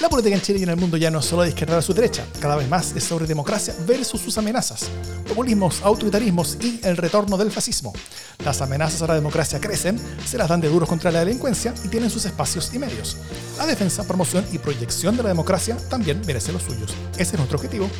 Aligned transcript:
La 0.00 0.08
política 0.08 0.34
en 0.34 0.40
Chile 0.40 0.60
y 0.60 0.62
en 0.62 0.70
el 0.70 0.78
mundo 0.78 0.96
ya 0.96 1.10
no 1.10 1.18
es 1.18 1.26
solo 1.26 1.42
de 1.42 1.50
izquierda 1.50 1.76
a 1.76 1.82
su 1.82 1.92
derecha, 1.92 2.24
cada 2.40 2.56
vez 2.56 2.66
más 2.70 2.96
es 2.96 3.04
sobre 3.04 3.26
democracia 3.26 3.74
versus 3.86 4.18
sus 4.22 4.38
amenazas, 4.38 4.88
populismos, 5.28 5.82
autoritarismos 5.82 6.56
y 6.62 6.80
el 6.84 6.96
retorno 6.96 7.36
del 7.36 7.50
fascismo. 7.50 7.92
Las 8.42 8.62
amenazas 8.62 9.02
a 9.02 9.08
la 9.08 9.14
democracia 9.14 9.60
crecen, 9.60 10.00
se 10.24 10.38
las 10.38 10.48
dan 10.48 10.62
de 10.62 10.70
duros 10.70 10.88
contra 10.88 11.10
la 11.10 11.18
delincuencia 11.22 11.74
y 11.84 11.88
tienen 11.88 12.08
sus 12.08 12.24
espacios 12.24 12.72
y 12.72 12.78
medios. 12.78 13.18
La 13.58 13.66
defensa, 13.66 14.06
promoción 14.06 14.46
y 14.52 14.58
proyección 14.58 15.18
de 15.18 15.22
la 15.22 15.28
democracia 15.28 15.76
también 15.90 16.22
merece 16.26 16.50
los 16.50 16.62
suyos. 16.62 16.94
Ese 17.18 17.32
es 17.32 17.38
nuestro 17.38 17.58
objetivo. 17.58 17.90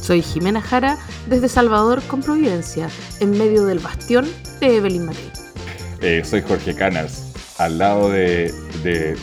Soy 0.00 0.22
Jimena 0.22 0.62
Jara 0.62 0.98
desde 1.28 1.48
Salvador 1.48 2.00
con 2.04 2.22
Providencia, 2.22 2.88
en 3.18 3.32
medio 3.32 3.64
del 3.64 3.80
bastión 3.80 4.30
de 4.60 4.76
Evelyn 4.76 5.06
Matei. 5.06 5.32
Eh, 6.00 6.22
soy 6.24 6.42
Jorge 6.42 6.76
Canals, 6.76 7.29
al 7.60 7.76
lado 7.76 8.08
de, 8.08 8.54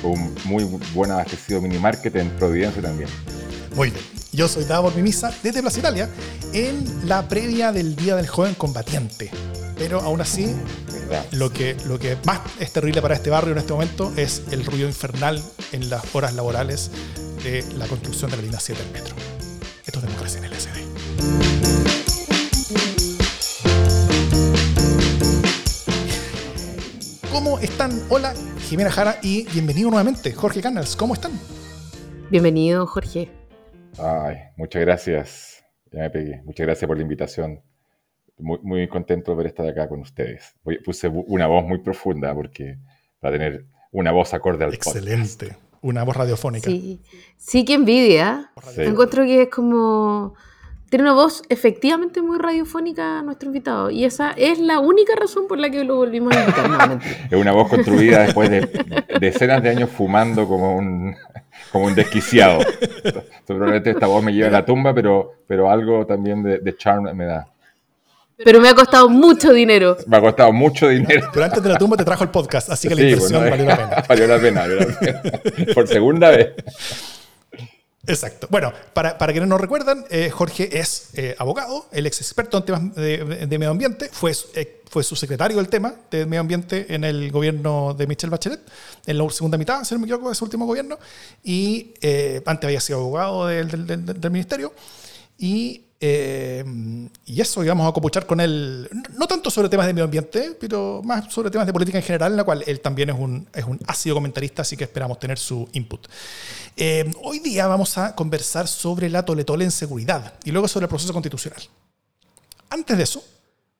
un 0.03 0.35
muy 0.45 0.63
buen 0.93 1.09
abastecido 1.09 1.59
mini 1.59 1.79
market 1.79 2.15
en 2.15 2.29
Providencia 2.29 2.83
también. 2.83 3.09
Muy 3.75 3.89
bien. 3.89 4.03
Yo 4.31 4.47
soy 4.47 4.65
Davor 4.65 4.95
Mimisa 4.95 5.33
desde 5.41 5.61
Plaza 5.61 5.79
Italia 5.79 6.07
en 6.53 7.09
la 7.09 7.27
previa 7.27 7.71
del 7.71 7.95
Día 7.95 8.15
del 8.15 8.27
Joven 8.27 8.53
Combatiente. 8.53 9.31
Pero 9.75 10.01
aún 10.01 10.21
así, 10.21 10.55
lo 11.31 11.51
que, 11.51 11.75
lo 11.87 11.97
que 11.97 12.15
más 12.25 12.41
es 12.59 12.71
terrible 12.71 13.01
para 13.01 13.15
este 13.15 13.31
barrio 13.31 13.53
en 13.53 13.57
este 13.57 13.73
momento 13.73 14.13
es 14.15 14.43
el 14.51 14.63
ruido 14.65 14.87
infernal 14.87 15.41
en 15.71 15.89
las 15.89 16.03
horas 16.13 16.35
laborales 16.35 16.91
de 17.43 17.65
la 17.75 17.87
construcción 17.87 18.29
de 18.29 18.37
la 18.37 18.43
línea 18.43 18.59
7 18.59 18.83
del 18.83 18.91
metro. 18.91 19.15
Esto 19.83 19.97
es 19.97 20.05
democracia 20.05 20.37
en 20.37 20.43
el 20.43 20.53
SD. 20.53 21.86
¿Cómo 27.31 27.59
están? 27.59 27.91
Hola, 28.09 28.33
Jimena 28.59 28.89
Jara 28.89 29.17
y 29.21 29.45
bienvenido 29.51 29.89
nuevamente, 29.89 30.31
Jorge 30.31 30.61
Canals. 30.61 30.95
¿Cómo 30.95 31.13
están? 31.13 31.33
Bienvenido, 32.31 32.87
Jorge. 32.87 33.29
Ay, 33.99 34.37
muchas 34.55 34.81
gracias. 34.81 35.63
Ya 35.91 35.99
me 35.99 36.09
pegué. 36.09 36.41
Muchas 36.45 36.65
gracias 36.65 36.87
por 36.87 36.95
la 36.95 37.03
invitación. 37.03 37.61
Muy, 38.37 38.59
muy 38.63 38.87
contento 38.87 39.35
de 39.35 39.47
estar 39.47 39.67
acá 39.67 39.89
con 39.89 39.99
ustedes. 39.99 40.55
Puse 40.85 41.09
una 41.09 41.47
voz 41.47 41.65
muy 41.65 41.79
profunda 41.79 42.33
porque 42.33 42.77
para 43.19 43.37
tener 43.37 43.65
una 43.91 44.11
voz 44.11 44.33
acorde 44.33 44.63
al 44.63 44.73
Excelente. 44.73 45.57
Una 45.81 46.03
voz 46.03 46.15
radiofónica. 46.15 46.69
Sí, 46.69 47.01
sí 47.35 47.65
que 47.65 47.73
envidia. 47.73 48.51
Encuentro 48.77 49.25
que 49.25 49.43
es 49.43 49.49
como 49.49 50.33
tiene 50.89 51.03
una 51.03 51.13
voz 51.13 51.43
efectivamente 51.49 52.21
muy 52.21 52.37
radiofónica 52.37 53.21
nuestro 53.21 53.47
invitado. 53.47 53.89
Y 53.89 54.05
esa 54.05 54.31
es 54.31 54.59
la 54.59 54.79
única 54.79 55.15
razón 55.15 55.47
por 55.47 55.57
la 55.57 55.69
que 55.69 55.83
lo 55.83 55.97
volvimos 55.97 56.35
a 56.35 56.39
invitar. 56.41 56.99
es 57.31 57.37
una 57.37 57.51
voz 57.51 57.69
construida 57.69 58.23
después 58.23 58.49
de 58.49 59.05
decenas 59.19 59.61
de 59.61 59.69
años 59.69 59.89
fumando 59.89 60.47
como 60.47 60.77
un, 60.77 61.15
como 61.71 61.85
un 61.85 61.95
desquiciado. 61.95 62.59
Probablemente 63.45 63.91
esta 63.91 64.07
voz 64.07 64.23
me 64.23 64.33
lleva 64.33 64.47
a 64.47 64.51
la 64.51 64.65
tumba, 64.65 64.93
pero, 64.93 65.33
pero 65.45 65.69
algo 65.69 66.05
también 66.05 66.41
de, 66.41 66.59
de 66.59 66.77
charm 66.77 67.13
me 67.15 67.25
da. 67.25 67.47
Pero 68.43 68.61
me 68.61 68.69
ha 68.69 68.75
costado 68.75 69.09
mucho 69.09 69.51
dinero. 69.51 69.97
Me 70.05 70.17
ha 70.17 70.21
costado 70.21 70.53
mucho 70.53 70.87
dinero. 70.89 71.27
Pero 71.33 71.45
antes 71.45 71.63
de 71.63 71.69
la 71.69 71.77
tumba 71.77 71.97
te 71.97 72.05
trajo 72.05 72.23
el 72.23 72.29
podcast, 72.29 72.69
así 72.69 72.87
que 72.87 72.95
la 72.95 73.01
inversión 73.01 73.49
valió 73.49 73.65
la 73.65 73.77
pena. 73.89 74.03
Valió 74.07 74.27
la 74.27 74.39
pena, 74.39 74.61
valió 74.61 74.75
la 74.75 74.99
pena. 74.99 75.73
Por 75.73 75.87
segunda 75.87 76.29
vez. 76.29 76.53
Exacto. 78.07 78.47
Bueno, 78.49 78.71
para, 78.93 79.17
para 79.17 79.33
quienes 79.33 79.49
no 79.49 79.57
recuerdan, 79.57 80.05
eh, 80.09 80.29
Jorge 80.29 80.79
es 80.79 81.09
eh, 81.13 81.35
abogado, 81.37 81.87
el 81.91 82.07
ex 82.07 82.21
experto 82.21 82.57
en 82.57 82.65
temas 82.65 82.95
de, 82.95 83.47
medio 83.49 83.69
ambiente, 83.69 84.09
fue, 84.11 84.31
eh, 84.55 84.81
fue 84.89 85.03
su 85.03 85.17
secretario 85.17 85.57
del 85.57 85.67
tema 85.67 85.93
de 86.09 86.25
medio 86.25 86.39
ambiente 86.39 86.93
en 86.93 87.03
el 87.03 87.29
gobierno 87.31 87.93
de 87.93 88.07
Michelle 88.07 88.31
Bachelet, 88.31 88.61
en 89.05 89.17
la 89.17 89.29
segunda 89.29 89.57
mitad, 89.57 89.83
si 89.83 89.93
no 89.93 89.99
me 89.99 90.05
equivoco, 90.05 90.29
de 90.29 90.35
su 90.35 90.45
último 90.45 90.65
gobierno, 90.65 90.97
y 91.43 91.93
antes 92.45 92.65
había 92.65 92.79
sido 92.79 92.99
abogado 92.99 93.47
del, 93.47 93.85
del, 93.85 94.05
del 94.05 94.31
ministerio, 94.31 94.73
y 95.37 95.86
eh, 95.99 96.63
y 97.25 97.41
eso, 97.41 97.63
íbamos 97.63 97.89
a 97.89 97.91
copuchar 97.91 98.27
con 98.27 98.39
él, 98.39 98.87
no 99.15 99.27
tanto 99.27 99.49
sobre 99.49 99.67
temas 99.67 99.87
de 99.87 99.93
medio 99.93 100.05
ambiente, 100.05 100.55
pero 100.59 101.01
más 101.03 101.33
sobre 101.33 101.49
temas 101.49 101.65
de 101.65 101.73
política 101.73 101.97
en 101.97 102.03
general, 102.03 102.33
en 102.33 102.37
la 102.37 102.43
cual 102.43 102.63
él 102.67 102.79
también 102.81 103.09
es 103.09 103.15
un, 103.17 103.47
es 103.53 103.65
un 103.65 103.79
ácido 103.87 104.15
comentarista, 104.15 104.61
así 104.61 104.77
que 104.77 104.83
esperamos 104.83 105.19
tener 105.19 105.39
su 105.39 105.67
input. 105.73 106.07
Eh, 106.75 107.11
hoy 107.23 107.39
día 107.39 107.65
vamos 107.65 107.97
a 107.97 108.13
conversar 108.13 108.67
sobre 108.67 109.09
la 109.09 109.25
toletole 109.25 109.65
en 109.65 109.71
seguridad 109.71 110.35
y 110.43 110.51
luego 110.51 110.67
sobre 110.67 110.85
el 110.85 110.89
proceso 110.89 111.13
constitucional. 111.13 111.63
Antes 112.69 112.95
de 112.95 113.03
eso, 113.03 113.23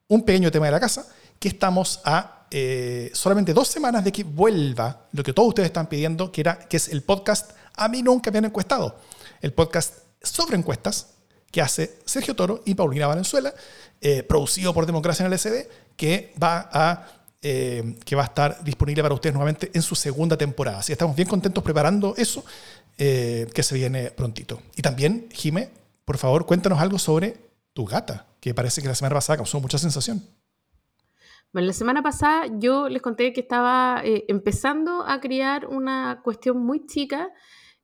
un 0.07 0.23
pequeño 0.23 0.49
tema 0.49 0.65
de 0.65 0.71
la 0.71 0.79
casa, 0.79 1.07
que 1.39 1.49
estamos 1.49 2.01
a 2.03 2.47
eh, 2.49 3.11
solamente 3.13 3.53
dos 3.53 3.67
semanas 3.67 4.03
de 4.03 4.11
que 4.11 4.23
vuelva 4.23 5.07
lo 5.11 5.21
que 5.21 5.33
todos 5.33 5.49
ustedes 5.49 5.67
están 5.67 5.87
pidiendo, 5.87 6.31
que, 6.31 6.41
era, 6.41 6.57
que 6.57 6.77
es 6.77 6.87
el 6.87 7.03
podcast 7.03 7.51
A 7.75 7.87
mí 7.89 8.01
nunca 8.01 8.31
me 8.31 8.39
han 8.39 8.45
encuestado, 8.45 8.99
el 9.41 9.53
podcast 9.53 9.99
sobre 10.23 10.57
encuestas 10.57 11.16
que 11.57 11.61
hace 11.63 11.97
Sergio 12.05 12.35
Toro 12.35 12.61
y 12.65 12.75
Paulina 12.75 13.07
Valenzuela, 13.07 13.51
eh, 13.99 14.21
producido 14.21 14.75
por 14.75 14.85
Democracia 14.85 15.25
en 15.25 15.33
el 15.33 15.39
SD, 15.39 15.67
que 15.95 16.31
va 16.39 16.69
a 16.71 17.07
eh, 17.41 17.95
que 18.05 18.15
va 18.15 18.21
a 18.21 18.25
estar 18.25 18.63
disponible 18.63 19.01
para 19.01 19.15
ustedes 19.15 19.33
nuevamente 19.33 19.71
en 19.73 19.81
su 19.81 19.95
segunda 19.95 20.37
temporada. 20.37 20.77
Así 20.77 20.89
que 20.89 20.93
estamos 20.93 21.15
bien 21.15 21.27
contentos 21.27 21.63
preparando 21.63 22.13
eso, 22.15 22.45
eh, 22.99 23.47
que 23.55 23.63
se 23.63 23.73
viene 23.73 24.11
prontito. 24.11 24.61
Y 24.75 24.83
también, 24.83 25.29
Jime, 25.31 25.71
por 26.05 26.19
favor, 26.19 26.45
cuéntanos 26.45 26.79
algo 26.79 26.99
sobre 26.99 27.37
tu 27.73 27.85
gata, 27.85 28.27
que 28.39 28.53
parece 28.53 28.83
que 28.83 28.87
la 28.87 28.93
semana 28.93 29.15
pasada 29.15 29.37
causó 29.37 29.59
mucha 29.59 29.79
sensación. 29.79 30.21
Bueno, 31.51 31.65
la 31.65 31.73
semana 31.73 32.03
pasada 32.03 32.45
yo 32.59 32.87
les 32.87 33.01
conté 33.01 33.33
que 33.33 33.41
estaba 33.41 34.03
empezando 34.03 35.03
a 35.07 35.19
criar 35.19 35.65
una 35.65 36.21
cuestión 36.23 36.63
muy 36.63 36.85
chica 36.85 37.31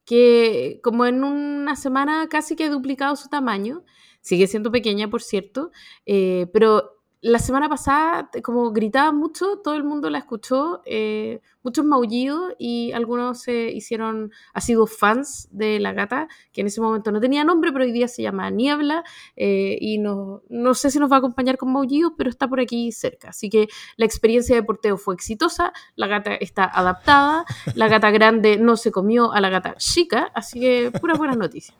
que 0.05 0.79
como 0.83 1.05
en 1.05 1.23
una 1.23 1.75
semana 1.75 2.27
casi 2.29 2.55
que 2.55 2.65
ha 2.65 2.69
duplicado 2.69 3.15
su 3.15 3.29
tamaño, 3.29 3.83
sigue 4.21 4.47
siendo 4.47 4.71
pequeña, 4.71 5.09
por 5.09 5.21
cierto, 5.21 5.71
eh, 6.05 6.47
pero 6.53 7.02
la 7.23 7.39
semana 7.39 7.69
pasada, 7.69 8.29
como 8.43 8.71
gritaba 8.73 9.13
mucho, 9.13 9.59
todo 9.63 9.75
el 9.75 9.85
mundo 9.85 10.09
la 10.09 10.17
escuchó, 10.17 10.81
eh, 10.85 11.39
muchos 11.63 11.85
maullidos 11.85 12.53
y 12.59 12.91
algunos 12.91 13.39
se 13.41 13.71
hicieron, 13.71 14.33
ha 14.53 14.59
sido 14.59 14.87
fans 14.87 15.47
de 15.49 15.79
la 15.79 15.93
gata, 15.93 16.27
que 16.51 16.59
en 16.59 16.67
ese 16.67 16.81
momento 16.81 17.13
no 17.13 17.21
tenía 17.21 17.45
nombre, 17.45 17.71
pero 17.71 17.85
hoy 17.85 17.93
día 17.93 18.09
se 18.09 18.23
llama 18.23 18.49
Niebla 18.49 19.05
eh, 19.37 19.77
y 19.79 19.99
no, 19.99 20.41
no 20.49 20.73
sé 20.73 20.91
si 20.91 20.99
nos 20.99 21.09
va 21.09 21.15
a 21.15 21.19
acompañar 21.19 21.57
con 21.57 21.71
maullidos, 21.71 22.11
pero 22.17 22.29
está 22.29 22.49
por 22.49 22.59
aquí 22.59 22.91
cerca. 22.91 23.29
Así 23.29 23.49
que 23.49 23.69
la 23.95 24.05
experiencia 24.05 24.53
de 24.57 24.63
porteo 24.63 24.97
fue 24.97 25.15
exitosa, 25.15 25.71
la 25.95 26.07
gata 26.07 26.35
está 26.35 26.65
adaptada, 26.65 27.45
la 27.73 27.87
gata 27.87 28.11
grande 28.11 28.57
no 28.57 28.75
se 28.75 28.91
comió 28.91 29.31
a 29.31 29.39
la 29.39 29.47
gata 29.47 29.75
chica, 29.77 30.29
así 30.35 30.59
que 30.59 30.91
pura 30.99 31.13
buena 31.13 31.35
noticia. 31.35 31.73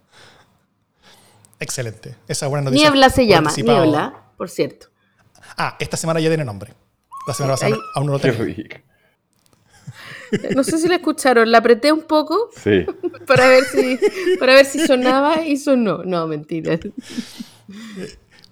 Excelente, 1.60 2.16
esa 2.30 2.48
buena 2.48 2.64
noticia. 2.64 2.90
Niebla 2.90 3.10
se 3.10 3.28
llama, 3.28 3.52
Niebla, 3.58 4.32
por 4.38 4.50
cierto. 4.50 4.93
Ah, 5.58 5.76
esta 5.80 5.98
semana 5.98 6.20
ya 6.20 6.30
tiene 6.30 6.46
nombre. 6.46 6.74
La 7.28 7.34
semana 7.34 7.54
pasada 7.54 7.78
aún 7.96 8.08
no 8.08 8.14
lo 8.14 8.20
tenía. 8.20 8.84
No 10.56 10.64
sé 10.64 10.80
si 10.80 10.88
la 10.88 10.96
escucharon, 10.96 11.52
la 11.52 11.60
apreté 11.60 11.92
un 11.92 12.02
poco 12.02 12.50
sí. 12.56 12.86
para, 13.28 13.48
ver 13.48 13.64
si, 13.66 14.00
para 14.40 14.56
ver 14.56 14.66
si 14.66 14.86
sonaba 14.86 15.46
y 15.46 15.58
sonó. 15.58 16.04
No, 16.04 16.28
mentira. 16.28 16.80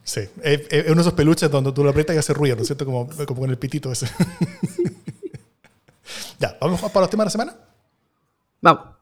Sí, 0.03 0.21
es, 0.43 0.61
uno 0.85 0.95
de 0.95 1.01
esos 1.01 1.13
peluches 1.13 1.49
donde 1.49 1.71
tú 1.71 1.83
lo 1.83 1.89
aprietas 1.89 2.15
y 2.15 2.19
hace 2.19 2.33
ruido, 2.33 2.55
¿no 2.55 2.61
es 2.61 2.67
cierto? 2.67 2.85
Como, 2.85 3.09
como 3.25 3.41
con 3.41 3.49
el 3.49 3.57
pitito 3.57 3.91
ese. 3.91 4.07
ya, 6.39 6.57
¿vamos 6.59 6.81
para 6.81 7.01
los 7.01 7.09
temas 7.09 7.25
de 7.25 7.25
la 7.25 7.31
semana? 7.31 7.55
Vamos. 8.61 9.00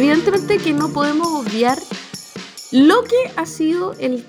Evidentemente 0.00 0.56
que 0.56 0.72
no 0.72 0.88
podemos 0.94 1.28
obviar 1.28 1.76
lo 2.72 3.04
que 3.04 3.16
ha 3.36 3.44
sido 3.44 3.92
el 3.98 4.24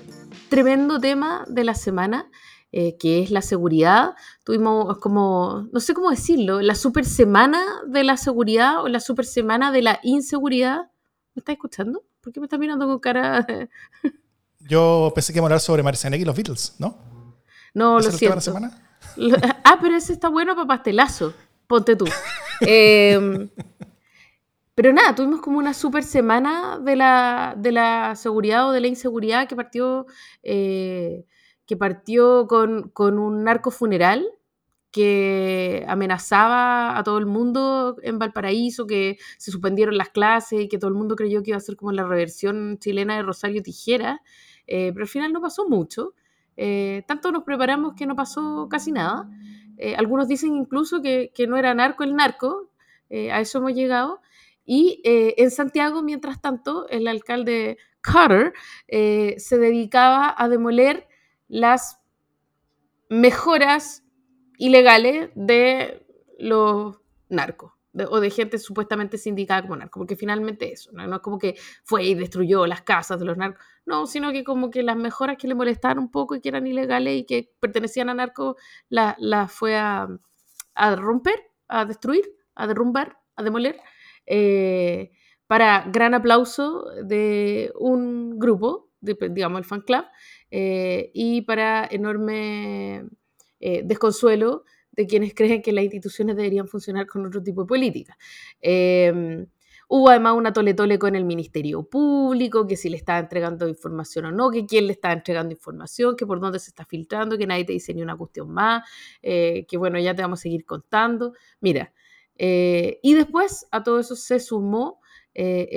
tremendo 0.50 1.00
tema 1.00 1.46
de 1.48 1.64
la 1.64 1.74
semana, 1.74 2.30
eh, 2.72 2.98
que 2.98 3.22
es 3.22 3.30
la 3.30 3.40
seguridad. 3.40 4.14
Tuvimos 4.44 4.98
como, 4.98 5.66
no 5.72 5.80
sé 5.80 5.94
cómo 5.94 6.10
decirlo, 6.10 6.60
la 6.60 6.74
super 6.74 7.06
semana 7.06 7.64
de 7.86 8.04
la 8.04 8.18
seguridad 8.18 8.82
o 8.82 8.88
la 8.88 9.00
super 9.00 9.24
semana 9.24 9.72
de 9.72 9.80
la 9.80 9.98
inseguridad. 10.02 10.90
¿Me 11.34 11.40
estás 11.40 11.54
escuchando? 11.54 12.04
¿Por 12.20 12.34
qué 12.34 12.40
me 12.40 12.44
estás 12.44 12.60
mirando 12.60 12.86
con 12.86 12.98
cara? 12.98 13.46
Yo 14.60 15.10
pensé 15.14 15.32
que 15.32 15.38
iba 15.38 15.44
a 15.44 15.48
hablar 15.48 15.60
sobre 15.60 15.82
Marcianek 15.82 16.20
y 16.20 16.26
los 16.26 16.36
Beatles, 16.36 16.74
¿no? 16.78 16.98
No, 17.72 17.98
lo 17.98 18.12
siento. 18.12 18.34
La 18.34 18.40
semana? 18.42 18.98
Ah, 19.64 19.78
pero 19.80 19.96
ese 19.96 20.12
está 20.12 20.28
bueno 20.28 20.54
para 20.54 20.66
pastelazo. 20.66 21.32
Ponte 21.66 21.96
tú. 21.96 22.04
eh, 22.60 23.48
pero 24.74 24.92
nada, 24.92 25.14
tuvimos 25.14 25.40
como 25.40 25.58
una 25.58 25.74
super 25.74 26.02
semana 26.02 26.78
de 26.78 26.96
la, 26.96 27.54
de 27.58 27.72
la 27.72 28.14
seguridad 28.16 28.68
o 28.68 28.72
de 28.72 28.80
la 28.80 28.86
inseguridad 28.86 29.46
que 29.48 29.56
partió, 29.56 30.06
eh, 30.42 31.26
que 31.66 31.76
partió 31.76 32.46
con, 32.46 32.90
con, 32.90 33.18
un 33.18 33.44
narco 33.44 33.70
funeral 33.70 34.26
que 34.90 35.84
amenazaba 35.88 36.98
a 36.98 37.02
todo 37.02 37.18
el 37.18 37.26
mundo 37.26 37.96
en 38.02 38.18
Valparaíso, 38.18 38.86
que 38.86 39.18
se 39.38 39.50
suspendieron 39.50 39.96
las 39.96 40.10
clases 40.10 40.60
y 40.62 40.68
que 40.68 40.78
todo 40.78 40.88
el 40.88 40.96
mundo 40.96 41.16
creyó 41.16 41.42
que 41.42 41.50
iba 41.50 41.56
a 41.56 41.60
ser 41.60 41.76
como 41.76 41.92
la 41.92 42.04
reversión 42.04 42.78
chilena 42.78 43.16
de 43.16 43.22
Rosario 43.22 43.62
Tijera, 43.62 44.20
eh, 44.66 44.90
pero 44.92 45.04
al 45.04 45.08
final 45.08 45.32
no 45.32 45.40
pasó 45.40 45.68
mucho. 45.68 46.14
eh, 46.56 47.02
tanto 47.08 47.32
nos 47.32 47.44
preparamos 47.44 47.94
que 47.94 48.06
no 48.06 48.14
pasó 48.16 48.68
casi 48.70 48.92
nada. 48.92 49.28
Eh, 49.78 49.96
algunos 49.96 50.28
dicen 50.28 50.54
incluso 50.54 51.00
que, 51.02 51.32
no 51.48 51.56
era 51.56 51.74
narco 51.74 52.04
el 52.04 52.14
narco, 52.14 52.70
a 53.10 53.40
eso 53.40 53.58
hemos 53.58 53.74
llegado. 53.74 54.20
Y 54.64 55.00
en 55.04 55.50
Santiago, 55.50 56.02
mientras 56.02 56.40
tanto, 56.40 56.88
el 56.88 57.08
alcalde 57.08 57.78
Carter 58.00 58.52
se 58.88 59.58
dedicaba 59.58 60.34
a 60.36 60.48
demoler 60.48 61.08
las 61.48 62.00
mejoras 63.08 64.04
ilegales 64.56 65.30
de 65.34 66.06
los 66.38 66.96
narcos 67.28 67.72
o 68.08 68.20
de 68.20 68.30
gente 68.30 68.58
supuestamente 68.58 69.18
sindicada 69.18 69.62
como 69.62 69.76
narco, 69.76 70.00
porque 70.00 70.16
finalmente 70.16 70.72
eso, 70.72 70.90
¿no? 70.92 71.14
es 71.14 71.20
como 71.20 71.38
que 71.38 71.56
fue 71.84 72.04
y 72.04 72.14
destruyó 72.14 72.66
las 72.66 72.82
casas 72.82 73.18
de 73.18 73.26
los 73.26 73.36
narcos, 73.36 73.62
no, 73.84 74.06
sino 74.06 74.32
que 74.32 74.44
como 74.44 74.70
que 74.70 74.82
las 74.82 74.96
mejoras 74.96 75.36
que 75.36 75.46
le 75.46 75.54
molestaron 75.54 76.04
un 76.04 76.10
poco 76.10 76.34
y 76.34 76.40
que 76.40 76.48
eran 76.48 76.66
ilegales 76.66 77.18
y 77.18 77.24
que 77.24 77.52
pertenecían 77.60 78.08
a 78.08 78.14
narcos, 78.14 78.56
las 78.88 79.16
la 79.18 79.46
fue 79.48 79.76
a, 79.76 80.08
romper, 80.96 81.50
a 81.68 81.84
destruir, 81.84 82.24
a 82.54 82.66
derrumbar, 82.66 83.18
a 83.36 83.42
demoler, 83.42 83.78
eh, 84.26 85.10
para 85.46 85.84
gran 85.92 86.14
aplauso 86.14 86.86
de 87.04 87.72
un 87.78 88.38
grupo, 88.38 88.88
digamos 89.00 89.58
el 89.58 89.64
fan 89.64 89.82
club, 89.82 90.04
eh, 90.50 91.10
y 91.14 91.42
para 91.42 91.86
enorme 91.90 93.04
eh, 93.60 93.82
desconsuelo 93.84 94.64
de 94.92 95.06
quienes 95.06 95.34
creen 95.34 95.62
que 95.62 95.72
las 95.72 95.84
instituciones 95.84 96.36
deberían 96.36 96.68
funcionar 96.68 97.06
con 97.06 97.26
otro 97.26 97.42
tipo 97.42 97.62
de 97.62 97.66
política. 97.68 98.16
Em, 98.60 99.46
hubo 99.88 100.08
además 100.08 100.34
una 100.36 100.52
tole 100.52 100.74
tole 100.74 100.98
con 100.98 101.14
el 101.16 101.24
Ministerio 101.24 101.82
Público, 101.84 102.66
que 102.66 102.76
si 102.76 102.88
le 102.88 102.96
estaba 102.96 103.18
entregando 103.18 103.68
información 103.68 104.26
o 104.26 104.32
no, 104.32 104.50
que 104.50 104.66
quién 104.66 104.86
le 104.86 104.92
está 104.92 105.12
entregando 105.12 105.52
información, 105.52 106.16
que 106.16 106.26
por 106.26 106.40
dónde 106.40 106.58
se 106.58 106.70
está 106.70 106.84
filtrando, 106.84 107.38
que 107.38 107.46
nadie 107.46 107.64
te 107.64 107.72
dice 107.72 107.94
ni 107.94 108.02
una 108.02 108.16
cuestión 108.16 108.50
más, 108.50 108.88
eh, 109.22 109.66
que 109.68 109.76
bueno, 109.76 109.98
ya 109.98 110.14
te 110.14 110.22
vamos 110.22 110.40
a 110.40 110.42
seguir 110.42 110.64
contando. 110.64 111.34
Mira, 111.60 111.92
eh, 112.36 112.98
y 113.02 113.14
después 113.14 113.66
a 113.70 113.82
todo 113.82 114.00
eso 114.00 114.16
se 114.16 114.40
sumó 114.40 115.00
eh, 115.34 115.68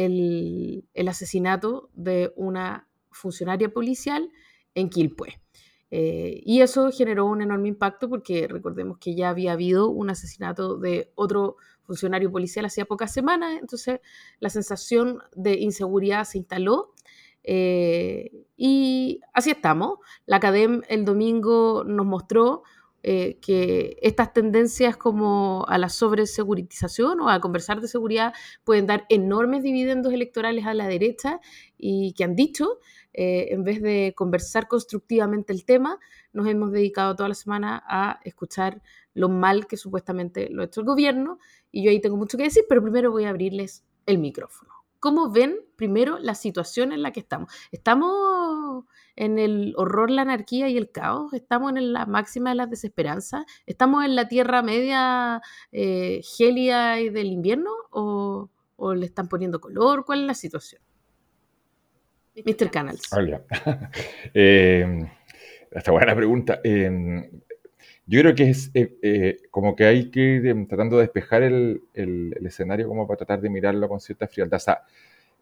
el, 0.94 1.08
asesinato 1.08 1.90
de 1.94 2.34
una 2.36 2.88
funcionaria 3.12 3.70
policial 3.70 4.30
en 4.74 4.90
Quilpué. 4.90 5.40
Eh, 5.92 6.42
y 6.44 6.62
eso 6.62 6.92
generó 6.92 7.26
un 7.26 7.42
enorme 7.42 7.70
impacto 7.70 8.10
porque 8.10 8.48
recordemos 8.48 8.98
que 8.98 9.16
ya 9.16 9.30
había 9.30 9.54
habido 9.54 9.90
un 9.90 10.10
asesinato 10.10 10.78
de 10.78 11.12
otro 11.16 11.58
funcionario 11.84 12.32
policial 12.32 12.66
hacía 12.66 12.86
pocas 12.86 13.14
semanas, 13.14 13.58
entonces 13.60 14.00
la 14.40 14.50
sensación 14.50 15.20
de 15.36 15.54
inseguridad 15.60 16.26
se 16.26 16.40
instaló 16.40 16.96
eh, 17.44 18.32
y 18.58 19.22
así 19.34 19.52
estamos. 19.52 20.00
La 20.26 20.40
CADEM 20.40 20.82
el 20.90 21.06
domingo 21.06 21.84
nos 21.86 22.06
mostró 22.06 22.64
eh, 23.08 23.38
que 23.40 24.00
estas 24.02 24.34
tendencias 24.34 24.98
como 24.98 25.64
a 25.68 25.78
la 25.78 25.90
sobreseguritización 25.90 27.20
o 27.22 27.30
a 27.30 27.40
conversar 27.40 27.80
de 27.80 27.88
seguridad 27.88 28.34
pueden 28.64 28.88
dar 28.88 29.06
enormes 29.10 29.62
dividendos 29.62 30.12
electorales 30.12 30.66
a 30.66 30.74
la 30.74 30.88
derecha 30.88 31.40
y 31.78 32.14
que 32.14 32.24
han 32.24 32.36
dicho 32.36 32.80
eh, 33.14 33.54
en 33.54 33.64
vez 33.64 33.80
de 33.80 34.16
conversar 34.18 34.68
constructivamente 34.68 35.54
el 35.54 35.66
tema, 35.66 36.00
nos 36.34 36.48
hemos 36.48 36.72
dedicado 36.72 37.16
toda 37.16 37.30
la 37.30 37.36
semana 37.36 37.84
a 37.88 38.20
escuchar 38.24 38.82
lo 39.14 39.30
mal 39.30 39.68
que 39.68 39.78
supuestamente 39.78 40.50
lo 40.50 40.64
ha 40.64 40.66
hecho 40.66 40.82
el 40.82 40.88
gobierno. 40.88 41.38
Y 41.72 41.84
yo 41.84 41.92
ahí 41.92 42.02
tengo 42.02 42.18
mucho 42.18 42.38
que 42.40 42.46
decir, 42.46 42.66
pero 42.68 42.82
primero 42.82 43.12
voy 43.12 43.26
a 43.26 43.30
abrirles 43.30 43.86
el 44.08 44.18
micrófono. 44.18 44.75
¿Cómo 45.00 45.32
ven 45.32 45.58
primero 45.76 46.18
la 46.20 46.36
situación 46.36 46.92
en 46.92 47.02
la 47.02 47.12
que 47.12 47.20
estamos? 47.20 47.52
¿Estamos 47.72 48.86
en 49.16 49.40
el 49.40 49.74
horror, 49.78 50.10
la 50.10 50.24
anarquía 50.24 50.68
y 50.70 50.78
el 50.78 50.92
caos? 50.92 51.34
¿Estamos 51.34 51.76
en 51.76 51.94
la 51.94 52.06
máxima 52.06 52.50
de 52.50 52.56
las 52.56 52.70
desesperanzas? 52.70 53.46
¿Estamos 53.66 54.04
en 54.06 54.16
la 54.16 54.28
tierra 54.28 54.62
media 54.62 55.42
eh, 55.72 56.22
gélida 56.24 57.00
y 57.00 57.10
del 57.10 57.28
invierno? 57.28 57.72
¿O, 57.92 58.50
¿O 58.76 58.94
le 58.94 59.06
están 59.06 59.28
poniendo 59.28 59.62
color? 59.62 60.06
¿Cuál 60.06 60.22
es 60.22 60.28
la 60.28 60.34
situación? 60.34 60.82
Mr. 62.36 62.70
Canals. 62.70 63.14
Hola. 63.14 63.42
eh, 64.34 65.08
esta 65.72 65.92
buena 65.92 66.16
pregunta. 66.16 66.60
Em, 66.64 67.30
yo 68.06 68.22
creo 68.22 68.36
que 68.36 68.50
es 68.50 68.72
eh, 68.74 68.98
eh, 69.02 69.38
como 69.52 69.76
que 69.76 69.86
hay 69.86 70.12
que 70.12 70.20
ir 70.20 70.48
em, 70.48 70.68
tratando 70.68 70.98
de 70.98 71.04
despejar 71.04 71.44
el, 71.44 71.82
escenario 72.46 72.88
como 72.88 73.08
para 73.08 73.18
tratar 73.18 73.42
de 73.42 73.50
mirarlo 73.50 73.88
con 73.90 74.00
cierta 74.00 74.28
frialdad. 74.28 74.58
O 74.58 74.60
sea, 74.60 74.82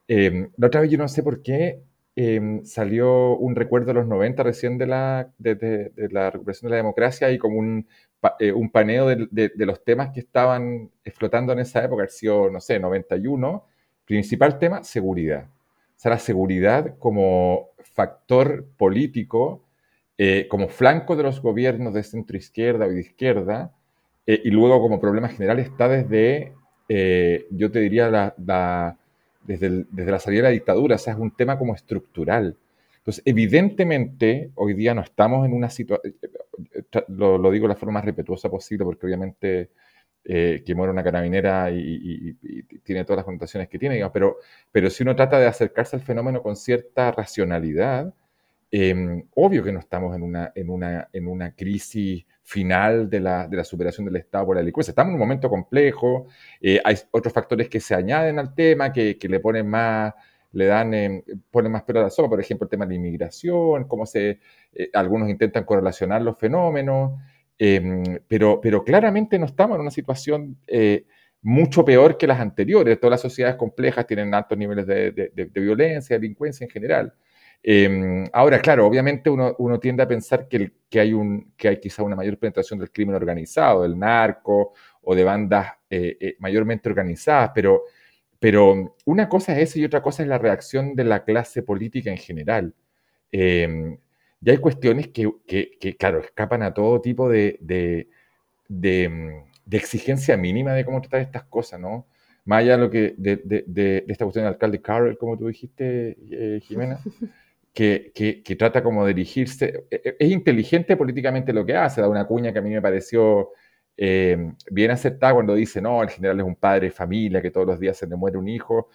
em, 0.08 0.50
la 0.58 0.68
otra 0.68 0.82
vez 0.82 0.92
yo 0.92 0.98
no 0.98 1.08
sé 1.08 1.24
por 1.24 1.42
qué 1.42 1.82
salió 2.66 3.36
un 3.38 3.56
recuerdo 3.56 3.88
de 3.88 3.96
los 3.96 4.08
90 4.08 4.44
recién 4.44 4.78
de 4.78 4.86
la, 4.86 5.32
de, 5.40 5.92
la 6.12 6.30
recuperación 6.30 6.70
de 6.70 6.72
la 6.72 6.78
democracia 6.78 7.32
y 7.32 7.40
como 7.40 7.58
un, 7.58 7.88
eh, 8.40 8.52
un 8.52 8.70
paneo 8.70 9.08
de, 9.08 9.28
de, 9.32 9.66
los 9.66 9.84
temas 9.84 10.12
que 10.12 10.20
estaban 10.20 10.92
explotando 11.04 11.54
en 11.54 11.60
esa 11.60 11.84
época, 11.84 12.04
ha 12.04 12.08
sido, 12.08 12.52
no 12.52 12.62
sé, 12.62 12.80
91. 12.80 13.66
Principal 14.06 14.60
tema, 14.60 14.84
seguridad 14.84 15.48
sea, 16.04 16.12
la 16.12 16.20
seguridad 16.20 16.98
como 17.00 17.70
factor 17.78 18.66
político, 18.78 19.64
eh, 20.18 20.48
como 20.50 20.68
flanco 20.68 21.16
de 21.16 21.24
los 21.24 21.42
gobiernos 21.42 21.94
de 21.94 22.04
centro 22.04 22.38
izquierda 22.38 22.86
o 22.86 22.90
de 22.90 23.02
izquierda, 23.02 23.72
eh, 24.26 24.42
y 24.44 24.52
luego 24.52 24.82
como 24.82 25.00
problema 25.00 25.30
general 25.30 25.60
está 25.60 25.88
desde, 25.88 26.54
eh, 26.88 27.48
yo 27.52 27.72
te 27.72 27.80
diría, 27.80 28.10
la, 28.10 28.98
desde, 29.44 29.86
desde, 29.92 30.12
la 30.12 30.20
salida 30.20 30.44
de 30.44 30.50
la 30.50 30.54
dictadura, 30.54 30.96
o 30.96 31.00
sea, 31.00 31.14
es 31.14 31.20
un 31.20 31.32
tema 31.32 31.58
como 31.58 31.76
estructural. 31.76 32.58
Entonces, 32.98 33.22
evidentemente, 33.26 34.52
hoy 34.56 34.74
día 34.74 34.94
no 34.94 35.02
estamos 35.02 35.46
en 35.46 35.54
una 35.54 35.70
situación, 35.70 36.16
lo, 37.10 37.38
lo, 37.38 37.52
digo 37.52 37.68
de 37.68 37.74
la 37.74 37.80
forma 37.80 37.96
más 37.96 38.06
respetuosa 38.06 38.50
posible, 38.50 38.86
porque 38.86 39.06
obviamente 39.06 39.70
eh, 40.26 40.64
que 40.66 40.74
muere 40.74 40.94
una 40.94 41.04
carabinera 41.04 41.70
y, 41.70 42.34
tiene 42.84 43.04
todas 43.04 43.18
las 43.18 43.26
connotaciones 43.26 43.68
que 43.68 43.78
tiene, 43.78 44.10
pero, 44.14 44.38
pero 44.72 44.90
si 44.90 45.04
uno 45.04 45.18
trata 45.18 45.38
de 45.38 45.48
acercarse 45.48 45.98
al 45.98 46.02
fenómeno 46.02 46.42
con 46.42 46.56
cierta 46.56 47.12
racionalidad, 47.12 48.14
em, 48.76 49.24
obvio 49.36 49.64
que 49.64 49.72
no 49.72 49.80
estamos 49.80 50.16
en 50.16 50.24
una, 50.24 50.52
en 50.56 50.70
una, 50.70 51.10
en 51.14 51.28
una 51.28 51.56
crisis 51.56 52.26
final 52.42 53.10
de 53.10 53.20
la, 53.20 53.48
de 53.48 53.58
la, 53.58 53.64
superación 53.64 54.06
del 54.06 54.18
Estado 54.18 54.46
por 54.46 54.56
la 54.56 54.62
delincuencia. 54.62 54.92
Estamos 54.92 55.12
en 55.12 55.16
un 55.16 55.20
momento 55.20 55.50
complejo, 55.50 56.28
eh, 56.60 56.82
hay 56.84 56.96
otros 57.12 57.34
factores 57.34 57.70
que 57.70 57.80
se 57.80 57.96
añaden 57.96 58.40
al 58.40 58.54
tema, 58.56 58.92
que, 58.92 59.18
que 59.18 59.30
le 59.30 59.40
ponen 59.40 59.68
más, 59.70 60.14
le 60.52 60.66
dan, 60.66 60.94
eh, 60.94 61.24
ponen 61.52 61.72
más 61.72 61.84
pelo 61.84 62.00
a 62.00 62.04
la 62.04 62.10
sopa, 62.10 62.30
por 62.30 62.40
ejemplo, 62.40 62.66
el 62.66 62.70
tema 62.70 62.86
de 62.86 62.90
la 62.90 62.96
inmigración, 62.96 63.88
cómo 63.88 64.06
se, 64.06 64.40
eh, 64.74 64.90
algunos 64.94 65.30
intentan 65.30 65.64
correlacionar 65.64 66.22
los 66.22 66.38
fenómenos, 66.38 67.14
Em, 67.58 68.20
pero, 68.28 68.60
pero 68.60 68.84
claramente 68.84 69.38
no 69.38 69.46
estamos 69.46 69.76
en 69.76 69.82
una 69.82 69.92
situación 69.92 70.58
eh, 70.68 71.06
mucho 71.42 71.86
peor 71.86 72.18
que 72.18 72.28
las 72.28 72.40
anteriores. 72.40 73.00
Todas 73.00 73.12
las 73.12 73.22
sociedades 73.22 73.58
complejas 73.58 74.08
tienen 74.08 74.34
altos 74.34 74.58
niveles 74.58 74.88
de, 74.88 75.50
violencia, 75.54 76.18
delincuencia 76.18 76.66
en 76.66 76.70
general. 76.72 77.14
Em, 77.66 78.26
ahora, 78.34 78.60
claro, 78.60 78.86
obviamente 78.86 79.30
uno, 79.30 79.80
tiende 79.80 80.04
a 80.04 80.08
pensar 80.08 80.50
que, 80.50 80.74
hay 81.00 81.14
un, 81.14 81.54
quizá 81.82 82.04
una 82.04 82.16
mayor 82.16 82.38
penetración 82.38 82.78
del 82.78 82.92
crimen 82.92 83.16
organizado, 83.16 83.84
del 83.84 83.98
narco 83.98 84.74
o 85.02 85.16
de 85.16 85.24
bandas 85.24 85.72
eh, 85.90 86.18
eh, 86.20 86.36
mayormente 86.40 86.90
organizadas, 86.90 87.52
pero, 87.54 87.84
una 89.06 89.30
cosa 89.30 89.54
es 89.54 89.70
eso 89.70 89.80
y 89.80 89.86
otra 89.86 90.02
cosa 90.02 90.22
es 90.24 90.28
la 90.28 90.38
reacción 90.38 90.96
de 90.96 91.06
la 91.06 91.24
clase 91.24 91.64
política 91.64 92.12
en 92.12 92.18
general. 92.18 92.76
Em, 93.32 93.98
ya 94.42 94.52
hay 94.52 94.58
cuestiones 94.60 95.08
que, 95.08 95.96
claro, 95.98 96.20
escapan 96.20 96.64
a 96.64 96.74
todo 96.74 97.00
tipo 97.00 97.30
de, 97.30 97.58
de, 97.62 99.10
mm, 99.10 99.74
exigencia 99.74 100.36
mínima 100.36 100.74
de 100.74 100.84
cómo 100.84 101.00
tratar 101.02 101.22
estas 101.22 101.46
cosas, 101.46 101.80
¿no? 101.80 102.08
Más 102.46 102.60
allá 102.60 102.74
de, 102.74 102.78
lo 102.84 102.90
que, 102.90 103.16
de, 103.18 104.04
esta 104.10 104.26
cuestión 104.26 104.44
del 104.44 104.54
alcalde 104.54 104.82
Carroll, 104.82 105.18
como 105.18 105.38
tú 105.38 105.48
dijiste, 105.48 106.18
eh, 106.30 106.60
Jimena, 106.62 107.00
que, 107.74 108.12
que, 108.14 108.56
trata 108.56 108.84
como 108.84 109.06
de 109.06 109.14
dirigirse. 109.14 109.86
E, 109.90 110.02
e, 110.04 110.16
es 110.20 110.32
inteligente 110.32 110.96
políticamente 110.98 111.54
lo 111.54 111.66
que 111.66 111.76
hace, 111.76 112.02
da 112.02 112.08
una 112.08 112.26
cuña 112.26 112.54
que 112.54 112.60
a 112.60 112.62
mí 112.62 112.70
me 112.70 112.82
pareció 112.82 113.52
eh, 113.98 114.52
bien 114.72 114.92
aceptada 114.92 115.34
cuando 115.34 115.56
dice, 115.56 115.82
no, 115.82 116.04
el 116.04 116.10
general 116.10 116.40
es 116.40 116.46
un 116.46 116.56
padre 116.56 116.88
de 116.88 116.92
familia, 116.92 117.42
que 117.42 117.52
todos 117.52 117.68
los 117.68 117.80
días 117.80 117.98
se 117.98 118.08
le 118.08 118.16
muere 118.16 118.38
un 118.38 118.48
hijo 118.48 118.90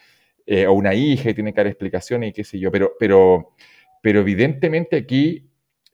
eh, 0.47 0.67
o 0.67 0.73
una 0.73 0.95
hija 0.95 1.31
y 1.31 1.35
tiene 1.35 1.53
que 1.53 1.61
dar 1.61 1.67
explicaciones 1.67 2.31
y 2.31 2.33
qué 2.33 2.45
sé 2.45 2.59
yo, 2.59 2.71
pero, 2.71 2.93
pero 2.99 3.55
pero 4.01 4.21
evidentemente 4.21 4.97
aquí 4.97 5.51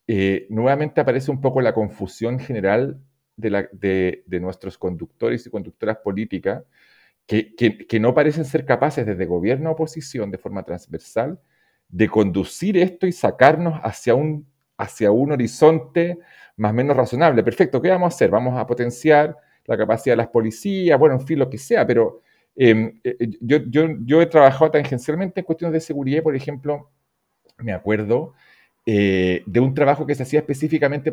eh, 0.06 0.46
nuevamente 0.50 1.00
aparece 1.00 1.30
un 1.30 1.40
poco 1.40 1.60
la 1.60 1.74
confusión 1.74 2.38
general 2.38 3.00
de, 3.36 4.22
nuestros 4.40 4.78
conductores 4.78 5.46
y 5.46 5.50
conductoras 5.50 5.98
políticas 5.98 6.64
que, 7.26 7.98
no 8.00 8.14
parecen 8.14 8.44
ser 8.44 8.66
capaces 8.66 9.06
desde 9.06 9.26
gobierno 9.26 9.70
a 9.70 9.72
oposición 9.72 10.30
de 10.30 10.38
forma 10.38 10.62
transversal 10.64 11.40
de 11.94 12.08
conducir 12.08 12.76
esto 12.76 13.06
y 13.06 13.12
sacarnos 13.12 13.78
hacia 13.84 14.16
un, 14.16 14.44
hacia 14.76 15.12
un 15.12 15.30
horizonte 15.30 16.18
más 16.56 16.72
o 16.72 16.74
menos 16.74 16.96
razonable. 16.96 17.44
Perfecto, 17.44 17.80
¿qué 17.80 17.88
vamos 17.88 18.12
a 18.12 18.16
hacer? 18.16 18.30
Vamos 18.30 18.58
a 18.58 18.66
potenciar 18.66 19.36
la 19.64 19.76
capacidad 19.76 20.14
de 20.14 20.16
las 20.16 20.26
policías, 20.26 20.98
bueno, 20.98 21.14
en 21.14 21.24
fin, 21.24 21.38
lo 21.38 21.48
que 21.48 21.56
sea, 21.56 21.86
pero 21.86 22.20
em, 22.56 23.00
eh, 23.04 23.16
yo, 23.40 23.58
yo, 23.68 23.86
yo 24.04 24.20
he 24.20 24.26
trabajado 24.26 24.72
tangencialmente 24.72 25.40
en 25.40 25.46
cuestiones 25.46 25.72
de 25.72 25.80
seguridad, 25.80 26.24
por 26.24 26.34
ejemplo, 26.34 26.90
me 27.58 27.72
acuerdo 27.72 28.34
de 28.86 29.60
un 29.60 29.72
trabajo 29.72 30.04
que 30.04 30.14
se 30.14 30.24
hacía 30.24 30.40
específicamente 30.40 31.10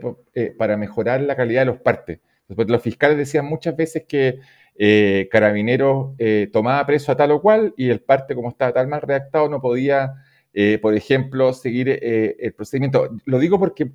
para 0.58 0.76
mejorar 0.76 1.22
la 1.22 1.38
calidad 1.38 1.62
de 1.62 1.68
los 1.68 1.80
partes. 1.80 2.20
los 2.50 2.82
fiscales 2.82 3.18
decían 3.18 3.46
muchas 3.46 3.78
veces 3.78 4.04
que 4.06 4.40
Carabineros 5.30 6.18
tomaba 6.52 6.86
preso 6.86 7.14
a 7.14 7.16
tal 7.16 7.32
o 7.32 7.42
cual 7.42 7.74
y 7.78 7.90
el 7.90 8.02
parte, 8.02 8.36
como 8.36 8.50
estaba 8.50 8.74
tal 8.74 8.90
mal 8.90 9.02
redactado, 9.02 9.48
no 9.48 9.62
podía, 9.62 10.16
por 10.82 10.96
ejemplo, 10.96 11.54
seguir 11.54 11.90
el 11.90 12.54
procedimiento. 12.54 13.10
Lo 13.26 13.40
digo 13.40 13.58
porque 13.58 13.92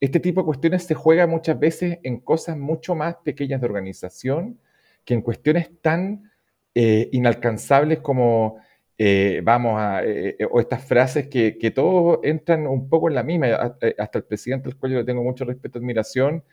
este 0.00 0.18
tipo 0.18 0.40
de 0.40 0.46
cuestiones 0.46 0.84
se 0.84 0.94
juega 0.94 1.26
muchas 1.26 1.58
veces 1.58 1.98
en 2.02 2.20
cosas 2.20 2.56
mucho 2.56 2.94
más 2.94 3.16
pequeñas 3.16 3.60
de 3.60 3.66
organización 3.66 4.58
que 5.04 5.14
en 5.14 5.20
cuestiones 5.20 5.70
tan 5.82 6.30
eh, 6.74 7.08
inalcanzables 7.12 7.98
como 7.98 8.58
eh, 8.96 9.40
vamos 9.42 9.74
a, 9.78 10.02
eh, 10.04 10.36
o 10.50 10.60
estas 10.60 10.84
frases 10.84 11.28
que, 11.28 11.58
que, 11.58 11.70
todos 11.70 12.20
entran 12.22 12.66
un 12.66 12.88
poco 12.88 13.08
en 13.08 13.14
la 13.14 13.22
misma, 13.22 13.74
hasta 13.98 14.18
el 14.18 14.24
presidente 14.24 14.68
del 14.68 14.78
cual 14.78 14.92
yo 14.92 14.98
le 14.98 15.04
tengo 15.04 15.22
mucho 15.22 15.44
respeto 15.44 15.78
y 15.78 15.80
admiración, 15.80 16.44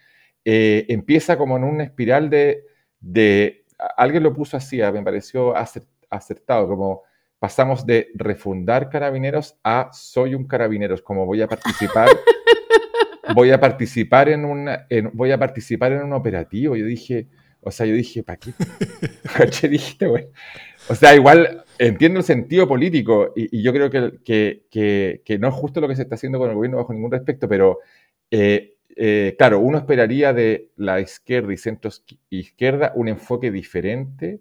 empieza 0.44 1.38
como 1.38 1.58
en 1.58 1.66
una 1.66 1.84
espiral 1.84 2.30
de, 2.30 2.64
de, 3.02 3.66
alguien 3.98 4.24
lo 4.24 4.34
puso 4.34 4.56
así, 4.56 4.78
me 4.78 5.04
pareció 5.04 5.54
acertado, 6.10 6.70
como 6.70 7.04
pasamos 7.40 7.86
de 7.86 8.10
refundar 8.16 8.90
carabineros 8.90 9.58
a 9.64 9.90
soy 9.94 10.36
un 10.36 10.48
carabineros, 10.48 11.02
como 11.02 11.26
voy 11.26 11.42
a 11.42 11.48
participar 11.48 12.10
voy 13.36 13.52
a 13.52 13.60
participar 13.60 14.30
en, 14.30 14.46
una, 14.46 14.88
voy 15.14 15.32
a 15.32 15.38
participar 15.38 15.92
en 15.92 16.04
un 16.04 16.14
operativo. 16.14 16.76
Yo 16.76 16.86
dije, 16.86 17.28
o 17.62 17.72
sea, 17.72 17.86
yo 17.86 17.94
dije, 17.94 18.24
¿para 18.24 18.38
qué? 18.38 18.52
¿Qué 19.62 19.68
dijiste, 19.68 20.08
güey? 20.08 20.28
O 20.90 20.96
sea, 20.96 21.16
igual 21.16 21.66
entiendo 21.80 22.20
el 22.20 22.26
sentido 22.26 22.68
político 22.68 23.34
y, 23.36 23.62
yo 23.62 23.74
creo 23.74 23.90
que, 23.90 24.20
que, 24.70 25.22
que, 25.24 25.40
no 25.40 25.50
es 25.50 25.54
justo 25.54 25.82
lo 25.82 25.88
que 25.88 25.96
se 25.96 26.04
está 26.04 26.16
haciendo 26.16 26.40
con 26.40 26.50
el 26.50 26.56
gobierno 26.56 26.78
bajo 26.78 26.94
ningún 26.94 27.12
respecto, 27.12 27.48
pero 27.48 27.80
eh, 28.32 28.76
eh, 28.96 29.36
claro, 29.38 29.60
uno 29.60 29.78
esperaría 29.78 30.34
de 30.34 30.72
la 30.76 31.00
izquierda 31.00 31.54
y 31.54 31.58
centro 31.58 31.92
izquierda 32.30 32.94
un 32.96 33.08
enfoque 33.08 33.52
diferente 33.52 34.40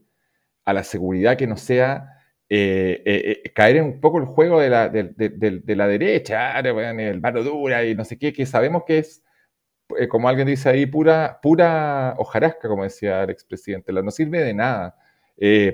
a 0.65 0.73
la 0.73 0.83
seguridad 0.83 1.37
que 1.37 1.47
no 1.47 1.57
sea 1.57 2.16
eh, 2.49 3.03
eh, 3.05 3.43
eh, 3.45 3.53
caer 3.53 3.77
en 3.79 3.85
un 3.87 4.01
poco 4.01 4.19
el 4.19 4.25
juego 4.27 4.61
de 4.61 4.71
la, 4.71 4.89
de, 4.89 5.63
la 5.67 5.89
derecha, 5.89 6.59
el 6.61 7.21
mano 7.21 7.43
dura 7.43 7.85
y 7.85 7.95
no 7.97 8.05
sé 8.05 8.19
qué, 8.19 8.33
que 8.33 8.47
sabemos 8.47 8.85
que 8.87 8.99
es, 8.99 9.25
como 10.09 10.29
alguien 10.29 10.47
dice 10.47 10.69
ahí, 10.69 10.87
pura, 10.87 11.41
pura 11.43 12.15
hojarasca, 12.19 12.69
como 12.69 12.85
decía 12.85 13.25
el 13.25 13.31
expresidente, 13.31 13.93
no 13.93 14.11
sirve 14.11 14.43
de 14.43 14.55
nada. 14.55 14.97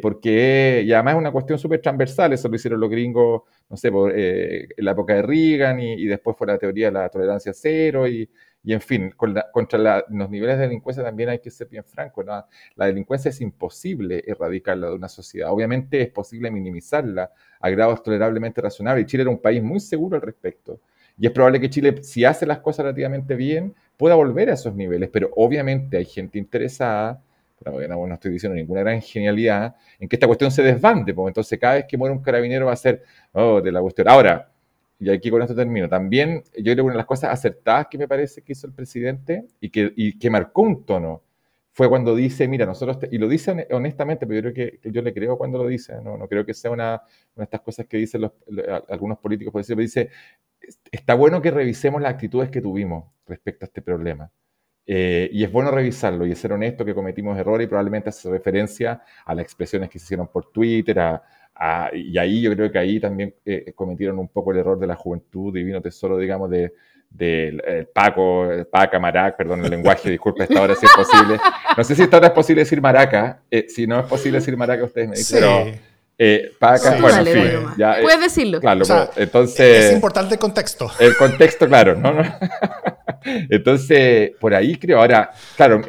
porque 0.00 0.82
y 0.84 0.92
además 0.92 1.14
es 1.14 1.18
una 1.18 1.32
cuestión 1.32 1.58
súper 1.58 1.80
transversal, 1.82 2.32
eso 2.32 2.48
lo 2.48 2.56
hicieron 2.56 2.80
los 2.80 2.90
gringos, 2.90 3.42
no 3.68 3.76
sé, 3.76 3.92
por, 3.92 4.12
en 4.16 4.68
la 4.78 4.92
época 4.92 5.14
de 5.14 5.22
Reagan 5.22 5.80
y, 5.80 5.92
y, 5.94 6.06
después 6.06 6.36
fue 6.36 6.46
la 6.46 6.58
teoría 6.58 6.86
de 6.86 6.92
la 6.92 7.08
tolerancia 7.10 7.52
cero 7.54 8.08
y, 8.08 8.28
y 8.64 8.72
en 8.72 8.80
fin, 8.80 9.12
contra 9.16 10.04
los 10.08 10.30
niveles 10.30 10.56
de 10.56 10.62
delincuencia 10.62 11.02
también 11.02 11.30
hay 11.30 11.40
que 11.40 11.50
ser 11.50 11.66
bien 11.68 11.82
franco. 11.82 12.22
¿no? 12.22 12.46
La 12.76 12.86
delincuencia 12.86 13.28
es 13.30 13.40
imposible 13.40 14.22
erradicarla 14.24 14.88
de 14.88 14.94
una 14.94 15.08
sociedad. 15.08 15.50
Obviamente 15.50 16.00
es 16.00 16.10
posible 16.10 16.48
minimizarla 16.50 17.32
a 17.60 17.70
grados 17.70 18.02
tolerablemente 18.04 18.60
razonables. 18.60 19.06
Chile 19.06 19.22
era 19.22 19.30
un 19.30 19.40
país 19.40 19.60
muy 19.62 19.80
seguro 19.80 20.14
al 20.14 20.22
respecto. 20.22 20.80
Y 21.18 21.26
es 21.26 21.32
probable 21.32 21.60
que 21.60 21.70
Chile, 21.70 22.02
si 22.02 22.24
hace 22.24 22.46
las 22.46 22.60
cosas 22.60 22.84
relativamente 22.84 23.34
bien, 23.34 23.74
pueda 23.96 24.14
volver 24.14 24.48
a 24.50 24.54
esos 24.54 24.74
niveles. 24.76 25.10
Pero 25.12 25.30
obviamente 25.34 25.96
hay 25.96 26.04
gente 26.04 26.38
interesada, 26.38 27.20
no, 27.64 28.06
no 28.06 28.14
estoy 28.14 28.30
diciendo 28.30 28.54
ninguna 28.54 28.80
gran 28.80 29.00
genialidad, 29.02 29.74
en 29.98 30.08
que 30.08 30.16
esta 30.16 30.28
cuestión 30.28 30.52
se 30.52 30.62
desbande. 30.62 31.12
Porque 31.14 31.30
entonces 31.30 31.58
cada 31.58 31.74
vez 31.74 31.86
que 31.88 31.96
muere 31.96 32.14
un 32.14 32.22
carabinero 32.22 32.66
va 32.66 32.74
a 32.74 32.76
ser, 32.76 33.02
oh, 33.32 33.60
de 33.60 33.72
la 33.72 33.80
cuestión. 33.80 34.08
Ahora, 34.08 34.51
y 35.02 35.10
aquí 35.10 35.30
con 35.30 35.42
esto 35.42 35.54
termino, 35.54 35.88
también 35.88 36.44
yo 36.56 36.62
creo 36.62 36.76
que 36.76 36.82
una 36.82 36.92
de 36.92 36.98
las 36.98 37.06
cosas 37.06 37.30
acertadas 37.30 37.88
que 37.90 37.98
me 37.98 38.06
parece 38.06 38.42
que 38.42 38.52
hizo 38.52 38.68
el 38.68 38.72
presidente 38.72 39.46
y 39.60 39.68
que, 39.68 39.92
y 39.96 40.16
que 40.16 40.30
marcó 40.30 40.62
un 40.62 40.86
tono 40.86 41.22
fue 41.72 41.88
cuando 41.88 42.14
dice, 42.14 42.46
mira, 42.46 42.66
nosotros, 42.66 42.98
y 43.10 43.18
lo 43.18 43.28
dice 43.28 43.66
honestamente, 43.72 44.26
pero 44.26 44.40
yo 44.40 44.52
creo 44.52 44.80
que, 44.80 44.90
yo 44.90 45.02
le 45.02 45.12
creo 45.12 45.36
cuando 45.36 45.58
lo 45.58 45.66
dice, 45.66 45.94
no, 46.04 46.16
no 46.16 46.28
creo 46.28 46.46
que 46.46 46.54
sea 46.54 46.70
una, 46.70 47.02
de 47.34 47.42
estas 47.42 47.62
cosas 47.62 47.86
que 47.86 47.96
dicen 47.96 48.30
algunos 48.88 49.18
políticos, 49.18 49.50
por 49.50 49.62
decirlo, 49.62 49.78
pero 49.78 49.86
dice, 49.86 50.10
está 50.92 51.14
bueno 51.14 51.42
que 51.42 51.50
revisemos 51.50 52.00
las 52.00 52.12
actitudes 52.12 52.50
que 52.50 52.60
tuvimos 52.60 53.04
respecto 53.26 53.64
a 53.64 53.66
este 53.66 53.82
problema. 53.82 54.30
Eh, 54.84 55.30
y 55.32 55.44
es 55.44 55.50
bueno 55.50 55.70
revisarlo 55.70 56.26
y 56.26 56.34
ser 56.34 56.52
honesto 56.52 56.84
que 56.84 56.94
cometimos 56.94 57.38
errores 57.38 57.64
y 57.64 57.68
probablemente 57.68 58.08
hace 58.10 58.28
referencia 58.28 59.02
a 59.24 59.34
las 59.34 59.44
expresiones 59.44 59.88
que 59.88 59.98
se 59.98 60.04
hicieron 60.06 60.28
por 60.28 60.50
Twitter, 60.52 60.98
a, 60.98 61.22
Ah, 61.54 61.90
y 61.92 62.16
ahí 62.18 62.40
yo 62.40 62.54
creo 62.54 62.72
que 62.72 62.78
ahí 62.78 62.98
también 62.98 63.34
eh, 63.44 63.72
cometieron 63.74 64.18
un 64.18 64.28
poco 64.28 64.52
el 64.52 64.58
error 64.58 64.78
de 64.78 64.86
la 64.86 64.96
juventud, 64.96 65.52
divino 65.52 65.80
tesoro, 65.80 66.18
digamos, 66.18 66.50
de, 66.50 66.72
de 67.10 67.88
Paco, 67.92 68.50
el 68.50 68.66
Paca, 68.66 68.98
Marac, 68.98 69.36
perdón 69.36 69.64
el 69.64 69.70
lenguaje, 69.70 70.10
disculpe, 70.10 70.44
esta 70.44 70.62
hora 70.62 70.74
si 70.74 70.86
es 70.86 70.92
posible. 70.92 71.38
No 71.76 71.84
sé 71.84 71.94
si 71.94 72.02
esta 72.02 72.16
hora 72.16 72.28
es 72.28 72.32
posible 72.32 72.62
decir 72.62 72.80
Maraca, 72.80 73.42
eh, 73.50 73.66
si 73.68 73.86
no 73.86 74.00
es 74.00 74.06
posible 74.06 74.38
decir 74.38 74.56
Maraca, 74.56 74.84
ustedes 74.84 75.08
me 75.08 75.16
dicen, 75.16 75.40
pero 75.40 75.78
eh, 76.18 76.52
Paca, 76.58 76.98
bueno, 77.00 77.18
en 77.18 77.26
fin. 77.26 77.60
Ya, 77.76 77.98
Puedes 78.00 78.20
decirlo. 78.20 78.60
Claro, 78.60 78.84
entonces... 79.16 79.86
Es 79.86 79.92
importante 79.92 80.34
el 80.34 80.40
contexto. 80.40 80.90
El 80.98 81.16
contexto, 81.16 81.66
claro, 81.66 81.96
¿no? 81.96 82.12
Entonces, 83.24 84.32
por 84.40 84.54
ahí 84.54 84.76
creo, 84.76 84.98
ahora, 84.98 85.30
claro, 85.56 85.82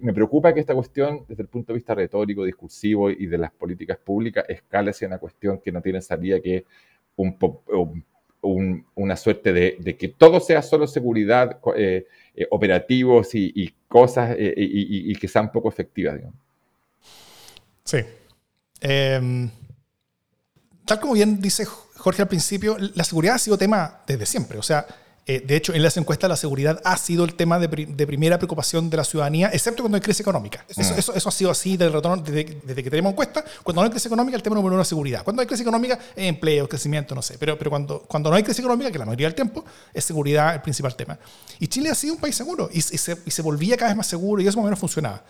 me 0.00 0.12
preocupa 0.12 0.52
que 0.52 0.60
esta 0.60 0.74
cuestión, 0.74 1.24
desde 1.28 1.42
el 1.42 1.48
punto 1.48 1.72
de 1.72 1.78
vista 1.78 1.94
retórico, 1.94 2.44
discursivo 2.44 3.10
y 3.10 3.26
de 3.26 3.38
las 3.38 3.50
políticas 3.50 3.98
públicas, 3.98 4.44
escale 4.48 4.90
hacia 4.90 5.08
una 5.08 5.18
cuestión 5.18 5.58
que 5.58 5.72
no 5.72 5.80
tiene 5.80 6.00
salida, 6.00 6.40
que 6.40 6.64
un, 7.16 7.36
una 8.94 9.16
suerte 9.16 9.52
de, 9.52 9.96
que 9.96 10.08
todo 10.08 10.40
sea 10.40 10.62
solo 10.62 10.86
seguridad, 10.86 11.58
eh, 11.76 12.06
eh, 12.34 12.46
operativos 12.50 13.34
y, 13.34 13.74
cosas, 13.88 14.36
eh, 14.38 14.54
y, 14.56 15.14
que 15.16 15.28
sean 15.28 15.50
poco 15.50 15.68
efectivas. 15.68 16.20
Sí. 17.84 17.98
Em, 18.80 19.50
tal 20.84 21.00
como 21.00 21.14
bien 21.14 21.40
dice 21.40 21.64
Jorge 21.64 22.22
al 22.22 22.28
principio, 22.28 22.76
la 22.94 23.04
seguridad 23.04 23.36
ha 23.36 23.38
sido 23.38 23.56
tema 23.56 24.02
desde 24.06 24.26
siempre. 24.26 24.58
O 24.58 24.62
sea, 24.62 24.86
eh, 25.28 25.42
de 25.44 25.56
hecho, 25.56 25.74
en 25.74 25.82
las 25.82 25.96
encuestas 25.96 26.30
la 26.30 26.36
seguridad 26.36 26.80
ha 26.84 26.96
sido 26.96 27.24
el 27.24 27.34
tema 27.34 27.58
de, 27.58 27.68
primera 27.68 28.38
preocupación 28.38 28.88
de 28.88 28.96
la 28.96 29.02
ciudadanía, 29.02 29.50
excepto 29.52 29.82
cuando 29.82 29.96
hay 29.96 30.00
crisis 30.00 30.20
económica. 30.20 30.64
Eso, 30.68 31.12
mm. 31.12 31.28
ha 31.28 31.30
sido 31.32 31.50
así 31.50 31.76
desde, 31.76 32.00
desde, 32.64 32.84
que 32.84 32.90
tenemos 32.90 33.10
encuestas. 33.10 33.42
Cuando 33.64 33.82
no 33.82 33.86
hay 33.86 33.90
crisis 33.90 34.06
económica, 34.06 34.36
el 34.36 34.42
tema 34.44 34.54
número 34.54 34.74
uno 34.74 34.82
es 34.82 34.88
seguridad. 34.88 35.24
Cuando 35.24 35.42
hay 35.42 35.48
crisis 35.48 35.62
económica, 35.62 35.98
es 36.14 36.28
empleo, 36.28 36.68
crecimiento, 36.68 37.12
no 37.12 37.22
sé. 37.22 37.38
Pero, 37.38 37.58
pero 37.58 37.70
cuando, 37.70 38.04
cuando 38.06 38.30
no 38.30 38.36
hay 38.36 38.44
crisis 38.44 38.60
económica, 38.60 38.92
que 38.92 38.98
la 38.98 39.04
mayoría 39.04 39.26
del 39.26 39.34
tiempo, 39.34 39.64
es 39.92 40.04
seguridad 40.04 40.54
el 40.54 40.62
principal 40.62 40.94
tema. 40.94 41.18
Y 41.58 41.66
Chile 41.66 41.90
ha 41.90 41.96
sido 41.96 42.14
un 42.14 42.20
país 42.20 42.36
seguro 42.36 42.70
y, 42.72 42.80
se, 42.80 43.18
y 43.24 43.30
se, 43.32 43.42
volvía 43.42 43.76
cada 43.76 43.90
vez 43.90 43.96
más 43.96 44.06
seguro 44.06 44.40
y 44.40 44.46
eso 44.46 44.58
más 44.58 44.62
o 44.62 44.66
menos 44.66 44.78
funcionaba. 44.78 45.24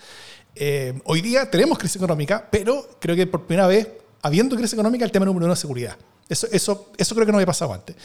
Eh, 0.54 0.92
hoy 1.04 1.22
día 1.22 1.50
tenemos 1.50 1.78
crisis 1.78 1.96
económica, 1.96 2.46
pero 2.50 2.86
creo 3.00 3.16
que 3.16 3.26
por 3.26 3.46
primera 3.46 3.66
vez, 3.66 3.88
habiendo 4.20 4.56
crisis 4.56 4.74
económica, 4.74 5.06
el 5.06 5.10
tema 5.10 5.24
número 5.24 5.46
uno 5.46 5.54
es 5.54 5.58
seguridad. 5.58 5.96
Eso, 6.28 6.48
eso, 6.50 6.90
eso 6.98 7.14
creo 7.14 7.24
que 7.24 7.32
no 7.32 7.38
había 7.38 7.46
pasado 7.46 7.72
antes. 7.72 7.96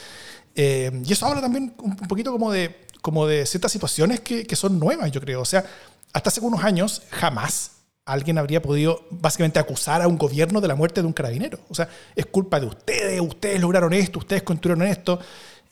Eh, 0.54 1.02
y 1.04 1.12
eso 1.12 1.26
habla 1.26 1.40
también 1.40 1.74
un 1.78 1.96
poquito 1.96 2.32
como 2.32 2.52
de, 2.52 2.86
como 3.00 3.26
de 3.26 3.46
ciertas 3.46 3.72
situaciones 3.72 4.20
que, 4.20 4.46
que, 4.46 4.56
son 4.56 4.78
nuevas, 4.78 5.10
yo 5.10 5.20
creo. 5.20 5.40
O 5.40 5.44
sea, 5.44 5.64
hasta 6.12 6.30
hace 6.30 6.40
unos 6.40 6.62
años 6.62 7.02
jamás 7.10 7.72
alguien 8.04 8.38
habría 8.38 8.60
podido 8.60 9.06
básicamente 9.10 9.58
acusar 9.58 10.02
a 10.02 10.08
un 10.08 10.18
gobierno 10.18 10.60
de 10.60 10.68
la 10.68 10.74
muerte 10.74 11.00
de 11.00 11.06
un 11.06 11.12
carabinero. 11.12 11.58
O 11.68 11.74
sea, 11.74 11.88
es 12.14 12.26
culpa 12.26 12.60
de 12.60 12.66
ustedes, 12.66 13.20
ustedes 13.20 13.60
lograron 13.60 13.92
esto, 13.92 14.18
ustedes 14.18 14.42
construyeron 14.42 14.86
esto. 14.86 15.18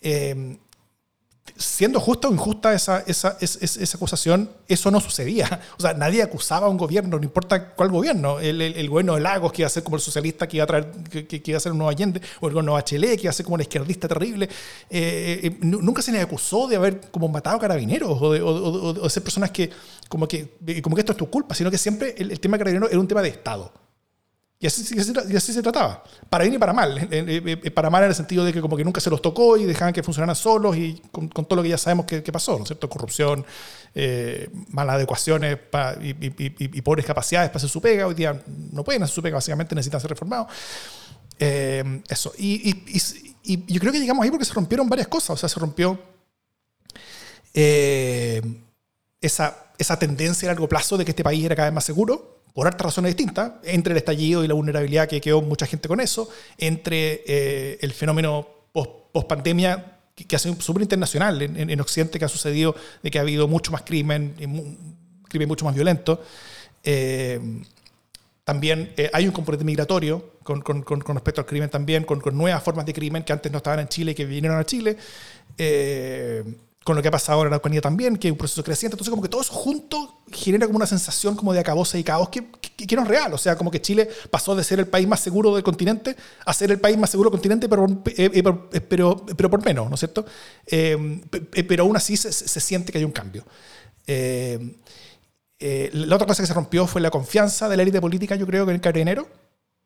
Eh, 0.00 0.58
siendo 1.56 2.00
justa 2.00 2.28
o 2.28 2.32
injusta 2.32 2.72
esa, 2.74 3.02
esa, 3.06 3.36
esa, 3.40 3.96
acusación, 3.96 4.50
eso 4.68 4.90
no 4.90 5.00
sucedía. 5.00 5.60
O 5.78 5.82
sea, 5.82 5.94
nadie 5.94 6.22
acusaba 6.22 6.66
a 6.66 6.70
un 6.70 6.76
gobierno, 6.76 7.16
no 7.16 7.24
importa 7.24 7.70
cuál 7.74 7.90
gobierno. 7.90 8.38
El, 8.38 8.60
el, 8.60 8.88
gobierno 8.88 9.14
de 9.14 9.20
Lagos, 9.20 9.52
que 9.52 9.62
iba 9.62 9.66
a 9.66 9.70
ser 9.70 9.82
como 9.82 9.96
el 9.96 10.02
socialista 10.02 10.46
que 10.46 10.58
iba 10.58 10.64
a 10.64 10.66
traer, 10.66 10.90
que, 10.90 11.42
iba 11.44 11.56
a 11.56 11.60
ser 11.60 11.72
un 11.72 11.78
nuevo 11.78 11.90
Allende, 11.90 12.20
o 12.40 12.48
el 12.48 12.52
gobierno 12.52 12.72
de 12.72 12.74
Bachelet, 12.74 13.16
que 13.16 13.22
iba 13.22 13.30
a 13.30 13.32
ser 13.32 13.44
como 13.44 13.54
un 13.54 13.62
izquierdista 13.62 14.08
terrible. 14.08 14.48
Eh, 14.90 15.40
eh, 15.42 15.56
nunca 15.62 16.02
se 16.02 16.12
le 16.12 16.20
acusó 16.20 16.66
de 16.66 16.76
haber 16.76 17.00
como 17.10 17.28
matado 17.28 17.58
carabineros 17.58 18.18
o 18.20 18.32
de, 18.32 18.42
o, 18.42 19.08
ser 19.08 19.22
personas 19.22 19.50
que 19.50 19.70
como, 20.08 20.28
que 20.28 20.50
como 20.82 20.96
que 20.96 21.00
esto 21.00 21.12
es 21.12 21.18
tu 21.18 21.30
culpa, 21.30 21.54
sino 21.54 21.70
que 21.70 21.78
siempre 21.78 22.14
el, 22.18 22.30
el 22.30 22.40
tema 22.40 22.56
de 22.56 22.58
carabineros 22.58 22.90
era 22.90 23.00
un 23.00 23.08
tema 23.08 23.22
de 23.22 23.28
Estado. 23.28 23.72
Y 24.62 24.66
así, 24.66 24.84
se 24.84 25.62
trataba, 25.62 26.04
para 26.28 26.44
bien 26.44 26.56
y 26.56 26.58
para 26.58 26.74
mal. 26.74 27.08
Para 27.74 27.88
mal 27.88 28.02
en 28.02 28.10
el 28.10 28.14
sentido 28.14 28.44
de 28.44 28.52
que 28.52 28.60
como 28.60 28.76
que 28.76 28.84
nunca 28.84 29.00
se 29.00 29.08
los 29.08 29.22
tocó 29.22 29.56
y 29.56 29.64
dejaban 29.64 29.94
que 29.94 30.02
funcionaran 30.02 30.36
solos 30.36 30.76
y 30.76 31.00
con, 31.10 31.30
todo 31.30 31.56
lo 31.56 31.62
que 31.62 31.70
ya 31.70 31.78
sabemos 31.78 32.04
que, 32.04 32.20
pasó, 32.30 32.58
¿no 32.58 32.64
es 32.64 32.68
cierto? 32.68 32.86
Corrupción, 32.90 33.46
eh, 33.94 34.50
malas 34.68 34.96
adecuaciones 34.96 35.56
y, 36.02 36.82
pobres 36.82 37.06
capacidades 37.06 37.48
para 37.48 37.56
hacer 37.56 37.70
su 37.70 37.80
pega. 37.80 38.06
Hoy 38.06 38.12
día 38.12 38.38
no 38.72 38.84
pueden 38.84 39.02
hacer 39.02 39.14
su 39.14 39.22
pega, 39.22 39.36
básicamente 39.36 39.74
necesitan 39.74 39.98
ser 39.98 40.10
reformados. 40.10 40.48
Eh, 41.38 42.02
eso. 42.10 42.34
Y, 42.36 43.24
yo 43.66 43.80
creo 43.80 43.92
que 43.92 43.98
llegamos 43.98 44.22
ahí 44.22 44.30
porque 44.30 44.44
se 44.44 44.52
rompieron 44.52 44.90
varias 44.90 45.08
cosas. 45.08 45.30
O 45.30 45.36
sea, 45.38 45.48
se 45.48 45.58
rompió 45.58 45.98
eh, 47.54 48.42
esa, 49.22 49.72
esa 49.78 49.98
tendencia 49.98 50.50
a 50.50 50.52
largo 50.52 50.68
plazo 50.68 50.98
de 50.98 51.06
que 51.06 51.12
este 51.12 51.24
país 51.24 51.42
era 51.42 51.56
cada 51.56 51.68
vez 51.68 51.74
más 51.74 51.84
seguro 51.84 52.39
por 52.54 52.66
hartas 52.66 52.84
razones 52.84 53.16
distintas, 53.16 53.52
entre 53.64 53.92
el 53.92 53.98
estallido 53.98 54.44
y 54.44 54.48
la 54.48 54.54
vulnerabilidad 54.54 55.08
que 55.08 55.20
quedó 55.20 55.42
mucha 55.42 55.66
gente 55.66 55.88
con 55.88 56.00
eso, 56.00 56.28
entre 56.58 57.22
eh, 57.26 57.78
el 57.80 57.92
fenómeno 57.92 58.46
post-pandemia 59.12 59.96
que 60.14 60.36
ha 60.36 60.38
sido 60.38 60.60
súper 60.60 60.82
internacional 60.82 61.40
en, 61.40 61.80
Occidente, 61.80 62.18
que 62.18 62.24
ha 62.24 62.28
sucedido 62.28 62.74
de 63.02 63.10
que 63.10 63.18
ha 63.18 63.22
habido 63.22 63.48
mucho 63.48 63.72
más 63.72 63.82
crimen, 63.82 64.34
crimen 65.28 65.48
mucho 65.48 65.64
más 65.64 65.74
violento. 65.74 66.22
Eh, 66.84 67.40
también 68.44 68.92
eh, 68.96 69.08
hay 69.12 69.26
un 69.26 69.32
componente 69.32 69.64
migratorio 69.64 70.32
con, 70.42 70.60
con, 70.60 70.82
con, 70.82 71.14
respecto 71.14 71.40
al 71.40 71.46
crimen 71.46 71.70
también, 71.70 72.04
con, 72.04 72.20
nuevas 72.36 72.62
formas 72.62 72.84
de 72.84 72.92
crimen 72.92 73.22
que 73.22 73.32
antes 73.32 73.50
no 73.50 73.58
estaban 73.58 73.80
en 73.80 73.88
Chile 73.88 74.12
y 74.12 74.14
que 74.14 74.24
vinieron 74.24 74.58
a 74.58 74.64
Chile. 74.64 74.96
Eh, 76.90 76.90
con 76.90 76.96
lo 76.96 77.02
que 77.02 77.08
ha 77.08 77.12
pasado 77.12 77.38
ahora 77.38 77.48
en 77.48 77.54
Araucanía 77.54 77.80
también, 77.80 78.16
que 78.16 78.28
es 78.28 78.32
un 78.32 78.38
proceso 78.38 78.64
creciente. 78.64 78.94
Entonces, 78.94 79.10
como 79.10 79.22
que 79.22 79.28
todo 79.28 79.40
eso 79.40 79.52
junto 79.52 80.22
genera 80.32 80.66
como 80.66 80.76
una 80.76 80.86
sensación 80.86 81.36
como 81.36 81.52
de 81.52 81.60
acabose 81.60 81.98
y 81.98 82.04
caos 82.04 82.28
que, 82.28 82.50
que, 82.50 82.96
no 82.96 83.02
es 83.02 83.08
real. 83.08 83.32
O 83.32 83.38
sea, 83.38 83.56
como 83.56 83.70
que 83.70 83.80
Chile 83.80 84.08
pasó 84.30 84.56
de 84.56 84.64
ser 84.64 84.80
el 84.80 84.86
país 84.86 85.06
más 85.06 85.20
seguro 85.20 85.54
del 85.54 85.62
continente 85.62 86.16
a 86.44 86.52
ser 86.52 86.70
el 86.70 86.80
país 86.80 86.98
más 86.98 87.10
seguro 87.10 87.30
del 87.30 87.38
continente, 87.38 87.68
pero, 87.68 87.86
eh, 88.06 88.30
eh, 88.34 88.80
pero, 88.80 89.24
pero, 89.36 89.50
por 89.50 89.64
menos, 89.64 89.88
¿no 89.88 89.94
es 89.94 90.00
cierto? 90.00 90.24
Eh, 90.66 91.20
pero 91.68 91.84
aún 91.84 91.96
así 91.96 92.16
se, 92.16 92.32
se, 92.32 92.60
siente 92.60 92.92
que 92.92 92.98
hay 92.98 93.04
un 93.04 93.12
cambio. 93.12 93.44
la 94.06 96.16
otra 96.16 96.26
cosa 96.26 96.42
que 96.42 96.46
se 96.46 96.54
rompió 96.54 96.86
fue 96.86 97.00
la 97.00 97.10
confianza 97.10 97.68
de 97.68 97.76
la 97.76 97.82
élite 97.82 98.00
política, 98.00 98.34
yo 98.34 98.46
creo, 98.46 98.64
que 98.64 98.72
en 98.72 98.76
el 98.76 98.80
carabinero 98.80 99.28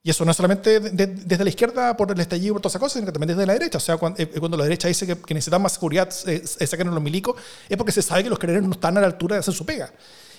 y 0.07 0.11
eso 0.11 0.23
no 0.27 0.33
es 0.33 0.37
solamente 0.37 0.81
desde 0.81 1.43
la 1.43 1.49
izquierda 1.49 1.97
por 1.97 2.13
el 2.13 2.21
estallido 2.21 2.53
por 2.53 2.61
todas 2.61 2.73
esas 2.73 2.81
cosas, 2.81 3.01
sino 3.01 3.07
que 3.07 3.13
también 3.13 3.29
desde 3.29 3.47
la 3.47 3.55
derecha. 3.55 3.79
O 3.79 3.81
sea, 3.81 3.97
cuando, 3.97 4.23
eh, 4.23 4.27
cuando 4.39 4.59
la 4.59 4.65
derecha 4.65 4.87
dice 4.87 5.07
que, 5.07 5.17
que 5.17 5.33
necesitan 5.33 5.63
más 5.63 5.73
seguridad, 5.73 6.13
eh, 6.27 6.45
eh 6.61 6.67
saquen 6.67 6.91
los 6.91 7.03
milicos, 7.03 7.41
es 7.67 7.77
porque 7.79 7.91
se 7.91 8.03
sabe 8.03 8.23
que 8.23 8.29
los 8.29 8.39
carabineros 8.39 8.69
no 8.69 8.75
están 8.75 8.99
a 8.99 9.01
la 9.01 9.07
altura 9.07 9.37
de 9.37 9.41
hacer 9.41 9.55
su 9.55 9.65
pega. 9.65 9.91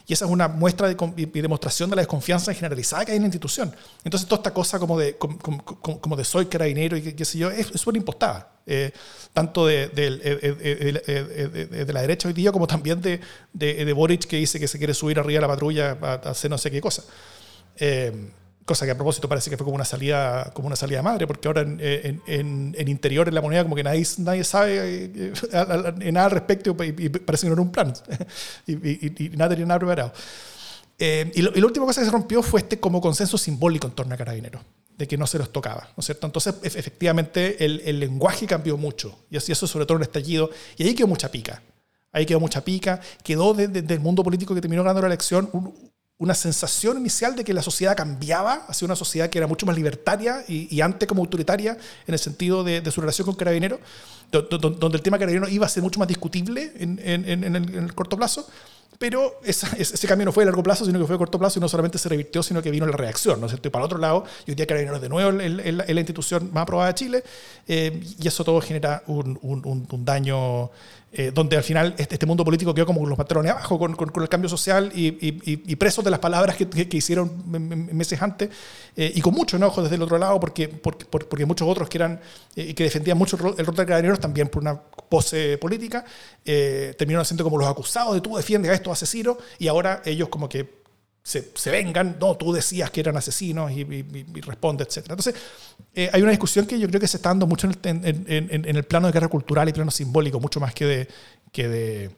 Y 0.05 0.13
esa 0.13 0.25
es 0.25 0.31
una 0.31 0.47
muestra 0.47 0.87
de, 0.87 0.95
y 1.17 1.25
demostración 1.25 1.89
de 1.89 1.95
la 1.95 2.03
desconfianza 2.03 2.53
generalizada 2.53 3.05
que 3.05 3.13
hay 3.13 3.15
en 3.15 3.23
la 3.23 3.27
institución. 3.27 3.75
Entonces, 4.03 4.29
toda 4.29 4.37
esta 4.37 4.53
cosa 4.53 4.77
como 4.77 4.99
de, 4.99 5.17
como, 5.17 5.39
como, 5.39 6.15
de 6.15 6.23
soy 6.23 6.45
carabinero 6.45 6.95
y 6.95 7.13
qué, 7.13 7.25
sé 7.25 7.39
yo, 7.39 7.49
es 7.49 7.69
súper 7.73 7.97
impostada. 7.97 8.51
Eh, 8.67 8.91
tanto 9.33 9.65
de, 9.65 9.87
de, 9.87 11.89
la 11.91 12.01
derecha 12.01 12.27
hoy 12.27 12.35
día 12.35 12.51
como 12.51 12.67
también 12.67 13.01
de, 13.01 13.19
de, 13.51 13.93
Boric 13.93 14.25
que 14.25 14.37
dice 14.37 14.59
que 14.59 14.67
se 14.67 14.77
quiere 14.77 14.93
subir 14.93 15.19
arriba 15.19 15.39
a 15.39 15.41
la 15.41 15.47
patrulla 15.47 15.97
a, 15.99 16.13
hacer 16.29 16.51
no 16.51 16.59
sé 16.59 16.69
qué 16.69 16.81
cosa. 16.81 17.03
Eh, 17.77 18.29
cosa 18.65 18.85
que 18.85 18.91
a 18.91 18.95
propósito 18.95 19.29
parece 19.29 19.49
que 19.49 19.57
fue 19.57 19.63
como 19.63 19.75
una 19.75 19.85
salida 19.85 20.51
como 20.53 20.67
una 20.67 20.75
salida 20.75 21.01
madre 21.01 21.27
porque 21.27 21.47
ahora 21.47 21.61
en, 21.61 21.79
en, 21.79 22.75
en 22.77 22.87
interior 22.87 23.27
en 23.27 23.35
la 23.35 23.41
moneda 23.41 23.63
como 23.63 23.75
que 23.75 23.83
nadie, 23.83 24.05
nadie 24.17 24.43
sabe 24.43 25.11
eh, 25.13 26.11
nada 26.11 26.25
al 26.25 26.31
respecto 26.31 26.75
y, 26.83 27.09
parece 27.09 27.43
que 27.43 27.49
no 27.49 27.53
era 27.53 27.61
un 27.61 27.71
plan 27.71 27.93
y, 28.67 29.29
nada 29.37 29.51
tenía 29.51 29.65
nada 29.67 29.79
preparado 29.79 30.13
eh, 30.97 31.31
y, 31.35 31.41
la 31.41 31.65
última 31.65 31.85
cosa 31.85 32.01
que 32.01 32.05
se 32.05 32.11
rompió 32.11 32.41
fue 32.41 32.61
este 32.61 32.79
como 32.79 32.99
consenso 32.99 33.37
simbólico 33.37 33.87
en 33.87 33.93
torno 33.93 34.15
a 34.15 34.17
Carabineros 34.17 34.61
de 34.97 35.07
que 35.07 35.17
no 35.17 35.27
se 35.27 35.37
los 35.37 35.51
tocaba, 35.51 35.89
¿no 35.95 35.99
es 35.99 36.05
cierto? 36.05 36.25
Entonces, 36.25 36.55
efectivamente, 36.63 37.65
el, 37.65 37.81
el 37.83 37.99
lenguaje 37.99 38.47
cambió 38.47 38.77
mucho, 38.77 39.25
y 39.29 39.35
así 39.35 39.51
eso 39.51 39.67
sobre 39.67 39.85
todo 39.85 39.97
en 39.97 40.03
el 40.03 40.07
estallido, 40.07 40.49
y 40.77 40.83
ahí 40.83 40.95
quedó 40.95 41.07
mucha 41.07 41.29
pica. 41.29 41.61
Ahí 42.13 42.25
quedó 42.25 42.39
mucha 42.39 42.63
pica, 42.63 43.01
quedó 43.21 43.53
desde 43.53 43.93
el 43.93 43.99
mundo 43.99 44.23
político 44.23 44.55
que 44.55 44.61
terminó 44.61 44.83
ganando 44.83 45.01
la 45.01 45.07
elección 45.07 45.49
un, 45.51 45.73
una 46.17 46.33
sensación 46.33 46.97
inicial 46.97 47.35
de 47.35 47.43
que 47.43 47.53
la 47.53 47.61
sociedad 47.61 47.95
cambiaba 47.95 48.65
hacia 48.67 48.85
una 48.85 48.95
sociedad 48.95 49.29
que 49.29 49.37
era 49.37 49.47
mucho 49.47 49.65
más 49.65 49.75
libertaria 49.75 50.43
y, 50.47 50.79
antes 50.79 51.07
como 51.07 51.21
autoritaria 51.21 51.77
en 52.07 52.13
el 52.13 52.19
sentido 52.19 52.63
de, 52.63 52.89
su 52.89 53.01
relación 53.01 53.25
con 53.25 53.35
Carabineros, 53.35 53.79
donde 54.31 54.97
el 54.97 55.03
tema 55.03 55.19
Carabineros 55.19 55.51
iba 55.51 55.65
a 55.65 55.69
ser 55.69 55.83
mucho 55.83 55.99
más 55.99 56.07
discutible 56.07 56.71
en, 56.77 56.99
el, 56.99 57.93
corto 57.93 58.15
plazo, 58.15 58.47
pero 58.97 59.41
ese 59.43 60.07
cambio 60.07 60.25
no 60.25 60.31
fue 60.31 60.43
a 60.43 60.45
largo 60.45 60.63
plazo, 60.63 60.85
sino 60.85 60.97
que 60.99 61.05
fue 61.05 61.15
a 61.15 61.17
corto 61.17 61.37
plazo 61.37 61.59
y 61.59 61.61
no 61.61 61.67
solamente 61.67 61.97
se 61.97 62.07
revirtió, 62.07 62.41
sino 62.41 62.61
que 62.61 62.71
vino 62.71 62.85
la 62.85 62.95
reacción. 62.95 63.41
¿no? 63.41 63.47
Y 63.47 63.69
para 63.69 63.83
el 63.83 63.85
otro 63.85 63.97
lado, 63.97 64.23
y 64.45 64.51
hoy 64.51 64.55
día 64.55 64.65
Carabineros 64.65 65.01
de 65.01 65.09
nuevo 65.09 65.37
es 65.41 65.73
la, 65.73 65.99
institución 65.99 66.49
más 66.53 66.61
aprobada 66.61 66.93
de 66.93 66.95
Chile, 66.95 67.23
eh, 67.67 68.01
y 68.17 68.25
eso 68.25 68.45
todo 68.45 68.61
genera 68.61 69.03
un, 69.07 69.37
un 69.43 70.05
daño 70.05 70.71
eh, 71.17 71.31
donde 71.33 71.55
al 71.55 71.63
final 71.63 71.95
este, 71.97 72.15
este, 72.15 72.25
mundo 72.25 72.43
político 72.43 72.73
quedó 72.73 72.85
como 72.85 72.99
con 72.99 73.07
los 73.07 73.17
patrones 73.17 73.53
abajo, 73.53 73.79
con, 73.79 73.95
el 74.21 74.27
cambio 74.27 74.49
social 74.49 74.91
y, 74.93 75.15
y, 75.21 75.75
presos 75.77 76.03
de 76.03 76.11
las 76.11 76.19
palabras 76.19 76.57
que, 76.57 76.67
hicieron 76.91 77.31
meses 77.47 78.21
antes, 78.21 78.49
eh, 78.97 79.13
y 79.15 79.21
con 79.21 79.33
mucho 79.33 79.55
enojo 79.55 79.81
desde 79.81 79.95
el 79.95 80.01
otro 80.01 80.17
lado, 80.17 80.37
porque, 80.41 80.67
porque, 80.67 81.45
muchos 81.45 81.69
otros 81.69 81.87
que, 81.87 81.99
eran, 81.99 82.19
eh, 82.57 82.75
que 82.75 82.83
defendían 82.83 83.17
mucho 83.17 83.37
el 83.57 83.65
rol 83.65 83.75
de 83.75 83.85
carabineros 83.85 84.19
también 84.19 84.49
por 84.49 84.61
una 84.61 84.77
pose 84.77 85.57
política, 85.57 86.03
terminaron 86.43 87.23
siendo 87.23 87.45
como 87.45 87.57
los 87.59 87.69
acusados 87.69 88.13
de 88.13 88.19
tú 88.19 88.35
defiendes 88.35 88.71
a 88.71 88.73
estos 88.73 88.91
asesinos, 88.91 89.37
y 89.57 89.69
ahora 89.69 90.01
ellos 90.03 90.27
como 90.27 90.49
que 90.49 90.84
se, 91.25 91.71
vengan, 91.71 92.17
no, 92.19 92.37
tú 92.37 92.53
decías 92.53 92.91
que 92.91 92.99
eran 92.99 93.17
asesinos 93.17 93.71
y, 93.71 93.83
responde, 94.41 94.83
etc. 94.83 94.97
Entonces, 95.09 95.33
eh, 95.95 96.07
hay 96.13 96.21
una 96.21 96.29
discusión 96.29 96.67
que 96.67 96.77
yo 96.77 96.87
creo 96.87 97.01
que 97.01 97.07
se 97.07 97.17
está 97.17 97.29
dando 97.29 97.47
mucho 97.47 97.67
en 97.67 98.25
el, 98.27 98.83
plano 98.83 99.07
de 99.07 99.13
guerra 99.13 99.27
cultural 99.27 99.67
y 99.67 99.73
plano 99.73 99.89
simbólico, 99.89 100.39
mucho 100.39 100.59
más 100.59 100.75
que 100.75 100.85
de, 100.85 101.07
que 101.51 101.67
de, 101.67 102.11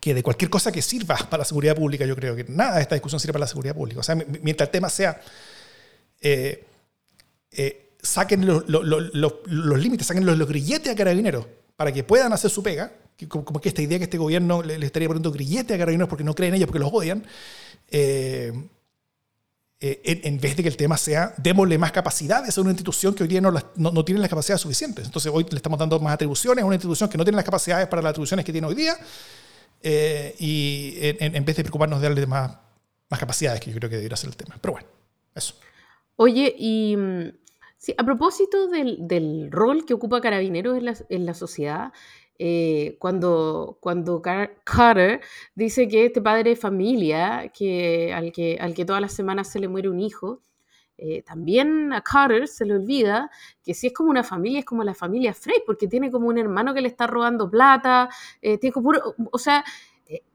que 0.00 0.14
de 0.14 0.22
cualquier 0.22 0.48
cosa 0.48 0.72
que 0.72 0.80
sirva 0.80 1.14
para 1.28 1.42
la 1.42 1.44
seguridad 1.44 1.76
pública. 1.76 2.06
Yo 2.06 2.16
creo 2.16 2.34
que 2.34 2.44
nada 2.44 2.76
de 2.76 2.82
esta 2.82 2.94
discusión 2.94 3.20
sirve 3.20 3.34
para 3.34 3.44
la 3.44 3.48
seguridad 3.48 3.74
pública. 3.74 4.00
O 4.00 4.02
sea, 4.02 4.14
mientras 4.14 4.68
el 4.68 4.72
tema 4.72 4.88
sea, 4.88 5.20
eh, 6.22 6.64
eh, 7.52 7.90
saquen 8.00 8.46
los, 8.46 8.64
límites, 9.78 10.06
saquen 10.06 10.24
los, 10.24 10.48
grilletes 10.48 10.90
a 10.90 10.96
carabineros 10.96 11.46
para 11.76 11.92
que 11.92 12.02
puedan 12.02 12.32
hacer 12.32 12.50
su 12.50 12.62
pega, 12.62 12.94
como 13.28 13.60
que 13.60 13.68
esta 13.68 13.82
idea 13.82 13.98
que 13.98 14.04
este 14.04 14.16
gobierno 14.16 14.62
le, 14.62 14.74
estaría 14.86 15.06
poniendo 15.06 15.30
grilletes 15.30 15.74
a 15.74 15.78
carabineros 15.78 16.08
porque 16.08 16.24
no 16.24 16.34
creen 16.34 16.54
en 16.54 16.56
ellos, 16.56 16.66
porque 16.66 16.78
los 16.78 16.90
odian, 16.90 17.22
eh, 17.90 18.52
eh, 19.82 20.20
en, 20.24 20.38
vez 20.38 20.56
de 20.56 20.62
que 20.62 20.68
el 20.68 20.76
tema 20.76 20.98
sea 20.98 21.32
démosle 21.38 21.78
más 21.78 21.90
capacidades 21.90 22.56
a 22.56 22.60
una 22.60 22.70
institución 22.70 23.14
que 23.14 23.22
hoy 23.22 23.28
día 23.30 23.40
no, 23.40 23.50
no, 23.76 24.04
tiene 24.04 24.20
las 24.20 24.28
capacidades 24.28 24.60
suficientes. 24.60 25.06
Entonces 25.06 25.32
hoy 25.34 25.46
le 25.48 25.56
estamos 25.56 25.78
dando 25.78 25.98
más 26.00 26.12
atribuciones 26.12 26.62
a 26.62 26.66
una 26.66 26.74
institución 26.74 27.08
que 27.08 27.16
no 27.16 27.24
tiene 27.24 27.36
las 27.36 27.46
capacidades 27.46 27.88
para 27.88 28.02
las 28.02 28.10
atribuciones 28.10 28.44
que 28.44 28.52
tiene 28.52 28.66
hoy 28.66 28.74
día 28.74 28.94
eh, 29.82 30.34
y 30.38 30.96
en, 31.00 31.44
vez 31.46 31.56
de 31.56 31.62
preocuparnos 31.62 32.00
de 32.00 32.08
darle 32.08 32.26
más, 32.26 32.58
más 33.08 33.20
capacidades, 33.20 33.60
que 33.60 33.70
yo 33.70 33.76
creo 33.78 33.88
que 33.88 33.96
debería 33.96 34.18
ser 34.18 34.28
el 34.28 34.36
tema. 34.36 34.58
Pero 34.60 34.72
bueno, 34.72 34.88
eso. 35.34 35.54
Oye, 36.16 36.54
y 36.58 36.96
mm, 36.98 37.32
sí, 37.78 37.94
a 37.96 38.04
propósito 38.04 38.68
del, 38.68 39.08
del, 39.08 39.50
rol 39.50 39.86
que 39.86 39.94
ocupa 39.94 40.20
Carabineros 40.20 40.76
en 40.76 40.84
la, 40.84 40.96
en 41.08 41.24
la 41.24 41.32
sociedad, 41.32 41.92
eh, 42.42 42.96
cuando, 42.98 43.76
cuando 43.80 44.22
Carter 44.22 45.20
dice 45.54 45.86
que 45.88 46.06
este 46.06 46.22
padre 46.22 46.48
de 46.48 46.56
familia, 46.56 47.52
que, 47.54 48.14
al, 48.14 48.32
que, 48.32 48.56
al 48.58 48.72
que 48.72 48.86
todas 48.86 49.02
las 49.02 49.12
semanas 49.12 49.48
se 49.48 49.60
le 49.60 49.68
muere 49.68 49.90
un 49.90 50.00
hijo, 50.00 50.40
eh, 50.96 51.22
también 51.22 51.92
a 51.92 52.00
Carter 52.00 52.48
se 52.48 52.64
le 52.64 52.76
olvida 52.76 53.30
que 53.62 53.74
si 53.74 53.88
es 53.88 53.92
como 53.92 54.08
una 54.08 54.24
familia, 54.24 54.60
es 54.60 54.64
como 54.64 54.82
la 54.84 54.94
familia 54.94 55.34
Frey, 55.34 55.58
porque 55.66 55.86
tiene 55.86 56.10
como 56.10 56.28
un 56.28 56.38
hermano 56.38 56.72
que 56.72 56.80
le 56.80 56.88
está 56.88 57.06
robando 57.06 57.50
plata, 57.50 58.08
eh, 58.40 58.56
tiene 58.56 58.72
como, 58.72 58.92
o 59.30 59.38
sea, 59.38 59.62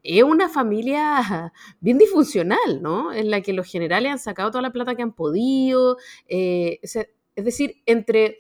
es 0.03 0.23
una 0.23 0.47
familia 0.47 1.51
bien 1.79 1.97
disfuncional, 1.97 2.83
¿no? 2.83 3.13
En 3.13 3.31
la 3.31 3.41
que 3.41 3.51
los 3.51 3.65
generales 3.65 4.11
han 4.11 4.19
sacado 4.19 4.51
toda 4.51 4.61
la 4.61 4.71
plata 4.71 4.93
que 4.93 5.01
han 5.01 5.13
podido, 5.13 5.97
es 6.27 6.99
decir, 7.35 7.81
entre 7.87 8.37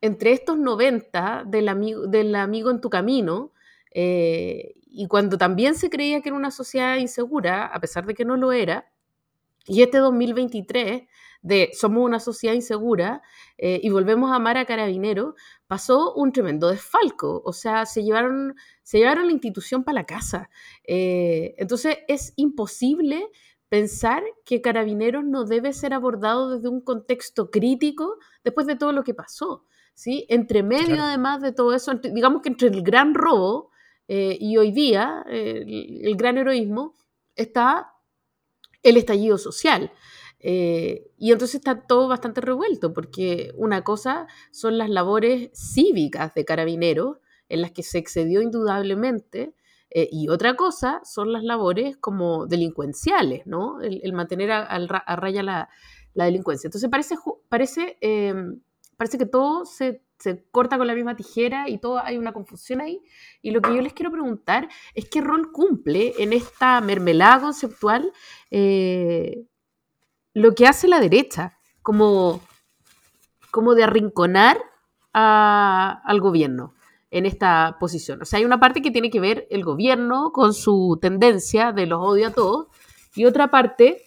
entre 0.00 0.32
estos 0.32 0.58
90 0.58 1.44
del 1.46 1.68
amigo, 1.68 2.06
del 2.06 2.34
amigo 2.34 2.70
en 2.70 2.80
tu 2.80 2.90
camino, 2.90 3.52
eh, 3.92 4.74
y 4.86 5.06
cuando 5.08 5.38
también 5.38 5.74
se 5.74 5.90
creía 5.90 6.20
que 6.20 6.28
era 6.30 6.36
una 6.36 6.50
sociedad 6.50 6.96
insegura, 6.96 7.66
a 7.66 7.80
pesar 7.80 8.06
de 8.06 8.14
que 8.14 8.24
no 8.24 8.36
lo 8.36 8.52
era, 8.52 8.90
y 9.66 9.82
este 9.82 9.98
2023 9.98 11.02
de 11.42 11.70
somos 11.74 12.04
una 12.04 12.20
sociedad 12.20 12.54
insegura 12.54 13.22
eh, 13.58 13.80
y 13.82 13.90
volvemos 13.90 14.30
a 14.30 14.36
amar 14.36 14.56
a 14.58 14.64
Carabineros, 14.64 15.34
pasó 15.66 16.14
un 16.14 16.32
tremendo 16.32 16.68
desfalco, 16.68 17.42
o 17.44 17.52
sea, 17.52 17.86
se 17.86 18.02
llevaron, 18.02 18.54
se 18.82 18.98
llevaron 18.98 19.26
la 19.26 19.32
institución 19.32 19.84
para 19.84 19.96
la 19.96 20.06
casa. 20.06 20.50
Eh, 20.84 21.54
entonces 21.58 21.98
es 22.08 22.32
imposible 22.36 23.28
pensar 23.68 24.22
que 24.44 24.60
Carabineros 24.60 25.24
no 25.24 25.44
debe 25.44 25.72
ser 25.72 25.94
abordado 25.94 26.50
desde 26.50 26.68
un 26.68 26.80
contexto 26.80 27.50
crítico 27.50 28.18
después 28.44 28.66
de 28.66 28.76
todo 28.76 28.92
lo 28.92 29.04
que 29.04 29.14
pasó. 29.14 29.64
¿Sí? 29.96 30.26
Entre 30.28 30.62
medio, 30.62 31.02
además 31.02 31.40
de 31.40 31.52
todo 31.52 31.74
eso, 31.74 31.94
digamos 31.94 32.42
que 32.42 32.50
entre 32.50 32.68
el 32.68 32.82
gran 32.82 33.14
robo 33.14 33.70
eh, 34.06 34.36
y 34.38 34.56
hoy 34.58 34.70
día 34.70 35.24
el, 35.26 36.14
gran 36.16 36.38
heroísmo 36.38 36.94
está 37.34 37.92
el 38.82 38.98
estallido 38.98 39.38
social. 39.38 39.90
Eh, 40.38 41.10
y 41.16 41.32
entonces 41.32 41.56
está 41.56 41.86
todo 41.86 42.08
bastante 42.08 42.42
revuelto, 42.42 42.92
porque 42.92 43.52
una 43.56 43.82
cosa 43.82 44.26
son 44.52 44.76
las 44.76 44.90
labores 44.90 45.50
cívicas 45.54 46.34
de 46.34 46.44
carabineros, 46.44 47.16
en 47.48 47.62
las 47.62 47.72
que 47.72 47.82
se 47.82 47.98
excedió 47.98 48.42
indudablemente, 48.42 49.54
eh, 49.90 50.08
y 50.12 50.28
otra 50.28 50.56
cosa 50.56 51.00
son 51.04 51.32
las 51.32 51.42
labores 51.42 51.96
como 51.96 52.46
delincuenciales, 52.46 53.46
¿no? 53.46 53.80
El, 53.80 54.12
mantener 54.12 54.52
a, 54.52 54.78
raya 55.16 55.42
la, 55.42 55.68
delincuencia. 56.12 56.68
Entonces 56.68 56.90
parece, 56.90 57.16
parece 57.48 57.96
parece 58.96 59.18
que 59.18 59.26
todo 59.26 59.64
se, 59.64 60.02
corta 60.50 60.78
con 60.78 60.86
la 60.86 60.94
misma 60.94 61.14
tijera 61.14 61.68
y 61.68 61.78
todo 61.78 61.98
hay 61.98 62.16
una 62.16 62.32
confusión 62.32 62.80
ahí. 62.80 63.02
Y 63.42 63.50
lo 63.50 63.60
que 63.60 63.74
yo 63.74 63.82
les 63.82 63.92
quiero 63.92 64.10
preguntar 64.10 64.68
es 64.94 65.08
qué 65.08 65.20
rol 65.20 65.52
cumple 65.52 66.14
en 66.18 66.32
esta 66.32 66.80
mermelada 66.80 67.40
conceptual 67.40 68.12
eh, 68.50 69.44
lo 70.32 70.54
que 70.54 70.66
hace 70.66 70.88
la 70.88 71.00
derecha, 71.00 71.58
como, 71.82 72.40
como 73.50 73.74
de 73.74 73.84
arrinconar 73.84 74.58
al 75.12 76.20
gobierno. 76.20 76.74
en 77.10 77.24
esta 77.24 77.76
posición. 77.80 78.20
O 78.20 78.24
sea, 78.24 78.40
hay 78.40 78.44
una 78.44 78.60
parte 78.60 78.82
que 78.82 78.90
tiene 78.90 79.10
que 79.10 79.20
ver 79.20 79.46
el 79.48 79.64
gobierno 79.64 80.32
con 80.32 80.52
su 80.52 80.98
tendencia 81.00 81.72
de 81.72 81.86
los 81.86 82.00
odio 82.02 82.26
a 82.26 82.32
todos 82.32 82.66
y 83.14 83.24
otra 83.24 83.50
parte 83.50 84.05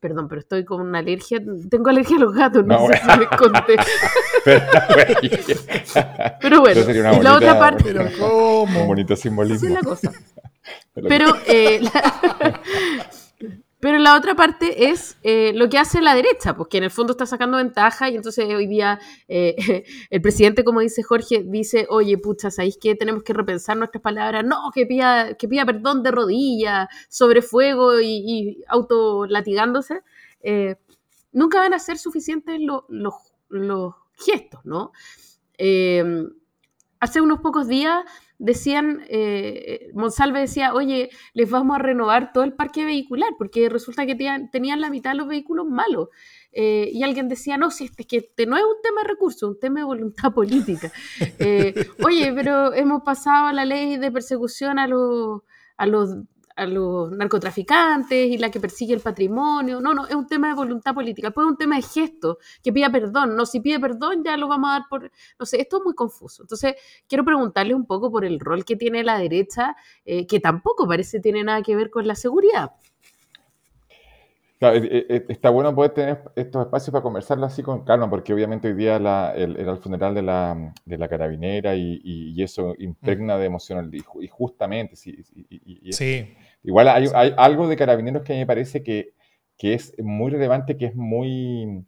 Perdón, 0.00 0.28
pero 0.28 0.40
estoy 0.40 0.64
con 0.64 0.80
una 0.80 1.00
alergia. 1.00 1.42
Tengo 1.70 1.90
alergia 1.90 2.16
a 2.16 2.20
los 2.20 2.34
gatos, 2.34 2.64
no, 2.64 2.86
sé 2.86 2.96
si 2.96 3.18
me 3.18 3.26
conté. 3.28 3.76
pero, 6.40 6.60
bueno, 6.60 6.80
y 6.90 7.22
la 7.22 7.36
otra 7.36 7.58
parte. 7.58 7.84
Pero 7.84 8.06
¿cómo? 8.18 8.80
Un 8.80 8.86
bonito 8.88 9.14
simbolismo. 9.14 9.66
Así 9.66 9.66
es 9.66 9.72
la 9.72 9.82
cosa. 9.82 10.10
Pero, 10.94 11.26
eh, 11.46 11.80
pero 13.80 13.98
la 13.98 14.14
otra 14.14 14.36
parte 14.36 14.90
es 14.90 15.16
eh, 15.22 15.52
lo 15.54 15.70
que 15.70 15.78
hace 15.78 16.02
la 16.02 16.14
derecha, 16.14 16.54
pues 16.54 16.68
que 16.68 16.78
en 16.78 16.84
el 16.84 16.90
fondo 16.90 17.12
está 17.12 17.24
sacando 17.24 17.56
ventaja 17.56 18.10
y 18.10 18.16
entonces 18.16 18.44
hoy 18.46 18.66
día 18.66 19.00
eh, 19.26 19.84
el 20.10 20.20
presidente, 20.20 20.64
como 20.64 20.80
dice 20.80 21.02
Jorge, 21.02 21.44
dice, 21.46 21.86
oye, 21.88 22.18
pucha, 22.18 22.50
¿sabéis 22.50 22.76
que 22.76 22.94
tenemos 22.94 23.22
que 23.22 23.32
repensar 23.32 23.78
nuestras 23.78 24.02
palabras? 24.02 24.44
No, 24.44 24.70
que 24.74 24.84
pida, 24.84 25.34
que 25.34 25.48
pida 25.48 25.64
perdón 25.64 26.02
de 26.02 26.10
rodillas, 26.10 26.88
sobre 27.08 27.40
fuego 27.40 28.00
y, 28.00 28.22
y 28.24 28.64
autolatigándose. 28.68 30.02
Eh, 30.42 30.76
nunca 31.32 31.60
van 31.60 31.72
a 31.72 31.78
ser 31.78 31.96
suficientes 31.96 32.60
los 32.60 33.94
gestos, 34.14 34.60
¿no? 34.64 34.92
hace 37.00 37.20
unos 37.20 37.40
pocos 37.40 37.68
días 37.68 38.02
decían, 38.40 39.04
eh, 39.08 39.90
Monsalve 39.92 40.40
decía, 40.40 40.72
oye, 40.72 41.10
les 41.34 41.48
vamos 41.48 41.76
a 41.76 41.78
renovar 41.78 42.32
todo 42.32 42.42
el 42.42 42.54
parque 42.54 42.86
vehicular, 42.86 43.28
porque 43.36 43.68
resulta 43.68 44.06
que 44.06 44.14
tenían, 44.14 44.80
la 44.80 44.88
mitad 44.88 45.10
de 45.10 45.18
los 45.18 45.28
vehículos 45.28 45.66
malos. 45.66 46.08
Eh, 46.50 46.90
y 46.92 47.02
alguien 47.02 47.28
decía, 47.28 47.58
no, 47.58 47.70
si 47.70 47.84
este, 47.84 48.02
es 48.02 48.08
que 48.08 48.16
este 48.16 48.46
no 48.46 48.56
es 48.56 48.64
un 48.64 48.80
tema 48.82 49.02
de 49.02 49.08
recursos, 49.08 49.42
un 49.42 49.60
tema 49.60 49.80
de 49.80 49.84
voluntad 49.84 50.32
política. 50.34 50.90
Eh, 51.38 51.74
oye, 52.02 52.32
pero 52.34 52.72
hemos 52.72 53.02
pasado 53.02 53.46
a 53.48 53.52
la 53.52 53.66
ley 53.66 53.98
de 53.98 54.10
persecución 54.10 54.78
a 54.78 54.86
los, 54.86 55.42
a 55.76 55.86
los 55.86 56.16
a 56.60 56.66
los 56.66 57.10
narcotraficantes 57.10 58.28
y 58.28 58.38
la 58.38 58.50
que 58.50 58.60
persigue 58.60 58.94
el 58.94 59.00
patrimonio. 59.00 59.80
No, 59.80 59.94
no, 59.94 60.06
es 60.06 60.14
un 60.14 60.26
tema 60.26 60.48
de 60.48 60.54
voluntad 60.54 60.94
política. 60.94 61.30
Pues 61.30 61.46
es 61.46 61.50
un 61.50 61.56
tema 61.56 61.76
de 61.76 61.82
gesto, 61.82 62.38
que 62.62 62.72
pida 62.72 62.90
perdón. 62.90 63.34
No, 63.34 63.46
si 63.46 63.60
pide 63.60 63.80
perdón 63.80 64.22
ya 64.22 64.36
lo 64.36 64.48
vamos 64.48 64.70
a 64.70 64.72
dar 64.74 64.82
por... 64.88 65.10
No 65.38 65.46
sé, 65.46 65.60
esto 65.60 65.78
es 65.78 65.84
muy 65.84 65.94
confuso. 65.94 66.42
Entonces, 66.42 66.74
quiero 67.08 67.24
preguntarle 67.24 67.74
un 67.74 67.86
poco 67.86 68.10
por 68.10 68.24
el 68.24 68.38
rol 68.38 68.64
que 68.64 68.76
tiene 68.76 69.02
la 69.02 69.18
derecha, 69.18 69.74
eh, 70.04 70.26
que 70.26 70.38
tampoco 70.38 70.86
parece 70.86 71.20
tiene 71.20 71.42
nada 71.44 71.62
que 71.62 71.74
ver 71.76 71.90
con 71.90 72.06
la 72.06 72.14
seguridad. 72.14 72.72
Claro, 74.60 74.76
eh, 74.76 75.06
eh, 75.08 75.24
está 75.30 75.48
bueno 75.48 75.74
poder 75.74 75.92
tener 75.92 76.20
estos 76.36 76.66
espacios 76.66 76.92
para 76.92 77.02
conversarlo 77.02 77.46
así 77.46 77.62
con 77.62 77.82
calma, 77.82 78.10
porque 78.10 78.34
obviamente 78.34 78.68
hoy 78.68 78.74
día 78.74 78.96
era 78.96 79.32
el 79.34 79.78
funeral 79.78 80.14
de 80.14 80.20
la, 80.20 80.74
de 80.84 80.98
la 80.98 81.08
carabinera 81.08 81.74
y, 81.74 82.42
eso 82.42 82.74
impregna 82.78 83.38
de 83.38 83.46
emoción, 83.46 83.90
y, 83.90 84.28
justamente, 84.28 84.96
sí, 84.96 85.24
sí. 85.90 86.34
Igual 86.62 86.88
hay, 86.88 87.06
hay, 87.14 87.34
algo 87.36 87.68
de 87.68 87.76
carabineros 87.76 88.22
que 88.22 88.32
a 88.32 88.36
mí 88.36 88.40
me 88.40 88.46
parece 88.46 88.82
que, 88.82 89.14
que 89.56 89.74
es 89.74 89.94
muy 89.98 90.30
relevante, 90.30 90.76
que 90.76 90.86
es 90.86 90.94
muy, 90.96 91.84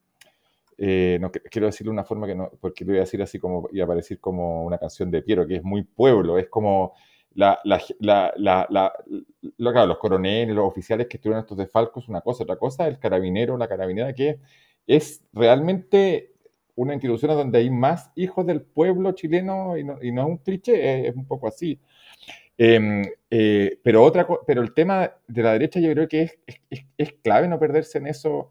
eh, 0.79 1.19
no 1.21 1.31
quiero 1.31 1.67
decirlo 1.67 1.91
de 1.91 1.95
una 1.95 2.05
forma 2.05 2.27
que 2.27 2.35
no, 2.35 2.51
porque 2.61 2.85
lo 2.85 2.93
voy 2.93 2.99
a 2.99 3.03
decir 3.03 3.23
así 3.23 3.39
como, 3.39 3.69
y 3.73 3.81
a 3.81 3.87
parecer 3.87 4.19
como 4.21 4.65
una 4.65 4.79
canción 4.79 5.11
de 5.11 5.23
Piero, 5.23 5.47
que 5.47 5.57
es 5.57 5.63
muy 5.63 5.83
pueblo, 5.85 6.39
es 6.39 6.49
como 6.49 6.95
la, 7.35 7.61
la, 7.65 7.81
la, 8.37 8.93
los 9.87 9.99
coroneles, 9.99 10.55
los 10.55 10.67
oficiales 10.67 11.07
que 11.07 11.17
estuvieron 11.17 11.43
estos 11.43 11.57
desfalcos, 11.57 12.09
una 12.09 12.21
cosa, 12.21 12.45
otra 12.45 12.57
cosa, 12.57 12.87
el 12.89 12.99
carabinero, 12.99 13.57
la 13.57 13.69
carabinera, 13.69 14.13
que 14.15 14.41
es 14.87 15.25
realmente 15.33 16.33
una 16.75 16.95
institución 16.95 17.33
donde 17.33 17.59
hay 17.59 17.71
más 17.71 18.11
hijos 18.17 18.47
del 18.47 18.63
pueblo 18.63 19.13
chileno 19.13 19.77
y 19.77 19.85
no, 19.85 20.03
y 20.03 20.11
no 20.13 20.23
es 20.23 20.29
un 20.29 20.39
cliché, 20.39 21.09
es, 21.09 21.15
un 21.15 21.27
poco 21.27 21.49
así. 21.49 21.79
Em, 22.59 23.05
eh, 23.31 23.79
pero, 23.83 24.03
otra, 24.03 24.27
pero 24.47 24.63
el 24.63 24.75
tema 24.75 25.13
de 25.27 25.43
la 25.43 25.53
derecha 25.53 25.81
yo 25.81 25.91
creo 25.93 26.09
que 26.09 26.23
es, 26.23 26.85
es, 26.99 27.13
clave 27.23 27.49
no 27.49 27.59
perderse 27.59 27.99
en 27.99 28.07
eso 28.07 28.51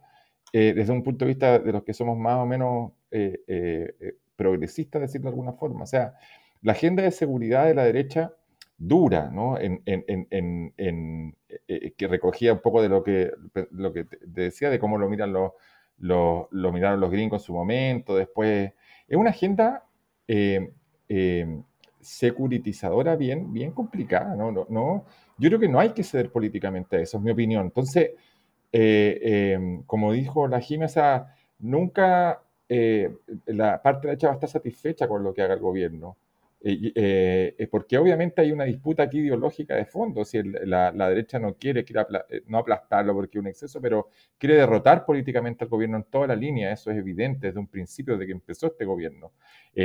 eh, 0.53 0.73
desde 0.75 0.91
un 0.91 1.03
punto 1.03 1.25
de 1.25 1.29
vista 1.29 1.59
de 1.59 1.71
los 1.71 1.83
que 1.83 1.93
somos 1.93 2.17
más 2.17 2.37
o 2.37 2.45
menos 2.45 2.91
eh, 3.11 4.15
progresistas, 4.35 5.01
decirlo 5.01 5.29
de 5.29 5.33
alguna 5.33 5.53
forma. 5.53 5.83
O 5.83 5.87
sea, 5.87 6.15
la 6.61 6.73
agenda 6.73 7.03
de 7.03 7.11
seguridad 7.11 7.65
de 7.65 7.75
la 7.75 7.83
derecha 7.83 8.33
dura, 8.77 9.29
¿no? 9.31 9.59
En, 9.59 9.83
eh, 9.85 11.33
eh, 11.67 11.93
que 11.95 12.07
recogía 12.07 12.53
un 12.53 12.61
poco 12.61 12.81
de 12.81 12.89
lo 12.89 13.03
que, 13.03 13.31
lo 13.71 13.93
que 13.93 14.05
te 14.05 14.17
decía, 14.41 14.69
de 14.69 14.79
cómo 14.79 14.97
lo 14.97 15.07
miran 15.09 15.31
los, 15.31 15.51
lo 15.99 16.71
miraron 16.71 16.99
los 16.99 17.11
gringos 17.11 17.41
en 17.43 17.45
su 17.45 17.53
momento, 17.53 18.15
después. 18.15 18.73
Es 19.07 19.17
una 19.17 19.29
agenda 19.29 19.85
securitizadora 22.01 23.15
bien, 23.15 23.53
bien 23.53 23.71
complicada, 23.71 24.35
¿no? 24.35 24.51
¿no? 24.51 25.05
Yo 25.37 25.49
creo 25.49 25.59
que 25.59 25.69
no 25.69 25.79
hay 25.79 25.89
que 25.89 26.03
ceder 26.03 26.31
políticamente 26.31 26.97
a 26.97 26.99
eso, 26.99 27.17
es 27.17 27.23
mi 27.23 27.31
opinión. 27.31 27.63
Entonces, 27.65 28.11
como 29.85 30.11
dijo 30.11 30.47
la 30.47 30.59
Jimesa, 30.61 31.33
nunca 31.59 32.41
la 33.47 33.81
parte 33.81 34.07
derecha 34.07 34.27
va 34.27 34.33
a 34.33 34.35
estar 34.35 34.49
satisfecha 34.49 35.07
con 35.07 35.23
lo 35.23 35.33
que 35.33 35.41
haga 35.41 35.55
el 35.55 35.59
gobierno. 35.59 36.17
Eh, 36.63 37.55
eh, 37.57 37.67
porque 37.71 37.97
obviamente 37.97 38.39
hay 38.41 38.51
una 38.51 38.65
disputa 38.65 39.03
aquí 39.03 39.17
ideológica 39.17 39.75
de 39.75 39.85
fondo, 39.85 40.23
si 40.23 40.43
la, 40.43 40.91
derecha 40.91 41.39
no 41.39 41.55
quiere, 41.55 41.83
eh, 42.29 42.43
no 42.45 42.59
aplastarlo 42.59 43.15
porque 43.15 43.39
es 43.39 43.41
un 43.41 43.47
exceso, 43.47 43.81
pero 43.81 44.09
quiere 44.37 44.57
derrotar 44.57 45.03
políticamente 45.03 45.63
al 45.63 45.71
gobierno 45.71 45.97
en 45.97 46.03
toda 46.03 46.27
la 46.27 46.35
línea, 46.35 46.71
eso 46.71 46.91
es 46.91 46.97
evidente 46.97 47.47
desde 47.47 47.59
un 47.59 47.65
principio 47.65 48.15
de 48.15 48.27
que 48.27 48.31
empezó 48.33 48.67
este 48.67 48.85
gobierno, 48.85 49.31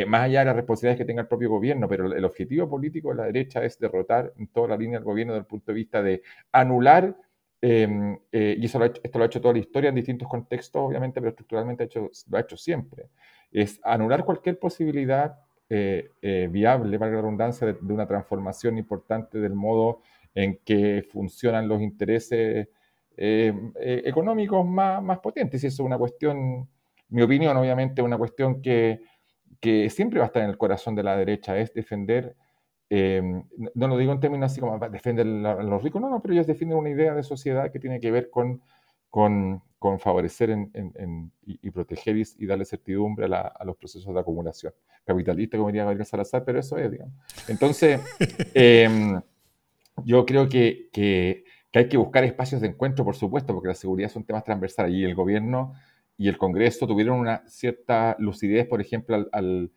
más 0.06 0.24
allá 0.24 0.40
de 0.40 0.44
las 0.46 0.56
responsabilidades 0.56 0.98
que 0.98 1.06
tenga 1.06 1.22
el 1.22 1.28
propio 1.28 1.48
gobierno, 1.48 1.88
pero 1.88 2.12
el 2.12 2.24
objetivo 2.24 2.68
político 2.68 3.08
de 3.10 3.14
la 3.16 3.24
derecha 3.24 3.64
es 3.64 3.78
derrotar 3.78 4.34
en 4.36 4.48
toda 4.48 4.68
la 4.68 4.76
línea 4.76 4.98
al 4.98 5.04
gobierno 5.04 5.32
desde 5.32 5.42
el 5.42 5.46
punto 5.46 5.72
de 5.72 5.76
vista 5.76 6.02
de 6.02 6.22
anular 6.52 7.16
em, 7.62 8.18
y 8.32 8.64
eso 8.66 8.84
esto 8.84 9.18
lo 9.18 9.24
ha 9.24 9.26
hecho 9.26 9.40
toda 9.40 9.54
la 9.54 9.60
historia 9.60 9.88
en 9.88 9.94
distintos 9.94 10.28
contextos, 10.28 10.82
obviamente, 10.82 11.20
pero 11.20 11.30
estructuralmente 11.30 11.84
hecho, 11.84 12.10
lo 12.28 12.36
ha 12.36 12.40
hecho 12.40 12.56
siempre. 12.58 13.08
Es 13.50 13.80
anular 13.82 14.24
cualquier 14.24 14.58
posibilidad 14.58 15.45
eh, 15.68 16.12
eh, 16.22 16.48
viable, 16.50 16.96
para 16.96 17.10
la 17.10 17.20
redundancia, 17.22 17.66
de, 17.66 17.92
una 17.92 18.06
transformación 18.06 18.78
importante 18.78 19.38
del 19.38 19.54
modo 19.54 20.00
en 20.34 20.60
que 20.64 21.04
funcionan 21.10 21.66
los 21.66 21.82
intereses 21.82 22.68
eh, 23.16 23.52
económicos 24.04 24.64
más, 24.64 25.02
más 25.02 25.18
potentes. 25.18 25.64
Y 25.64 25.66
eso 25.66 25.82
es 25.82 25.86
una 25.86 25.98
cuestión, 25.98 26.68
mi 27.08 27.22
opinión, 27.22 27.56
obviamente, 27.56 28.00
una 28.00 28.16
cuestión 28.16 28.62
que, 28.62 29.00
que 29.58 29.90
siempre 29.90 30.20
va 30.20 30.26
a 30.26 30.28
estar 30.28 30.42
en 30.42 30.50
el 30.50 30.58
corazón 30.58 30.94
de 30.94 31.02
la 31.02 31.16
derecha, 31.16 31.58
es 31.58 31.74
defender, 31.74 32.36
no 32.88 33.88
lo 33.88 33.98
digo 33.98 34.12
en 34.12 34.20
términos 34.20 34.52
así 34.52 34.60
como 34.60 34.78
defender 34.88 35.26
a 35.26 35.62
los 35.64 35.82
ricos, 35.82 36.00
no, 36.00 36.08
no, 36.08 36.22
pero 36.22 36.34
ellos 36.34 36.46
defienden 36.46 36.78
una 36.78 36.90
idea 36.90 37.14
de 37.14 37.24
sociedad 37.24 37.72
que 37.72 37.80
tiene 37.80 37.98
que 37.98 38.12
ver 38.12 38.30
con, 38.30 38.62
con 39.16 39.62
con 39.78 40.00
favorecer 40.00 40.56
y, 41.44 41.70
proteger 41.70 42.16
y, 42.16 42.46
darle 42.46 42.64
certidumbre 42.64 43.26
a, 43.26 43.64
los 43.64 43.76
procesos 43.76 44.12
de 44.12 44.20
acumulación. 44.20 44.72
Capitalista, 45.04 45.56
como 45.56 45.68
diría 45.68 45.84
Gabriel 45.84 46.04
Salazar, 46.04 46.44
pero 46.44 46.58
eso 46.58 46.76
es, 46.76 46.90
digamos. 46.90 47.14
Entonces, 47.46 48.00
em, 48.54 49.20
yo 50.04 50.26
creo 50.26 50.48
que, 50.48 50.88
que, 50.92 51.44
hay 51.72 51.88
que 51.88 51.98
buscar 51.98 52.24
espacios 52.24 52.60
de 52.62 52.68
encuentro, 52.68 53.04
por 53.04 53.16
supuesto, 53.16 53.54
porque 53.54 53.68
la 53.68 53.74
seguridad 53.74 54.08
son 54.08 54.24
temas 54.24 54.44
transversales 54.44 54.92
y 54.92 55.04
el 55.04 55.14
gobierno 55.14 55.74
y 56.18 56.28
el 56.28 56.38
Congreso 56.38 56.86
tuvieron 56.86 57.18
una 57.18 57.46
cierta 57.46 58.16
lucidez, 58.18 58.66
por 58.66 58.80
ejemplo, 58.80 59.14
al 59.14 59.28
al 59.30 59.70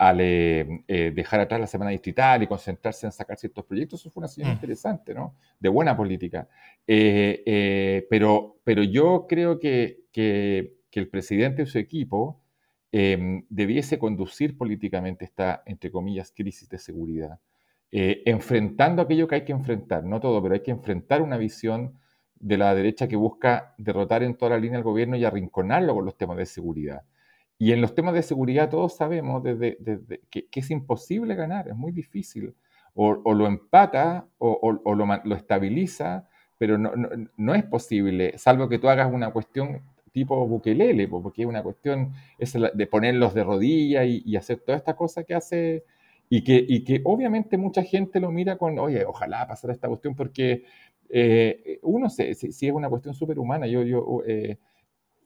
eh, 0.00 0.84
eh, 0.88 1.12
dejar 1.14 1.40
atrás 1.40 1.60
la 1.60 1.66
semana 1.66 1.90
distrital 1.90 2.42
y 2.42 2.46
concentrarse 2.46 3.06
en 3.06 3.12
sacar 3.12 3.38
ciertos 3.38 3.64
proyectos, 3.64 4.00
eso 4.00 4.10
fue 4.10 4.22
una 4.22 4.28
señal 4.28 4.50
mm. 4.50 4.54
interesante, 4.54 5.14
¿no? 5.14 5.36
De 5.60 5.68
buena 5.68 5.96
política. 5.96 6.48
Eh, 6.86 8.06
pero, 8.10 8.58
pero 8.64 8.82
yo 8.82 9.26
creo 9.28 9.58
que, 9.58 10.04
que, 10.12 10.78
el 10.92 11.08
presidente 11.08 11.62
y 11.62 11.66
su 11.66 11.78
equipo 11.78 12.40
em, 12.92 13.44
debiese 13.48 13.98
conducir 13.98 14.56
políticamente 14.56 15.24
esta, 15.24 15.64
entre 15.66 15.90
comillas, 15.90 16.32
crisis 16.32 16.68
de 16.68 16.78
seguridad, 16.78 17.40
enfrentando 17.90 19.02
aquello 19.02 19.26
que 19.26 19.36
hay 19.36 19.44
que 19.44 19.52
enfrentar, 19.52 20.04
no 20.04 20.20
todo, 20.20 20.40
pero 20.42 20.54
hay 20.54 20.62
que 20.62 20.70
enfrentar 20.70 21.22
una 21.22 21.36
visión 21.36 21.98
de 22.34 22.58
la 22.58 22.74
derecha 22.74 23.08
que 23.08 23.16
busca 23.16 23.74
derrotar 23.78 24.22
en 24.22 24.36
toda 24.36 24.52
la 24.52 24.58
línea 24.58 24.78
al 24.78 24.84
gobierno 24.84 25.16
y 25.16 25.24
arrinconarlo 25.24 25.94
con 25.94 26.04
los 26.04 26.16
temas 26.16 26.36
de 26.36 26.46
seguridad. 26.46 27.02
Y 27.64 27.72
en 27.72 27.80
los 27.80 27.94
temas 27.94 28.12
de 28.12 28.22
seguridad 28.22 28.68
todos 28.68 28.94
sabemos 28.94 29.42
desde, 29.42 29.78
que, 30.28 30.46
es 30.52 30.70
imposible 30.70 31.34
ganar, 31.34 31.66
es 31.66 31.74
muy 31.74 31.92
difícil. 31.92 32.54
O, 32.92 33.32
lo 33.32 33.46
empata 33.46 34.26
o, 34.36 34.70
lo, 34.94 35.34
estabiliza, 35.34 36.28
pero 36.58 36.76
no, 36.76 36.92
no, 37.38 37.54
es 37.54 37.64
posible, 37.64 38.36
salvo 38.36 38.68
que 38.68 38.78
tú 38.78 38.90
hagas 38.90 39.10
una 39.10 39.30
cuestión 39.30 39.80
tipo 40.12 40.46
buquelele, 40.46 41.08
porque 41.08 41.40
es 41.40 41.48
una 41.48 41.62
cuestión 41.62 42.12
es 42.38 42.52
de 42.52 42.86
ponerlos 42.86 43.32
de 43.32 43.44
rodillas 43.44 44.04
y, 44.06 44.36
hacer 44.36 44.58
toda 44.58 44.76
esta 44.76 44.94
cosa 44.94 45.24
que 45.24 45.34
hace 45.34 45.84
y 46.28 46.44
que, 46.44 46.62
y 46.68 46.84
que 46.84 47.00
obviamente 47.02 47.56
mucha 47.56 47.82
gente 47.82 48.20
lo 48.20 48.30
mira 48.30 48.58
con, 48.58 48.78
oye, 48.78 49.06
ojalá 49.06 49.46
pasara 49.46 49.72
esta 49.72 49.88
cuestión, 49.88 50.14
porque 50.14 50.64
eh, 51.08 51.78
uno, 51.80 52.10
si, 52.10 52.34
si, 52.34 52.66
es 52.66 52.74
una 52.74 52.90
cuestión 52.90 53.14
súper 53.14 53.38
humana, 53.38 53.66
yo, 53.66 53.82
yo 53.84 54.22
eh, 54.26 54.58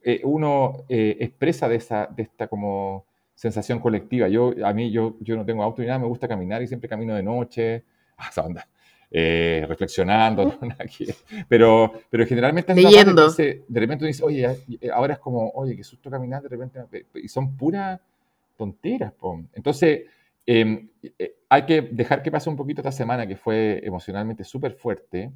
eh, 0.02 0.20
uno 0.24 0.84
eh, 0.88 1.16
expresa 1.20 1.68
de, 1.68 1.76
esa, 1.76 2.06
de 2.06 2.24
esta 2.24 2.48
como 2.48 3.04
sensación 3.34 3.78
colectiva. 3.78 4.28
Yo, 4.28 4.52
a 4.64 4.72
mí, 4.72 4.90
yo, 4.90 5.16
yo 5.20 5.36
no 5.36 5.44
tengo 5.44 5.62
auto 5.62 5.80
ni 5.80 5.88
nada, 5.88 6.00
me 6.00 6.06
gusta 6.06 6.26
caminar 6.26 6.62
y 6.62 6.66
siempre 6.66 6.88
camino 6.88 7.14
de 7.14 7.22
noche, 7.22 7.84
ah, 8.16 8.28
esa 8.30 8.42
onda, 8.42 8.68
eh, 9.10 9.64
reflexionando, 9.68 10.58
pero, 11.48 11.92
pero 12.10 12.26
generalmente 12.26 12.74
Leyendo. 12.74 13.30
de 13.30 13.62
repente 13.68 14.06
dice, 14.06 14.24
oye, 14.24 14.46
ahora 14.92 15.14
es 15.14 15.18
como, 15.20 15.50
oye, 15.54 15.76
qué 15.76 15.84
susto 15.84 16.10
caminar, 16.10 16.42
de 16.42 16.48
repente, 16.48 17.06
y 17.14 17.28
son 17.28 17.56
puras 17.56 18.00
tonteras. 18.56 19.14
Entonces, 19.54 20.02
em, 20.44 20.88
eh, 21.18 21.36
hay 21.48 21.64
que 21.64 21.80
dejar 21.80 22.22
que 22.22 22.30
pase 22.30 22.50
un 22.50 22.56
poquito 22.56 22.80
esta 22.80 22.92
semana 22.92 23.26
que 23.26 23.36
fue 23.36 23.80
emocionalmente 23.84 24.44
súper 24.44 24.72
fuerte, 24.72 25.30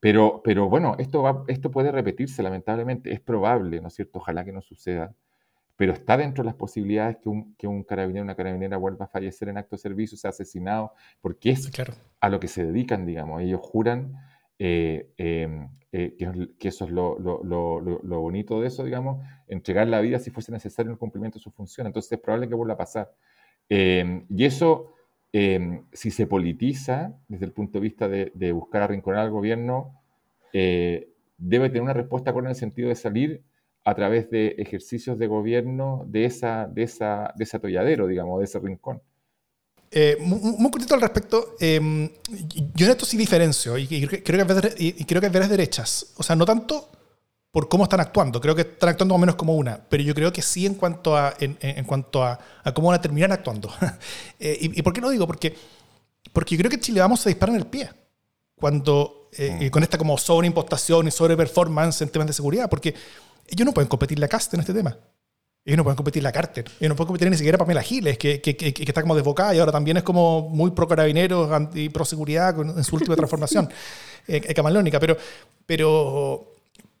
pero, 0.00 0.40
pero 0.44 0.68
bueno, 0.68 0.96
esto, 0.98 1.22
va, 1.22 1.44
esto 1.48 1.70
puede 1.70 1.90
repetirse 1.92 2.42
lamentablemente, 2.42 3.12
es 3.12 3.20
probable, 3.20 3.80
¿no 3.80 3.88
es 3.88 3.94
cierto? 3.94 4.18
Ojalá 4.18 4.44
que 4.44 4.52
no 4.52 4.62
suceda, 4.62 5.14
pero 5.76 5.92
está 5.92 6.16
dentro 6.16 6.42
de 6.42 6.46
las 6.46 6.56
posibilidades 6.56 7.18
que 7.18 7.28
un, 7.28 7.54
que 7.56 7.66
un 7.66 7.84
carabinero, 7.84 8.24
una 8.24 8.34
carabinera 8.34 8.76
vuelva 8.76 9.04
a 9.04 9.08
fallecer 9.08 9.48
en 9.48 9.58
acto 9.58 9.76
de 9.76 9.82
servicio, 9.82 10.18
sea 10.18 10.30
asesinado, 10.30 10.92
porque 11.20 11.50
es 11.50 11.70
a 12.20 12.28
lo 12.28 12.40
que 12.40 12.48
se 12.48 12.64
dedican, 12.64 13.06
digamos. 13.06 13.42
Ellos 13.42 13.60
juran 13.62 14.14
eh, 14.58 15.12
em, 15.16 15.68
eh, 15.92 16.16
que, 16.58 16.68
eso 16.68 16.84
es 16.84 16.90
lo, 16.90 17.18
lo, 17.18 17.42
lo, 17.44 17.80
lo, 17.80 18.20
bonito 18.20 18.60
de 18.60 18.66
eso, 18.66 18.84
digamos, 18.84 19.24
entregar 19.46 19.86
la 19.86 20.00
vida 20.00 20.18
si 20.18 20.30
fuese 20.30 20.50
necesario 20.50 20.90
en 20.90 20.94
el 20.94 20.98
cumplimiento 20.98 21.38
de 21.38 21.42
su 21.42 21.50
función. 21.50 21.86
Entonces 21.86 22.10
es 22.10 22.18
probable 22.18 22.48
que 22.48 22.54
vuelva 22.54 22.74
a 22.74 22.78
pasar. 22.78 23.14
Em, 23.68 24.26
y 24.28 24.44
eso 24.44 24.94
Em, 25.32 25.84
si 25.92 26.10
se 26.10 26.26
politiza 26.26 27.12
desde 27.28 27.44
el 27.44 27.52
punto 27.52 27.78
de 27.78 27.82
vista 27.82 28.08
de, 28.08 28.52
buscar 28.52 28.82
arrinconar 28.82 29.20
al 29.20 29.30
gobierno, 29.30 30.00
eh, 30.52 31.10
debe 31.36 31.68
tener 31.68 31.82
una 31.82 31.92
respuesta 31.92 32.32
con 32.32 32.46
el 32.46 32.54
sentido 32.54 32.88
de 32.88 32.94
salir 32.94 33.42
a 33.84 33.94
través 33.94 34.30
de 34.30 34.56
ejercicios 34.58 35.18
de 35.18 35.26
gobierno 35.26 36.04
de, 36.08 36.24
esa, 36.24 36.66
de, 36.66 36.82
esa, 36.82 37.32
de 37.36 37.44
ese 37.44 37.56
atolladero, 37.58 38.06
digamos, 38.06 38.38
de 38.38 38.44
ese 38.46 38.58
rincón. 38.58 39.02
Eh, 39.90 40.16
muy, 40.20 40.70
cortito 40.70 40.94
al 40.94 41.00
respecto, 41.00 41.56
em, 41.60 42.10
yo 42.74 42.86
en 42.86 42.92
esto 42.92 43.06
sí 43.06 43.16
diferencio 43.16 43.78
y, 43.78 43.86
creo 44.06 44.46
que 45.20 45.26
hay 45.26 45.32
veras 45.32 45.48
derechas. 45.48 46.14
O 46.16 46.22
sea, 46.22 46.36
no 46.36 46.44
tanto 46.44 46.90
por 47.50 47.68
cómo 47.68 47.84
están 47.84 48.00
actuando. 48.00 48.40
Creo 48.40 48.54
que 48.54 48.62
están 48.62 48.90
actuando 48.90 49.14
más 49.14 49.18
o 49.18 49.20
menos 49.20 49.36
como 49.36 49.54
una, 49.54 49.80
pero 49.88 50.02
yo 50.02 50.14
creo 50.14 50.32
que 50.32 50.42
sí 50.42 50.66
en 50.66 50.74
cuanto 50.74 51.16
a, 51.16 51.34
en, 51.38 51.84
cuanto 51.84 52.22
a, 52.22 52.38
cómo 52.74 52.88
van 52.88 52.98
a 52.98 53.00
terminar 53.00 53.32
actuando. 53.32 53.72
Eh, 54.40 54.56
y, 54.60 54.82
por 54.82 54.92
qué 54.92 55.00
lo 55.00 55.10
digo? 55.10 55.26
Porque, 55.26 55.52
porque 56.32 56.54
yo 56.54 56.60
creo 56.60 56.70
que 56.70 56.78
Chile 56.78 57.00
vamos 57.00 57.26
a 57.26 57.28
disparar 57.28 57.56
en 57.56 57.60
el 57.60 57.66
pie 57.66 57.90
cuando 58.54 59.30
eh, 59.32 59.66
mm. 59.66 59.70
con 59.70 59.82
esta 59.82 59.98
como 59.98 60.16
sobreimpostación 60.16 61.08
y 61.08 61.10
sobreperformance 61.10 62.02
en 62.02 62.08
temas 62.08 62.28
de 62.28 62.34
seguridad, 62.34 62.70
porque 62.70 62.94
ellos 63.48 63.66
no 63.66 63.72
pueden 63.72 63.88
competir 63.88 64.18
la 64.20 64.28
casta 64.28 64.56
en 64.56 64.60
este 64.60 64.72
tema. 64.72 64.96
Ellos 65.64 65.76
no 65.76 65.84
pueden 65.84 65.96
competir 65.96 66.22
la 66.22 66.32
Carter. 66.32 66.64
Ellos 66.78 66.88
no 66.88 66.96
pueden 66.96 67.08
competir 67.08 67.30
ni 67.30 67.36
siquiera 67.36 67.58
Pamela 67.58 67.82
Giles, 67.82 68.16
que, 68.16 68.40
que, 68.40 68.56
que, 68.56 68.72
que, 68.72 68.84
está 68.84 69.02
como 69.02 69.16
desbocada 69.16 69.54
y 69.54 69.58
ahora 69.58 69.72
también 69.72 69.96
es 69.96 70.02
como 70.02 70.48
muy 70.48 70.70
pro 70.70 70.86
carabineros 70.86 71.50
y 71.74 71.88
pro 71.88 72.04
seguridad 72.04 72.58
en 72.58 72.84
su 72.84 72.96
última 72.96 73.16
transformación 73.16 73.68
eh, 74.26 74.54
camalónica. 74.54 75.00
Pero, 75.00 75.16
pero 75.66 76.57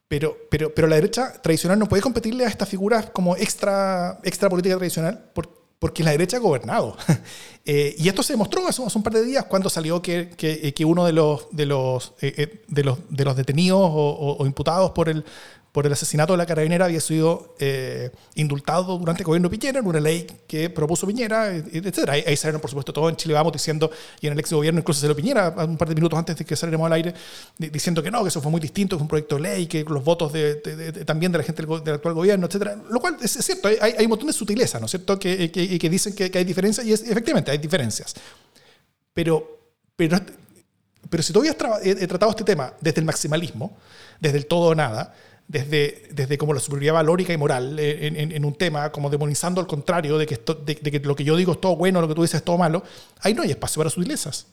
pero, 0.08 0.36
pero, 0.50 0.74
pero 0.74 0.88
la 0.88 0.96
derecha 0.96 1.40
tradicional 1.42 1.78
no 1.78 1.86
puede 1.86 2.02
competirle 2.02 2.44
a 2.44 2.48
estas 2.48 2.68
figuras 2.68 3.10
como 3.10 3.36
extra, 3.36 4.18
extra 4.24 4.48
política 4.48 4.76
tradicional 4.76 5.30
porque 5.78 6.02
la 6.02 6.10
derecha 6.10 6.38
ha 6.38 6.40
gobernado. 6.40 6.96
Eh, 7.70 7.94
y 7.98 8.08
esto 8.08 8.22
se 8.22 8.32
demostró 8.32 8.66
hace, 8.66 8.80
un 8.80 9.02
par 9.02 9.12
de 9.12 9.22
días 9.22 9.44
cuando 9.44 9.68
salió 9.68 10.00
que, 10.00 10.30
que, 10.30 10.72
que 10.72 10.84
uno 10.86 11.04
de 11.04 11.12
los, 11.12 11.48
de 11.50 11.66
los, 11.66 12.14
eh, 12.22 12.32
eh, 12.38 12.64
de 12.66 12.82
los, 12.82 12.98
de 13.10 13.26
los 13.26 13.36
detenidos 13.36 13.78
o 13.82 14.46
imputados 14.46 14.92
por 14.92 15.10
el, 15.10 15.22
por 15.78 15.86
el 15.86 15.92
asesinato 15.92 16.32
de 16.32 16.38
la 16.38 16.44
carabinera 16.44 16.86
había 16.86 17.00
sido 17.00 17.54
eh, 17.60 18.10
indultado 18.34 18.98
durante 18.98 19.22
el 19.22 19.26
gobierno 19.26 19.48
de 19.48 19.56
Piñera 19.56 19.78
en 19.78 19.86
una 19.86 20.00
ley 20.00 20.26
que 20.48 20.68
propuso 20.70 21.06
Piñera, 21.06 21.54
etc. 21.54 22.08
Ahí, 22.26 22.36
salieron, 22.36 22.60
por 22.60 22.68
supuesto, 22.68 22.92
todos 22.92 23.08
en 23.10 23.14
Chile 23.14 23.32
Vamos 23.32 23.52
diciendo, 23.52 23.88
y 24.20 24.26
en 24.26 24.32
el 24.32 24.40
ex 24.40 24.52
gobierno 24.52 24.80
incluso 24.80 25.00
se 25.00 25.06
lo 25.06 25.14
Piñera, 25.14 25.54
un 25.56 25.76
par 25.76 25.88
de 25.88 25.94
minutos 25.94 26.18
antes 26.18 26.36
de 26.36 26.44
que 26.44 26.56
saliéramos 26.56 26.86
al 26.86 26.94
aire, 26.94 27.14
diciendo 27.58 28.02
que 28.02 28.10
no, 28.10 28.24
que 28.24 28.28
eso 28.28 28.42
fue 28.42 28.50
muy 28.50 28.60
distinto, 28.60 28.96
que 28.96 28.98
es 28.98 29.02
un 29.02 29.06
proyecto 29.06 29.36
de 29.36 29.42
ley, 29.42 29.66
que 29.68 29.84
los 29.84 30.02
votos 30.02 30.32
de, 30.32 30.56
también 31.06 31.30
de 31.30 31.38
la 31.38 31.44
gente 31.44 31.64
del, 31.64 31.94
actual 31.94 32.14
gobierno, 32.14 32.48
etc. 32.48 32.72
Lo 32.90 32.98
cual 32.98 33.16
es, 33.22 33.30
cierto, 33.30 33.68
hay, 33.68 33.76
hay, 33.80 34.04
un 34.04 34.10
montón 34.10 34.26
de 34.26 34.32
sutileza, 34.32 34.80
¿no 34.80 34.86
es 34.86 34.90
cierto?, 34.90 35.16
que, 35.16 35.48
que, 35.52 35.78
que 35.78 35.88
dicen 35.88 36.12
que, 36.12 36.28
hay 36.34 36.44
diferencias, 36.44 36.84
y 36.84 36.92
efectivamente 36.92 37.52
hay 37.52 37.58
diferencias. 37.58 38.16
Pero, 39.14 39.60
pero, 39.94 40.18
pero 41.08 41.22
si 41.22 41.32
todavía 41.32 41.52
has 41.52 42.08
tratado 42.08 42.32
este 42.32 42.42
tema 42.42 42.74
desde 42.80 42.98
el 42.98 43.06
maximalismo, 43.06 43.78
desde 44.18 44.38
el 44.38 44.46
todo 44.46 44.70
o 44.70 44.74
nada, 44.74 45.14
desde, 45.48 46.08
desde 46.12 46.36
como 46.36 46.52
la 46.52 46.60
superioridad 46.60 46.94
valórica 46.94 47.32
y 47.32 47.38
moral 47.38 47.78
eh, 47.78 48.06
en, 48.06 48.32
en, 48.32 48.44
un 48.44 48.54
tema, 48.54 48.92
como 48.92 49.08
demonizando 49.08 49.62
al 49.62 49.66
contrario 49.66 50.18
de 50.18 50.26
que, 50.26 50.34
esto, 50.34 50.54
de, 50.54 50.76
que 50.76 51.00
lo 51.00 51.16
que 51.16 51.24
yo 51.24 51.36
digo 51.36 51.52
es 51.52 51.60
todo 51.60 51.74
bueno, 51.74 52.02
lo 52.02 52.08
que 52.08 52.14
tú 52.14 52.20
dices 52.20 52.36
es 52.36 52.44
todo 52.44 52.58
malo, 52.58 52.84
ahí 53.22 53.32
no 53.32 53.42
hay 53.42 53.50
espacio 53.50 53.80
para 53.80 53.88
sutilezas. 53.88 54.46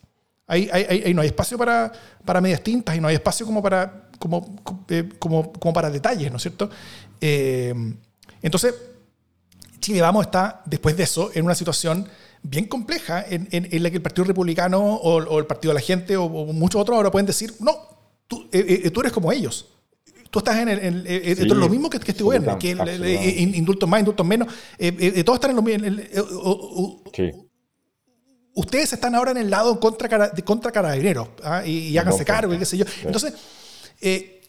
Ahí, 0.47 0.69
ahí, 0.71 1.03
ahí 1.05 1.13
no 1.13 1.21
hay 1.21 1.27
espacio 1.27 1.57
para, 1.57 1.91
para 2.23 2.39
medias 2.39 2.61
tintas 2.61 2.95
y 2.95 3.01
no 3.01 3.07
hay 3.09 3.15
espacio 3.15 3.45
como 3.45 3.61
para, 3.61 4.09
como, 4.19 4.55
eh, 4.87 5.09
como, 5.19 5.51
como, 5.51 5.73
para 5.73 5.89
detalles, 5.89 6.31
¿no 6.31 6.37
es 6.37 6.43
cierto? 6.43 6.69
Eh, 7.19 7.73
entonces, 8.41 8.73
Chile 9.79 10.01
Vamos 10.01 10.27
está, 10.27 10.61
después 10.65 10.95
de 10.95 11.03
eso, 11.03 11.29
en 11.33 11.43
una 11.43 11.55
situación 11.55 12.07
bien 12.41 12.67
compleja 12.67 13.25
en, 13.27 13.49
en, 13.51 13.83
la 13.83 13.89
que 13.89 13.97
el 13.97 14.03
Partido 14.03 14.23
Republicano 14.23 14.79
o, 14.81 15.39
el 15.39 15.47
Partido 15.47 15.73
de 15.73 15.79
la 15.79 15.85
Gente 15.85 16.15
o, 16.15 16.29
muchos 16.29 16.79
otros 16.79 16.95
ahora 16.95 17.11
pueden 17.11 17.25
decir, 17.25 17.55
no, 17.59 17.73
tú, 18.27 18.47
tú 18.93 18.99
eres 19.01 19.11
como 19.11 19.31
ellos 19.31 19.74
tú 20.35 20.39
estás 20.39 20.57
en, 20.57 20.67
el, 20.67 21.07
eh, 21.07 21.31
eh, 21.39 21.45
lo 21.45 21.69
mismo 21.69 21.89
que, 21.89 21.95
este 21.95 22.21
gobierno, 22.21 22.59
que 22.59 22.71
indultos 23.55 23.87
más, 23.87 24.01
indultos 24.01 24.25
menos, 24.27 24.53
eh, 24.77 25.23
todos 25.23 25.37
están 25.37 25.51
en 25.51 25.55
lo 25.55 25.61
mismo. 25.61 25.87
Ustedes 28.53 28.91
están 28.91 29.15
ahora 29.15 29.31
en 29.31 29.37
el 29.37 29.49
lado 29.49 29.79
contra, 29.79 30.27
de 30.27 30.43
contra 30.43 30.73
carabineros 30.73 31.29
¿ah? 31.41 31.65
y, 31.65 31.97
háganse 31.97 32.25
cargo, 32.25 32.53
y 32.53 32.57
qué 32.57 32.65
sé 32.65 32.75
yo. 32.77 32.83
Entonces, 33.05 33.33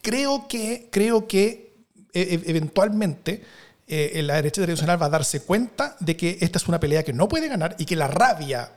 creo 0.03 0.49
que, 0.49 0.89
creo 0.91 1.29
que 1.29 1.85
eventualmente 2.13 3.45
la 3.87 4.35
derecha 4.35 4.63
tradicional 4.63 5.01
va 5.01 5.07
a 5.07 5.11
darse 5.11 5.43
cuenta 5.43 5.97
de 6.01 6.17
que 6.17 6.39
esta 6.41 6.59
es 6.59 6.67
una 6.67 6.81
pelea 6.81 7.05
que 7.05 7.13
no 7.13 7.29
puede 7.29 7.47
ganar 7.47 7.77
y 7.79 7.85
que 7.85 7.95
la 7.95 8.09
rabia 8.09 8.73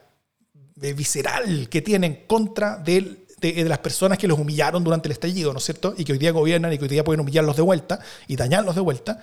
visceral 0.75 1.69
que 1.69 1.81
tienen 1.81 2.25
contra 2.27 2.77
del 2.77 3.25
de, 3.41 3.63
las 3.65 3.79
personas 3.79 4.17
que 4.17 4.27
los 4.27 4.39
humillaron 4.39 4.83
durante 4.83 5.07
el 5.07 5.13
estallido, 5.13 5.53
¿no 5.53 5.59
es 5.59 5.65
cierto? 5.65 5.93
Y 5.97 6.03
que 6.03 6.13
hoy 6.13 6.17
día 6.17 6.31
gobiernan 6.31 6.73
y 6.73 6.77
que 6.77 6.83
hoy 6.83 6.89
día 6.89 7.03
pueden 7.03 7.21
humillarlos 7.21 7.55
de 7.55 7.61
vuelta 7.61 7.99
y 8.27 8.35
dañarlos 8.35 8.75
de 8.75 8.81
vuelta. 8.81 9.19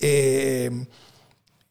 Eh, 0.00 0.86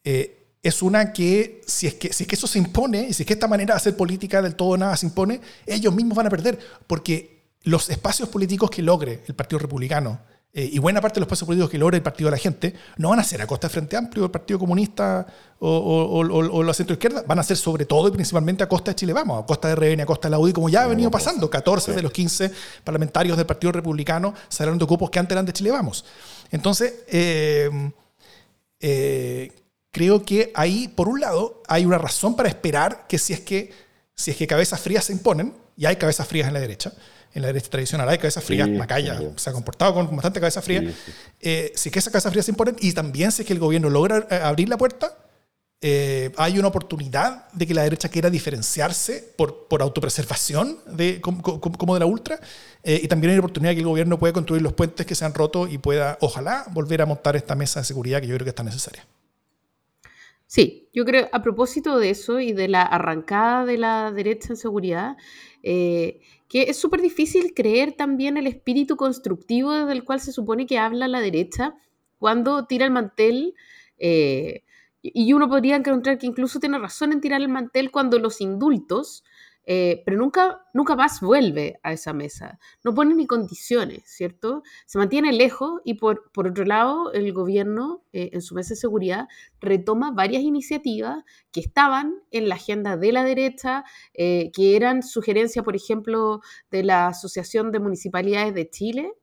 eh, 0.03 0.33
es 0.63 0.81
una 0.81 1.13
que 1.13 1.61
si, 1.65 1.87
es 1.87 1.93
que 1.95 2.11
si 2.11 2.23
es 2.23 2.27
que 2.27 2.35
eso 2.35 2.47
se 2.47 2.59
impone, 2.59 3.07
y 3.09 3.13
si 3.13 3.23
es 3.23 3.27
que 3.27 3.33
esta 3.33 3.47
manera 3.47 3.73
de 3.73 3.77
hacer 3.77 3.95
política 3.95 4.41
del 4.41 4.55
todo 4.55 4.77
nada 4.77 4.97
se 4.97 5.05
impone, 5.05 5.39
ellos 5.65 5.93
mismos 5.93 6.17
van 6.17 6.27
a 6.27 6.29
perder, 6.29 6.59
porque 6.87 7.37
los 7.63 7.89
espacios 7.89 8.29
políticos 8.29 8.69
que 8.69 8.81
logre 8.81 9.23
el 9.27 9.35
Partido 9.35 9.59
Republicano 9.59 10.19
eh, 10.57 10.71
y 10.73 10.79
buena 10.79 10.99
parte 10.99 11.17
de 11.17 11.19
los 11.19 11.27
espacios 11.27 11.45
políticos 11.45 11.69
que 11.69 11.77
logra 11.77 11.97
el 11.97 12.01
Partido 12.01 12.29
de 12.29 12.31
la 12.31 12.39
Gente 12.39 12.73
no 12.97 13.09
van 13.09 13.19
a 13.19 13.23
ser 13.23 13.39
a 13.43 13.45
costa 13.45 13.67
del 13.67 13.73
Frente 13.73 13.95
Amplio, 13.95 14.25
el 14.25 14.31
Partido 14.31 14.57
Comunista 14.57 15.23
o, 15.59 16.19
o, 16.19 16.63
la 16.63 16.73
centroizquierda, 16.73 17.21
van 17.27 17.37
a 17.37 17.43
ser 17.43 17.57
sobre 17.57 17.85
todo 17.85 18.07
y 18.07 18.11
principalmente 18.11 18.63
a 18.63 18.67
costa 18.67 18.89
de 18.89 18.95
Chile 18.95 19.13
Vamos, 19.13 19.43
a 19.43 19.45
costa 19.45 19.67
de 19.67 19.75
RN, 19.75 20.01
a 20.01 20.05
costa 20.07 20.29
de 20.29 20.31
la 20.31 20.39
UDI, 20.39 20.53
como 20.53 20.67
ya 20.67 20.81
ha 20.81 20.87
venido 20.87 21.11
pasando. 21.11 21.47
14 21.47 21.93
de 21.93 22.01
los 22.01 22.11
15 22.11 22.51
parlamentarios 22.83 23.37
del 23.37 23.45
Partido 23.45 23.71
Republicano 23.71 24.33
salieron 24.49 24.79
de 24.79 24.87
cupos 24.87 25.11
que 25.11 25.19
antes 25.19 25.35
eran 25.35 25.45
de 25.45 25.53
Chile 25.53 25.69
Vamos. 25.69 26.03
Entonces, 26.49 27.03
eh, 27.07 27.91
eh, 28.79 29.51
creo 29.91 30.23
que 30.23 30.51
ahí, 30.55 30.87
por 30.87 31.07
un 31.07 31.19
lado, 31.19 31.61
hay 31.67 31.85
una 31.85 31.99
razón 31.99 32.35
para 32.35 32.49
esperar 32.49 33.05
que 33.07 33.19
si 33.19 33.31
es 33.31 33.41
que, 33.41 33.71
si 34.15 34.31
es 34.31 34.37
que 34.37 34.47
cabezas 34.47 34.79
frías 34.79 35.05
se 35.05 35.13
imponen, 35.13 35.53
y 35.75 35.85
hay 35.85 35.97
cabezas 35.97 36.27
frías 36.27 36.47
en 36.47 36.55
la 36.55 36.59
derecha, 36.59 36.93
en 37.33 37.41
la 37.41 37.47
derecha 37.47 37.69
tradicional 37.69 38.09
hay 38.09 38.17
cabeza 38.17 38.41
fría, 38.41 38.67
Macaya 38.67 39.19
se 39.35 39.49
ha 39.49 39.53
comportado 39.53 39.93
con 39.93 40.15
bastante 40.15 40.39
cabeza 40.39 40.61
fría. 40.61 40.93
Eh, 41.39 41.71
si 41.75 41.89
es 41.89 41.93
que 41.93 41.99
esa 41.99 42.11
cabeza 42.11 42.29
fría 42.29 42.43
se 42.43 42.51
imponen 42.51 42.75
y 42.79 42.93
también 42.93 43.31
si 43.31 43.41
es 43.41 43.47
que 43.47 43.53
el 43.53 43.59
gobierno 43.59 43.89
logra 43.89 44.27
eh, 44.29 44.35
abrir 44.35 44.69
la 44.69 44.77
puerta, 44.77 45.17
eh, 45.79 46.31
hay 46.37 46.57
una 46.57 46.69
oportunidad 46.69 47.51
de 47.51 47.67
que 47.67 47.73
la 47.73 47.83
derecha 47.83 48.09
quiera 48.09 48.31
diferenciarse 48.31 49.33
por, 49.37 49.67
por 49.67 49.83
autopreservación 49.83 50.79
de, 50.87 51.21
como, 51.21 51.93
de 51.93 51.99
la 51.99 52.07
ultra 52.07 52.39
y 52.83 53.07
también 53.07 53.31
hay 53.31 53.35
una 53.35 53.45
oportunidad 53.45 53.71
de 53.71 53.75
que 53.75 53.81
el 53.81 53.87
gobierno 53.87 54.17
pueda 54.17 54.33
construir 54.33 54.61
los 54.61 54.73
puentes 54.73 55.05
que 55.05 55.13
se 55.13 55.25
han 55.25 55.33
roto 55.33 55.67
y 55.67 55.77
pueda, 55.77 56.17
ojalá, 56.21 56.65
volver 56.71 57.01
a 57.01 57.05
montar 57.05 57.35
esta 57.35 57.53
mesa 57.53 57.81
de 57.81 57.85
seguridad 57.85 58.21
que 58.21 58.27
yo 58.27 58.35
creo 58.35 58.45
que 58.45 58.51
está 58.51 58.63
necesaria. 58.63 59.05
Sí, 60.47 60.87
yo 60.93 61.03
creo, 61.03 61.27
a 61.33 61.41
propósito 61.41 61.99
de 61.99 62.09
eso 62.09 62.39
y 62.39 62.53
de 62.53 62.69
la 62.69 62.81
arrancada 62.81 63.65
de 63.65 63.77
la 63.77 64.13
derecha 64.13 64.47
en 64.51 64.57
seguridad, 64.57 65.17
eh, 65.61 66.21
que 66.47 66.63
es 66.63 66.77
súper 66.77 67.01
difícil 67.01 67.53
creer 67.53 67.93
también 67.93 68.37
el 68.37 68.47
espíritu 68.47 68.95
constructivo 68.95 69.73
del 69.85 70.03
cual 70.03 70.19
se 70.19 70.31
supone 70.31 70.65
que 70.65 70.77
habla 70.77 71.07
la 71.07 71.19
derecha 71.19 71.75
cuando 72.17 72.65
tira 72.65 72.85
el 72.85 72.91
mantel. 72.91 73.53
Eh, 73.97 74.63
y 75.01 75.33
uno 75.33 75.47
podría 75.47 75.75
encontrar 75.75 76.17
que 76.17 76.25
incluso 76.25 76.59
tiene 76.59 76.79
razón 76.79 77.11
en 77.11 77.21
tirar 77.21 77.41
el 77.41 77.49
mantel 77.49 77.91
cuando 77.91 78.19
los 78.19 78.41
indultos 78.41 79.23
eh, 79.69 80.01
pero 80.05 80.17
nunca, 80.17 80.65
nunca 80.73 80.95
más 80.95 81.19
vuelve 81.19 81.77
a 81.83 81.91
esa 81.91 82.13
mesa. 82.13 82.57
No 82.85 82.93
pone 82.95 83.13
ni 83.13 83.27
condiciones, 83.27 84.03
¿cierto? 84.05 84.63
Se 84.85 84.97
mantiene 84.97 85.33
lejos 85.33 85.81
y 85.83 85.95
por, 85.95 86.31
por 86.31 86.47
otro 86.47 86.63
lado, 86.63 87.11
el 87.11 87.33
gobierno 87.33 88.05
eh, 88.13 88.29
en 88.31 88.41
su 88.41 88.55
mesa 88.55 88.69
de 88.69 88.75
seguridad 88.77 89.27
retoma 89.59 90.11
varias 90.11 90.43
iniciativas 90.43 91.21
que 91.51 91.59
estaban 91.59 92.15
en 92.31 92.47
la 92.47 92.55
agenda 92.55 92.95
de 92.95 93.11
la 93.11 93.25
derecha, 93.25 93.83
eh, 94.13 94.51
que 94.53 94.77
eran 94.77 95.03
sugerencias, 95.03 95.65
por 95.65 95.75
ejemplo, 95.75 96.39
de 96.71 96.83
la 96.83 97.07
Asociación 97.07 97.73
de 97.73 97.79
Municipalidades 97.79 98.53
de 98.53 98.69
Chile. 98.69 99.13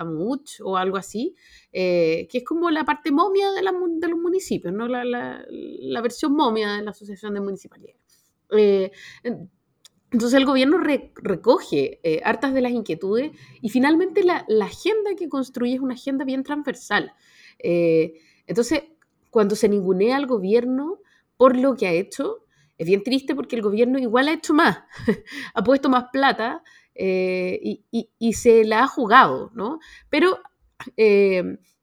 AMUCH 0.00 0.60
o 0.62 0.76
algo 0.76 0.96
así, 0.96 1.34
que 1.72 2.28
es 2.32 2.44
como 2.44 2.70
la 2.70 2.84
parte 2.84 3.10
momia 3.10 3.50
de, 3.50 3.62
de 3.62 4.08
los 4.08 4.18
municipios, 4.20 4.72
¿no? 4.72 4.86
La, 4.86 5.02
la, 5.04 5.44
la, 5.50 6.00
versión 6.00 6.34
momia 6.36 6.74
de 6.74 6.82
la 6.82 6.92
Asociación 6.92 7.34
de 7.34 7.40
Municipalidades. 7.40 7.98
Entonces 10.10 10.38
el 10.38 10.46
gobierno 10.46 10.78
recoge 10.78 12.00
eh, 12.02 12.20
hartas 12.24 12.54
de 12.54 12.62
las 12.62 12.72
inquietudes 12.72 13.32
y 13.60 13.68
finalmente 13.68 14.24
la, 14.24 14.46
agenda 14.62 15.14
que 15.16 15.28
construye 15.28 15.74
es 15.74 15.80
una 15.80 15.94
agenda 15.94 16.24
bien 16.24 16.42
transversal. 16.42 17.12
Eh, 17.58 18.14
entonces, 18.46 18.84
cuando 19.30 19.54
se 19.54 19.68
ningunea 19.68 20.16
al 20.16 20.26
gobierno 20.26 21.00
por 21.36 21.56
lo 21.56 21.76
que 21.76 21.86
ha 21.86 21.92
hecho, 21.92 22.44
es 22.78 22.86
bien 22.86 23.02
triste 23.02 23.34
porque 23.34 23.56
el 23.56 23.62
gobierno 23.62 23.98
igual 23.98 24.28
ha 24.28 24.32
hecho 24.32 24.54
más, 24.54 24.78
ha 25.54 25.62
puesto 25.62 25.90
más 25.90 26.06
plata 26.10 26.62
eh, 26.94 27.60
y, 27.62 28.10
y, 28.18 28.32
se 28.32 28.64
la 28.64 28.84
ha 28.84 28.86
jugado, 28.88 29.50
¿no? 29.54 29.78
Pero 30.08 30.38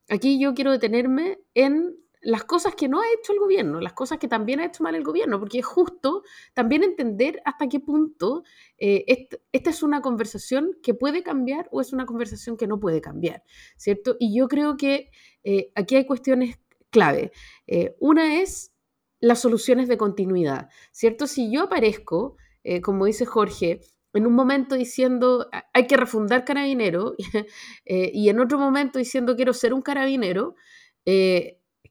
aquí 0.10 0.40
yo 0.40 0.54
quiero 0.56 0.72
detenerme 0.72 1.40
en 1.54 1.96
las 2.26 2.44
cosas 2.44 2.74
que 2.74 2.88
no 2.88 3.02
ha 3.02 3.06
hecho 3.14 3.34
el 3.34 3.40
gobierno, 3.40 3.80
las 3.80 3.94
cosas 3.94 4.18
que 4.18 4.28
también 4.28 4.60
ha 4.60 4.66
hecho 4.66 4.82
mal 4.82 4.96
el 4.96 5.04
gobierno, 5.04 5.40
porque 5.40 5.60
es 5.60 5.66
justo 5.66 6.24
también 6.56 6.84
entender 6.84 7.40
hasta 7.46 7.68
qué 7.70 7.80
punto 7.80 8.44
eh, 8.80 9.28
esta 9.52 9.70
es 9.70 9.84
una 9.84 10.02
conversación 10.02 10.76
que 10.82 10.96
puede 10.96 11.22
cambiar 11.22 11.70
o 11.72 11.82
es 11.82 11.94
una 11.94 12.08
conversación 12.08 12.58
que 12.58 12.66
no 12.66 12.80
puede 12.80 13.00
cambiar, 13.00 13.44
¿cierto? 13.78 14.18
Y 14.20 14.36
yo 14.36 14.48
creo 14.48 14.76
que 14.76 15.12
eh, 15.44 15.72
aquí 15.76 15.98
hay 15.98 16.08
cuestiones 16.08 16.58
clave. 16.90 17.32
Eh, 17.68 17.96
una 18.00 18.42
es 18.42 18.74
las 19.20 19.40
soluciones 19.40 19.88
de 19.88 19.98
continuidad, 19.98 20.70
¿cierto? 20.92 21.28
Si 21.28 21.52
yo 21.52 21.64
aparezco, 21.64 22.38
como 22.82 23.06
dice 23.06 23.28
Jorge, 23.28 23.82
en 24.14 24.26
un 24.26 24.34
momento 24.34 24.74
diciendo 24.74 25.48
hay 25.74 25.86
que 25.86 25.98
refundar 25.98 26.44
carabinero 26.44 27.14
y 27.86 28.30
en 28.30 28.40
otro 28.40 28.58
momento 28.58 28.98
diciendo 28.98 29.36
quiero 29.36 29.54
ser 29.54 29.74
un 29.76 29.84
carabinero, 29.84 30.56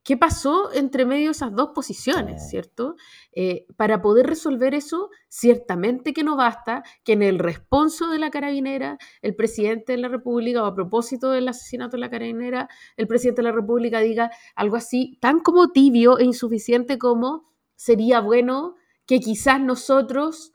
¿Qué 0.05 0.19
pasó 0.19 0.71
entre 0.75 1.07
medio 1.07 1.29
de 1.29 1.31
esas 1.31 1.55
dos 1.57 1.71
posiciones, 1.75 2.51
cierto? 2.51 2.97
Eh, 3.33 3.67
para 3.77 4.03
poder 4.03 4.27
resolver 4.27 4.75
eso, 4.75 5.09
ciertamente 5.29 6.12
que 6.12 6.23
no 6.23 6.37
basta 6.37 6.83
que 7.05 7.14
en 7.14 7.23
el 7.23 7.38
responso 7.38 8.09
de 8.11 8.19
la 8.19 8.31
carabinera, 8.31 8.99
el 9.23 9.35
presidente 9.35 9.93
de 9.93 9.99
la 9.99 10.09
República, 10.09 10.62
o 10.62 10.67
a 10.67 10.75
propósito 10.75 11.31
del 11.31 11.49
asesinato 11.49 11.97
de 11.97 12.03
la 12.03 12.11
carabinera, 12.11 12.69
el 12.99 13.09
presidente 13.09 13.40
de 13.40 13.49
la 13.49 13.55
República 13.55 14.01
diga 14.01 14.31
algo 14.55 14.77
así 14.77 15.17
tan 15.23 15.40
como 15.40 15.73
tibio 15.73 16.19
e 16.19 16.25
insuficiente 16.25 16.99
como 16.99 17.51
sería 17.75 18.21
bueno 18.21 18.75
que 19.07 19.21
quizás 19.21 19.59
nosotros 19.59 20.53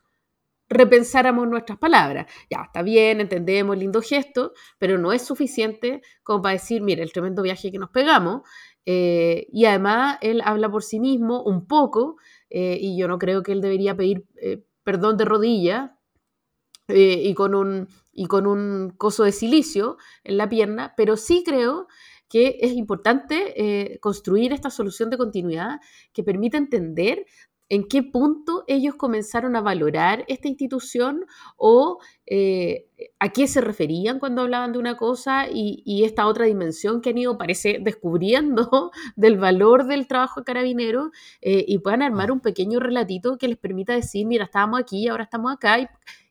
repensáramos 0.69 1.47
nuestras 1.47 1.79
palabras. 1.79 2.27
Ya, 2.49 2.61
está 2.65 2.83
bien, 2.83 3.19
entendemos, 3.19 3.77
lindo 3.77 4.01
gesto, 4.01 4.53
pero 4.77 4.97
no 4.97 5.11
es 5.11 5.23
suficiente 5.23 6.01
como 6.23 6.43
para 6.43 6.53
decir, 6.53 6.81
mire, 6.81 7.01
el 7.01 7.11
tremendo 7.11 7.41
viaje 7.41 7.71
que 7.71 7.79
nos 7.79 7.89
pegamos, 7.89 8.43
eh, 8.85 9.47
y 9.51 9.65
además 9.65 10.17
él 10.21 10.41
habla 10.43 10.71
por 10.71 10.83
sí 10.83 10.99
mismo 10.99 11.43
un 11.43 11.67
poco, 11.67 12.17
eh, 12.49 12.77
y 12.79 12.97
yo 12.97 13.07
no 13.07 13.19
creo 13.19 13.43
que 13.43 13.51
él 13.51 13.61
debería 13.61 13.95
pedir 13.95 14.25
eh, 14.41 14.63
perdón 14.83 15.17
de 15.17 15.25
rodilla 15.25 15.95
y, 16.87 17.35
con 17.35 17.53
un, 17.53 17.87
y 18.11 18.25
con 18.25 18.47
un 18.47 18.95
coso 18.97 19.23
de 19.23 19.31
silicio 19.31 19.97
en 20.23 20.37
la 20.37 20.49
pierna, 20.49 20.95
pero 20.97 21.17
sí 21.17 21.43
creo 21.45 21.87
que 22.27 22.57
es 22.61 22.71
importante 22.71 23.99
construir 24.01 24.53
esta 24.53 24.71
solución 24.71 25.11
de 25.11 25.17
continuidad 25.19 25.81
que 26.13 26.23
permita 26.23 26.57
entender 26.57 27.27
en 27.69 27.87
qué 27.87 28.03
punto 28.03 28.63
ellos 28.67 28.95
comenzaron 28.95 29.55
a 29.55 29.61
valorar 29.61 30.25
esta 30.27 30.47
institución 30.47 31.25
o 31.55 31.99
eh, 32.25 32.87
a 33.19 33.29
qué 33.29 33.47
se 33.47 33.61
referían 33.61 34.19
cuando 34.19 34.41
hablaban 34.41 34.73
de 34.73 34.79
una 34.79 34.97
cosa 34.97 35.47
y, 35.49 36.03
esta 36.03 36.25
otra 36.25 36.45
dimensión 36.45 37.01
que 37.01 37.11
han 37.11 37.17
ido, 37.17 37.37
parece, 37.37 37.79
descubriendo 37.81 38.91
del 39.15 39.37
valor 39.37 39.85
del 39.85 40.07
trabajo 40.07 40.41
de 40.41 40.45
carabinero 40.45 41.11
eh, 41.41 41.63
y 41.67 41.77
puedan 41.79 42.01
armar 42.01 42.31
un 42.31 42.39
pequeño 42.39 42.79
relatito 42.79 43.37
que 43.37 43.47
les 43.47 43.57
permita 43.57 43.93
decir, 43.93 44.25
mira, 44.25 44.45
estábamos 44.45 44.79
aquí, 44.79 45.07
ahora 45.07 45.23
estamos 45.23 45.53
acá 45.53 45.79
y, 45.79 45.87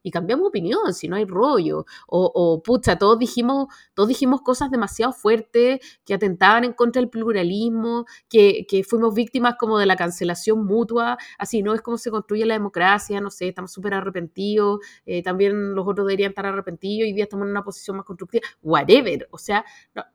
y 0.09 0.11
cambiamos 0.11 0.49
opinión, 0.49 0.95
si 0.95 1.07
no 1.07 1.17
hay 1.17 1.27
rollo. 1.27 1.85
O, 2.07 2.33
o, 2.35 2.63
pucha, 2.63 2.97
todos 2.97 3.19
dijimos, 3.19 3.67
todos 3.93 4.09
dijimos 4.09 4.41
cosas 4.41 4.71
demasiado 4.71 5.13
fuertes 5.13 5.81
que 6.07 6.15
atentaban 6.15 6.65
en 6.65 6.73
contra 6.73 7.01
del 7.01 7.11
pluralismo, 7.11 8.07
que, 8.31 8.67
que 8.67 8.83
fuimos 8.85 9.15
víctimas 9.15 9.57
como 9.59 9.79
de 9.79 9.85
la 9.85 9.97
cancelación 9.97 10.65
mutua, 10.65 11.19
así 11.39 11.63
no 11.63 11.75
es 11.75 11.83
como 11.83 11.99
se 11.99 12.11
construye 12.11 12.47
la 12.47 12.55
democracia, 12.55 13.21
no 13.21 13.31
sé, 13.31 13.49
estamos 13.49 13.71
súper 13.71 13.93
arrepentidos, 13.93 14.81
eh, 15.05 15.23
también 15.23 15.75
los 15.75 15.87
otros 15.87 16.07
deberían 16.07 16.31
estar 16.31 16.47
arrepentidos, 16.47 17.07
hoy 17.07 17.13
día 17.13 17.25
estamos 17.25 17.45
en 17.45 17.51
una 17.51 17.63
posición 17.63 17.99
más 17.99 18.07
constructiva, 18.07 18.47
whatever, 18.63 19.29
o 19.31 19.37
sea, 19.37 19.63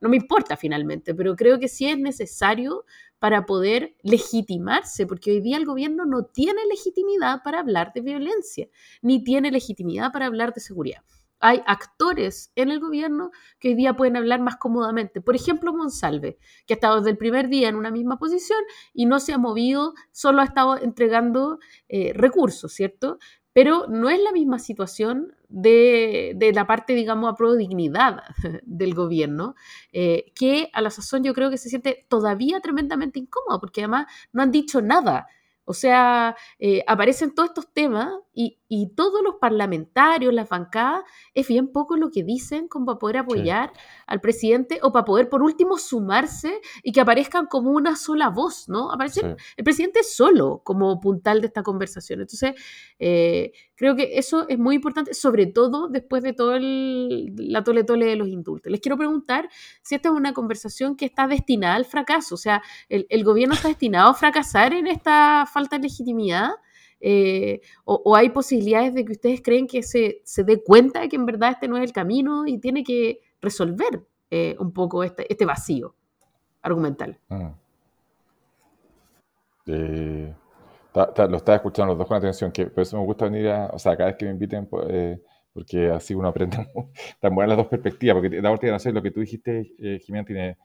no 0.01 0.09
me 0.09 0.17
importa 0.17 0.57
finalmente, 0.57 1.13
pero 1.13 1.35
creo 1.35 1.59
que 1.59 1.67
sí 1.67 1.87
es 1.87 1.99
necesario 1.99 2.83
para 3.23 3.45
poder 3.45 3.95
legitimarse, 4.01 5.07
porque 5.07 5.31
hoy 5.31 5.39
día 5.39 5.55
el 5.55 5.63
gobierno 5.63 6.03
no 6.03 6.25
tiene 6.25 6.59
legitimidad 6.65 7.41
para 7.41 7.61
hablar 7.61 7.93
de 7.93 8.01
violencia, 8.01 8.67
ni 9.01 9.23
tiene 9.23 9.49
legitimidad 9.49 10.11
para 10.11 10.25
hablar 10.25 10.53
de 10.53 10.59
seguridad. 10.59 11.03
Hay 11.39 11.61
actores 11.65 12.51
en 12.57 12.69
el 12.69 12.81
gobierno 12.81 13.31
que 13.59 13.69
hoy 13.69 13.75
día 13.75 13.95
pueden 13.95 14.17
hablar 14.17 14.41
más 14.41 14.57
cómodamente. 14.57 15.21
Por 15.21 15.37
ejemplo, 15.37 15.71
Monsalve, 15.71 16.37
que 16.65 16.73
ha 16.73 16.75
estado 16.75 16.97
desde 16.97 17.11
el 17.11 17.17
primer 17.17 17.47
día 17.47 17.69
en 17.69 17.77
una 17.77 17.91
misma 17.91 18.19
posición 18.19 18.59
y 18.93 19.05
no 19.05 19.21
se 19.21 19.31
ha 19.31 19.37
movido, 19.37 19.93
solo 20.11 20.41
ha 20.41 20.45
estado 20.45 20.77
entregando 20.77 21.59
eh, 21.87 22.11
recursos, 22.13 22.73
¿cierto? 22.73 23.19
Pero 23.53 23.85
no 23.87 24.09
es 24.09 24.19
la 24.19 24.31
misma 24.31 24.59
situación 24.59 25.35
de, 25.47 26.51
la 26.53 26.65
parte, 26.65 26.93
digamos, 26.93 27.31
a 27.31 27.35
pro 27.35 27.55
dignidad 27.55 28.23
del 28.63 28.95
gobierno, 28.95 29.55
eh, 29.91 30.31
que 30.35 30.69
a 30.73 30.81
la 30.81 30.89
sazón 30.89 31.23
yo 31.23 31.33
creo 31.33 31.49
que 31.49 31.57
se 31.57 31.69
siente 31.69 32.05
todavía 32.09 32.59
tremendamente 32.59 33.19
incómodo, 33.19 33.59
porque 33.59 33.81
además 33.81 34.07
no 34.31 34.41
han 34.41 34.51
dicho 34.51 34.81
nada. 34.81 35.27
O 35.65 35.73
sea, 35.73 36.35
eh, 36.59 36.83
aparecen 36.87 37.33
todos 37.33 37.49
estos 37.49 37.71
temas 37.71 38.13
y, 38.33 38.59
todos 38.95 39.21
los 39.23 39.35
parlamentarios, 39.35 40.33
las 40.33 40.49
bancadas, 40.49 41.03
es 41.33 41.47
bien 41.47 41.71
poco 41.71 41.97
lo 41.97 42.09
que 42.11 42.23
dicen 42.23 42.67
como 42.67 42.85
para 42.85 42.99
poder 42.99 43.17
apoyar 43.17 43.73
al 44.07 44.21
presidente 44.21 44.79
o 44.81 44.91
para 44.91 45.05
poder, 45.05 45.29
por 45.29 45.41
último, 45.41 45.77
sumarse 45.77 46.61
y 46.81 46.91
que 46.91 47.01
aparezcan 47.01 47.47
como 47.47 47.71
una 47.71 47.95
sola 47.95 48.29
voz, 48.29 48.69
¿no? 48.69 48.91
Aparece 48.91 49.35
el 49.57 49.63
presidente 49.63 50.03
solo 50.03 50.61
como 50.63 50.99
puntal 50.99 51.41
de 51.41 51.47
esta 51.47 51.63
conversación. 51.63 52.21
Entonces, 52.21 52.53
eh, 52.99 53.51
creo 53.75 53.95
que 53.95 54.17
eso 54.17 54.47
es 54.47 54.57
muy 54.57 54.75
importante, 54.75 55.13
sobre 55.13 55.45
todo 55.45 55.87
después 55.87 56.23
de 56.23 56.33
todo 56.33 56.55
el, 56.55 57.33
la 57.35 57.63
tole 57.63 57.83
tole 57.83 58.05
de 58.05 58.15
los 58.15 58.27
indultos. 58.27 58.71
Les 58.71 58.81
quiero 58.81 58.97
preguntar 58.97 59.49
si 59.81 59.95
esta 59.95 60.09
es 60.09 60.15
una 60.15 60.33
conversación 60.33 60.95
que 60.95 61.05
está 61.05 61.27
destinada 61.27 61.75
al 61.75 61.85
fracaso, 61.85 62.35
o 62.35 62.37
sea, 62.37 62.61
el, 62.89 63.05
el 63.09 63.23
gobierno 63.23 63.55
está 63.55 63.67
destinado 63.67 64.09
a 64.09 64.13
fracasar 64.13 64.73
en 64.73 64.87
esta 64.87 65.45
falta 65.51 65.77
de 65.77 65.83
legitimidad. 65.83 66.51
Eh, 67.05 67.59
o, 67.83 68.15
hay 68.15 68.29
posibilidades 68.29 68.93
de 68.93 69.03
que 69.03 69.11
ustedes 69.11 69.41
creen 69.41 69.67
que 69.67 69.83
se, 69.83 70.21
se 70.23 70.45
dé 70.45 70.63
cuenta 70.63 71.01
de 71.01 71.09
que 71.09 71.17
en 71.17 71.25
verdad 71.25 71.51
este 71.51 71.67
no 71.67 71.75
es 71.75 71.83
el 71.83 71.91
camino 71.91 72.47
y 72.47 72.59
tiene 72.59 72.81
que 72.81 73.19
resolver 73.41 74.05
eh, 74.31 74.55
un 74.57 74.71
poco 74.71 75.03
este, 75.03 75.29
este 75.29 75.45
vacío 75.45 75.93
argumental. 76.61 77.19
Mm. 77.27 77.47
Eh, 79.65 80.33
lo 80.95 81.35
estaba 81.35 81.57
escuchando 81.57 81.91
los 81.91 81.97
dos 81.97 82.07
con 82.07 82.15
atención, 82.15 82.53
que 82.53 82.67
por 82.67 82.83
eso 82.83 82.97
me 82.97 83.05
gusta 83.05 83.25
venir 83.25 83.49
a, 83.49 83.65
o 83.65 83.79
sea, 83.79 83.97
cada 83.97 84.11
vez 84.11 84.17
que 84.17 84.25
me 84.25 84.31
inviten, 84.31 84.67
pues, 84.67 85.19
porque 85.51 85.89
así 85.89 86.15
uno 86.15 86.29
aprende 86.29 86.55
tan 87.19 87.35
buenas 87.35 87.49
las 87.49 87.57
dos 87.57 87.67
perspectivas, 87.67 88.15
porque 88.15 88.41
la 88.41 88.49
última 88.49 88.77
no 88.77 88.91
lo 88.93 89.01
que 89.03 89.11
tú 89.11 89.19
dijiste, 89.19 89.73
Jimena, 90.05 90.23
tiene 90.23 90.57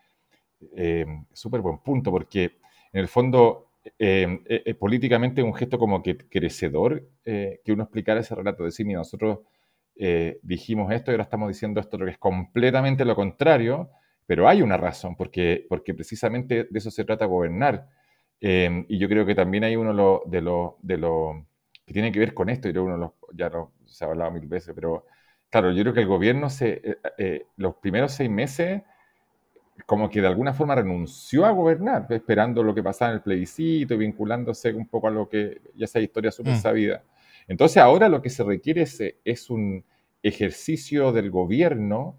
súper 1.33 1.62
buen 1.62 1.79
punto, 1.79 2.12
porque 2.12 2.59
en 2.93 3.01
el 3.01 3.09
fondo 3.09 3.67
eh, 3.85 4.41
eh, 4.47 4.62
eh, 4.66 4.74
políticamente 4.74 5.43
un 5.43 5.55
gesto 5.55 5.79
como 5.79 6.03
que 6.03 6.16
crecedor 6.16 7.09
que 7.24 7.72
uno 7.72 7.83
explicara 7.83 8.20
ese 8.20 8.35
relato, 8.35 8.64
decir, 8.64 8.87
mira, 8.87 9.01
nosotros 9.01 9.41
dijimos 10.43 10.93
esto 10.93 11.11
y 11.11 11.14
ahora 11.14 11.24
estamos 11.24 11.49
diciendo 11.49 11.81
esto, 11.81 11.99
lo 11.99 12.07
que 12.07 12.12
es 12.12 12.18
completamente 12.18 13.05
lo 13.05 13.14
contrario, 13.14 13.91
pero 14.26 14.49
hay 14.49 14.62
una 14.62 14.76
razón, 14.76 15.16
porque, 15.16 15.66
porque 15.68 15.93
precisamente 15.93 16.64
de 16.70 16.79
eso 16.79 16.91
se 16.91 17.05
trata 17.05 17.26
gobernar. 17.26 17.89
y 18.41 18.99
yo 18.99 19.09
creo 19.09 19.26
que 19.26 19.35
también 19.35 19.64
hay 19.64 19.76
uno 19.76 19.91
de 20.26 20.41
los 20.41 20.72
de 20.83 20.97
lo, 20.97 21.47
que 21.85 21.93
tiene 21.93 22.12
que 22.12 22.20
ver 22.20 22.33
con 22.33 22.49
esto, 22.49 22.68
y 22.68 22.76
uno 22.79 23.14
ya 23.35 23.51
lo, 23.51 23.72
se 23.85 24.05
ha 24.05 24.09
hablado 24.09 24.31
mil 24.31 24.47
veces, 24.47 24.72
pero 24.74 25.05
claro, 25.51 25.72
yo 25.72 25.83
creo 25.83 25.95
que 25.95 26.01
el 26.01 26.07
gobierno 26.07 26.49
se, 26.49 26.99
los 27.57 27.74
primeros 27.76 28.12
seis 28.12 28.31
meses 28.31 28.83
como 29.89 30.11
que 30.11 30.20
de 30.20 30.26
alguna 30.26 30.53
forma 30.53 30.74
renunció 30.74 31.47
a 31.47 31.51
gobernar, 31.51 32.07
esperando 32.11 32.62
lo 32.62 32.74
que 32.74 32.82
pasaba 32.82 33.11
en 33.11 33.16
el 33.16 33.22
plebiscito 33.22 33.95
y 33.95 33.97
vinculándose 33.97 34.74
un 34.74 34.86
poco 34.86 35.09
a 35.09 35.11
lo 35.11 35.30
que 35.30 35.62
ya 35.74 35.86
esa 35.86 35.99
historia 35.99 36.30
súper 36.30 36.53
mm. 36.53 36.59
sabida. 36.59 37.03
Entonces 37.47 37.78
ahora 37.78 38.11
lo 38.11 38.20
que 38.20 38.28
se 38.28 38.45
requiere 38.45 38.82
es, 38.82 39.49
un 39.49 39.82
ejercicio 40.22 41.11
del 41.11 41.30
gobierno 41.30 42.18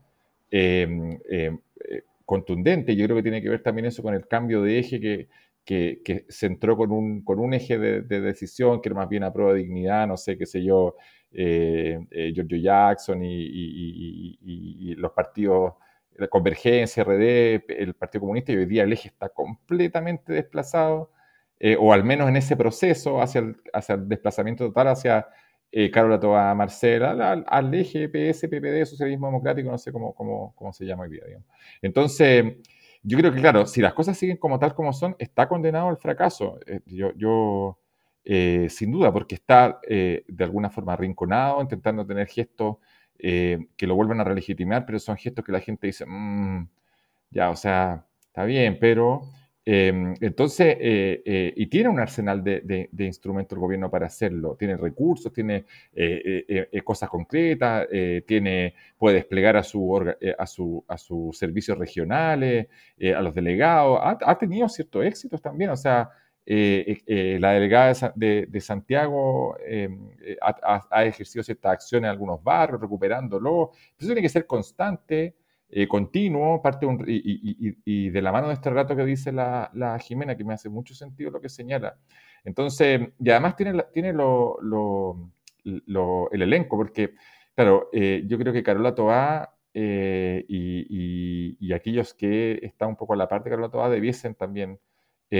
em, 0.49 1.19
em, 1.29 1.59
eh, 1.87 2.01
contundente. 2.25 2.95
Yo 2.95 3.05
creo 3.05 3.17
que 3.17 3.21
tiene 3.21 3.39
que 3.43 3.49
ver 3.49 3.61
también 3.61 3.85
eso 3.85 4.01
con 4.01 4.15
el 4.15 4.27
cambio 4.27 4.63
de 4.63 4.79
eje 4.79 4.99
que, 4.99 5.27
que, 5.63 6.25
se 6.27 6.47
entró 6.47 6.75
con 6.75 6.91
un, 6.91 7.21
con 7.21 7.37
un 7.37 7.53
eje 7.53 7.77
de, 7.77 8.01
decisión 8.01 8.81
que 8.81 8.89
era 8.89 8.95
más 8.95 9.09
bien 9.09 9.23
a 9.23 9.31
prueba 9.31 9.53
de 9.53 9.59
dignidad, 9.59 10.07
no 10.07 10.17
sé, 10.17 10.39
qué 10.39 10.47
sé 10.47 10.63
yo, 10.63 10.95
eh, 11.31 11.99
eh, 12.09 12.31
Giorgio 12.33 12.57
Jackson 12.57 13.19
y, 13.21 14.95
los 14.95 15.11
partidos, 15.11 15.73
la 16.19 16.27
Convergencia, 16.27 17.03
RD, 17.03 17.63
el 17.69 17.93
Partido 17.95 18.21
Comunista, 18.21 18.51
y 18.51 18.57
hoy 18.57 18.65
día 18.65 18.83
el 18.83 18.93
eje 18.93 19.07
está 19.07 19.29
completamente 19.29 20.33
desplazado, 20.33 21.11
eh, 21.59 21.75
o 21.79 21.93
al 21.93 22.03
menos 22.03 22.29
en 22.29 22.37
ese 22.37 22.55
proceso 22.55 23.21
hacia 23.21 23.39
el, 23.39 23.57
hacia 23.73 23.95
el 23.95 24.07
desplazamiento 24.07 24.65
total 24.67 24.89
hacia 24.89 25.27
eh, 25.71 25.91
Carola 25.91 26.53
Marcela, 26.55 27.43
al, 27.45 27.73
eje 27.73 28.09
PS, 28.09 28.47
PPD, 28.47 28.85
Socialismo 28.85 29.27
Democrático, 29.27 29.69
no 29.69 29.77
sé 29.77 29.91
cómo, 29.91 30.13
cómo, 30.13 30.53
cómo 30.55 30.73
se 30.73 30.85
llama 30.85 31.03
hoy 31.03 31.11
día. 31.11 31.23
Entonces, 31.81 32.45
yo 33.03 33.17
creo 33.17 33.33
que, 33.33 33.39
claro, 33.39 33.65
si 33.65 33.81
las 33.81 33.93
cosas 33.93 34.17
siguen 34.17 34.37
como 34.37 34.59
tal 34.59 34.73
como 34.73 34.93
son, 34.93 35.15
está 35.19 35.47
condenado 35.47 35.89
al 35.89 35.97
fracaso. 35.97 36.59
Eh, 36.65 36.81
yo, 36.85 37.13
yo 37.15 37.79
eh, 38.25 38.67
sin 38.69 38.91
duda, 38.91 39.11
porque 39.13 39.35
está 39.35 39.79
de 39.87 40.43
alguna 40.43 40.69
forma 40.69 40.93
arrinconado, 40.93 41.61
intentando 41.61 42.05
tener 42.05 42.27
gestos 42.27 42.77
que 43.19 43.87
lo 43.87 43.95
vuelvan 43.95 44.21
a 44.21 44.23
relegitimar, 44.23 44.85
pero 44.85 44.99
son 44.99 45.17
gestos 45.17 45.45
que 45.45 45.51
la 45.51 45.59
gente 45.59 45.87
dice, 45.87 46.05
mm, 46.07 46.67
ya, 47.31 47.49
o 47.49 47.55
sea, 47.55 48.05
está 48.29 48.45
bien, 48.45 48.77
pero 48.79 49.23
Em, 49.71 50.15
entonces, 50.21 50.77
eh, 50.79 51.21
eh, 51.23 51.53
y 51.55 51.67
tiene 51.67 51.89
un 51.89 51.99
arsenal 51.99 52.43
de, 52.43 52.89
instrumentos 52.97 53.55
el 53.55 53.59
gobierno 53.59 53.91
para 53.91 54.07
hacerlo. 54.07 54.55
Tiene 54.57 54.75
recursos, 54.75 55.31
tiene 55.31 55.65
eh, 55.93 56.81
cosas 56.83 57.07
concretas, 57.07 57.87
tiene, 58.25 58.73
puede 58.97 59.17
desplegar 59.17 59.57
a, 59.57 59.61
su, 59.61 59.95
a, 60.39 60.47
su, 60.47 60.83
a 60.87 60.97
sus 60.97 61.37
servicios 61.37 61.77
regionales, 61.77 62.67
a 63.15 63.21
los 63.21 63.35
delegados. 63.35 63.99
Ha, 64.01 64.37
tenido 64.39 64.67
ciertos 64.69 65.05
éxitos 65.05 65.39
también. 65.39 65.69
O 65.69 65.77
sea, 65.77 66.09
la 66.49 67.51
delegada 67.51 68.13
de, 68.15 68.61
Santiago 68.61 69.55
em, 69.65 70.09
ha, 70.41 71.05
ejercido 71.05 71.43
ciertas 71.43 71.73
acciones 71.73 72.07
en 72.07 72.11
algunos 72.11 72.43
barrios, 72.43 72.81
recuperándolo. 72.81 73.71
Eso 73.97 74.07
tiene 74.07 74.21
que 74.21 74.29
ser 74.29 74.47
constante. 74.47 75.35
Eh, 75.71 75.87
continuo, 75.87 76.63
parte 76.63 76.87
y, 77.05 78.09
de 78.09 78.21
la 78.23 78.31
mano 78.31 78.47
de 78.47 78.55
este 78.55 78.71
rato 78.71 78.95
que 78.95 79.05
dice 79.05 79.31
la, 79.31 79.99
Jimena, 80.01 80.35
que 80.35 80.43
me 80.43 80.55
hace 80.55 80.67
mucho 80.67 80.95
sentido 80.95 81.29
lo 81.29 81.39
que 81.39 81.49
señala. 81.49 81.95
Entonces, 82.43 83.01
y 83.19 83.29
además 83.29 83.55
tiene, 83.55 83.83
tiene 83.93 84.11
lo, 84.11 84.57
el 85.63 86.41
elenco, 86.41 86.75
porque, 86.75 87.13
claro, 87.53 87.89
eh, 87.93 88.23
yo 88.25 88.39
creo 88.39 88.51
que 88.51 88.63
Carola 88.63 88.95
Toá 88.95 89.53
eh, 89.73 90.43
y, 90.47 91.71
aquellos 91.71 92.15
que 92.15 92.59
están 92.63 92.89
un 92.89 92.95
poco 92.95 93.13
a 93.13 93.17
la 93.17 93.27
parte 93.27 93.45
de 93.45 93.51
Carola 93.51 93.69
Toá 93.69 93.89
debiesen 93.89 94.33
también 94.33 94.79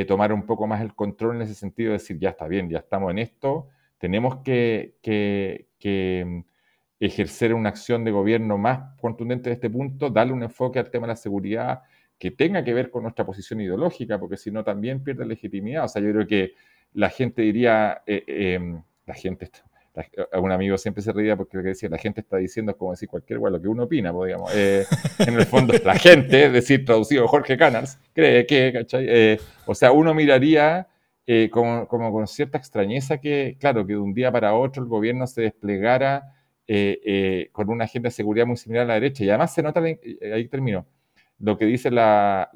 tomar 0.08 0.32
un 0.34 0.46
poco 0.46 0.68
más 0.68 0.82
el 0.82 0.94
control 0.94 1.38
en 1.38 1.42
ese 1.44 1.56
sentido, 1.56 1.92
de 1.92 1.98
decir, 1.98 2.20
ya 2.20 2.30
está 2.30 2.48
bien, 2.48 2.70
ya 2.70 2.80
estamos 2.80 3.10
en 3.12 3.20
esto, 3.20 3.70
tenemos 3.98 4.38
que, 4.38 4.96
que 5.02 6.44
ejercer 7.00 7.54
una 7.54 7.70
acción 7.70 8.04
de 8.04 8.12
gobierno 8.12 8.58
más 8.58 8.98
contundente 9.00 9.50
de 9.50 9.56
este 9.56 9.70
punto, 9.70 10.10
darle 10.10 10.34
un 10.34 10.44
enfoque 10.44 10.80
al 10.80 10.90
tema 10.90 11.08
de 11.08 11.14
la 11.14 11.16
seguridad 11.16 11.82
que 12.18 12.32
tenga 12.32 12.64
que 12.64 12.74
ver 12.74 12.92
con 12.92 13.04
nuestra 13.04 13.26
posición 13.26 13.62
ideológica, 13.62 14.20
porque 14.20 14.36
si 14.36 14.52
no 14.52 14.64
también 14.64 15.02
pierde 15.02 15.26
legitimidad. 15.26 15.86
O 15.86 15.88
sea, 15.88 16.02
yo 16.02 16.12
creo 16.12 16.28
que 16.28 16.54
la 16.94 17.10
gente 17.10 17.42
diría, 17.42 18.04
eh, 18.06 18.24
em, 18.28 18.84
la 19.06 19.14
gente, 19.14 19.50
un 20.40 20.52
amigo 20.52 20.78
siempre 20.78 21.04
se 21.04 21.12
reía 21.12 21.36
porque 21.36 21.58
decía, 21.60 21.90
la 21.90 21.98
gente 21.98 22.22
está 22.22 22.38
diciendo, 22.38 22.76
como 22.78 22.92
decir 22.92 23.10
cualquier 23.10 23.40
lo 23.40 23.62
que 23.62 23.68
uno 23.68 23.84
opina, 23.84 24.14
pues, 24.14 24.28
digamos. 24.28 24.52
Eh, 24.56 24.86
en 25.20 25.34
el 25.34 25.46
fondo, 25.46 25.74
la 25.84 25.96
gente, 25.96 26.46
es 26.46 26.54
decir, 26.54 26.86
traducido 26.86 27.28
Jorge 27.28 27.58
Canals, 27.58 28.00
cree 28.14 28.46
que, 28.46 28.72
¿cachai? 28.74 29.06
Eh, 29.08 29.40
o 29.66 29.76
sea, 29.76 29.92
uno 29.92 30.14
miraría 30.14 30.88
como, 31.52 31.88
como 31.88 32.12
con 32.12 32.26
cierta 32.28 32.58
extrañeza 32.58 33.20
que, 33.20 33.56
claro, 33.60 33.86
que 33.86 33.94
de 33.94 34.00
un 34.00 34.16
día 34.16 34.32
para 34.32 34.56
otro 34.56 34.82
el 34.82 34.90
gobierno 34.90 35.28
se 35.28 35.44
desplegara 35.44 36.34
eh, 36.72 37.02
eh, 37.04 37.50
con 37.52 37.68
una 37.72 37.86
agenda 37.86 38.10
de 38.10 38.12
seguridad 38.12 38.46
muy 38.46 38.56
similar 38.56 38.84
a 38.84 38.88
la 38.90 38.94
derecha. 38.94 39.24
Y 39.24 39.30
además 39.30 39.52
se 39.56 39.64
nota, 39.64 39.82
eh, 39.84 40.00
ahí 40.32 40.48
termino, 40.48 40.86
lo 41.40 41.58
que 41.58 41.66
dice 41.66 41.90
la, 41.90 42.50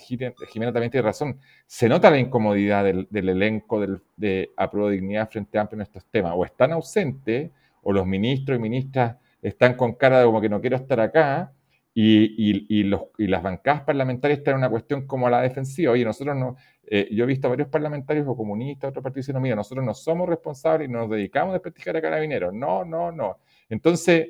Jimena 0.00 0.72
también 0.72 0.90
tiene 0.90 1.02
razón, 1.02 1.38
se 1.66 1.88
nota 1.88 2.10
la 2.10 2.18
incomodidad 2.18 2.84
del, 2.84 3.08
elenco 3.10 3.80
de 4.16 4.52
Apruebo 4.56 4.90
Dignidad 4.90 5.30
frente 5.30 5.58
a 5.58 5.62
Amplio 5.62 5.78
en 5.78 5.82
estos 5.82 6.06
temas. 6.06 6.32
O 6.34 6.44
están 6.44 6.72
ausentes, 6.72 7.50
o 7.82 7.92
los 7.92 8.06
ministros 8.06 8.58
y 8.58 8.60
ministras 8.60 9.16
están 9.42 9.74
con 9.74 9.94
cara 9.94 10.20
de 10.20 10.24
como 10.24 10.40
que 10.40 10.48
no 10.48 10.60
quiero 10.60 10.76
estar 10.76 11.00
acá, 11.00 11.52
y, 11.94 12.78
y, 12.78 12.84
los, 12.84 13.02
y, 13.18 13.26
las 13.26 13.42
bancadas 13.42 13.82
parlamentarias 13.82 14.38
están 14.38 14.54
en 14.54 14.58
una 14.58 14.70
cuestión 14.70 15.06
como 15.06 15.28
la 15.28 15.42
defensiva. 15.42 15.92
Oye, 15.92 16.04
nosotros 16.04 16.34
no, 16.34 16.56
yo 16.88 17.24
he 17.24 17.26
visto 17.26 17.48
a 17.48 17.50
varios 17.50 17.68
parlamentarios 17.68 18.26
o 18.26 18.36
comunistas, 18.36 18.88
otros 18.88 19.02
partidos 19.02 19.26
diciendo, 19.26 19.40
mira, 19.40 19.56
nosotros 19.56 19.84
no 19.84 19.92
somos 19.92 20.28
responsables 20.28 20.88
y 20.88 20.92
nos 20.92 21.10
dedicamos 21.10 21.50
a 21.50 21.54
desprestigiar 21.54 21.98
a 21.98 22.00
carabineros. 22.00 22.54
No, 22.54 22.84
no, 22.84 23.12
no. 23.12 23.38
Entonces, 23.68 24.28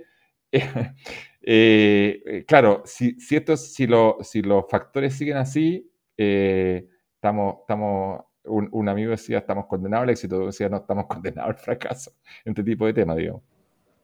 eh, 0.51 0.61
eh, 1.45 2.45
claro, 2.47 2.83
si, 2.85 3.19
si, 3.21 3.39
si, 3.57 3.87
si, 4.21 4.43
los 4.43 4.65
factores 4.71 5.15
siguen 5.17 5.37
así, 5.37 5.91
eh, 6.17 6.89
estamos, 7.15 7.57
estamos 7.61 8.25
un, 8.45 8.89
amigo 8.89 9.11
decía, 9.11 9.39
estamos 9.39 9.67
condenados 9.67 10.05
al 10.05 10.11
éxito, 10.11 10.47
decía, 10.47 10.69
no, 10.69 10.79
estamos 10.79 11.07
condenados 11.09 11.51
al 11.51 11.57
fracaso, 11.57 12.13
en 12.45 12.53
este 12.53 12.65
tipo 12.65 12.87
de 12.87 12.95
temas, 12.95 13.17
digo. 13.17 13.43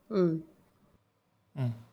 Mm. 0.08 0.42
Mm. 1.54 1.87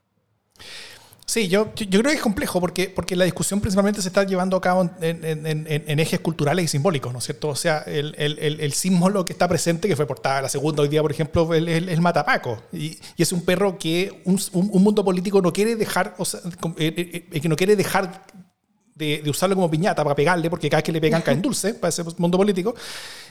Sí, 1.27 1.47
yo, 1.47 1.73
yo, 1.75 2.01
creo 2.01 2.11
que 2.11 2.17
es 2.17 2.21
complejo 2.21 2.61
porque, 2.61 2.87
porque 2.87 3.15
la 3.15 3.25
discusión 3.25 3.59
principalmente 3.59 3.99
se 3.99 4.09
está 4.09 4.23
llevando 4.23 4.55
a 4.57 4.61
cabo 4.61 4.91
en, 5.01 5.99
ejes 5.99 6.19
culturales 6.19 6.65
y 6.65 6.67
simbólicos, 6.67 7.11
¿no 7.11 7.17
es 7.17 7.25
cierto? 7.25 7.47
O 7.49 7.55
sea, 7.55 7.79
el, 7.79 8.13
el, 8.19 8.59
el, 8.59 8.73
símbolo 8.73 9.25
que 9.25 9.33
está 9.33 9.47
presente, 9.47 9.87
que 9.87 9.95
fue 9.95 10.05
portada 10.05 10.43
la 10.43 10.49
segunda 10.49 10.83
hoy 10.83 10.87
día, 10.87 11.01
por 11.01 11.11
ejemplo, 11.11 11.51
el, 11.55 11.67
el, 11.67 12.01
matapaco. 12.01 12.61
Y, 12.71 12.99
y, 13.17 13.23
es 13.23 13.31
un 13.31 13.43
perro 13.43 13.79
que 13.79 14.21
un, 14.25 14.39
un, 14.53 14.83
mundo 14.83 15.03
político 15.03 15.41
no 15.41 15.51
quiere 15.51 15.75
dejar, 15.75 16.13
o 16.19 16.25
sea, 16.25 16.41
eh, 16.77 16.93
eh, 16.95 17.27
eh, 17.31 17.41
que 17.41 17.49
no 17.49 17.55
quiere 17.55 17.75
dejar 17.75 18.23
de, 18.95 19.21
usarlo 19.29 19.55
como 19.55 19.69
piñata 19.69 20.03
para 20.03 20.15
pegarle, 20.15 20.49
porque 20.49 20.69
cada 20.69 20.77
vez 20.77 20.85
que 20.85 20.91
le 20.91 21.01
pegan 21.01 21.21
caen 21.21 21.41
dulce 21.41 21.73
para 21.73 21.89
ese 21.89 22.03
mundo 22.17 22.37
político. 22.37 22.73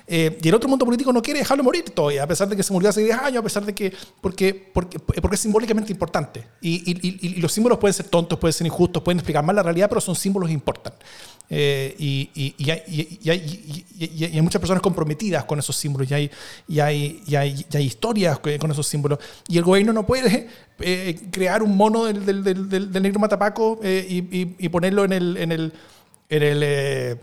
Eh, 0.07 0.39
y 0.43 0.49
el 0.49 0.55
otro 0.55 0.69
mundo 0.69 0.85
político 0.85 1.11
no 1.11 1.23
quiere 1.23 1.41
dejarlo 1.41 1.65
morir 1.65 1.85
todavía, 1.91 2.25
a 2.25 2.27
pesar 2.27 2.47
de 2.47 2.55
que 2.55 2.63
se 2.63 2.75
murió 2.75 2.91
hace 2.91 3.03
10 3.03 3.19
años, 3.19 3.39
a 3.39 3.43
pesar 3.43 3.65
de 3.65 3.75
que. 3.75 3.93
porque, 4.21 4.53
porque, 4.73 4.99
porque 4.99 5.35
es 5.35 5.41
simbólicamente 5.41 5.91
importante. 5.91 6.47
Y, 6.61 6.83
y, 6.91 7.19
y, 7.27 7.41
los 7.41 7.51
símbolos 7.51 7.79
pueden 7.79 7.95
ser 7.95 8.09
tontos, 8.09 8.39
pueden 8.39 8.53
ser 8.53 8.67
injustos, 8.67 9.03
pueden 9.03 9.19
explicar 9.19 9.43
mal 9.43 9.57
la 9.57 9.63
realidad, 9.63 9.89
pero 9.89 10.03
son 10.03 10.15
símbolos 10.15 10.49
que 10.49 10.55
importan. 10.55 10.93
Eh, 11.51 11.95
y, 11.99 12.71
hay, 12.71 14.31
hay, 14.33 14.43
muchas 14.43 14.61
personas 14.61 14.83
comprometidas 14.83 15.45
con 15.45 15.59
esos 15.59 15.77
símbolos 15.77 16.11
y 16.11 16.15
hay, 16.15 16.31
y 16.67 16.81
hay, 16.81 17.23
hay, 17.73 17.85
historias 17.85 18.39
con 18.39 18.71
esos 18.71 18.87
símbolos. 18.87 19.19
Y 19.49 19.59
el 19.59 19.65
gobierno 19.65 19.93
no 19.93 20.07
puede 20.07 20.49
eh, 20.81 21.21
crear 21.31 21.63
un 21.63 21.77
mono 21.77 22.05
del, 22.05 22.25
del, 22.25 22.43
del, 22.43 22.93
del 22.93 23.03
negro 23.03 23.21
matapaco 23.21 23.79
eh, 23.83 24.07
y, 24.59 24.69
ponerlo 24.69 25.05
en 25.05 25.13
el, 25.13 25.37
en 25.37 25.53
el, 25.53 25.73
en 26.31 26.43
el 26.43 27.19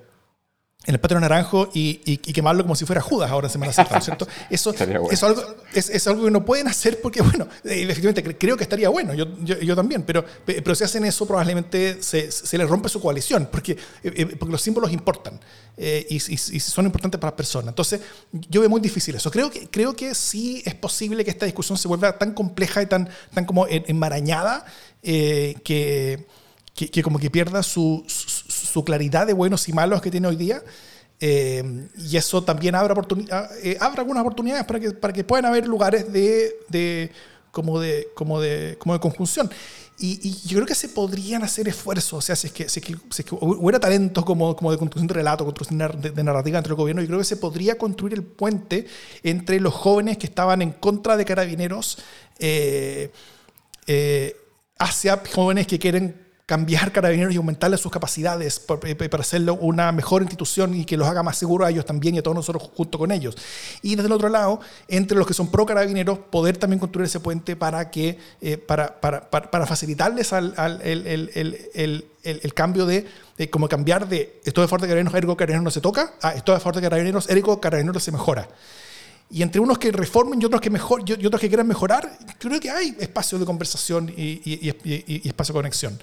en 0.86 0.96
el 0.96 1.00
patio 1.00 1.20
naranjo 1.20 1.70
y, 1.76 2.02
y, 2.06 2.18
quemarlo 2.18 2.64
como 2.64 2.76
si 2.76 2.86
fuera 2.86 3.02
Judas 3.02 3.30
ahora 3.30 3.48
en 3.48 3.52
Semana 3.52 3.72
Santa, 3.72 4.02
¿cierto? 4.02 4.28
Eso, 4.50 4.74
eso 5.12 5.26
algo, 5.28 5.44
es, 5.76 5.90
es, 5.90 6.08
algo 6.08 6.26
que 6.26 6.32
no 6.32 6.44
pueden 6.44 6.68
hacer 6.68 7.00
porque, 7.02 7.22
bueno, 7.22 7.48
eh, 7.64 7.84
efectivamente 7.84 8.38
creo 8.38 8.58
que 8.58 8.64
estaría 8.64 8.90
bueno, 8.90 9.14
yo, 9.14 9.26
yo, 9.44 9.60
yo, 9.60 9.76
también, 9.76 10.02
pero, 10.02 10.26
pero 10.46 10.74
si 10.74 10.84
hacen 10.84 11.06
eso 11.06 11.28
probablemente 11.28 12.02
se, 12.02 12.32
se 12.32 12.58
les 12.58 12.68
rompe 12.68 12.90
su 12.90 13.00
coalición, 13.00 13.48
porque, 13.52 13.74
eh, 13.74 13.78
eh, 14.04 14.26
porque 14.26 14.52
los 14.52 14.62
símbolos 14.62 14.92
importan 14.92 15.40
y, 15.78 16.16
y, 16.16 16.38
son 16.38 16.86
importantes 16.86 17.20
para 17.20 17.32
las 17.32 17.38
personas. 17.38 17.70
Entonces, 17.70 18.02
yo 18.32 18.62
veo 18.62 18.70
muy 18.70 18.82
difícil 18.82 19.16
eso. 19.16 19.32
Creo 19.32 19.50
que, 19.50 19.68
creo 19.68 19.96
que 19.96 20.14
sí 20.14 20.62
es 20.66 20.76
posible 20.76 21.24
que 21.24 21.32
esta 21.32 21.46
discusión 21.46 21.78
se 21.78 21.88
vuelva 21.88 22.18
tan 22.18 22.34
compleja 22.34 22.82
y 22.82 22.86
tan, 22.88 23.10
tan 23.34 23.46
como 23.46 23.68
enmarañada 23.68 24.66
que 25.02 26.26
que, 26.74 27.04
como 27.04 27.20
que 27.20 27.30
pierda 27.30 27.64
su, 27.64 28.04
su, 28.08 28.41
claridad 28.86 29.28
de 29.28 29.34
buenos 29.34 29.68
y 29.70 29.74
malos 29.74 30.02
que 30.02 30.12
tiene 30.12 30.28
hoy 30.28 30.36
día. 30.36 30.62
Eh, 31.24 31.88
y 31.98 32.18
eso 32.18 32.44
también 32.44 32.74
abre, 32.74 32.96
eh, 33.62 33.78
abre 33.80 34.02
algunas 34.02 34.22
oportunidades 34.22 34.66
para 34.66 34.80
que, 34.80 34.92
para 34.92 35.14
que 35.14 35.24
puedan 35.24 35.46
haber 35.46 35.68
lugares 35.68 36.12
de, 36.12 36.56
de, 36.68 37.12
como, 37.52 37.80
de, 37.80 38.08
como, 38.16 38.42
de, 38.42 38.76
como 38.80 38.94
de 38.94 39.00
conjunción. 39.00 39.50
Y, 40.00 40.36
yo 40.48 40.56
creo 40.56 40.66
que 40.66 40.74
se 40.74 40.90
podrían 40.90 41.44
hacer 41.44 41.68
esfuerzos, 41.68 42.14
o 42.14 42.22
sea, 42.22 42.36
si 42.36 42.48
es 42.48 42.54
que, 42.54 42.68
si 42.68 42.80
es 42.80 42.86
que, 43.24 43.36
hubiera 43.40 43.80
talento 43.80 44.26
como, 44.26 44.56
como 44.56 44.72
de 44.72 44.80
construcción 44.80 45.06
de 45.06 45.14
relato, 45.14 45.46
construcción 45.46 45.78
de, 45.78 46.24
narrativa 46.24 46.58
entre 46.58 46.72
el 46.72 46.76
gobierno, 46.76 47.04
yo 47.04 47.08
creo 47.08 47.20
que 47.20 47.26
se 47.26 47.38
podría 47.38 47.78
construir 47.78 48.16
el 48.16 48.24
puente 48.24 48.88
entre 49.22 49.60
los 49.60 49.76
jóvenes 49.76 50.18
que 50.18 50.26
estaban 50.26 50.64
en 50.64 50.72
contra 50.72 51.18
de 51.18 51.26
carabineros 51.26 52.00
eh, 52.40 53.12
hacia 54.80 55.22
jóvenes 55.36 55.68
que 55.68 55.78
quieren 55.78 56.21
cambiar 56.52 56.92
carabineros 56.92 57.34
y 57.34 57.38
aumentarle 57.38 57.78
sus 57.78 57.90
capacidades 57.90 58.60
para 58.60 59.22
hacerlo 59.22 59.54
una 59.54 59.90
mejor 59.94 60.22
institución 60.22 60.76
y 60.76 60.84
que 60.84 60.98
los 60.98 61.08
haga 61.08 61.24
más 61.24 61.38
seguros 61.38 61.66
a 61.66 61.72
ellos 61.72 61.86
también 61.86 62.16
y 62.16 62.18
a 62.18 62.24
todos 62.24 62.36
nosotros 62.36 62.70
junto 62.76 63.00
con 63.00 63.10
ellos. 63.14 63.38
Y 63.82 63.96
desde 63.96 64.08
el 64.08 64.12
otro 64.12 64.28
lado, 64.28 64.60
entre 64.90 65.18
los 65.18 65.26
que 65.26 65.34
son 65.34 65.50
pro 65.50 65.66
carabineros, 65.66 66.20
poder 66.20 66.58
también 66.58 66.78
construir 66.78 67.06
ese 67.06 67.22
puente 67.22 67.56
para 67.56 67.90
que 67.90 68.20
para, 68.68 69.00
para, 69.00 69.30
para, 69.32 69.66
facilitarles 69.66 70.34
al, 70.34 70.54
el, 70.84 71.32
el, 71.34 72.06
el, 72.24 72.54
cambio 72.54 72.86
de, 72.86 73.08
como 73.50 73.70
cambiar 73.70 74.10
de 74.10 74.42
esto 74.44 74.60
de 74.60 74.68
fuerte 74.68 74.88
carabineros, 74.88 75.18
ergo 75.18 75.38
carabineros 75.38 75.64
no 75.64 75.72
se 75.72 75.80
toca, 75.80 76.16
a 76.22 76.32
esto 76.32 76.54
de 76.54 76.60
fuerte 76.60 76.82
carabineros, 76.82 77.30
ergo 77.30 77.62
carabineros 77.62 78.04
se 78.04 78.12
mejora. 78.12 78.50
Y 79.34 79.44
entre 79.44 79.62
unos 79.62 79.78
que 79.78 79.94
reformen 79.94 80.42
y 80.42 80.46
otros 80.46 80.60
que, 80.60 80.70
mejor, 80.70 81.04
y 81.08 81.26
otros 81.26 81.40
que 81.40 81.48
quieran 81.48 81.66
mejorar, 81.66 82.18
creo 82.38 82.60
que 82.60 82.70
hay 82.70 82.98
espacio 83.00 83.40
de 83.40 83.46
conversación 83.46 84.14
y, 84.16 84.42
y, 84.44 85.28
espacio 85.28 85.54
de 85.54 85.60
conexión. 85.60 85.98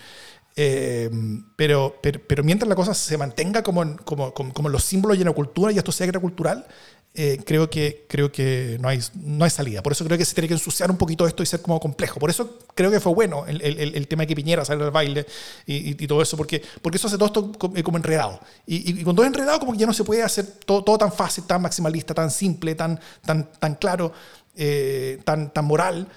Eh, 0.60 1.08
pero, 1.54 1.96
pero, 2.02 2.20
pero, 2.26 2.42
mientras 2.42 2.68
la 2.68 2.74
cosa 2.74 2.92
se 2.92 3.16
mantenga 3.16 3.62
como, 3.62 3.96
como, 3.98 4.34
como, 4.34 4.68
los 4.68 4.82
símbolos 4.82 5.16
y 5.16 5.20
en 5.20 5.28
la 5.28 5.32
cultura 5.32 5.70
y 5.70 5.78
esto 5.78 5.92
sea 5.92 6.06
agricultural, 6.06 6.66
eh, 7.14 7.38
creo 7.46 7.70
que, 7.70 8.06
creo 8.08 8.32
que 8.32 8.76
no, 8.80 8.88
hay, 8.88 8.98
no 9.14 9.44
hay 9.44 9.50
salida. 9.50 9.84
Por 9.84 9.92
eso 9.92 10.04
creo 10.04 10.18
que 10.18 10.24
se 10.24 10.34
tiene 10.34 10.48
que 10.48 10.54
ensuciar 10.54 10.90
un 10.90 10.96
poquito 10.96 11.28
esto 11.28 11.44
y 11.44 11.46
ser 11.46 11.62
como 11.62 11.78
complejo. 11.78 12.18
Por 12.18 12.28
eso 12.28 12.58
creo 12.74 12.90
que 12.90 12.98
fue 12.98 13.14
bueno 13.14 13.46
el, 13.46 13.62
el, 13.62 13.94
el 13.94 14.08
tema 14.08 14.24
de 14.24 14.26
que 14.26 14.34
Piñera 14.34 14.64
saliera 14.64 14.86
al 14.86 14.92
baile 14.92 15.26
y, 15.64 15.90
y, 16.02 16.06
todo 16.08 16.22
eso, 16.22 16.36
porque, 16.36 16.60
porque 16.82 16.96
eso 16.96 17.06
hace 17.06 17.18
todo 17.18 17.26
esto 17.26 17.52
como, 17.52 17.80
como 17.80 17.96
enredado. 17.96 18.40
Y, 18.66 18.98
y, 19.00 19.04
cuando 19.04 19.22
es 19.22 19.28
enredado, 19.28 19.60
como 19.60 19.70
que 19.70 19.78
ya 19.78 19.86
no 19.86 19.94
se 19.94 20.02
puede 20.02 20.24
hacer 20.24 20.44
todo, 20.66 20.82
todo 20.82 20.98
tan 20.98 21.12
fácil, 21.12 21.44
tan 21.44 21.62
maximalista, 21.62 22.14
tan 22.14 22.32
simple, 22.32 22.74
tan, 22.74 22.98
tan, 23.24 23.48
tan 23.52 23.76
claro, 23.76 24.12
eh, 24.56 25.20
tan, 25.24 25.52
tan 25.52 25.64
moral. 25.66 26.08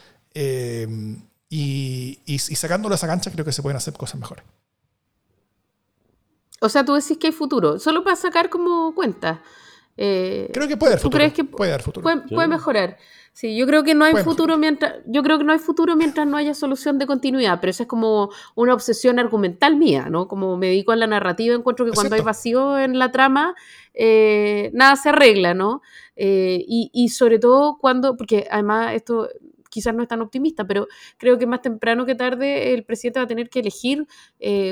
Eh, 1.51 2.17
y, 2.25 2.35
y, 2.35 2.39
sacándolo 2.39 2.93
a 2.93 2.95
esa 2.95 3.07
cancha, 3.07 3.29
creo 3.31 3.43
que 3.43 3.51
se 3.51 3.61
pueden 3.61 3.77
hacer 3.77 3.93
cosas 3.93 4.19
mejores. 4.19 4.45
O 6.61 6.69
sea, 6.69 6.85
tú 6.85 6.93
decís 6.93 7.17
que 7.17 7.27
hay 7.27 7.33
futuro, 7.33 7.79
solo 7.79 8.03
para 8.03 8.15
sacar 8.15 8.49
como 8.49 8.95
cuenta. 8.95 9.41
Eh, 9.97 10.49
creo 10.53 10.67
que 10.67 10.77
puede 10.77 10.93
haber 10.93 11.01
futuro. 11.01 11.17
Crees 11.17 11.33
que 11.33 11.43
puede, 11.43 11.77
futuro. 11.79 12.03
Puede, 12.29 12.47
mejorar. 12.47 12.97
Sí, 13.33 13.55
yo 13.55 13.65
creo 13.65 13.83
que 13.83 13.93
no 13.95 14.05
hay 14.05 14.15
futuro 14.15 14.57
mientras 14.57 14.95
yo 15.05 15.23
creo 15.23 15.37
que 15.37 15.43
no 15.43 15.53
hay 15.53 15.59
futuro 15.59 15.95
mientras 15.95 16.27
no 16.27 16.37
haya 16.37 16.53
solución 16.53 16.97
de 16.97 17.07
continuidad, 17.07 17.59
pero 17.61 17.71
esa 17.71 17.83
es 17.83 17.89
como 17.89 18.29
una 18.55 18.73
obsesión 18.73 19.19
argumental 19.19 19.75
mía, 19.75 20.07
¿no? 20.09 20.27
Como 20.27 20.57
me 20.57 20.67
dedico 20.67 20.91
a 20.91 20.95
la 20.95 21.07
narrativa, 21.07 21.55
encuentro 21.55 21.85
que 21.85 21.91
cuando 21.91 22.15
hay 22.15 22.21
vacío 22.21 22.77
en 22.77 22.99
la 22.99 23.11
trama, 23.11 23.55
eh, 23.93 24.69
nada 24.73 24.95
se 24.95 25.09
arregla, 25.09 25.53
¿no? 25.53 25.81
Eh, 26.15 26.63
y, 26.67 26.89
y 26.93 27.09
sobre 27.09 27.39
todo 27.39 27.77
cuando, 27.79 28.17
porque 28.17 28.47
además 28.51 28.93
esto 28.93 29.29
quizás 29.72 29.95
no 29.95 30.03
es 30.03 30.07
tan 30.07 30.22
optimista, 30.22 30.67
pero 30.67 30.88
creo 31.17 31.39
que 31.39 31.47
más 31.47 31.63
temprano 31.63 32.05
que 32.05 32.13
tarde 32.13 32.76
el 32.76 32.84
presidente 32.86 33.19
va 33.19 33.24
a 33.24 33.28
tener 33.28 33.49
que 33.49 33.61
elegir 33.61 34.05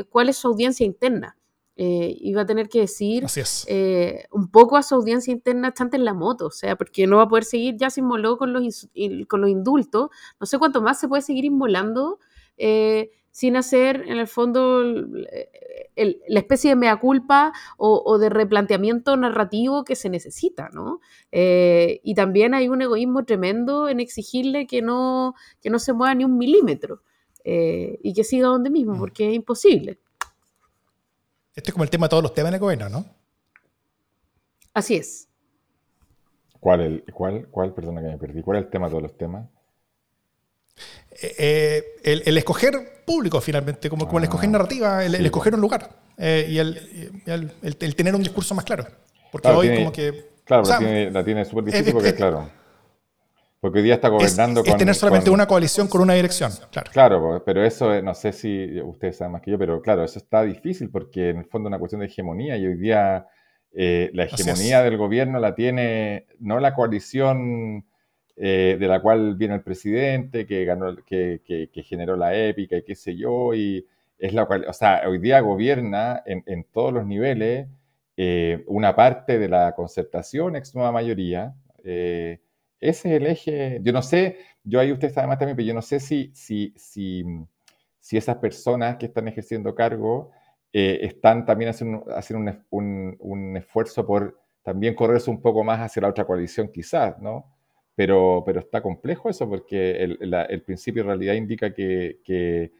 cuál 0.10 0.30
es 0.30 0.38
su 0.38 0.48
audiencia 0.48 0.86
interna. 0.86 1.40
Eh, 1.82 2.18
iba 2.20 2.42
a 2.42 2.46
tener 2.46 2.68
que 2.68 2.82
decir 2.82 3.26
eh, 3.68 4.26
un 4.32 4.52
poco 4.52 4.76
a 4.76 4.84
su 4.84 4.96
audiencia 4.96 5.32
interna 5.32 5.70
estante 5.70 5.96
en 5.96 6.04
la 6.04 6.14
moto, 6.14 6.48
o 6.48 6.52
sea, 6.52 6.76
porque 6.76 7.08
no 7.08 7.16
va 7.16 7.24
a 7.24 7.28
poder 7.30 7.46
seguir, 7.46 7.78
ya 7.78 7.90
se 7.90 8.02
inmoló 8.02 8.38
con 8.38 8.52
los, 8.52 8.90
con 9.30 9.40
los 9.40 9.50
indultos, 9.50 10.10
no 10.42 10.46
sé 10.46 10.60
cuánto 10.60 10.82
más 10.82 11.00
se 11.00 11.08
puede 11.08 11.22
seguir 11.22 11.46
inmolando 11.46 12.20
eh, 12.58 13.12
sin 13.32 13.56
hacer, 13.56 14.04
en 14.08 14.18
el 14.18 14.28
fondo, 14.28 14.84
la 14.84 16.40
especie 16.40 16.72
de 16.72 16.76
mea 16.76 16.98
culpa 16.98 17.54
o, 17.78 18.18
de 18.18 18.30
replanteamiento 18.30 19.16
narrativo 19.18 19.84
que 19.84 19.96
se 19.96 20.10
necesita, 20.10 20.70
¿no? 20.74 21.00
y 21.32 22.14
también 22.16 22.54
hay 22.54 22.70
un 22.70 22.82
egoísmo 22.82 23.26
tremendo 23.26 23.88
en 23.88 24.00
exigirle 24.00 24.68
que 24.68 24.82
no, 24.82 25.36
que 25.62 25.70
no 25.70 25.80
se 25.80 25.94
mueva 25.94 26.16
ni 26.16 26.26
un 26.26 26.38
milímetro 26.38 27.02
y 27.44 28.14
que 28.14 28.24
siga 28.24 28.48
donde 28.48 28.70
mismo, 28.70 28.98
porque 28.98 29.30
es 29.30 29.36
imposible. 29.36 30.00
Este 31.56 31.72
es 31.72 31.74
como 31.74 31.84
el 31.84 31.90
tema 31.90 32.06
de 32.06 32.10
todos 32.10 32.24
los 32.24 32.34
temas 32.34 32.50
en 32.50 32.54
el 32.56 32.60
gobierno, 32.60 32.90
¿no? 32.90 33.06
Así 34.74 34.96
es. 34.96 35.28
¿Cuál, 36.60 36.82
el, 36.82 37.04
cuál, 37.14 37.48
cuál, 37.50 37.74
perdona 37.74 38.02
que 38.02 38.08
me 38.08 38.18
perdí, 38.18 38.42
cuál 38.42 38.60
es 38.60 38.66
el 38.66 38.70
tema 38.70 38.88
de 38.88 38.92
todos 38.92 39.04
los 39.04 39.18
temas? 39.18 39.50
Eh, 41.22 41.84
el, 42.04 42.38
escoger 42.38 43.04
público, 43.06 43.42
finalmente, 43.42 43.90
como, 43.90 44.06
como 44.06 44.20
el 44.20 44.26
escoger 44.26 44.50
ah. 44.50 44.52
narrativa, 44.54 45.04
el, 45.04 45.16
escoger 45.26 45.54
un 45.54 45.62
lugar 45.62 45.90
eh, 46.18 46.48
y, 46.50 46.58
el, 46.60 47.96
tener 47.96 48.16
un 48.16 48.24
discurso 48.24 48.56
más 48.56 48.66
claro. 48.66 48.88
Porque 49.32 49.48
hoy, 49.50 49.76
como 49.76 49.92
que. 49.92 50.30
Claro, 50.46 50.64
la 51.12 51.24
tiene 51.24 51.46
súper 51.46 51.66
difícil 51.66 51.94
porque, 51.94 52.16
claro. 52.16 52.50
Porque 53.60 53.80
hoy 53.80 53.84
día 53.84 53.96
está 53.96 54.08
gobernando 54.08 54.62
es, 54.62 54.66
con. 54.66 54.74
Es 54.74 54.78
tener 54.78 54.96
solamente 54.96 55.30
una 55.30 55.46
coalición 55.46 55.88
con 55.88 56.02
una 56.02 56.14
dirección, 56.14 56.52
claro. 56.72 56.92
Claro, 56.92 57.44
pero 57.46 57.64
eso, 57.64 57.94
eh, 57.94 58.02
no 58.02 58.14
sé 58.14 58.32
si 58.32 58.82
ustedes 58.82 59.18
saben 59.18 59.34
más 59.34 59.42
que 59.42 59.52
yo, 59.52 59.60
pero 59.60 59.82
claro, 59.82 60.04
eso 60.04 60.18
está 60.18 60.44
difícil 60.44 60.90
porque 60.90 61.30
en 61.30 61.40
el 61.40 61.46
fondo 61.46 61.68
es 61.68 61.72
una 61.72 61.80
cuestión 61.80 62.00
de 62.00 62.08
hegemonía 62.08 62.58
y 62.58 62.66
hoy 62.66 62.78
día 62.78 63.28
eh, 63.74 64.10
la 64.14 64.24
hegemonía 64.24 64.82
del 64.82 64.98
gobierno 64.98 65.40
la 65.40 65.54
tiene 65.54 66.26
no 66.40 66.60
la 66.60 66.74
coalición 66.74 67.86
eh, 68.40 68.78
de 68.80 68.88
la 68.88 69.02
cual 69.02 69.36
viene 69.36 69.56
el 69.56 69.62
presidente, 69.62 70.48
que, 70.48 70.66
ganó, 70.66 70.96
que, 71.06 71.42
que, 71.46 71.84
generó 71.84 72.16
la 72.16 72.36
épica 72.36 72.78
y 72.78 72.84
qué 72.84 72.96
sé 72.96 73.16
yo, 73.16 73.54
y 73.54 73.86
es 74.18 74.34
la 74.34 74.46
cual, 74.46 74.66
o 74.68 74.74
sea, 74.74 75.04
hoy 75.08 75.20
día 75.20 75.40
gobierna 75.42 76.24
en, 76.26 76.44
en 76.48 76.64
todos 76.66 76.94
los 76.94 77.06
niveles 77.06 77.68
una 78.68 78.96
parte 78.96 79.40
de 79.40 79.48
la 79.48 79.74
concertación, 79.76 80.56
ex 80.56 80.76
nueva 80.76 80.92
mayoría. 80.92 81.56
Eh, 81.84 82.42
ese 82.80 83.10
es 83.10 83.22
el 83.22 83.28
eje. 83.28 83.80
Yo 83.82 83.94
no 83.94 84.02
sé, 84.02 84.38
yo 84.64 84.80
ahí 84.80 84.92
usted 84.92 85.12
sabe 85.14 85.28
más 85.28 85.40
también, 85.40 85.56
pero 85.56 85.68
yo 85.68 85.74
no 85.74 85.82
sé 85.82 86.00
si, 86.00 86.32
si, 86.34 86.74
si, 86.76 87.24
si 88.00 88.18
esas 88.18 88.38
personas 88.38 88.98
que 88.98 89.06
están 89.06 89.28
ejerciendo 89.28 89.74
cargo 89.74 90.32
eh, 90.74 91.00
están 91.04 91.46
también 91.46 91.70
haciendo, 91.70 92.06
haciendo 92.16 92.52
un, 92.70 93.16
un, 93.20 93.58
esfuerzo 93.58 94.06
por 94.06 94.40
también 94.64 94.96
correrse 94.96 95.30
un 95.30 95.42
poco 95.42 95.64
más 95.64 95.80
hacia 95.80 96.02
la 96.02 96.10
otra 96.10 96.26
coalición, 96.26 96.70
quizás, 96.72 97.20
¿no? 97.20 97.46
Pero, 98.00 98.44
pero 98.46 98.62
está 98.62 98.82
complejo 98.82 99.30
eso 99.30 99.50
porque 99.50 100.02
el, 100.02 100.34
el 100.34 100.62
principio 100.62 101.02
en 101.02 101.08
realidad 101.10 101.34
indica 101.34 101.74
que, 101.74 102.22
que, 102.24 102.72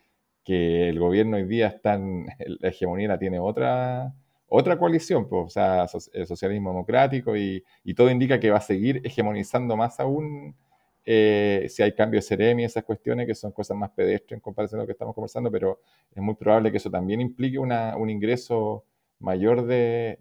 que, 0.46 0.88
el 0.88 0.98
gobierno 0.98 1.36
hoy 1.36 1.44
día 1.44 1.68
está 1.68 1.96
en, 1.96 2.26
la 2.62 2.70
hegemonía 2.70 3.10
la 3.10 3.20
tiene 3.20 3.38
otra, 3.38 4.16
otra 4.48 4.80
coalición, 4.80 5.28
pues, 5.28 5.48
o 5.48 5.50
sea, 5.50 5.88
el 6.14 6.26
socialismo 6.26 6.70
democrático 6.70 7.36
y, 7.36 7.66
todo 7.98 8.10
indica 8.10 8.40
que 8.40 8.50
va 8.50 8.60
a 8.60 8.62
seguir 8.62 9.02
hegemonizando 9.04 9.76
más 9.76 10.00
aún 10.00 10.56
eh, 11.04 11.66
si 11.68 11.84
hay 11.84 11.94
cambios 11.94 12.24
de 12.24 12.38
Ceremi, 12.38 12.64
esas 12.64 12.86
cuestiones 12.86 13.28
que 13.28 13.36
son 13.36 13.52
cosas 13.52 13.76
más 13.76 13.90
pedestres 13.90 14.38
en 14.38 14.40
comparación 14.40 14.80
a 14.80 14.84
lo 14.84 14.88
que 14.88 14.94
estamos 14.94 15.14
conversando, 15.14 15.52
pero 15.52 15.82
es 16.16 16.24
muy 16.24 16.36
probable 16.36 16.72
que 16.72 16.78
eso 16.78 16.90
también 16.90 17.20
implique 17.20 17.60
un 17.60 18.10
ingreso 18.10 18.86
mayor 19.20 19.66
de, 19.66 20.18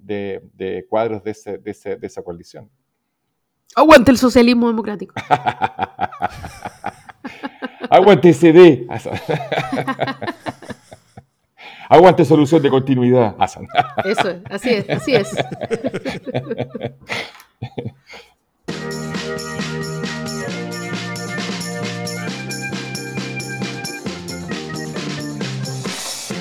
cuadros 0.91 1.23
de, 1.23 1.59
de, 1.63 1.99
esa 2.03 2.23
coalición. 2.25 2.69
Aguante 3.75 4.11
el 4.11 4.19
socialismo 4.19 4.67
democrático. 4.69 5.15
Aguante 7.91 8.33
CD. 8.33 8.87
Aguante 11.89 12.25
solución 12.25 12.63
de 12.63 12.71
continuidad. 12.71 13.35
Eso 14.05 14.29
es, 14.29 14.41
así 14.51 14.71
es, 14.71 14.91
así 14.91 15.15
es. 15.15 15.35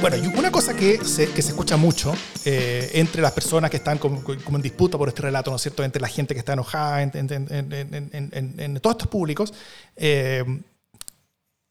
Bueno, 0.02 0.18
y 0.18 0.28
una 0.28 0.52
cosa 0.52 0.76
que 0.76 1.04
se, 1.04 1.32
que 1.32 1.42
se 1.42 1.50
escucha 1.50 1.76
mucho 1.76 2.14
eh, 2.46 2.92
entre 2.94 3.22
las 3.22 3.32
personas 3.32 3.70
que 3.72 3.78
están 3.78 3.98
como, 3.98 4.22
en 4.28 4.62
disputa 4.62 4.98
por 4.98 5.10
este 5.10 5.24
relato, 5.24 5.50
¿no 5.50 5.58
es 5.58 5.62
cierto? 5.64 5.84
Entre 5.84 6.02
la 6.02 6.08
gente 6.08 6.34
que 6.34 6.40
está 6.40 6.54
enojada, 6.54 7.02
en, 7.02 7.12
en 7.14 8.80
todos 8.80 8.96
estos 8.96 9.08
públicos, 9.08 9.54
eh, 9.96 10.44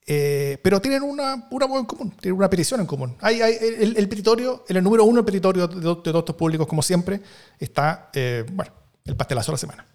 eh, 0.09 0.59
pero 0.62 0.81
tienen 0.81 1.03
una, 1.03 1.49
una 1.51 1.66
en 1.66 1.85
común, 1.85 2.12
tienen 2.20 2.39
una 2.39 2.49
petición 2.49 2.81
en 2.81 2.87
común. 2.87 3.16
Hay, 3.20 3.41
el, 3.41 3.97
el, 3.97 4.09
petitorio, 4.09 4.64
el 4.68 4.83
número 4.83 5.05
uno 5.05 5.16
del 5.16 5.24
petitorio 5.24 5.66
de, 5.66 5.81
todos 5.81 6.07
estos 6.07 6.37
públicos, 6.37 6.66
como 6.68 6.81
siempre, 6.81 7.20
está, 7.59 8.11
eh, 8.12 8.45
bueno, 8.53 8.70
el 9.05 9.16
pastelazo 9.16 9.51
de 9.51 9.55
la 9.55 9.59
semana. 9.59 9.87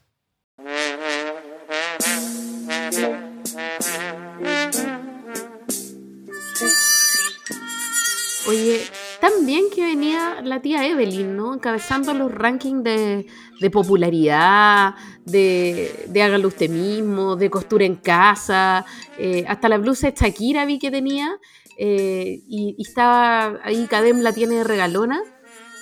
Oye, 8.51 8.81
también 9.21 9.69
que 9.73 9.81
venía 9.81 10.41
la 10.43 10.61
tía 10.61 10.85
Evelyn, 10.85 11.37
¿no? 11.37 11.53
Encabezando 11.53 12.13
los 12.13 12.29
rankings 12.29 12.83
de, 12.83 13.25
de 13.61 13.69
popularidad, 13.69 14.95
de, 15.23 16.07
de, 16.09 16.21
hágalo 16.21 16.49
usted 16.49 16.69
mismo, 16.69 17.37
de 17.37 17.49
costura 17.49 17.85
en 17.85 17.95
casa, 17.95 18.85
eh, 19.17 19.45
hasta 19.47 19.69
la 19.69 19.77
blusa 19.77 20.11
de 20.11 20.17
Shakira 20.17 20.65
vi 20.65 20.79
que 20.79 20.91
tenía, 20.91 21.39
eh, 21.77 22.41
y, 22.45 22.75
estaba 22.77 23.57
ahí, 23.63 23.87
Cadem 23.87 24.19
la 24.19 24.33
tiene 24.33 24.55
de 24.55 24.63
regalona, 24.65 25.21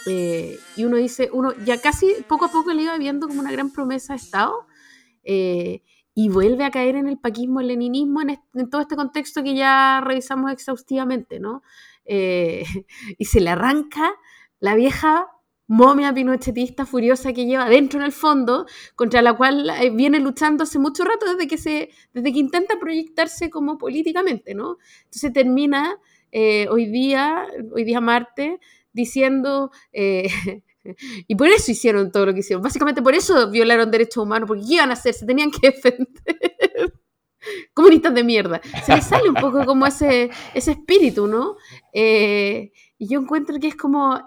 eh, 0.06 0.60
y 0.76 0.84
uno 0.84 0.98
dice, 0.98 1.32
uno 1.34 1.54
ya 1.66 1.82
casi 1.82 2.18
poco 2.28 2.46
a 2.46 2.52
poco 2.52 2.72
le 2.72 2.84
iba 2.84 2.96
viendo 3.00 3.28
como 3.28 3.40
una 3.40 3.52
gran 3.52 3.72
promesa 3.72 4.14
de 4.14 4.18
Estado, 4.18 4.68
y 5.24 6.30
vuelve 6.30 6.66
a 6.66 6.70
caer 6.70 6.98
en 6.98 7.08
el 7.08 7.18
paquismo, 7.18 7.62
el 7.62 7.68
leninismo, 7.70 8.22
en, 8.22 8.40
en 8.54 8.70
todo 8.70 8.82
este 8.82 8.96
contexto 8.96 9.42
que 9.42 9.56
ya 9.56 10.02
revisamos 10.04 10.52
exhaustivamente, 10.52 11.40
¿no? 11.40 11.64
Eh, 12.10 12.66
y 13.18 13.26
se 13.26 13.40
le 13.40 13.52
arranca 13.52 14.12
la 14.60 14.76
vieja 14.76 15.28
momia 15.70 16.12
pinochetista 16.12 16.86
furiosa 16.88 17.32
que 17.32 17.46
lleva 17.46 17.70
dentro 17.70 18.00
en 18.00 18.06
el 18.08 18.12
fondo, 18.12 18.66
contra 18.96 19.22
la 19.22 19.38
cual 19.38 19.70
eh, 19.70 19.92
viene 19.92 20.20
luchando 20.20 20.64
hace 20.64 20.80
mucho 20.80 21.04
rato 21.04 21.32
desde 21.32 21.48
que, 21.48 21.60
se, 21.60 21.92
desde 22.12 22.34
que 22.34 22.40
intenta 22.40 22.80
proyectarse 22.80 23.52
como 23.52 23.78
políticamente, 23.78 24.56
¿no? 24.56 24.80
Entonces 25.06 25.32
termina 25.32 25.96
eh, 26.32 26.68
hoy 26.70 26.88
día, 26.88 27.46
hoy 27.72 27.84
día 27.84 28.02
martes, 28.02 28.60
diciendo, 28.94 29.70
eh, 29.94 30.28
y 31.28 31.36
por 31.36 31.48
eso 31.50 31.72
hicieron 31.72 32.12
todo 32.12 32.26
lo 32.26 32.34
que 32.34 32.40
hicieron, 32.40 32.64
básicamente 32.64 33.04
por 33.04 33.14
eso 33.14 33.52
violaron 33.52 33.92
derechos 33.92 34.24
humanos, 34.24 34.48
porque 34.48 34.64
¿qué 34.68 34.74
iban 34.74 34.90
a 34.90 34.94
hacer? 34.94 35.14
Se 35.14 35.28
tenían 35.28 35.52
que 35.52 35.70
defender. 35.72 36.08
Comunistas 37.74 38.14
de 38.14 38.24
mierda. 38.24 38.62
Se 38.86 38.96
les 38.96 39.06
sale 39.06 39.30
un 39.30 39.36
poco 39.36 39.66
como 39.66 39.86
ese, 39.86 40.30
ese 40.54 40.72
espíritu, 40.72 41.28
¿no? 41.28 41.56
y 41.94 43.08
yo 43.08 43.22
encuentro 43.22 43.60
que 43.60 43.68
es 43.68 43.76
como 43.76 44.20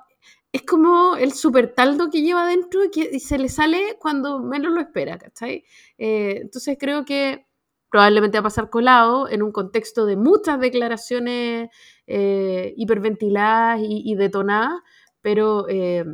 es 0.52 0.62
como 0.62 1.16
el 1.16 1.32
super 1.32 1.74
taldo 1.74 2.10
que 2.10 2.20
lleva 2.20 2.46
dentro 2.46 2.82
y 2.84 3.20
se 3.20 3.38
le 3.38 3.48
sale 3.48 3.96
cuando 3.98 4.38
menos 4.40 4.72
lo 4.72 4.80
espera, 4.80 5.18
¿cachai? 5.18 5.64
Eh, 5.96 6.40
entonces 6.42 6.76
creo 6.78 7.06
que 7.06 7.46
probablemente 7.90 8.38
va 8.38 8.40
a 8.40 8.44
pasar 8.44 8.70
colado 8.70 9.28
en 9.28 9.42
un 9.42 9.50
contexto 9.50 10.04
de 10.04 10.16
muchas 10.16 10.60
declaraciones 10.60 11.70
eh, 12.06 12.74
hiperventiladas 12.76 13.80
y, 13.82 14.14
detonadas, 14.14 14.80
pero 15.22 15.66
eh, 15.68 16.04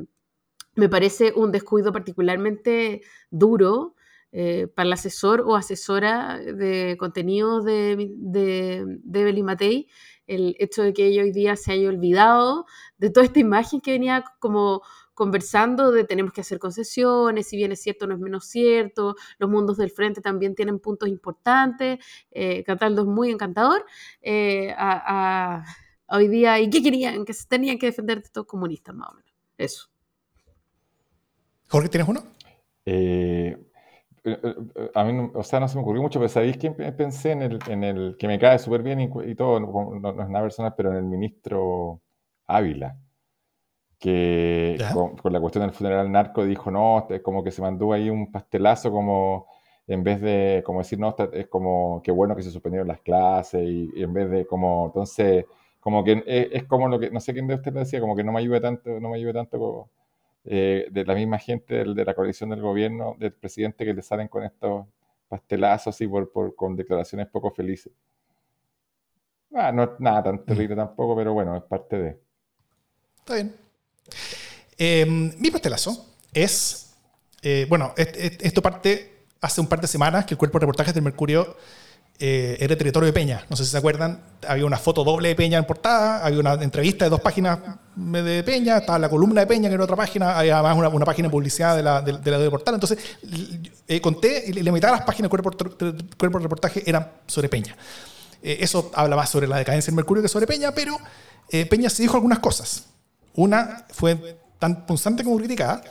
me 0.75 0.89
parece 0.89 1.33
un 1.35 1.51
descuido 1.51 1.93
particularmente 1.93 3.03
duro 3.31 3.97
para 4.31 4.87
el 4.87 4.93
asesor 4.93 5.41
o 5.41 5.57
asesora 5.57 6.39
de 6.39 6.97
contenidos 6.99 7.65
de, 7.65 8.11
de, 8.17 9.01
de 9.03 9.43
Matei, 9.43 9.89
el 10.27 10.55
hecho 10.59 10.83
de 10.83 10.93
que 10.93 11.07
ella 11.07 11.23
hoy 11.23 11.33
día 11.33 11.57
se 11.57 11.73
haya 11.73 11.89
olvidado 11.89 12.67
de 12.99 13.11
toda 13.11 13.25
esta 13.25 13.41
imagen 13.41 13.81
que 13.81 13.93
venía 13.93 14.25
como 14.39 14.83
conversando 15.15 15.91
de 15.91 16.05
tenemos 16.05 16.33
que 16.33 16.43
hacer 16.43 16.61
concesiones, 16.61 17.49
si 17.49 17.57
bien 17.57 17.73
es 17.73 17.83
cierto, 17.83 18.07
no 18.07 18.15
es 18.15 18.21
menos 18.21 18.45
cierto, 18.47 19.17
los 19.39 19.51
mundos 19.51 19.77
del 19.77 19.91
frente 19.91 20.21
también 20.21 20.55
tienen 20.55 20.79
puntos 20.79 21.09
importantes, 21.09 21.99
eh, 22.31 22.63
Cataldo 22.63 23.03
es 23.03 23.09
muy 23.09 23.31
encantador, 23.31 23.85
eh, 24.23 24.73
a, 24.79 25.65
hoy 26.07 26.29
día, 26.29 26.61
¿y 26.61 26.71
qué 26.71 26.83
querían? 26.83 27.25
Que 27.25 27.33
se 27.33 27.49
tenían 27.49 27.79
que 27.79 27.87
defender 27.87 28.21
de 28.21 28.27
estos 28.27 28.47
comunistas, 28.47 28.95
más 28.95 29.11
o 29.11 29.15
menos. 29.15 29.33
Eso. 29.57 29.89
Jorge, 31.67 31.89
¿tienes 31.89 32.09
uno? 32.09 32.23
Eh, 32.87 32.95
eh, 32.95 33.57
eh, 33.57 33.68
a 34.95 35.05
mí, 35.05 35.31
o 35.35 35.43
sea, 35.43 35.61
no 35.61 35.69
se 35.69 35.77
me 35.77 35.83
ocurrió 35.83 36.03
mucho, 36.03 36.19
pero 36.19 36.29
¿sabéis 36.29 36.57
quién 36.57 36.75
pensé 36.75 37.33
en 37.33 37.43
el, 37.43 37.59
en 37.69 37.85
el 37.85 38.17
que 38.19 38.27
me 38.27 38.39
cae 38.39 38.59
súper 38.59 38.83
bien 38.83 39.01
y, 39.01 39.35
todo, 39.35 39.61
no, 39.61 40.11
es 40.11 40.29
nada 40.29 40.43
personal, 40.43 40.75
pero 40.77 40.91
en 40.91 40.97
el 40.97 41.05
ministro 41.05 42.01
Ávila, 42.47 42.99
que 43.99 44.79
con, 44.93 45.33
la 45.33 45.41
cuestión 45.41 45.63
del 45.65 45.73
funeral 45.73 46.11
narco 46.11 46.45
dijo, 46.45 46.71
no, 46.71 47.07
como 47.23 47.43
que 47.43 47.51
se 47.51 47.63
mandó 47.63 47.93
ahí 47.93 48.11
un 48.11 48.31
pastelazo 48.31 48.91
como 48.91 49.47
en 49.89 50.05
vez 50.05 50.21
de 50.21 50.63
como 50.65 50.81
decir, 50.81 50.99
no, 50.99 51.17
es 51.33 51.49
como 51.49 52.03
que 52.03 52.13
bueno 52.13 52.37
que 52.37 52.43
se 52.43 52.51
suspendieron 52.51 52.87
las 52.89 53.01
clases 53.01 53.63
y, 53.67 53.91
en 53.97 54.13
vez 54.13 54.31
de 54.31 54.47
como, 54.47 54.87
entonces, 54.87 55.47
como 55.81 56.05
que 56.05 56.23
es, 56.27 56.49
es, 56.53 56.65
como 56.65 56.89
lo 56.89 57.01
que, 57.01 57.11
no 57.11 57.21
sé 57.21 57.33
quién 57.33 57.47
de 57.47 57.55
ustedes 57.55 57.75
lo 57.75 57.81
decía, 57.81 58.01
como 58.01 58.15
que 58.15 58.23
no 58.23 58.33
me 58.33 58.41
ayude 58.41 58.61
tanto, 58.61 59.01
no 59.01 59.09
me 59.09 59.17
ayude 59.17 59.33
tanto 59.33 59.59
como, 59.59 59.91
eh, 60.51 60.89
de 60.91 61.05
la 61.05 61.15
misma 61.15 61.39
gente 61.39 61.85
de 61.85 62.05
la 62.07 62.15
coalición 62.15 62.49
del 62.49 62.63
gobierno, 62.63 63.15
del 63.19 63.35
presidente, 63.35 63.85
que 63.85 63.93
le 63.93 64.01
salen 64.01 64.29
con 64.29 64.45
estos 64.45 64.87
pastelazos 65.29 66.01
y 66.01 66.09
por, 66.09 66.55
con 66.57 66.75
declaraciones 66.75 67.27
poco 67.27 67.51
felices. 67.51 67.93
Ah, 69.55 69.71
no 69.73 69.83
es 69.83 69.91
nada 69.99 70.23
tan 70.23 70.45
terrible 70.47 70.75
mm. 70.75 70.79
tampoco, 70.79 71.15
pero 71.17 71.35
bueno, 71.35 71.55
es 71.55 71.63
parte 71.65 71.99
de. 71.99 72.21
Está 73.19 73.35
bien. 73.35 73.55
Em, 74.79 75.33
mi 75.39 75.51
pastelazo 75.51 76.15
es. 76.33 76.97
Eh, 77.43 77.67
bueno, 77.69 77.93
esto 77.97 78.63
parte 78.63 79.27
hace 79.43 79.61
un 79.61 79.67
par 79.67 79.83
de 79.83 79.87
semanas 79.87 80.25
que 80.25 80.33
el 80.33 80.39
cuerpo 80.39 80.59
de 80.59 80.63
reportajes 80.63 80.95
del 80.95 81.05
Mercurio 81.05 81.57
eh, 82.21 82.57
era 82.59 82.77
territorio 82.77 83.07
de 83.07 83.13
Peña. 83.13 83.45
No 83.49 83.57
sé 83.57 83.65
si 83.65 83.71
se 83.71 83.79
acuerdan, 83.79 84.21
había 84.47 84.67
una 84.67 84.77
foto 84.77 85.05
doble 85.05 85.29
de 85.29 85.37
Peña 85.37 85.59
en 85.59 85.65
portada, 85.65 86.25
había 86.25 86.41
una 86.41 86.55
entrevista 86.55 87.05
de 87.05 87.11
dos 87.11 87.21
páginas 87.21 87.59
de 87.95 88.43
Peña, 88.43 88.79
estaba 88.79 88.99
la 88.99 89.09
columna 89.09 89.43
de 89.43 89.47
Peña, 89.47 89.69
que 89.69 89.75
era 89.75 89.85
otra 89.85 89.97
página, 89.97 90.37
había 90.37 90.59
además 90.59 90.93
una, 90.93 91.05
página 91.05 91.29
de 91.29 91.31
publicidad 91.31 91.77
de 91.77 91.83
la, 91.83 92.03
de, 92.03 92.31
la 92.31 92.39
de 92.39 92.51
portal. 92.51 92.75
Entonces, 92.75 92.99
eh, 93.87 94.01
conté, 94.01 94.53
la 94.53 94.73
mitad 94.73 94.89
de 94.89 94.97
las 94.97 95.03
páginas 95.03 95.31
del 95.31 95.41
cuerpo, 95.41 95.79
de 95.79 96.39
reportaje 96.43 96.83
eran 96.87 97.09
sobre 97.27 97.49
Peña. 97.49 97.77
Eh, 98.43 98.59
eso 98.61 98.91
habla 98.95 99.15
más 99.15 99.31
sobre 99.31 99.47
la 99.47 99.59
decadencia 99.59 99.91
del 99.91 99.97
Mercurio 99.97 100.23
que 100.23 100.29
sobre 100.29 100.47
Peña, 100.47 100.73
pero 100.73 100.99
eh, 101.51 101.67
Peña 101.67 101.89
se 101.89 102.03
dijo 102.03 102.17
algunas 102.17 102.41
cosas. 102.41 102.87
Una 103.35 103.87
fue 103.91 104.39
tan 104.59 104.87
punzante 104.87 105.23
como 105.23 105.37
criticada, 105.37 105.83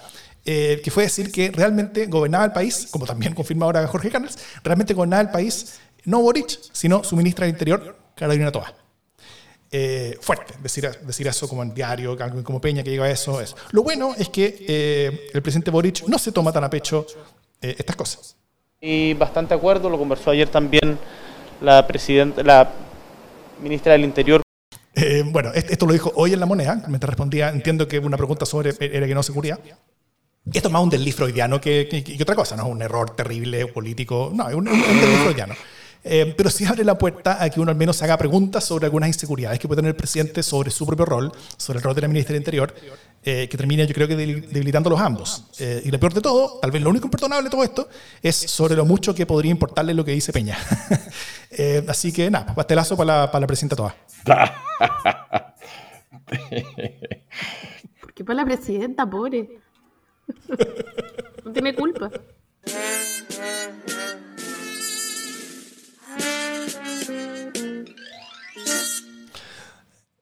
que 0.43 0.89
fue 0.91 1.03
decir 1.03 1.29
que 1.29 1.51
realmente 1.51 2.05
gobernaba 2.05 2.45
el 2.45 2.53
país, 2.53 2.87
como 2.89 3.05
también 3.05 3.33
confirma 3.33 3.65
ahora 3.65 3.85
Jorge 3.85 4.09
Canals, 4.09 4.37
realmente 4.63 4.93
gobernaba 4.93 5.21
el 5.21 5.29
país 5.29 5.77
no 6.07 6.21
Boric, 6.21 6.57
sino 6.71 7.03
su 7.03 7.15
ministra 7.15 7.45
del 7.45 7.53
Interior, 7.53 7.95
Carolina 8.15 8.51
Toa. 8.51 8.73
Eh, 9.69 10.17
fuerte 10.21 10.53
decir, 10.63 10.89
decir 11.01 11.27
eso 11.27 11.49
como 11.49 11.61
en 11.61 11.73
diario, 11.73 12.17
como 12.43 12.61
Peña 12.61 12.81
que 12.81 12.89
diga 12.89 13.09
eso, 13.09 13.41
eso. 13.41 13.57
Lo 13.71 13.83
bueno 13.83 14.15
es 14.17 14.29
que 14.29 14.65
eh, 14.67 15.29
el 15.33 15.41
presidente 15.41 15.69
Boric 15.69 16.07
no 16.07 16.17
se 16.17 16.31
toma 16.31 16.53
tan 16.53 16.63
a 16.63 16.69
pecho 16.69 17.05
eh, 17.61 17.75
estas 17.77 17.97
cosas. 17.97 18.37
Y 18.79 19.13
bastante 19.15 19.53
acuerdo, 19.53 19.89
lo 19.89 19.97
conversó 19.97 20.31
ayer 20.31 20.47
también 20.47 20.97
la, 21.59 21.85
presidenta, 21.85 22.41
la 22.41 22.71
ministra 23.61 23.91
del 23.91 24.05
Interior. 24.05 24.41
bueno, 25.25 25.51
esto 25.53 25.85
lo 25.85 25.91
dijo 25.91 26.13
hoy 26.15 26.31
en 26.31 26.39
La 26.39 26.45
Moneda, 26.45 26.85
mientras 26.87 27.09
respondía, 27.09 27.49
entiendo 27.49 27.85
que 27.85 27.99
una 27.99 28.15
pregunta 28.15 28.45
sobre 28.45 28.73
era 28.79 29.05
que 29.05 29.13
no 29.13 29.23
seguridad. 29.23 29.59
Esto 30.53 30.69
es 30.69 30.71
más 30.71 30.81
un 30.81 30.89
desliz 30.89 31.15
freudiano 31.15 31.59
que, 31.59 31.89
que, 31.89 32.23
otra 32.23 32.35
cosa, 32.35 32.55
no 32.55 32.63
es 32.63 32.69
un 32.69 32.81
error 32.81 33.13
terrible 33.13 33.67
político, 33.67 34.31
no, 34.33 34.47
es 34.47 34.55
un, 34.55 34.69
un, 34.69 34.81
freudiano. 34.81 35.53
Eh, 36.09 36.33
pero 36.37 36.49
sí 36.49 36.63
abre 36.65 36.85
la 36.85 36.97
puerta 36.97 37.43
a 37.43 37.49
que 37.49 37.59
uno 37.59 37.69
al 37.69 37.77
menos 37.77 38.01
haga 38.01 38.17
preguntas 38.17 38.63
sobre 38.63 38.85
algunas 38.85 39.09
inseguridades 39.09 39.59
que 39.59 39.67
puede 39.67 39.79
tener 39.79 39.89
el 39.89 39.95
presidente 39.95 40.41
sobre 40.41 40.71
su 40.71 40.85
propio 40.85 41.03
rol, 41.05 41.31
sobre 41.57 41.79
el 41.79 41.83
rol 41.83 41.93
de 41.95 42.01
la 42.01 42.07
ministra 42.07 42.33
del 42.33 42.41
Interior, 42.41 42.73
eh, 43.23 43.49
que 43.49 43.57
termina 43.57 43.83
yo 43.83 43.93
creo 43.93 44.07
que 44.07 44.15
debilitando 44.15 44.89
los 44.89 45.01
ambos. 45.01 45.43
Eh, 45.59 45.81
y 45.83 45.91
lo 45.91 45.99
peor 45.99 46.13
de 46.13 46.21
todo, 46.21 46.59
tal 46.61 46.71
vez 46.71 46.81
lo 46.81 46.89
único 46.89 47.07
imperdonable 47.07 47.43
de 47.43 47.49
todo 47.49 47.63
esto, 47.63 47.89
es 48.21 48.35
sobre 48.35 48.75
lo 48.75 48.85
mucho 48.85 49.13
que 49.13 49.25
podría 49.25 49.51
importarle 49.51 49.93
lo 49.93 50.05
que 50.05 50.11
dice 50.11 50.31
Peña. 50.31 50.57
así 51.87 52.13
que 52.13 52.31
nada, 52.31 52.55
pastelazo 52.55 52.95
para 52.95 53.21
la, 53.21 53.31
para 53.31 53.41
la 53.41 53.47
presidenta 53.47 53.75
toda. 53.75 53.95
¿Por 58.01 58.13
qué 58.13 58.23
para 58.23 58.37
la 58.37 58.45
presidenta, 58.45 59.09
pobre? 59.09 59.59
no 61.43 61.51
tiene 61.51 61.75
culpa. 61.75 62.09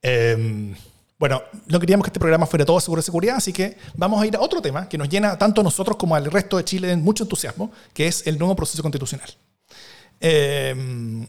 Em, 0.01 0.75
bueno, 1.17 1.41
no 1.67 1.79
queríamos 1.79 2.03
que 2.03 2.09
este 2.09 2.19
programa 2.19 2.45
fuera 2.45 2.65
todo 2.65 2.79
seguro 2.79 2.99
de 3.01 3.05
seguridad, 3.05 3.37
así 3.37 3.51
que 3.51 3.77
vamos 3.95 4.21
a 4.21 4.27
ir 4.27 4.35
a 4.35 4.41
otro 4.41 4.61
tema 4.61 4.87
que 4.87 4.97
nos 4.97 5.09
llena 5.09 5.37
tanto 5.37 5.61
a 5.61 5.63
nosotros 5.63 5.97
como 5.97 6.15
al 6.15 6.25
resto 6.25 6.57
de 6.57 6.65
Chile 6.65 6.91
en 6.91 7.03
mucho 7.03 7.23
entusiasmo, 7.23 7.71
que 7.93 8.07
es 8.07 8.27
el 8.27 8.37
nuevo 8.37 8.55
proceso 8.55 8.81
constitucional. 8.83 9.29
Eh, 10.19 11.25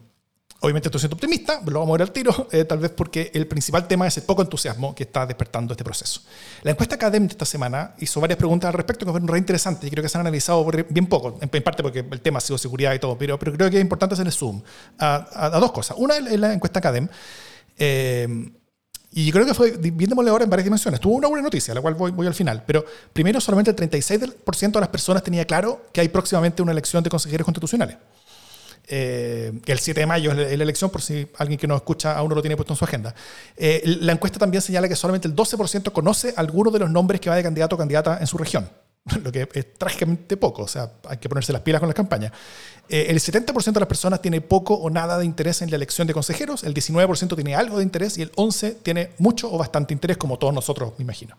Obviamente 0.60 0.88
estoy 0.88 1.00
siendo 1.00 1.14
optimista, 1.16 1.60
lo 1.66 1.80
vamos 1.80 1.90
a 1.90 1.98
ver 1.98 2.02
al 2.02 2.12
tiro, 2.12 2.48
eh, 2.50 2.64
tal 2.64 2.78
vez 2.78 2.90
porque 2.90 3.30
el 3.34 3.46
principal 3.46 3.86
tema 3.86 4.06
es 4.06 4.16
el 4.16 4.22
poco 4.22 4.40
entusiasmo 4.40 4.94
que 4.94 5.02
está 5.02 5.26
despertando 5.26 5.74
este 5.74 5.84
proceso. 5.84 6.22
La 6.62 6.70
encuesta 6.70 6.94
académica 6.94 7.32
esta 7.32 7.44
semana 7.44 7.94
hizo 7.98 8.20
varias 8.20 8.38
preguntas 8.38 8.68
al 8.68 8.74
respecto 8.74 9.04
que 9.04 9.12
fueron 9.12 9.28
re 9.28 9.38
interesantes 9.38 9.86
y 9.86 9.90
creo 9.90 10.02
que 10.02 10.08
se 10.08 10.16
han 10.16 10.22
analizado 10.22 10.66
bien 10.88 11.06
poco, 11.06 11.38
en, 11.40 11.48
parte 11.62 11.82
porque 11.82 11.98
el 12.10 12.20
tema 12.22 12.38
ha 12.38 12.40
sido 12.40 12.56
seguridad 12.56 12.94
y 12.94 12.98
todo, 12.98 13.18
pero, 13.18 13.38
pero 13.38 13.52
creo 13.52 13.70
que 13.70 13.76
es 13.76 13.82
importante 13.82 14.14
hacer 14.14 14.26
el 14.26 14.32
zoom 14.32 14.62
a, 14.98 15.50
dos 15.60 15.72
cosas. 15.72 15.96
Una 15.98 16.16
es 16.16 16.40
la 16.40 16.54
encuesta 16.54 16.78
académica, 16.78 17.12
eh, 17.76 18.50
y 19.12 19.30
creo 19.32 19.46
que 19.46 19.54
fue 19.54 19.72
bien 19.78 20.10
demoledora 20.10 20.44
en 20.44 20.50
varias 20.50 20.64
dimensiones. 20.64 21.00
Tuvo 21.00 21.14
una 21.14 21.28
buena 21.28 21.42
noticia, 21.42 21.72
a 21.72 21.74
la 21.74 21.80
cual 21.80 21.94
voy, 21.94 22.10
voy 22.10 22.26
al 22.26 22.34
final. 22.34 22.64
Pero 22.66 22.84
primero, 23.12 23.40
solamente 23.40 23.70
el 23.70 23.76
36% 23.76 24.72
de 24.72 24.80
las 24.80 24.88
personas 24.90 25.22
tenía 25.22 25.46
claro 25.46 25.86
que 25.92 26.02
hay 26.02 26.08
próximamente 26.08 26.60
una 26.60 26.72
elección 26.72 27.02
de 27.02 27.08
consejeros 27.08 27.46
constitucionales. 27.46 27.96
Eh, 28.88 29.52
el 29.66 29.78
7 29.78 30.00
de 30.00 30.06
mayo 30.06 30.32
es 30.32 30.56
la 30.56 30.64
elección, 30.64 30.90
por 30.90 31.02
si 31.02 31.26
alguien 31.38 31.58
que 31.58 31.66
nos 31.66 31.76
escucha 31.76 32.16
aún 32.16 32.28
no 32.28 32.34
lo 32.34 32.42
tiene 32.42 32.56
puesto 32.56 32.72
en 32.72 32.76
su 32.76 32.84
agenda. 32.84 33.14
Eh, 33.56 33.82
la 34.00 34.12
encuesta 34.12 34.38
también 34.38 34.62
señala 34.62 34.88
que 34.88 34.96
solamente 34.96 35.26
el 35.26 35.34
12% 35.34 35.92
conoce 35.92 36.34
alguno 36.36 36.70
de 36.70 36.78
los 36.78 36.90
nombres 36.90 37.20
que 37.20 37.28
va 37.28 37.36
de 37.36 37.42
candidato 37.42 37.74
o 37.74 37.78
candidata 37.78 38.18
en 38.20 38.26
su 38.26 38.38
región, 38.38 38.68
lo 39.22 39.32
que 39.32 39.48
es 39.52 39.74
trágicamente 39.74 40.36
poco, 40.36 40.62
o 40.62 40.68
sea, 40.68 40.92
hay 41.08 41.18
que 41.18 41.28
ponerse 41.28 41.52
las 41.52 41.62
pilas 41.62 41.80
con 41.80 41.88
las 41.88 41.96
campañas. 41.96 42.32
Eh, 42.88 43.06
el 43.08 43.18
70% 43.18 43.72
de 43.72 43.80
las 43.80 43.88
personas 43.88 44.22
tiene 44.22 44.40
poco 44.40 44.74
o 44.74 44.88
nada 44.88 45.18
de 45.18 45.24
interés 45.24 45.62
en 45.62 45.70
la 45.70 45.76
elección 45.76 46.06
de 46.06 46.14
consejeros, 46.14 46.62
el 46.62 46.72
19% 46.72 47.34
tiene 47.34 47.56
algo 47.56 47.78
de 47.78 47.82
interés 47.82 48.18
y 48.18 48.22
el 48.22 48.32
11% 48.32 48.76
tiene 48.82 49.10
mucho 49.18 49.52
o 49.52 49.58
bastante 49.58 49.94
interés, 49.94 50.16
como 50.16 50.38
todos 50.38 50.54
nosotros, 50.54 50.92
me 50.98 51.02
imagino. 51.02 51.36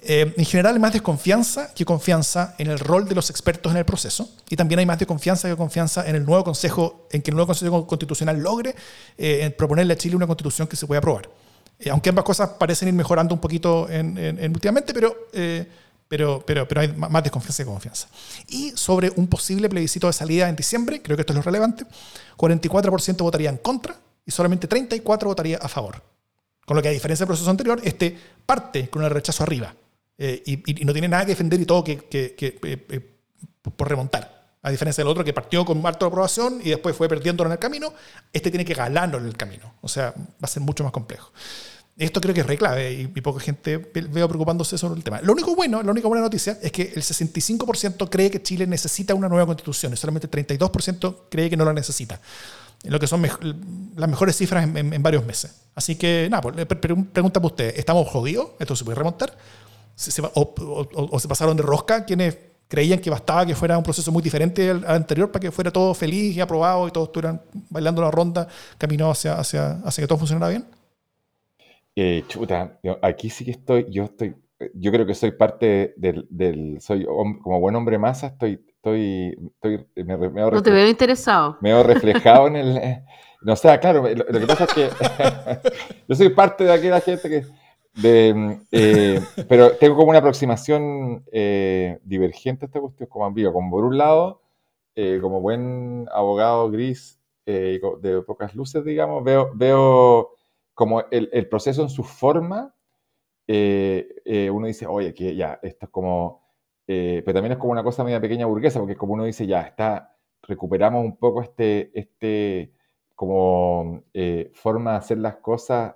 Eh, 0.00 0.32
en 0.36 0.44
general 0.44 0.74
hay 0.74 0.80
más 0.80 0.92
desconfianza 0.92 1.74
que 1.74 1.84
confianza 1.84 2.54
en 2.58 2.68
el 2.68 2.78
rol 2.78 3.08
de 3.08 3.16
los 3.16 3.30
expertos 3.30 3.72
en 3.72 3.78
el 3.78 3.84
proceso 3.84 4.30
y 4.48 4.54
también 4.54 4.78
hay 4.78 4.86
más 4.86 4.98
desconfianza 4.98 5.48
que 5.48 5.56
confianza 5.56 6.08
en 6.08 6.14
el 6.14 6.24
nuevo 6.24 6.44
Consejo, 6.44 7.08
en 7.10 7.20
que 7.20 7.30
el 7.30 7.34
nuevo 7.34 7.48
Consejo 7.48 7.86
Constitucional 7.86 8.38
logre 8.38 8.76
eh, 9.16 9.52
proponerle 9.58 9.94
a 9.94 9.96
Chile 9.96 10.14
una 10.14 10.26
constitución 10.26 10.68
que 10.68 10.76
se 10.76 10.86
pueda 10.86 11.00
aprobar. 11.00 11.28
Eh, 11.78 11.90
aunque 11.90 12.10
ambas 12.10 12.24
cosas 12.24 12.50
parecen 12.50 12.88
ir 12.88 12.94
mejorando 12.94 13.34
un 13.34 13.40
poquito 13.40 13.88
en, 13.88 14.16
últimamente, 14.52 14.94
pero, 14.94 15.28
eh, 15.32 15.66
pero, 16.06 16.42
pero, 16.46 16.66
pero 16.66 16.80
hay 16.80 16.88
más 16.92 17.22
desconfianza 17.22 17.64
que 17.64 17.70
confianza. 17.70 18.08
Y 18.48 18.72
sobre 18.76 19.10
un 19.16 19.26
posible 19.26 19.68
plebiscito 19.68 20.06
de 20.06 20.12
salida 20.12 20.48
en 20.48 20.56
diciembre, 20.56 21.02
creo 21.02 21.16
que 21.16 21.22
esto 21.22 21.32
es 21.32 21.36
lo 21.36 21.42
relevante, 21.42 21.84
44% 22.36 23.16
votaría 23.18 23.50
en 23.50 23.58
contra 23.58 23.96
y 24.24 24.30
solamente 24.30 24.68
34% 24.68 25.24
votaría 25.24 25.58
a 25.58 25.68
favor. 25.68 26.02
Con 26.66 26.76
lo 26.76 26.82
que 26.82 26.88
a 26.88 26.92
diferencia 26.92 27.24
del 27.24 27.28
proceso 27.28 27.50
anterior, 27.50 27.80
este 27.82 28.16
parte 28.44 28.88
con 28.90 29.02
el 29.02 29.10
rechazo 29.10 29.42
arriba 29.42 29.74
eh, 30.18 30.42
y, 30.44 30.84
no 30.84 30.92
tiene 30.92 31.08
nada 31.08 31.24
que 31.24 31.32
defender 31.32 31.60
y 31.60 31.64
todo 31.64 31.84
que, 31.84 31.98
que, 32.08 33.18
por 33.62 33.88
remontar. 33.88 34.36
A 34.60 34.70
diferencia 34.70 35.02
del 35.02 35.10
otro 35.10 35.24
que 35.24 35.32
partió 35.32 35.64
con 35.64 35.86
alta 35.86 36.06
aprobación 36.06 36.60
y 36.62 36.70
después 36.70 36.96
fue 36.96 37.08
perdiéndolo 37.08 37.48
en 37.48 37.52
el 37.52 37.58
camino, 37.58 37.94
este 38.32 38.50
tiene 38.50 38.64
que 38.64 38.74
ganarlo 38.74 39.18
en 39.18 39.26
el 39.26 39.36
camino. 39.36 39.74
O 39.80 39.88
sea, 39.88 40.12
va 40.16 40.42
a 40.42 40.48
ser 40.48 40.62
mucho 40.62 40.82
más 40.82 40.92
complejo. 40.92 41.32
Esto 41.96 42.20
creo 42.20 42.32
que 42.32 42.42
es 42.42 42.46
re 42.46 42.56
clave 42.56 42.92
y, 42.92 43.06
poca 43.20 43.40
gente 43.40 43.76
veo 43.76 44.28
preocupándose 44.28 44.78
sobre 44.78 44.98
el 44.98 45.04
tema. 45.04 45.20
Lo 45.20 45.32
único 45.32 45.54
bueno, 45.56 45.82
la 45.82 45.90
única 45.90 46.06
buena 46.06 46.22
noticia 46.22 46.58
es 46.62 46.70
que 46.70 46.92
el 46.94 47.02
65% 47.02 48.08
cree 48.08 48.30
que 48.30 48.42
Chile 48.42 48.66
necesita 48.66 49.14
una 49.14 49.28
nueva 49.28 49.46
constitución 49.46 49.92
y 49.92 49.96
solamente 49.96 50.28
el 50.30 50.46
32% 50.46 51.16
cree 51.28 51.50
que 51.50 51.56
no 51.56 51.64
la 51.64 51.72
necesita. 51.72 52.20
Lo 52.84 53.00
que 53.00 53.08
son 53.08 53.20
las 53.96 54.08
mejores 54.08 54.36
cifras 54.36 54.64
en, 54.64 55.02
varios 55.02 55.26
meses. 55.26 55.62
Así 55.74 55.96
que, 55.96 56.28
nada, 56.30 56.42
pues, 56.42 56.66
pregunta 56.78 57.40
para 57.40 57.46
usted, 57.46 57.74
¿estamos 57.76 58.08
jodidos? 58.08 58.50
¿Esto 58.60 58.76
se 58.76 58.84
puede 58.84 58.96
remontar? 58.96 59.36
O, 60.34 61.18
se 61.18 61.28
pasaron 61.28 61.56
de 61.56 61.62
rosca 61.62 62.04
quienes 62.04 62.38
creían 62.68 63.00
que 63.00 63.10
bastaba 63.10 63.46
que 63.46 63.54
fuera 63.54 63.76
un 63.76 63.82
proceso 63.82 64.12
muy 64.12 64.22
diferente 64.22 64.70
al, 64.70 64.84
anterior 64.86 65.32
para 65.32 65.40
que 65.40 65.50
fuera 65.50 65.70
todo 65.70 65.94
feliz 65.94 66.36
y 66.36 66.40
aprobado 66.40 66.86
y 66.86 66.90
todos 66.90 67.08
estuvieran 67.08 67.40
bailando 67.70 68.02
la 68.02 68.10
ronda, 68.10 68.46
caminó 68.76 69.10
hacia, 69.10 69.34
hacia, 69.38 69.80
hacia 69.84 70.02
que 70.02 70.08
todo 70.08 70.18
funcionara 70.18 70.50
bien? 70.50 70.66
Eh, 71.96 72.22
chuta, 72.28 72.78
aquí 73.02 73.28
sí 73.28 73.44
que 73.44 73.50
estoy, 73.52 73.86
yo 73.90 74.04
estoy, 74.04 74.36
yo 74.74 74.92
creo 74.92 75.04
que 75.04 75.14
soy 75.14 75.32
parte 75.32 75.94
del, 75.96 76.78
soy 76.80 77.04
como 77.04 77.58
buen 77.58 77.74
hombre 77.74 77.98
masa, 77.98 78.28
estoy, 78.28 78.64
estoy, 78.68 79.36
estoy 79.54 79.84
me, 80.04 80.16
No 80.16 80.62
te 80.62 80.70
veo 80.70 80.86
interesado. 80.86 81.56
Me 81.60 81.72
veo 81.72 81.82
reflejado 81.82 82.46
en 82.46 82.56
el, 82.56 82.76
eh, 82.76 83.04
no 83.42 83.56
sé, 83.56 83.76
claro, 83.80 84.08
lo, 84.08 84.24
que 84.26 84.46
pasa 84.46 84.64
es 84.64 84.74
que 84.74 84.88
yo 86.08 86.14
soy 86.14 86.28
parte 86.28 86.64
de 86.64 86.72
aquella 86.72 87.00
gente 87.00 87.28
que 87.28 87.42
de, 88.00 88.60
eh, 88.70 89.20
pero 89.48 89.76
tengo 89.76 89.96
como 89.96 90.10
una 90.10 90.20
aproximación 90.20 91.24
eh, 91.32 91.98
divergente 92.04 92.64
a 92.64 92.66
esta 92.66 92.80
cuestión, 92.80 93.08
como 93.08 93.26
ambigua. 93.26 93.52
Como 93.52 93.70
por 93.70 93.84
un 93.84 93.98
lado, 93.98 94.42
eh, 94.94 95.18
como 95.20 95.40
buen 95.40 96.06
abogado 96.12 96.70
gris 96.70 97.16
de 97.46 98.22
pocas 98.26 98.54
luces, 98.54 98.84
digamos, 98.84 99.24
veo, 99.24 99.50
veo 99.54 100.34
como 100.74 101.00
el, 101.10 101.30
el 101.32 101.48
proceso 101.48 101.80
en 101.80 101.88
su 101.88 102.04
forma. 102.04 102.74
uno 103.46 104.66
dice, 104.66 104.86
oye, 104.86 105.14
que 105.14 105.34
ya, 105.34 105.58
esto 105.62 105.86
es 105.86 105.90
como. 105.90 106.42
pero 106.86 107.32
también 107.32 107.52
es 107.52 107.58
como 107.58 107.72
una 107.72 107.82
cosa 107.82 108.04
media 108.04 108.20
pequeña 108.20 108.44
burguesa, 108.44 108.80
porque 108.80 108.96
como 108.96 109.14
uno 109.14 109.24
dice, 109.24 109.46
ya, 109.46 109.62
está, 109.62 110.14
recuperamos 110.42 111.02
un 111.04 111.16
poco 111.16 111.42
este, 111.42 111.90
este 111.98 112.74
como 113.14 114.04
forma 114.52 114.92
de 114.92 114.96
hacer 114.98 115.18
las 115.18 115.36
cosas 115.36 115.94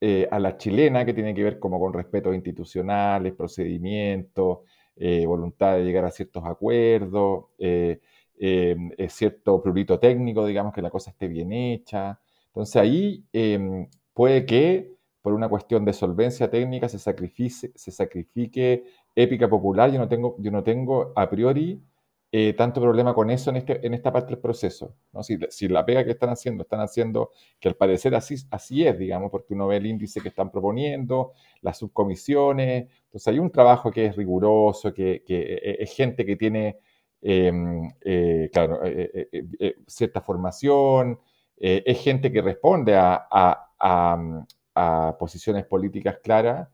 eh, 0.00 0.28
a 0.30 0.38
la 0.38 0.56
chilena, 0.56 1.04
que 1.04 1.14
tiene 1.14 1.34
que 1.34 1.42
ver 1.42 1.58
como 1.58 1.80
con 1.80 1.92
respetos 1.92 2.34
institucionales, 2.34 3.32
procedimientos, 3.34 4.60
eh, 4.96 5.26
voluntad 5.26 5.76
de 5.76 5.84
llegar 5.84 6.04
a 6.04 6.10
ciertos 6.10 6.44
acuerdos, 6.44 7.46
eh, 7.58 8.00
cierto 9.08 9.62
prurito 9.62 9.98
técnico, 9.98 10.44
digamos, 10.46 10.72
que 10.74 10.82
la 10.82 10.90
cosa 10.90 11.10
esté 11.10 11.28
bien 11.28 11.52
hecha. 11.52 12.20
Entonces 12.48 12.76
ahí 12.76 13.24
em, 13.32 13.88
puede 14.12 14.46
que 14.46 14.92
por 15.22 15.32
una 15.32 15.48
cuestión 15.48 15.84
de 15.84 15.92
solvencia 15.92 16.50
técnica 16.50 16.88
se 16.88 16.98
sacrifique, 16.98 17.72
se 17.74 17.90
sacrifique 17.90 18.84
épica 19.14 19.48
popular. 19.48 19.90
Yo 19.90 19.98
no 19.98 20.08
tengo, 20.08 20.36
yo 20.38 20.50
no 20.50 20.62
tengo 20.62 21.12
a 21.16 21.30
priori 21.30 21.80
eh, 22.36 22.52
tanto 22.54 22.80
problema 22.80 23.14
con 23.14 23.30
eso 23.30 23.50
en, 23.50 23.58
este, 23.58 23.94
esta 23.94 24.12
parte 24.12 24.30
del 24.30 24.40
proceso. 24.40 24.96
Si, 25.50 25.68
la 25.68 25.86
pega 25.86 26.04
que 26.04 26.10
están 26.10 26.30
haciendo, 26.30 26.64
están 26.64 26.80
haciendo, 26.80 27.30
que 27.60 27.68
al 27.68 27.76
parecer 27.76 28.12
así, 28.16 28.84
es, 28.84 28.98
digamos, 28.98 29.30
porque 29.30 29.54
uno 29.54 29.68
ve 29.68 29.76
el 29.76 29.86
índice 29.86 30.20
que 30.20 30.30
están 30.30 30.50
proponiendo, 30.50 31.34
las 31.60 31.78
subcomisiones, 31.78 32.88
entonces 33.04 33.28
hay 33.28 33.38
un 33.38 33.52
trabajo 33.52 33.92
que 33.92 34.06
es 34.06 34.16
riguroso, 34.16 34.92
que, 34.92 35.12
eh, 35.12 35.24
eh, 35.28 35.76
es 35.78 35.94
gente 35.94 36.26
que 36.26 36.34
tiene, 36.34 36.80
em, 37.22 37.88
cierta 39.86 40.20
formación, 40.20 41.20
es 41.56 42.00
gente 42.02 42.32
que 42.32 42.42
responde 42.42 42.96
a, 42.96 43.60
posiciones 45.20 45.66
políticas 45.66 46.18
claras. 46.20 46.68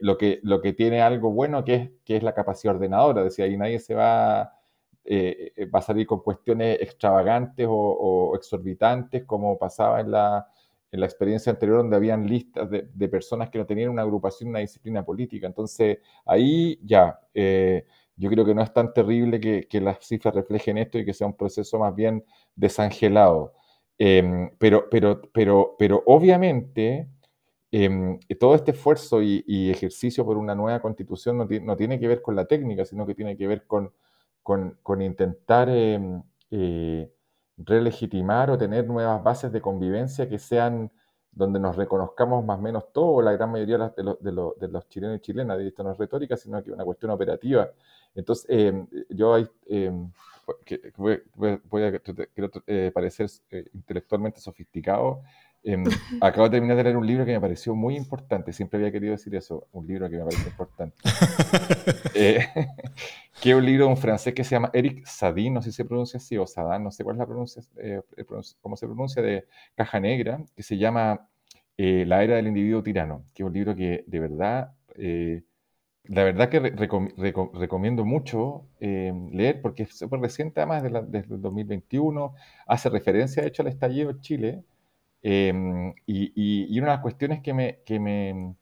lo, 0.00 0.18
que, 0.18 0.72
tiene 0.76 1.00
algo 1.00 1.30
bueno 1.30 1.64
que 1.64 1.74
es, 1.76 1.90
que 2.04 2.16
es 2.16 2.24
la 2.24 2.34
capacidad 2.34 2.74
ordenadora, 2.74 3.22
decía, 3.22 3.44
ahí 3.44 3.56
nadie 3.56 3.78
se 3.78 3.94
va 3.94 4.56
eh, 5.04 5.52
eh, 5.56 5.66
va 5.66 5.78
a 5.78 5.82
salir 5.82 6.06
con 6.06 6.20
cuestiones 6.20 6.78
extravagantes 6.80 7.66
o, 7.68 8.32
exorbitantes, 8.36 9.24
como 9.24 9.58
pasaba 9.58 10.00
en 10.00 10.10
la, 10.10 10.46
en 10.92 11.00
la, 11.00 11.06
experiencia 11.06 11.50
anterior, 11.50 11.78
donde 11.78 11.96
habían 11.96 12.26
listas 12.26 12.68
de, 12.70 13.08
personas 13.08 13.48
que 13.50 13.58
no 13.58 13.66
tenían 13.66 13.90
una 13.90 14.02
agrupación, 14.02 14.50
una 14.50 14.58
disciplina 14.60 15.04
política. 15.04 15.46
Entonces, 15.46 15.98
ahí 16.26 16.78
ya, 16.84 17.18
eh, 17.34 17.86
yo 18.16 18.28
creo 18.30 18.44
que 18.44 18.54
no 18.54 18.62
es 18.62 18.72
tan 18.72 18.92
terrible 18.92 19.40
que, 19.40 19.80
las 19.80 19.98
cifras 20.06 20.34
reflejen 20.34 20.78
esto 20.78 20.98
y 20.98 21.04
que 21.04 21.14
sea 21.14 21.26
un 21.26 21.36
proceso 21.36 21.78
más 21.78 21.94
bien 21.94 22.24
desangelado. 22.54 23.54
Em, 23.98 24.50
pero, 24.58 24.88
pero, 24.90 25.22
pero, 25.32 25.76
pero 25.78 26.02
obviamente... 26.06 27.08
Em, 27.72 28.18
todo 28.40 28.56
este 28.56 28.72
esfuerzo 28.72 29.22
y, 29.22 29.70
ejercicio 29.70 30.24
por 30.24 30.36
una 30.36 30.56
nueva 30.56 30.80
constitución 30.82 31.38
no, 31.38 31.46
no, 31.62 31.76
tiene 31.76 32.00
que 32.00 32.08
ver 32.08 32.20
con 32.20 32.34
la 32.34 32.46
técnica, 32.46 32.84
sino 32.84 33.06
que 33.06 33.14
tiene 33.14 33.36
que 33.36 33.46
ver 33.46 33.64
con, 33.68 33.92
con, 34.42 35.02
intentar 35.02 35.68
em, 35.68 36.22
eh, 36.50 37.12
relegitimar 37.58 38.50
o 38.50 38.58
tener 38.58 38.86
nuevas 38.86 39.22
bases 39.22 39.52
de 39.52 39.60
convivencia 39.60 40.28
que 40.28 40.38
sean 40.38 40.90
donde 41.32 41.60
nos 41.60 41.76
reconozcamos 41.76 42.44
más 42.44 42.58
o 42.58 42.62
menos 42.62 42.92
todos, 42.92 43.22
la 43.24 43.32
gran 43.32 43.52
mayoría 43.52 43.78
de 43.96 44.02
los, 44.02 44.20
de 44.20 44.32
los, 44.32 44.58
de 44.58 44.68
los 44.68 44.88
chilenos 44.88 45.18
y 45.18 45.20
chilenas, 45.20 45.58
de 45.58 45.68
esto 45.68 45.82
no 45.82 45.92
es 45.92 45.98
retórica, 45.98 46.36
sino 46.36 46.62
que 46.62 46.70
es 46.70 46.74
una 46.74 46.84
cuestión 46.84 47.12
operativa. 47.12 47.70
Entonces, 48.14 48.46
em, 48.48 48.86
yo 49.08 49.36
em, 49.66 50.10
voy, 50.96 51.82
a 51.82 52.00
eh, 52.66 52.90
parecer 52.92 53.30
eh, 53.50 53.70
intelectualmente 53.72 54.40
sofisticado, 54.40 55.22
Em, 55.62 55.84
acabo 56.22 56.48
de 56.48 56.50
terminar 56.50 56.76
de 56.76 56.84
leer 56.84 56.96
un 56.96 57.06
libro 57.06 57.24
que 57.24 57.32
me 57.32 57.40
pareció 57.40 57.74
muy 57.74 57.96
importante, 57.96 58.52
siempre 58.52 58.78
había 58.78 58.92
querido 58.92 59.12
decir 59.12 59.34
eso, 59.34 59.66
un 59.72 59.86
libro 59.86 60.08
que 60.08 60.16
me 60.16 60.24
parece 60.24 60.48
importante. 60.48 60.96
eh, 62.14 62.46
que 63.40 63.50
es 63.50 63.56
un 63.56 63.64
libro 63.64 63.86
de 63.86 63.90
un 63.90 63.96
francés 63.96 64.34
que 64.34 64.44
se 64.44 64.50
llama 64.54 64.70
Eric 64.72 65.06
Sadin, 65.06 65.54
no 65.54 65.62
sé 65.62 65.70
si 65.70 65.76
se 65.76 65.84
pronuncia 65.84 66.18
así, 66.18 66.36
o 66.36 66.46
Sadin, 66.46 66.84
no 66.84 66.90
sé 66.90 67.04
cuál 67.04 67.16
es 67.16 67.20
la 67.20 67.26
pronuncia, 67.26 67.62
eh, 67.78 68.00
cómo 68.60 68.76
se 68.76 68.86
pronuncia, 68.86 69.22
de 69.22 69.46
Caja 69.74 70.00
Negra, 70.00 70.42
que 70.54 70.62
se 70.62 70.76
llama 70.78 71.28
eh, 71.76 72.04
La 72.06 72.22
era 72.22 72.36
del 72.36 72.48
individuo 72.48 72.82
tirano, 72.82 73.24
que 73.34 73.42
es 73.42 73.46
un 73.46 73.52
libro 73.52 73.74
que 73.74 74.04
de 74.06 74.20
verdad, 74.20 74.72
eh, 74.96 75.42
la 76.04 76.24
verdad 76.24 76.48
que 76.48 76.60
recomiendo 76.60 78.04
mucho 78.04 78.64
leer, 78.80 79.60
porque 79.62 79.84
es 79.84 79.96
súper 79.96 80.20
reciente 80.20 80.60
además 80.60 80.82
desde 80.82 81.34
el 81.34 81.40
2021, 81.40 82.34
hace 82.66 82.88
referencia 82.88 83.42
de 83.42 83.48
hecho 83.48 83.62
al 83.62 83.68
estallido 83.68 84.10
en 84.10 84.20
Chile, 84.20 84.64
Em, 85.22 85.92
y, 86.06 86.78
una 86.78 86.88
de 86.88 86.92
las 86.94 87.00
cuestiones 87.02 87.42
que 87.42 87.52
me, 87.52 87.80
que, 87.84 88.00
me, 88.00 88.54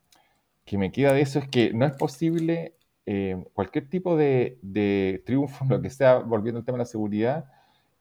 que 0.64 0.78
me 0.78 0.90
queda 0.92 1.12
de 1.12 1.20
eso 1.20 1.38
es 1.38 1.48
que 1.48 1.72
no 1.72 1.86
es 1.86 1.92
posible 1.92 2.74
em, 3.06 3.44
cualquier 3.54 3.88
tipo 3.88 4.16
de, 4.16 4.58
de, 4.62 5.22
triunfo, 5.26 5.64
lo 5.68 5.80
que 5.80 5.90
sea, 5.90 6.18
volviendo 6.18 6.58
al 6.60 6.64
tema 6.64 6.78
de 6.78 6.82
la 6.82 6.86
seguridad, 6.86 7.46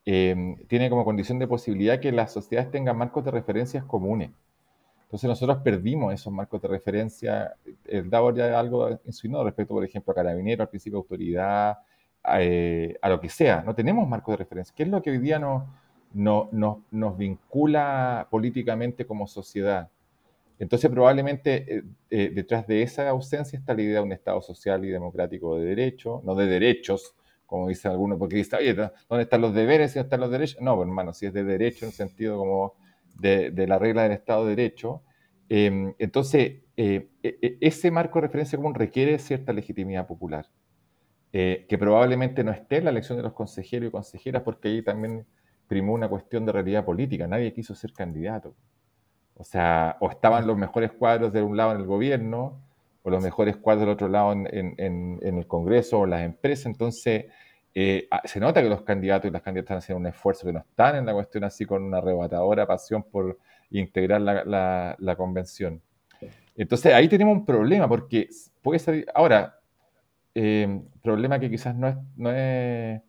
em, 0.05 0.57
tiene 0.67 0.89
como 0.89 1.05
condición 1.05 1.39
de 1.39 1.47
posibilidad 1.47 1.99
que 1.99 2.11
las 2.11 2.33
sociedades 2.33 2.71
tengan 2.71 2.97
marcos 2.97 3.23
de 3.25 3.31
referencias 3.31 3.83
comunes. 3.85 4.31
Entonces 5.03 5.29
nosotros 5.29 5.59
perdimos 5.63 6.13
esos 6.13 6.33
marcos 6.33 6.61
de 6.61 6.67
referencia. 6.67 7.55
El 7.85 8.09
DAO 8.09 8.35
ya 8.35 8.59
algo 8.59 8.99
insinuado 9.05 9.45
respecto, 9.45 9.73
por 9.73 9.85
ejemplo, 9.85 10.11
a 10.11 10.15
Carabinero, 10.15 10.63
al 10.63 10.69
principio 10.69 10.99
de 10.99 11.03
autoridad, 11.03 11.77
a, 12.23 12.41
eh, 12.41 12.97
a, 13.01 13.09
lo 13.09 13.21
que 13.21 13.29
sea. 13.29 13.63
No 13.65 13.73
tenemos 13.73 14.07
marcos 14.07 14.33
de 14.33 14.37
referencia. 14.37 14.73
¿Qué 14.75 14.83
es 14.83 14.89
lo 14.89 15.01
que 15.01 15.11
hoy 15.11 15.19
día 15.19 15.39
no, 16.13 16.49
no, 16.51 16.83
nos 16.91 17.17
vincula 17.17 18.27
políticamente 18.29 19.05
como 19.05 19.27
sociedad. 19.27 19.89
Entonces, 20.59 20.89
probablemente 20.89 21.77
eh, 21.77 21.83
eh, 22.09 22.31
detrás 22.33 22.65
de 22.67 22.81
esa 22.81 23.07
ausencia 23.09 23.59
está 23.59 23.73
la 23.73 23.81
idea 23.83 23.99
de 23.99 24.05
un 24.05 24.11
Estado 24.11 24.41
social 24.41 24.83
y 24.85 24.89
democrático 24.89 25.57
de 25.57 25.65
derecho, 25.65 26.21
no 26.25 26.35
de 26.35 26.47
derechos, 26.47 27.15
como 27.45 27.67
dicen 27.67 27.91
algunos, 27.91 28.17
porque 28.17 28.37
dicen, 28.37 28.59
oye, 28.59 28.73
¿dónde 28.73 29.23
están 29.23 29.41
los 29.41 29.53
deberes 29.53 29.91
y 29.91 29.95
dónde 29.95 30.07
están 30.07 30.19
los 30.19 30.31
derechos? 30.31 30.61
No, 30.61 30.81
hermano, 30.81 31.13
si 31.13 31.27
es 31.27 31.33
de 31.33 31.43
derecho 31.43 31.85
en 31.85 31.89
el 31.89 31.93
sentido 31.93 32.37
como 32.37 32.73
de, 33.19 33.67
la 33.67 33.79
regla 33.79 34.03
del 34.03 34.11
Estado 34.13 34.45
de 34.45 34.55
Derecho. 34.55 35.03
Em, 35.49 35.93
entonces, 35.97 36.63
eh, 36.75 37.09
e, 37.23 37.37
e, 37.41 37.57
ese 37.61 37.89
marco 37.89 38.19
de 38.19 38.27
referencia 38.27 38.57
común 38.57 38.73
requiere 38.73 39.17
cierta 39.19 39.53
legitimidad 39.53 40.07
popular, 40.07 40.47
que 41.31 41.77
probablemente 41.77 42.43
no 42.43 42.51
esté 42.51 42.77
en 42.77 42.85
la 42.85 42.89
elección 42.89 43.15
de 43.15 43.23
los 43.23 43.33
consejeros 43.33 43.89
y 43.89 43.91
consejeras, 43.91 44.41
porque 44.41 44.69
ahí 44.69 44.81
también 44.81 45.27
primó 45.67 45.93
una 45.93 46.07
cuestión 46.07 46.45
de 46.45 46.51
realidad 46.51 46.85
política, 46.85 47.27
nadie 47.27 47.53
quiso 47.53 47.75
ser 47.75 47.93
candidato. 47.93 48.55
O 49.35 49.43
sea, 49.43 49.97
o 49.99 50.09
estaban 50.09 50.47
los 50.47 50.57
mejores 50.57 50.91
cuadros 50.91 51.31
de 51.31 51.43
un 51.43 51.55
lado 51.55 51.71
en 51.73 51.77
el 51.77 51.85
gobierno, 51.85 52.59
o 53.03 53.09
los 53.09 53.23
mejores 53.23 53.55
cuadros 53.57 53.81
del 53.81 53.93
otro 53.93 54.07
lado 54.07 54.33
en, 54.33 55.19
el 55.21 55.47
Congreso 55.47 55.99
o 55.99 56.05
las 56.05 56.23
empresas. 56.23 56.65
Entonces, 56.65 57.25
eh, 57.73 58.07
ah, 58.09 58.21
se 58.25 58.39
nota 58.39 58.61
que 58.61 58.69
los 58.69 58.81
candidatos 58.81 59.29
y 59.29 59.31
las 59.31 59.41
candidatas 59.43 59.65
están 59.65 59.77
haciendo 59.77 59.99
un 59.99 60.07
esfuerzo, 60.07 60.47
que 60.47 60.53
no 60.53 60.59
están 60.59 60.95
en 60.95 61.05
la 61.05 61.13
cuestión 61.13 61.43
así 61.43 61.65
con 61.65 61.83
una 61.83 61.99
arrebatadora 61.99 62.65
pasión 62.65 63.03
por 63.03 63.37
integrar 63.69 64.21
la, 64.21 65.15
convención. 65.15 65.81
Entonces, 66.55 66.93
ahí 66.93 67.07
tenemos 67.07 67.37
un 67.37 67.45
problema, 67.45 67.87
porque 67.87 68.29
puede 68.61 68.79
ser... 68.79 69.05
Ahora, 69.13 69.59
eh, 70.33 70.81
problema 71.01 71.39
que 71.39 71.49
quizás 71.49 71.75
no 71.75 71.87
es, 71.87 71.97
no 72.15 72.31
es... 72.31 73.01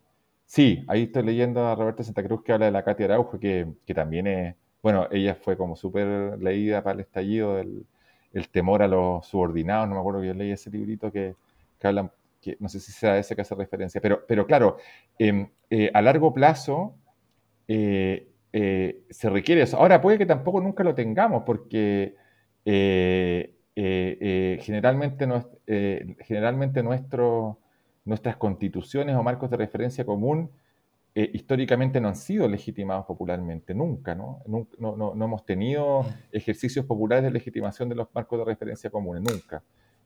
Sí, 0.51 0.83
ahí 0.89 1.03
estoy 1.05 1.25
leyendo 1.25 1.67
a 1.67 1.75
Roberto 1.75 2.03
Santa 2.03 2.23
Cruz 2.25 2.43
que 2.43 2.53
habla 2.55 2.67
de 2.67 2.73
la 2.73 2.83
Katia 2.83 3.05
Araujo, 3.07 3.39
que, 3.39 3.67
que 3.85 3.93
también 3.95 4.27
es 4.27 4.55
bueno, 4.83 5.07
ella 5.11 5.35
fue 5.35 5.57
como 5.59 5.77
súper 5.77 6.39
leída 6.41 6.83
para 6.83 6.95
el 6.95 7.01
estallido 7.01 7.57
del 7.57 7.87
el 8.33 8.49
temor 8.51 8.83
a 8.83 8.89
los 8.89 9.27
subordinados, 9.27 9.89
no 9.89 9.95
me 9.95 10.01
acuerdo 10.01 10.21
que 10.21 10.29
yo 10.29 10.35
leí 10.35 10.51
ese 10.53 10.71
librito 10.71 11.11
que, 11.11 11.35
que 11.79 11.87
hablan, 11.87 12.11
que 12.41 12.57
no 12.61 12.69
sé 12.69 12.79
si 12.81 12.93
sea 12.93 13.19
ese 13.19 13.35
que 13.35 13.41
hace 13.43 13.55
referencia, 13.55 14.01
pero, 14.03 14.25
pero 14.27 14.47
claro, 14.47 14.77
em, 15.19 15.49
eh, 15.71 15.91
a 15.95 16.03
largo 16.03 16.33
plazo 16.35 16.95
eh, 17.69 18.29
eh, 18.53 19.03
se 19.11 19.31
requiere 19.31 19.63
eso. 19.63 19.79
Ahora 19.79 20.01
puede 20.01 20.19
que 20.19 20.27
tampoco 20.27 20.61
nunca 20.61 20.85
lo 20.85 20.95
tengamos, 20.95 21.45
porque 21.47 22.17
generalmente, 23.77 25.27
generalmente 26.25 26.83
nuestro, 26.83 27.59
nuestras 28.09 28.37
constituciones 28.39 29.15
o 29.15 29.23
marcos 29.23 29.51
de 29.51 29.59
referencia 29.59 30.05
común 30.05 30.51
eh, 31.15 31.31
históricamente 31.35 32.01
no 32.01 32.09
han 32.09 32.17
sido 32.17 32.49
legitimados 32.49 33.05
popularmente, 33.05 33.75
nunca, 33.75 34.15
¿no? 34.15 34.43
No, 34.47 34.67
no, 34.79 35.13
hemos 35.13 35.45
tenido 35.45 36.07
ejercicios 36.33 36.87
populares 36.87 37.25
de 37.25 37.31
legitimación 37.31 37.89
de 37.89 37.97
los 37.97 38.09
marcos 38.15 38.39
de 38.39 38.45
referencia 38.47 38.89
comunes, 38.89 39.23
nunca. 39.23 39.63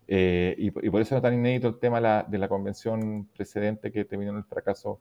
Eh, 0.08 0.54
y, 0.58 0.70
por 0.70 1.00
eso 1.00 1.14
es 1.14 1.22
tan 1.22 1.34
inédito 1.34 1.68
el 1.68 1.78
tema 1.78 2.24
de 2.24 2.38
la 2.38 2.48
convención 2.48 3.28
precedente 3.36 3.92
que 3.92 4.04
terminó 4.04 4.32
en 4.32 4.38
el 4.38 4.44
fracaso 4.44 5.00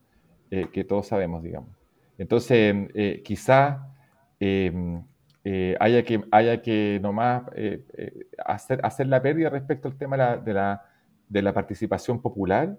eh, 0.51 0.67
que 0.71 0.83
todos 0.83 1.07
sabemos, 1.07 1.41
digamos. 1.41 1.69
Entonces, 2.19 2.75
quizás 3.23 3.79
haya, 5.79 6.03
que, 6.03 6.23
haya 6.31 6.61
que 6.61 6.99
nomás 7.01 7.43
hacer, 8.45 8.79
hacer 8.83 9.07
la 9.07 9.21
pérdida 9.23 9.49
respecto 9.49 9.87
al 9.87 9.97
tema 9.97 10.37
de 10.37 10.53
la, 10.53 10.83
de 11.29 11.41
la 11.41 11.53
participación 11.53 12.21
popular 12.21 12.77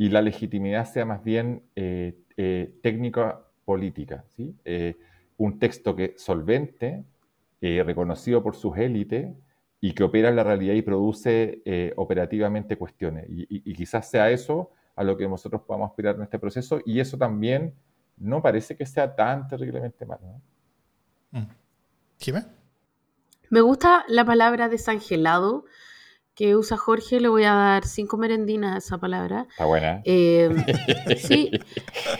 y 0.00 0.08
la 0.08 0.22
legitimidad 0.22 0.90
sea 0.90 1.04
más 1.04 1.22
bien 1.22 1.62
eh, 1.76 2.18
eh, 2.38 2.74
técnica 2.82 3.42
política. 3.66 4.24
¿sí? 4.34 4.56
Eh, 4.64 4.96
un 5.36 5.58
texto 5.58 5.94
que 5.94 6.14
solvente, 6.16 7.04
reconocido 7.60 8.42
por 8.42 8.56
sus 8.56 8.78
élites 8.78 9.28
y 9.78 9.92
que 9.92 10.02
opera 10.02 10.30
en 10.30 10.36
la 10.36 10.42
realidad 10.42 10.72
y 10.72 10.80
produce 10.80 11.92
operativamente 11.96 12.78
cuestiones. 12.78 13.26
Y, 13.28 13.74
quizás 13.74 14.08
sea 14.08 14.30
eso 14.30 14.70
a 14.96 15.04
lo 15.04 15.18
que 15.18 15.28
nosotros 15.28 15.60
podamos 15.66 15.90
aspirar 15.90 16.16
en 16.16 16.22
este 16.22 16.38
proceso 16.38 16.80
y 16.86 17.00
eso 17.00 17.18
también 17.18 17.74
no 18.16 18.40
parece 18.40 18.78
que 18.78 18.86
sea 18.86 19.14
tan 19.14 19.48
terriblemente 19.48 20.06
malo. 20.06 20.40
¿no? 21.32 21.40
Mm. 21.40 21.48
Me 23.50 23.60
gusta 23.60 24.06
la 24.08 24.24
palabra 24.24 24.70
desangelado 24.70 25.66
que 26.40 26.56
usa 26.56 26.78
Jorge, 26.78 27.20
le 27.20 27.28
voy 27.28 27.44
a 27.44 27.52
dar 27.52 27.84
cinco 27.84 28.16
merendinas 28.16 28.74
a 28.74 28.78
esa 28.78 28.96
palabra. 28.96 29.46
Está 29.50 29.66
buena. 29.66 30.00
Em, 30.06 30.56
sí, 31.18 31.50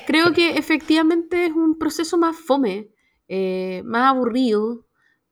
creo 0.07 0.35
que 0.35 0.59
efectivamente 0.59 1.47
es 1.47 1.53
un 1.53 1.79
proceso 1.79 2.19
más 2.19 2.37
fome, 2.37 2.91
eh, 3.29 3.81
más 3.87 4.11
aburrido, 4.11 4.85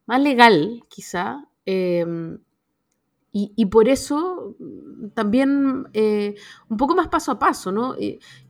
más 0.07 0.23
legal, 0.23 0.85
quizá. 0.89 1.45
Em, 1.67 2.39
y, 3.33 3.67
por 3.67 3.89
eso 3.89 4.57
mm, 4.59 5.09
también 5.11 5.89
eh, 5.93 6.35
un 6.69 6.77
poco 6.77 6.95
más 6.95 7.09
paso 7.09 7.33
a 7.33 7.39
paso, 7.39 7.71
¿no? 7.71 7.95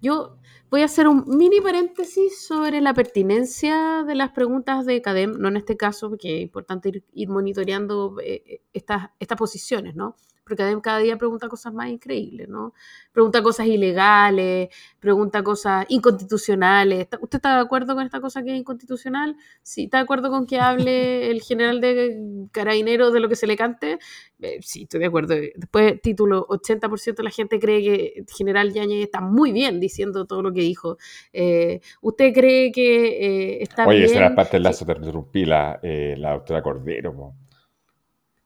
yo 0.01 0.39
voy 0.71 0.83
a 0.83 0.87
hacer 0.87 1.09
un 1.09 1.25
mini 1.27 1.61
paréntesis 1.61 2.47
sobre 2.47 2.81
la 2.81 2.95
pertinencia 2.95 4.05
de 4.07 4.15
las 4.15 4.31
preguntas 4.31 4.85
de 4.87 5.01
CADEM, 5.01 5.39
no 5.39 5.49
en 5.49 5.57
este 5.57 5.77
caso, 5.77 6.11
porque 6.11 6.37
es 6.37 6.43
importante 6.43 7.03
ir, 7.13 7.29
monitoreando 7.29 8.17
eh, 8.23 8.63
estas, 8.73 9.11
estas 9.19 9.39
posiciones, 9.39 9.95
¿no? 9.95 10.17
Porque 10.49 10.81
cada 10.83 10.99
día 10.99 11.17
pregunta 11.19 11.49
cosas 11.49 11.75
más 11.75 11.91
increíbles, 11.91 12.49
¿no? 12.49 12.73
Pregunta 13.13 13.43
cosas 13.43 13.67
ilegales, 13.67 14.69
pregunta 14.99 15.43
cosas 15.43 15.85
inconstitucionales. 15.89 17.09
¿Usted 17.21 17.37
está 17.37 17.57
de 17.57 17.61
acuerdo 17.61 17.95
con 17.95 18.05
esta 18.05 18.21
cosa 18.21 18.43
que 18.43 18.53
es 18.53 18.59
inconstitucional? 18.59 19.37
Sí, 19.63 19.85
¿está 19.85 19.99
de 19.99 20.05
acuerdo 20.05 20.31
con 20.31 20.47
que 20.47 20.59
hable 20.59 21.31
el 21.31 21.43
general 21.43 21.81
de 21.81 22.49
carabineros 22.53 23.13
de 23.13 23.21
lo 23.21 23.29
que 23.29 23.37
se 23.37 23.47
le 23.47 23.57
cante? 23.57 23.99
Eh, 24.41 24.59
sí, 24.63 24.85
estoy 24.85 25.01
de 25.01 25.07
acuerdo. 25.07 25.35
Después, 25.35 26.01
título, 26.01 26.47
80% 26.49 27.17
de 27.17 27.23
la 27.23 27.31
gente 27.31 27.59
cree 27.59 27.83
que 27.83 28.13
el 28.17 28.27
general 28.27 28.73
Yañez 28.73 29.05
está 29.05 29.21
muy 29.21 29.53
bien 29.53 29.81
diciendo 29.81 30.27
todo 30.27 30.43
lo 30.43 30.53
que 30.53 30.61
dijo. 30.61 30.97
Eh, 31.33 31.81
¿Usted 32.01 32.33
cree 32.33 32.73
que 32.73 33.59
eh, 33.59 33.63
está 33.63 33.87
bien? 33.87 33.97
Oye, 33.97 34.05
esa 34.07 34.19
era 34.19 34.35
parte 34.35 34.57
del 34.57 34.63
lazo, 34.63 34.87
te 34.87 34.93
interrumpí, 34.93 35.45
la, 35.45 35.79
la 35.83 36.33
doctora 36.33 36.63
Cordero. 36.63 37.35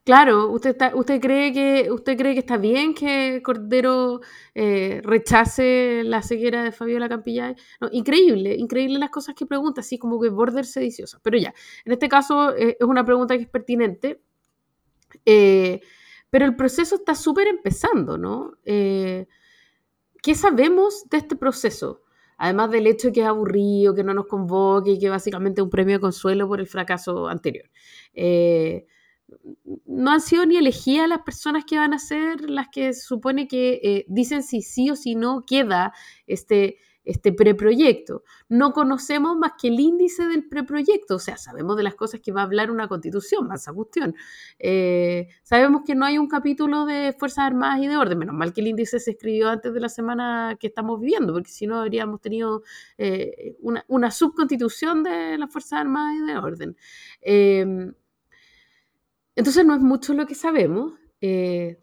Claro, 0.05 0.51
¿usted, 0.51 0.77
usted, 0.95 1.21
cree 1.21 1.53
que, 1.53 1.89
¿usted 1.93 2.17
cree 2.17 2.33
que 2.35 2.41
está 2.41 2.57
bien 2.57 2.93
que 2.93 3.41
Cordero 3.41 4.21
eh, 4.53 5.01
rechace 5.05 6.03
la 6.05 6.23
ceguera 6.23 6.65
de 6.65 6.73
Fabiola 6.73 7.09
Campillay? 7.09 7.55
No, 7.81 7.89
increíble, 7.93 8.57
increíble 8.57 8.99
las 8.99 9.11
cosas 9.11 9.37
que 9.37 9.47
pregunta, 9.47 9.81
así 9.81 9.99
como 9.99 10.21
que 10.21 10.29
border 10.29 10.65
sediciosa. 10.67 11.21
Pero 11.23 11.39
ya, 11.39 11.55
en 11.85 11.93
este 11.93 12.09
caso 12.09 12.53
eh, 12.57 12.77
es 12.81 12.87
una 12.87 13.05
pregunta 13.05 13.37
que 13.37 13.45
es 13.45 13.49
pertinente, 13.49 14.21
eh, 15.25 15.81
pero 16.31 16.47
el 16.47 16.57
proceso 16.57 16.97
está 16.97 17.15
súper 17.15 17.47
empezando, 17.47 18.19
¿no? 18.19 18.55
¿Qué 18.65 19.27
sabemos 20.35 21.09
de 21.11 21.19
este 21.19 21.37
proceso? 21.37 22.03
Además 22.39 22.73
del 22.73 22.89
hecho 22.89 23.09
de 23.09 23.13
que 23.13 23.21
es 23.21 23.27
aburrido, 23.27 23.95
que 23.95 24.03
no 24.03 24.15
nos 24.15 24.27
convoque 24.27 24.99
que 24.99 25.09
básicamente 25.09 25.61
es 25.61 25.65
un 25.65 25.71
premio 25.71 25.97
de 25.97 26.01
consuelo 26.01 26.49
por 26.49 26.59
el 26.59 26.67
fracaso 26.67 27.29
anterior 27.29 27.71
no 29.87 30.11
han 30.11 30.21
sido 30.21 30.47
ni 30.47 30.57
elegidas 30.57 31.09
las 31.09 31.23
personas 31.23 31.65
que 31.65 31.77
van 31.77 31.95
a 31.95 31.99
ser 31.99 32.49
las 32.51 32.69
que 32.69 32.93
se 32.93 33.01
supone 33.03 33.49
que 33.49 33.81
eh, 33.83 34.05
dicen 34.09 34.43
si 34.43 34.63
sí 34.63 34.91
o 34.91 34.97
si 34.97 35.15
no 35.15 35.45
queda 35.47 35.93
este, 36.27 36.79
este 37.05 37.33
preproyecto. 37.33 38.23
No 38.49 38.73
conocemos 38.73 39.37
más 39.37 39.53
que 39.61 39.69
el 39.69 39.81
índice 39.81 40.27
del 40.27 40.49
preproyecto, 40.49 41.17
o 41.17 41.19
sea, 41.19 41.37
sabemos 41.37 41.77
de 41.77 41.83
las 41.83 41.95
cosas 41.95 42.21
que 42.21 42.33
va 42.33 42.43
a 42.43 42.45
hablar 42.45 42.71
una 42.71 42.89
constitución, 42.89 43.49
más 43.49 43.69
a 43.69 43.73
cuestión. 43.73 44.15
Eh, 44.59 45.29
sabemos 45.43 45.83
que 45.85 45.95
no 45.95 46.05
hay 46.05 46.19
un 46.19 46.29
capítulo 46.29 46.85
de 46.85 47.15
Fuerzas 47.19 47.47
Armadas 47.47 47.81
y 47.81 47.89
de 47.89 47.97
Orden, 47.97 48.19
menos 48.19 48.35
mal 48.35 48.53
que 48.53 48.61
el 48.61 48.69
índice 48.69 49.01
se 49.01 49.13
escribió 49.13 49.49
antes 49.49 49.73
de 49.75 49.81
la 49.81 49.89
semana 49.89 50.57
que 50.59 50.69
estamos 50.69 51.01
viviendo, 51.01 51.33
porque 51.33 51.51
si 51.51 51.67
no 51.67 51.81
habríamos 51.81 52.21
tenido 52.21 52.63
eh, 52.99 53.57
una, 53.61 53.85
una, 53.89 54.11
subconstitución 54.11 55.03
de 55.03 55.39
las 55.39 55.51
Fuerzas 55.51 55.81
Armadas 55.81 56.15
y 56.23 56.27
de 56.27 56.37
Orden. 56.39 56.77
Entonces 59.37 59.65
no 59.65 59.75
es 59.75 59.81
mucho 59.81 60.15
lo 60.15 60.27
que 60.27 60.35
sabemos. 60.35 60.95
Eh, 61.21 61.79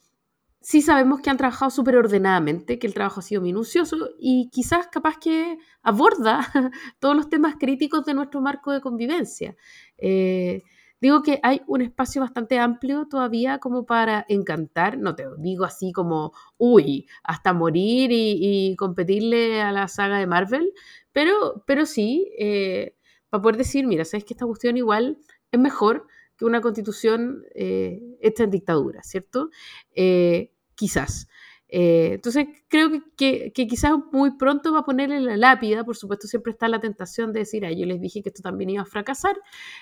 sí 0.61 0.81
sabemos 0.81 1.21
que 1.21 1.29
han 1.29 1.37
trabajado 1.37 1.71
súper 1.71 1.95
ordenadamente, 1.95 2.79
que 2.79 2.87
el 2.87 2.93
trabajo 2.93 3.19
ha 3.19 3.23
sido 3.23 3.41
minucioso 3.41 4.09
y 4.19 4.49
quizás 4.51 4.87
capaz 4.87 5.17
que 5.17 5.57
aborda 5.81 6.39
todos 6.99 7.15
los 7.15 7.29
temas 7.29 7.55
críticos 7.59 8.05
de 8.05 8.13
nuestro 8.13 8.41
marco 8.41 8.71
de 8.71 8.81
convivencia. 8.81 9.55
Eh, 9.97 10.63
digo 11.01 11.23
que 11.23 11.39
hay 11.43 11.61
un 11.67 11.81
espacio 11.81 12.21
bastante 12.21 12.59
amplio 12.59 13.07
todavía 13.09 13.59
como 13.59 13.85
para 13.85 14.25
encantar, 14.27 14.97
no 14.97 15.15
te 15.15 15.25
digo 15.37 15.63
así 15.65 15.91
como, 15.93 16.33
uy, 16.57 17.07
hasta 17.23 17.53
morir 17.53 18.09
y, 18.11 18.75
competirle 18.77 19.61
a 19.61 19.71
la 19.71 19.87
saga 19.87 20.19
de 20.19 20.27
Marvel, 20.27 20.73
pero, 21.13 21.63
pero 21.65 21.85
sí, 21.85 22.31
eh, 22.37 22.95
para 23.29 23.41
poder 23.41 23.57
decir, 23.57 23.87
mira, 23.87 24.05
sabes 24.05 24.25
que 24.25 24.33
esta 24.33 24.45
cuestión 24.45 24.77
igual 24.77 25.17
es 25.51 25.59
mejor 25.59 26.07
que 26.39 26.45
una 26.45 26.61
constitución 26.61 27.43
eh, 27.53 28.17
en 28.21 28.49
dictadura, 28.49 29.03
¿cierto? 29.03 29.49
Eh, 29.93 30.53
quizás. 30.73 31.27
Eh, 31.67 32.13
entonces, 32.13 32.47
creo 32.69 32.89
que, 33.17 33.51
quizás 33.53 33.91
muy 34.13 34.37
pronto 34.37 34.71
va 34.71 34.79
a 34.79 34.85
ponerle 34.85 35.19
la 35.19 35.35
lápida, 35.35 35.83
por 35.83 35.97
supuesto, 35.97 36.27
siempre 36.27 36.53
está 36.53 36.69
la 36.69 36.79
tentación 36.79 37.33
de 37.33 37.41
decir, 37.41 37.65
ah, 37.65 37.71
yo 37.73 37.85
les 37.85 37.99
dije 37.99 38.23
que 38.23 38.29
esto 38.29 38.41
también 38.41 38.69
iba 38.69 38.81
a 38.83 38.85
fracasar, 38.85 39.35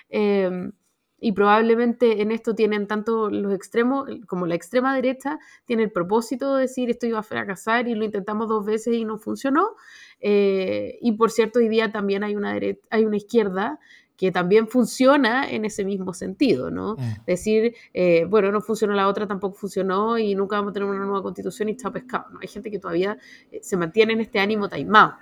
em, 0.10 0.72
y 1.20 1.32
probablemente 1.32 2.22
en 2.22 2.32
esto 2.32 2.56
tienen 2.56 2.88
tanto 2.88 3.30
los 3.30 3.54
extremos 3.54 4.08
como 4.28 4.46
la 4.48 4.56
extrema 4.56 4.96
derecha, 4.96 5.40
tiene 5.66 5.84
el 5.84 5.92
propósito 5.92 6.56
de 6.56 6.62
decir 6.64 6.90
esto 6.90 7.06
iba 7.08 7.20
a 7.20 7.24
fracasar 7.24 7.88
y 7.88 7.96
lo 7.96 8.04
intentamos 8.04 8.48
dos 8.50 8.66
veces 8.66 8.96
y 8.96 9.06
no 9.06 9.18
funcionó, 9.20 9.76
y 10.20 11.12
por 11.14 11.32
cierto, 11.32 11.60
hoy 11.60 11.70
día 11.70 11.92
también 11.92 12.24
hay 12.24 12.36
una, 12.36 12.60
hay 12.90 13.06
una 13.06 13.18
izquierda 13.18 13.80
que 14.18 14.32
también 14.32 14.68
funciona 14.68 15.50
en 15.50 15.64
ese 15.64 15.86
mismo 15.86 16.14
sentido, 16.14 16.72
¿no? 16.72 16.96
Mm. 16.96 17.26
Decir, 17.28 17.76
eh, 17.94 18.26
bueno, 18.28 18.52
no 18.52 18.62
funcionó 18.62 18.94
la 18.94 19.08
otra, 19.08 19.28
tampoco 19.28 19.56
funcionó 19.56 20.18
y 20.18 20.34
nunca 20.34 20.58
vamos 20.58 20.72
a 20.72 20.74
tener 20.74 20.90
una 20.90 21.06
nueva 21.06 21.22
constitución 21.22 21.70
y 21.70 21.74
está 21.74 21.92
pescado, 21.92 22.26
¿no? 22.32 22.40
Hay 22.42 22.48
gente 22.48 22.72
que 22.72 22.80
todavía 22.80 23.18
eh, 23.52 23.60
se 23.62 23.78
mantiene 23.78 24.14
en 24.14 24.22
este 24.22 24.40
ánimo 24.40 24.68
taimado. 24.68 25.14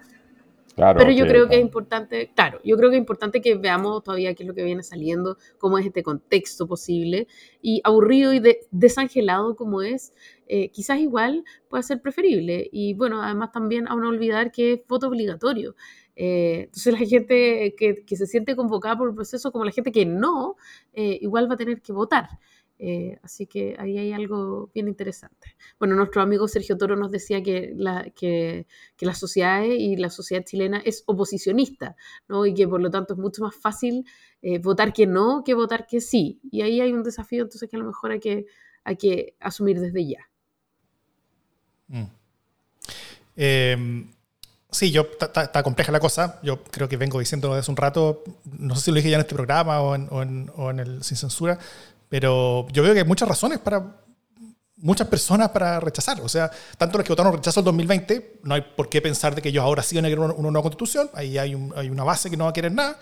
pero 0.76 1.12
yo 1.12 1.28
creo 1.28 1.50
que 1.50 1.56
es 1.56 1.62
importante, 1.62 2.32
claro, 2.34 2.60
yo 2.64 2.78
creo 2.78 2.90
que 2.90 2.96
es 2.96 3.02
importante 3.02 3.42
que 3.42 3.56
veamos 3.56 4.02
todavía 4.02 4.34
qué 4.34 4.44
es 4.44 4.48
lo 4.48 4.56
que 4.56 4.64
viene 4.64 4.82
saliendo, 4.82 5.38
cómo 5.58 5.78
es 5.78 5.86
este 5.86 6.02
contexto 6.02 6.66
posible, 6.66 7.28
y 7.62 7.82
aburrido 7.84 8.34
y 8.34 8.42
desangelado 8.72 9.58
como 9.58 9.82
es, 9.82 10.14
eh, 10.48 10.70
quizás 10.72 11.00
igual 11.00 11.44
puede 11.70 11.84
ser 11.84 12.02
preferible. 12.02 12.70
Y 12.72 12.94
bueno, 12.94 13.22
además 13.22 13.52
también 13.52 13.88
a 13.88 13.96
no 13.96 14.10
olvidar 14.10 14.52
que 14.52 14.74
es 14.74 14.82
voto 14.88 15.08
obligatorio. 15.08 15.76
Eh, 16.16 16.64
entonces 16.66 16.94
la 16.94 17.06
gente 17.06 17.76
que, 17.78 18.16
se 18.16 18.26
siente 18.26 18.56
convocada 18.56 18.98
por 18.98 19.10
el 19.10 19.16
proceso, 19.16 19.52
como 19.52 19.66
la 19.66 19.72
gente 19.72 19.92
que 19.92 20.06
no, 20.06 20.56
eh, 20.94 21.18
igual 21.22 21.50
va 21.50 21.56
a 21.56 21.58
tener 21.58 21.82
que 21.82 21.94
votar. 21.94 22.30
Eh, 22.78 23.18
así 23.24 23.48
que 23.48 23.76
ahí 23.80 23.98
hay 23.98 24.12
algo 24.12 24.70
bien 24.74 24.88
interesante. 24.90 25.56
Bueno, 25.80 25.96
nuestro 25.96 26.22
amigo 26.22 26.48
Sergio 26.48 26.78
Toro 26.78 26.96
nos 26.98 27.10
decía 27.12 27.42
que 27.42 27.72
la, 27.76 28.04
que, 28.16 28.68
que 28.98 29.06
y 29.06 29.96
la 29.96 30.10
sociedad 30.10 30.44
chilena 30.44 30.80
es 30.80 31.04
oposicionista, 31.06 31.96
¿no? 32.28 32.46
Y 32.46 32.54
que 32.54 32.68
por 32.68 32.82
lo 32.82 32.90
tanto 32.92 33.14
es 33.14 33.20
mucho 33.20 33.44
más 33.44 33.56
fácil 33.56 34.06
votar 34.62 34.94
que 34.94 35.08
no 35.08 35.44
que 35.44 35.54
votar 35.54 35.88
que 35.88 36.02
sí. 36.02 36.40
Y 36.52 36.62
ahí 36.62 36.82
hay 36.82 36.94
un 36.94 37.04
desafío, 37.04 37.44
entonces 37.44 37.70
que 37.70 37.78
a 37.78 37.80
lo 37.80 37.86
mejor 37.86 38.12
hay 38.12 38.20
que, 38.20 38.46
hay 38.84 38.98
que 38.98 39.36
asumir 39.40 39.80
desde 39.80 40.06
ya. 40.06 40.30
Mm. 41.88 42.04
Em, 43.36 44.12
sí, 44.72 44.92
yo 44.92 45.08
está 45.20 45.64
compleja 45.64 45.92
la 45.92 46.00
cosa. 46.00 46.40
Yo 46.44 46.64
creo 46.64 46.88
que 46.88 46.98
vengo 46.98 47.20
diciendo 47.20 47.56
desde 47.56 47.72
un 47.72 47.78
rato, 47.78 48.24
no 48.46 48.76
sé 48.76 48.86
si 48.86 48.92
lo 48.92 48.98
dije 48.98 49.10
ya 49.10 49.18
en 49.18 49.22
este 49.22 49.36
programa 49.36 49.82
o 49.82 49.96
en, 49.96 50.08
o 50.12 50.22
en, 50.22 50.52
o 50.56 50.72
en 50.72 50.80
el 50.80 51.04
Sin 51.04 51.18
Censura, 51.18 51.58
pero 52.10 52.68
yo 52.70 52.84
veo 52.84 52.94
que 52.94 53.00
hay 53.00 53.06
muchas 53.06 53.28
razones 53.28 53.60
para 53.60 53.84
muchas 54.78 55.08
personas 55.08 55.50
para 55.50 55.80
rechazar. 55.80 56.22
O 56.22 56.30
sea, 56.30 56.52
tanto 56.78 56.98
los 56.98 57.06
que 57.06 57.12
votaron 57.12 57.34
rechazo 57.34 57.60
el 57.60 57.66
2020, 57.66 58.40
no 58.44 58.56
hay 58.56 58.62
por 58.62 58.90
qué 58.90 59.02
pensar 59.02 59.36
de 59.36 59.42
que 59.42 59.50
ellos 59.50 59.64
ahora 59.64 59.84
sí 59.84 59.96
van 59.96 60.06
a 60.06 60.10
querer 60.10 60.20
una, 60.20 60.34
nueva 60.34 60.62
constitución, 60.62 61.10
ahí 61.14 61.38
hay, 61.38 61.58
hay, 61.76 61.90
una 61.90 62.04
base 62.04 62.30
que 62.30 62.38
no 62.38 62.46
va 62.46 62.52
a 62.52 62.54
querer 62.54 62.72
nada, 62.72 62.98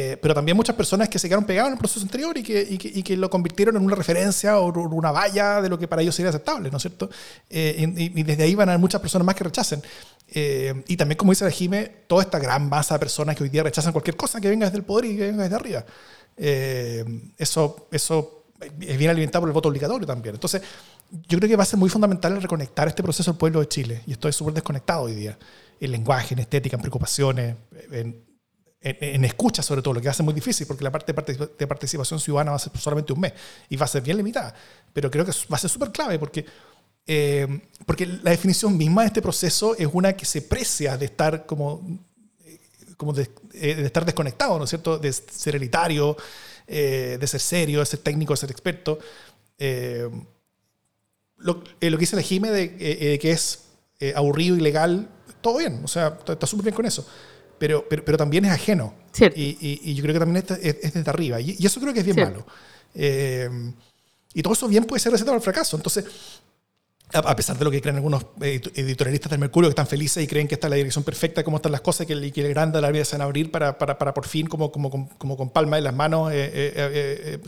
eh, 0.00 0.16
pero 0.16 0.32
también 0.32 0.56
muchas 0.56 0.76
personas 0.76 1.08
que 1.08 1.18
se 1.18 1.26
quedaron 1.26 1.44
pegadas 1.44 1.70
en 1.70 1.72
el 1.72 1.78
proceso 1.80 2.02
anterior 2.02 2.38
y 2.38 2.44
que, 2.44 2.64
y 2.70 2.78
que, 2.78 2.86
y 2.86 3.02
que, 3.02 3.16
lo 3.16 3.28
convirtieron 3.28 3.74
en 3.74 3.82
una 3.82 3.96
referencia 3.96 4.60
o 4.60 4.72
una 4.72 5.10
valla 5.10 5.60
de 5.60 5.68
lo 5.68 5.76
que 5.76 5.88
para 5.88 6.02
ellos 6.02 6.14
sería 6.14 6.28
aceptable, 6.28 6.70
¿no 6.70 6.76
es 6.76 6.82
cierto? 6.84 7.10
Eh, 7.50 7.92
y, 7.96 8.22
desde 8.22 8.44
ahí 8.44 8.54
van 8.54 8.68
a 8.68 8.72
haber 8.74 8.80
muchas 8.80 9.00
personas 9.00 9.26
más 9.26 9.34
que 9.34 9.42
rechacen. 9.42 9.82
Eh, 10.28 10.84
y 10.86 10.96
también, 10.96 11.18
como 11.18 11.32
dice 11.32 11.44
la 11.44 11.50
Jime, 11.50 11.90
toda 12.06 12.22
esta 12.22 12.38
gran 12.38 12.68
masa 12.68 12.94
de 12.94 13.00
personas 13.00 13.34
que 13.34 13.42
hoy 13.42 13.48
día 13.48 13.64
rechazan 13.64 13.90
cualquier 13.90 14.14
cosa 14.14 14.40
que 14.40 14.48
venga 14.48 14.66
desde 14.66 14.78
el 14.78 14.84
poder 14.84 15.06
y 15.06 15.16
que 15.16 15.26
venga 15.32 15.42
desde 15.42 15.56
arriba. 15.56 15.84
eso, 17.36 17.88
eso 17.90 18.44
es 18.60 18.98
bien 18.98 19.10
alimentado 19.10 19.42
por 19.42 19.48
el 19.48 19.52
voto 19.52 19.68
obligatorio 19.68 20.06
también. 20.06 20.36
Entonces, 20.36 20.62
yo 21.10 21.38
creo 21.38 21.48
que 21.48 21.56
va 21.56 21.64
a 21.64 21.66
ser 21.66 21.80
muy 21.80 21.90
fundamental 21.90 22.40
reconectar 22.40 22.86
este 22.86 23.02
proceso 23.02 23.32
al 23.32 23.36
pueblo 23.36 23.58
de 23.58 23.66
Chile. 23.66 24.02
Y 24.06 24.12
esto 24.12 24.28
es 24.28 24.36
súper 24.36 24.54
desconectado 24.54 25.02
hoy 25.02 25.16
día. 25.16 25.36
En 25.80 25.90
lenguaje, 25.90 26.34
en 26.34 26.38
estética, 26.38 26.76
en 26.76 26.82
preocupaciones, 26.82 27.56
en, 27.90 28.27
en, 28.80 29.24
escucha 29.24 29.62
sobre 29.62 29.82
todo, 29.82 29.94
lo 29.94 30.00
que 30.00 30.06
va 30.06 30.12
a 30.12 30.14
ser 30.14 30.24
muy 30.24 30.34
difícil 30.34 30.66
porque 30.66 30.84
la 30.84 30.92
parte 30.92 31.12
de 31.12 31.66
participación 31.66 32.20
ciudadana 32.20 32.52
va 32.52 32.56
a 32.56 32.60
ser 32.60 32.72
solamente 32.78 33.12
un 33.12 33.20
mes 33.20 33.32
y 33.68 33.76
va 33.76 33.84
a 33.84 33.88
ser 33.88 34.02
bien 34.02 34.16
limitada. 34.16 34.54
Pero 34.92 35.10
creo 35.10 35.24
que 35.24 35.32
va 35.50 35.56
a 35.56 35.58
ser 35.58 35.70
súper 35.70 35.90
clave 35.90 36.18
porque, 36.18 36.44
eh, 37.06 37.60
porque 37.86 38.06
la 38.06 38.30
definición 38.30 38.76
misma 38.76 39.02
de 39.02 39.08
este 39.08 39.22
proceso 39.22 39.74
es 39.76 39.88
una 39.92 40.12
que 40.12 40.24
se 40.24 40.42
precia 40.42 40.96
de 40.96 41.06
estar 41.06 41.46
como, 41.46 41.82
como 42.96 43.12
de, 43.12 43.30
eh, 43.54 43.74
de 43.74 43.86
estar 43.86 44.04
desconectado, 44.04 44.58
¿no 44.58 44.64
es 44.64 44.70
cierto? 44.70 44.98
De 44.98 45.12
ser 45.12 45.56
elitario, 45.56 46.16
eh, 46.70 47.16
de 47.18 47.26
ser 47.26 47.40
serio, 47.40 47.80
de 47.80 47.86
ser 47.86 48.00
técnico, 48.00 48.34
de 48.34 48.36
ser 48.36 48.50
experto. 48.50 48.98
Eh, 49.56 50.06
lo, 51.38 51.64
eh, 51.80 51.88
lo, 51.88 51.96
que 51.96 52.02
dice 52.02 52.14
la 52.14 52.20
Jime 52.20 52.50
de, 52.50 53.18
que 53.18 53.30
es 53.30 53.60
aburrido, 54.14 54.54
ilegal, 54.54 55.08
todo 55.40 55.58
bien, 55.58 55.80
o 55.82 55.88
sea, 55.88 56.18
está 56.28 56.46
súper 56.46 56.64
bien 56.64 56.74
con 56.74 56.84
eso. 56.84 57.06
Pero, 57.58 57.84
pero, 57.88 58.04
pero, 58.04 58.16
también 58.18 58.44
es 58.44 58.52
ajeno. 58.52 58.94
Y, 59.34 59.56
y, 59.82 59.94
yo 59.94 60.02
creo 60.02 60.14
que 60.14 60.20
también 60.20 60.44
es, 60.48 60.76
es 60.82 60.92
desde 60.94 61.10
arriba. 61.10 61.40
Y, 61.40 61.64
eso 61.64 61.80
creo 61.80 61.92
que 61.92 62.00
es 62.00 62.06
bien 62.06 62.16
malo. 62.16 62.46
y 62.94 64.42
todo 64.42 64.52
eso 64.52 64.68
bien 64.68 64.84
puede 64.84 65.00
ser 65.00 65.12
recetado 65.12 65.34
al 65.34 65.42
fracaso. 65.42 65.76
Entonces, 65.76 66.04
a 67.10 67.34
pesar 67.34 67.56
de 67.56 67.64
lo 67.64 67.70
que 67.70 67.80
creen 67.80 67.96
algunos 67.96 68.26
editorialistas 68.40 69.30
del 69.30 69.40
Mercurio 69.40 69.68
que 69.68 69.72
están 69.72 69.86
felices 69.86 70.22
y 70.22 70.26
creen 70.26 70.46
que 70.46 70.56
esta 70.56 70.66
es 70.66 70.70
la 70.70 70.76
dirección 70.76 71.04
perfecta, 71.04 71.42
cómo 71.42 71.56
están 71.56 71.72
las 71.72 71.80
cosas, 71.80 72.06
que 72.06 72.12
el, 72.12 72.30
grande 72.30 72.80
la 72.82 72.90
vida 72.90 73.04
se 73.04 73.16
van 73.16 73.22
a 73.22 73.24
abrir 73.24 73.50
para, 73.50 73.78
para, 73.78 73.96
para, 73.96 74.12
por 74.12 74.26
fin, 74.26 74.46
como, 74.46 74.70
como, 74.70 75.08
como, 75.16 75.36
con 75.36 75.48
palma 75.48 75.78
en 75.78 75.84
las 75.84 75.94
manos, 75.94 76.30
eh, 76.32 76.50
eh, 76.52 77.38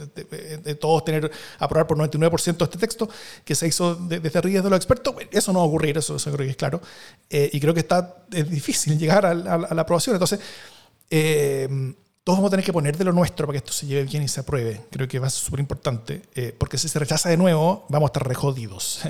eh, 0.65 0.75
todos 0.75 1.05
tener, 1.05 1.29
aprobar 1.59 1.85
por 1.85 1.97
99% 1.97 2.63
este 2.63 2.77
texto 2.79 3.07
que 3.45 3.53
se 3.53 3.67
hizo 3.67 3.95
desde 3.95 4.39
arriba 4.39 4.61
de 4.61 4.69
los 4.69 4.77
expertos. 4.77 5.13
Eso 5.29 5.53
no 5.53 5.59
va 5.59 5.65
a 5.65 5.67
ocurrir, 5.67 5.95
eso, 5.95 6.15
eso 6.15 6.31
creo 6.31 6.45
que 6.45 6.51
es 6.51 6.57
claro. 6.57 6.81
y 7.29 7.59
creo 7.59 7.75
que 7.75 7.81
está, 7.81 8.25
es 8.31 8.49
difícil 8.49 8.97
llegar 8.97 9.27
a, 9.27 9.35
la 9.35 9.81
aprobación. 9.81 10.15
Entonces, 10.15 10.39
todos 12.23 12.37
vamos 12.37 12.49
a 12.49 12.51
tener 12.51 12.65
que 12.65 12.73
poner 12.73 12.97
de 12.97 13.03
lo 13.03 13.13
nuestro 13.13 13.47
para 13.47 13.53
que 13.53 13.65
esto 13.65 13.73
se 13.73 13.87
lleve 13.87 14.03
bien 14.03 14.21
y 14.21 14.27
se 14.27 14.41
apruebe. 14.41 14.81
Creo 14.91 15.07
que 15.07 15.17
va 15.17 15.25
a 15.25 15.29
ser 15.29 15.43
súper 15.43 15.59
importante, 15.59 16.21
porque 16.59 16.77
si 16.77 16.87
se 16.87 16.99
rechaza 16.99 17.29
de 17.29 17.37
nuevo, 17.37 17.85
vamos 17.89 18.07
a 18.07 18.11
estar 18.11 18.27
rejodidos. 18.27 19.01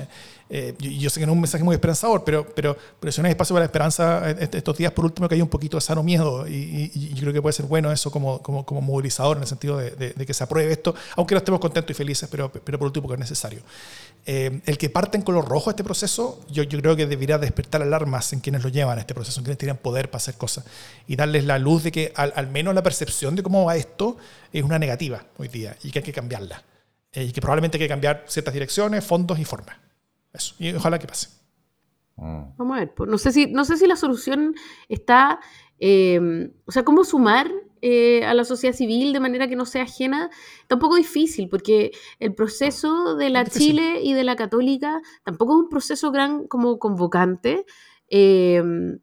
Eh, 0.54 0.76
yo, 0.78 1.08
sé 1.08 1.18
que 1.18 1.24
no 1.24 1.32
es 1.32 1.36
un 1.36 1.40
mensaje 1.40 1.64
muy 1.64 1.72
esperanzador, 1.72 2.24
pero, 2.24 2.46
pero, 2.54 2.76
pero 3.00 3.10
si 3.10 3.22
no 3.22 3.26
hay 3.26 3.30
espacio 3.30 3.54
para 3.54 3.62
la 3.62 3.66
esperanza 3.66 4.30
estos 4.32 4.76
días, 4.76 4.92
por 4.92 5.06
último, 5.06 5.26
que 5.26 5.34
hay 5.34 5.40
un 5.40 5.48
poquito 5.48 5.78
de 5.78 5.80
sano 5.80 6.02
miedo. 6.02 6.46
Y, 6.46 6.90
yo 7.14 7.22
creo 7.22 7.32
que 7.32 7.40
puede 7.40 7.54
ser 7.54 7.64
bueno 7.64 7.90
eso 7.90 8.10
como, 8.10 8.42
como, 8.42 8.66
como 8.66 8.82
movilizador 8.82 9.38
en 9.38 9.44
el 9.44 9.48
sentido 9.48 9.78
de, 9.78 10.12
de, 10.12 10.26
que 10.26 10.34
se 10.34 10.44
apruebe 10.44 10.70
esto, 10.70 10.94
aunque 11.16 11.34
no 11.34 11.38
estemos 11.38 11.58
contentos 11.58 11.92
y 11.92 11.94
felices, 11.94 12.28
pero, 12.30 12.52
pero 12.52 12.78
por 12.78 12.84
último, 12.84 13.04
porque 13.04 13.14
es 13.14 13.30
necesario. 13.30 13.62
Eh, 14.24 14.60
el 14.66 14.78
que 14.78 14.88
parte 14.88 15.16
en 15.16 15.24
color 15.24 15.48
rojo 15.48 15.70
este 15.70 15.82
proceso, 15.82 16.40
yo, 16.48 16.62
yo 16.62 16.80
creo 16.80 16.94
que 16.94 17.06
debería 17.06 17.38
despertar 17.38 17.82
alarmas 17.82 18.32
en 18.32 18.40
quienes 18.40 18.62
lo 18.62 18.68
llevan 18.68 18.98
a 18.98 19.00
este 19.00 19.14
proceso, 19.14 19.40
en 19.40 19.44
quienes 19.44 19.58
tienen 19.58 19.76
poder 19.76 20.10
para 20.10 20.18
hacer 20.18 20.36
cosas 20.36 20.64
y 21.08 21.16
darles 21.16 21.44
la 21.44 21.58
luz 21.58 21.82
de 21.82 21.90
que 21.90 22.12
al, 22.14 22.32
al 22.36 22.46
menos 22.46 22.72
la 22.74 22.84
percepción 22.84 23.34
de 23.34 23.42
cómo 23.42 23.64
va 23.64 23.74
esto 23.74 24.16
es 24.52 24.62
una 24.62 24.78
negativa 24.78 25.24
hoy 25.38 25.48
día 25.48 25.76
y 25.82 25.90
que 25.90 25.98
hay 25.98 26.04
que 26.04 26.12
cambiarla. 26.12 26.62
Eh, 27.12 27.24
y 27.24 27.32
que 27.32 27.40
probablemente 27.40 27.76
hay 27.76 27.82
que 27.84 27.88
cambiar 27.88 28.24
ciertas 28.26 28.54
direcciones, 28.54 29.04
fondos 29.04 29.38
y 29.38 29.44
formas. 29.44 29.76
Eso, 30.32 30.54
y 30.58 30.72
ojalá 30.72 30.98
que 30.98 31.06
pase. 31.06 31.28
Mm. 32.16 32.56
Vamos 32.56 32.76
a 32.76 32.80
ver, 32.80 32.92
no 33.06 33.18
sé 33.18 33.32
si, 33.32 33.46
no 33.48 33.64
sé 33.64 33.76
si 33.76 33.86
la 33.86 33.96
solución 33.96 34.54
está, 34.88 35.40
em, 35.78 36.52
o 36.64 36.72
sea, 36.72 36.84
cómo 36.84 37.04
sumar 37.04 37.50
eh, 37.82 38.24
a 38.24 38.32
la 38.32 38.44
sociedad 38.44 38.74
civil 38.74 39.12
de 39.12 39.20
manera 39.20 39.48
que 39.48 39.56
no 39.56 39.66
sea 39.66 39.82
ajena, 39.82 40.30
tampoco 40.68 40.96
difícil, 40.96 41.48
porque 41.48 41.90
el 42.20 42.34
proceso 42.34 43.16
de 43.16 43.28
la 43.28 43.44
Chile 43.44 44.00
y 44.02 44.12
de 44.14 44.24
la 44.24 44.36
Católica 44.36 45.02
tampoco 45.24 45.54
es 45.54 45.64
un 45.64 45.68
proceso 45.68 46.12
gran 46.12 46.46
como 46.46 46.78
convocante. 46.78 47.66
Em, 48.08 49.00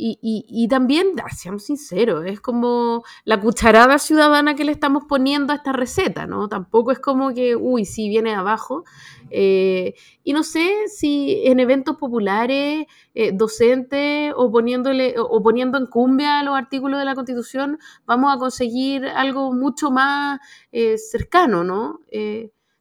y, 0.00 0.68
también, 0.68 1.08
ah, 1.24 1.28
seamos 1.34 1.64
sinceros, 1.64 2.24
es 2.26 2.40
como 2.40 3.02
la 3.24 3.40
cucharada 3.40 3.98
ciudadana 3.98 4.54
que 4.54 4.64
le 4.64 4.70
estamos 4.70 5.04
poniendo 5.08 5.52
a 5.52 5.56
esta 5.56 5.72
receta, 5.72 6.26
¿no? 6.26 6.48
Tampoco 6.48 6.92
es 6.92 7.00
como 7.00 7.34
que, 7.34 7.56
uy, 7.56 7.84
sí 7.84 8.08
viene 8.08 8.34
abajo. 8.34 8.84
Eh, 9.30 9.94
y 10.22 10.32
no 10.32 10.44
sé 10.44 10.86
si 10.86 11.42
en 11.46 11.58
eventos 11.58 11.96
populares, 11.96 12.86
eh, 13.14 13.32
docentes 13.34 14.32
o, 14.36 14.50
poniéndole, 14.52 15.16
o 15.18 15.42
poniendo 15.42 15.78
en 15.78 15.86
cumbia 15.86 16.42
los 16.44 16.56
artículos 16.56 17.00
de 17.00 17.04
la 17.04 17.16
Constitución, 17.16 17.78
vamos 18.06 18.34
a 18.34 18.38
conseguir 18.38 19.04
algo 19.06 19.52
mucho 19.52 19.90
más 19.90 20.38
eh, 20.70 20.96
cercano, 20.96 21.64
¿no? 21.64 22.00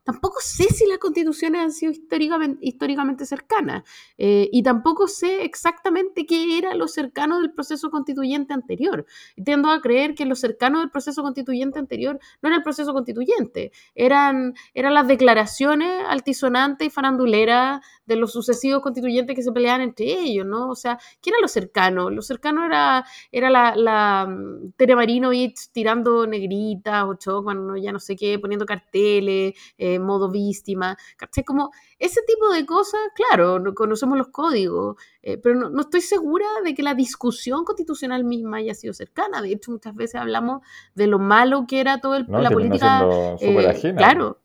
Tampoco 0.07 0.39
sé 0.39 0.63
si 0.73 0.87
las 0.87 0.99
constituciones 0.99 1.61
han 1.61 1.71
sido 1.73 1.91
históricamente, 1.91 2.65
históricamente 2.65 3.25
cercanas 3.25 3.83
eh, 4.17 4.47
y 4.53 4.63
tampoco 4.63 5.05
sé 5.09 5.43
exactamente 5.43 6.25
qué 6.25 6.57
era 6.57 6.75
lo 6.75 6.87
cercano 6.87 7.41
del 7.41 7.51
proceso 7.51 7.91
constituyente 7.91 8.53
anterior. 8.53 9.05
tiendo 9.43 9.69
a 9.69 9.81
creer 9.81 10.15
que 10.15 10.25
lo 10.25 10.35
cercano 10.35 10.79
del 10.79 10.91
proceso 10.91 11.23
constituyente 11.23 11.77
anterior 11.77 12.19
no 12.41 12.47
era 12.47 12.55
el 12.55 12.63
proceso 12.63 12.93
constituyente, 12.93 13.73
eran, 13.95 14.53
eran 14.73 14.93
las 14.93 15.09
declaraciones 15.09 16.05
altisonantes 16.07 16.87
y 16.87 16.89
faranduleras 16.89 17.81
de 18.07 18.15
los 18.15 18.31
sucesivos 18.31 18.81
constituyentes 18.81 19.35
que 19.35 19.43
se 19.43 19.51
peleaban 19.51 19.81
entre 19.81 20.05
ellos, 20.05 20.45
¿no? 20.45 20.69
O 20.69 20.75
sea, 20.75 20.97
¿qué 21.21 21.29
era 21.29 21.39
lo 21.41 21.47
cercano? 21.47 22.09
Lo 22.09 22.21
cercano 22.21 22.65
era, 22.65 23.05
era 23.31 23.49
la, 23.49 23.75
la 23.75 24.25
mm, 24.27 24.71
Tere 24.77 24.95
Marinovich 24.95 25.71
tirando 25.71 26.25
negritas 26.25 27.03
o 27.03 27.15
Chocman, 27.15 27.75
ya 27.81 27.91
no 27.91 27.99
sé 27.99 28.15
qué, 28.15 28.39
poniendo 28.39 28.65
carteles, 28.65 29.53
eh, 29.77 29.99
modo 29.99 30.31
víctima, 30.31 30.97
¿cachai? 31.17 31.43
Como 31.43 31.71
ese 31.99 32.21
tipo 32.25 32.49
de 32.49 32.65
cosas, 32.65 33.01
claro, 33.13 33.59
no 33.59 33.73
conocemos 33.73 34.17
los 34.17 34.29
códigos, 34.29 34.95
eh, 35.21 35.37
pero 35.37 35.69
no, 35.69 35.81
estoy 35.81 36.01
segura 36.01 36.45
de 36.63 36.73
que 36.73 36.83
la 36.83 36.93
discusión 36.93 37.65
constitucional 37.65 38.23
misma 38.23 38.57
haya 38.57 38.73
sido 38.73 38.93
cercana. 38.93 39.41
De 39.41 39.51
hecho, 39.51 39.71
muchas 39.71 39.93
veces 39.93 40.15
hablamos 40.21 40.61
de 40.95 41.07
lo 41.07 41.19
malo 41.19 41.65
que 41.67 41.81
era 41.81 41.99
toda 41.99 42.19
la 42.19 42.49
política. 42.49 43.05
Eh, 43.41 43.93
claro. 43.95 44.39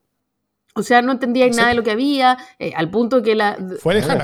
O 0.75 0.81
sea, 0.81 1.03
no 1.03 1.11
entendía 1.11 1.47
nada 1.49 1.69
de 1.69 1.75
lo 1.75 1.83
que 1.83 1.91
había, 1.91 2.37
eh, 2.57 2.73
al 2.75 2.89
punto 2.89 3.21
que 3.21 3.35
la, 3.35 3.57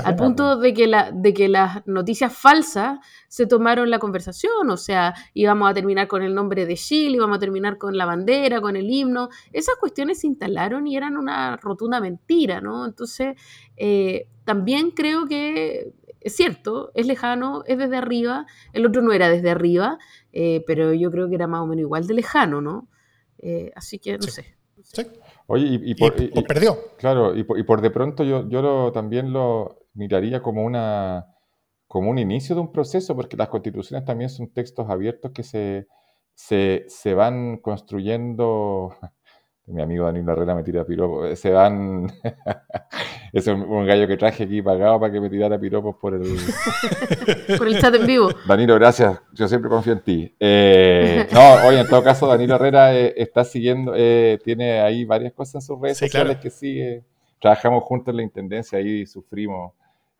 al 0.04 0.16
punto 0.16 0.56
de 0.56 0.74
que 0.74 0.88
la, 0.88 1.12
de 1.12 1.32
que 1.32 1.48
las 1.48 1.86
noticias 1.86 2.36
falsas 2.36 2.98
se 3.28 3.46
tomaron 3.46 3.88
la 3.88 4.00
conversación. 4.00 4.68
O 4.68 4.76
sea, 4.76 5.14
íbamos 5.32 5.70
a 5.70 5.74
terminar 5.74 6.08
con 6.08 6.22
el 6.22 6.34
nombre 6.34 6.66
de 6.66 6.74
Chile, 6.74 7.16
íbamos 7.16 7.36
a 7.36 7.40
terminar 7.40 7.78
con 7.78 7.96
la 7.96 8.04
bandera, 8.04 8.60
con 8.60 8.74
el 8.74 8.90
himno. 8.90 9.28
Esas 9.52 9.76
cuestiones 9.76 10.20
se 10.20 10.26
instalaron 10.26 10.88
y 10.88 10.96
eran 10.96 11.16
una 11.16 11.56
rotunda 11.56 12.00
mentira, 12.00 12.60
¿no? 12.60 12.84
Entonces, 12.84 13.36
eh, 13.76 14.26
también 14.44 14.90
creo 14.90 15.26
que 15.26 15.92
es 16.20 16.36
cierto, 16.36 16.90
es 16.94 17.06
lejano, 17.06 17.62
es 17.66 17.78
desde 17.78 17.96
arriba, 17.96 18.46
el 18.72 18.86
otro 18.86 19.02
no 19.02 19.12
era 19.12 19.30
desde 19.30 19.50
arriba, 19.50 19.98
eh, 20.32 20.62
pero 20.66 20.92
yo 20.92 21.10
creo 21.10 21.28
que 21.28 21.34
era 21.34 21.46
más 21.46 21.60
o 21.60 21.66
menos 21.66 21.82
igual 21.82 22.06
de 22.06 22.14
lejano, 22.14 22.60
¿no? 22.60 22.88
Eh, 23.38 23.72
así 23.74 23.98
que 23.98 24.18
no 24.18 24.26
sé. 24.26 24.56
Sí. 24.82 25.06
Oye, 25.52 25.66
y, 25.66 25.90
y 25.90 25.94
por, 25.96 26.14
y- 26.20 26.30
y- 26.32 26.42
perdió. 26.44 26.76
claro, 26.96 27.36
y 27.36 27.42
por, 27.42 27.58
y 27.58 27.64
por 27.64 27.80
de 27.80 27.90
pronto 27.90 28.22
yo, 28.22 28.48
yo 28.48 28.62
lo- 28.62 28.92
también 28.92 29.32
lo 29.32 29.80
miraría 29.94 30.40
como 30.42 30.64
una 30.64 31.26
como 31.88 32.08
un 32.08 32.18
inicio 32.18 32.54
de 32.54 32.60
un 32.60 32.70
proceso, 32.70 33.16
porque 33.16 33.36
las 33.36 33.48
constituciones 33.48 34.04
también 34.06 34.30
son 34.30 34.52
textos 34.52 34.88
abiertos 34.88 35.32
que 35.32 35.42
se, 35.42 35.88
se, 36.34 36.84
se 36.86 37.14
van 37.14 37.56
construyendo. 37.56 38.94
Mi 39.70 39.82
amigo 39.82 40.04
Danilo 40.06 40.32
Herrera 40.32 40.54
me 40.54 40.62
tira 40.62 40.84
piropos. 40.84 41.38
Se 41.38 41.50
van. 41.50 42.10
es 43.32 43.46
un, 43.46 43.62
un 43.62 43.86
gallo 43.86 44.06
que 44.08 44.16
traje 44.16 44.44
aquí 44.44 44.60
pagado 44.62 44.98
para 44.98 45.12
que 45.12 45.20
me 45.20 45.30
tirara 45.30 45.58
piropos 45.58 45.96
por 45.96 46.14
el. 46.14 46.22
Por 47.58 47.66
el 47.68 47.80
chat 47.80 47.94
en 47.94 48.06
vivo. 48.06 48.30
Danilo, 48.46 48.74
gracias. 48.76 49.20
Yo 49.32 49.48
siempre 49.48 49.68
confío 49.70 49.92
en 49.92 50.00
ti. 50.00 50.34
Eh, 50.38 51.26
no, 51.32 51.66
oye, 51.66 51.80
en 51.80 51.88
todo 51.88 52.02
caso, 52.02 52.26
Danilo 52.26 52.54
Herrera 52.56 52.94
eh, 52.96 53.14
está 53.16 53.44
siguiendo, 53.44 53.92
eh, 53.96 54.38
tiene 54.44 54.80
ahí 54.80 55.04
varias 55.04 55.32
cosas 55.32 55.56
en 55.56 55.60
sus 55.62 55.80
redes 55.80 55.98
Sí, 55.98 56.06
sociales 56.06 56.36
claro. 56.36 56.42
que 56.42 56.50
sigue. 56.50 57.02
Trabajamos 57.40 57.82
juntos 57.84 58.12
en 58.12 58.16
la 58.18 58.22
intendencia 58.22 58.78
ahí 58.78 59.06
sufrimos. 59.06 59.72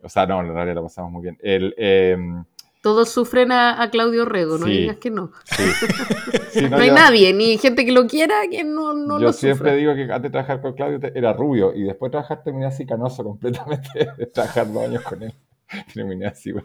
O 0.03 0.09
sea, 0.09 0.27
no, 0.27 0.41
en 0.41 0.53
realidad 0.53 0.77
la 0.77 0.83
pasamos 0.83 1.13
muy 1.13 1.23
bien. 1.23 1.39
El, 1.41 1.75
eh, 1.77 2.17
Todos 2.83 3.11
sufren 3.11 3.53
a, 3.53 3.83
a 3.83 3.91
Claudio 3.91 4.25
Rego, 4.25 4.57
no 4.59 4.67
Sí. 4.67 4.73
digas 4.73 4.97
que 4.97 5.11
no. 5.11 5.33
sí. 5.45 5.63
Sí, 6.53 6.67
No, 6.71 6.77
hay 6.79 6.89
yo- 6.89 6.95
nadie, 6.95 7.33
ni 7.35 7.59
gente 7.59 7.85
que 7.85 7.93
lo 7.93 8.07
quiera 8.07 8.35
que 8.51 8.65
no, 8.65 8.95
no 8.95 9.19
yo 9.19 9.27
lo 9.27 9.33
siempre 9.33 9.71
sufra. 9.71 9.75
digo 9.75 9.95
que 9.95 10.03
antes 10.05 10.23
de 10.23 10.31
trabajar 10.31 10.61
con 10.63 10.73
Claudio 10.75 10.99
era 11.15 11.33
rubio 11.35 11.75
y 11.75 11.83
después 11.83 12.09
de 12.09 12.13
trabajar 12.13 12.43
terminé 12.43 12.67
así 12.67 12.87
canoso 12.87 13.23
completamente 13.23 13.89
de 14.19 14.27
trabajar 14.27 14.73
dos 14.73 14.85
años 14.89 15.03
con 15.03 15.23
él. 15.23 15.35
Terminé 15.95 16.27
así, 16.27 16.51
güey. 16.53 16.65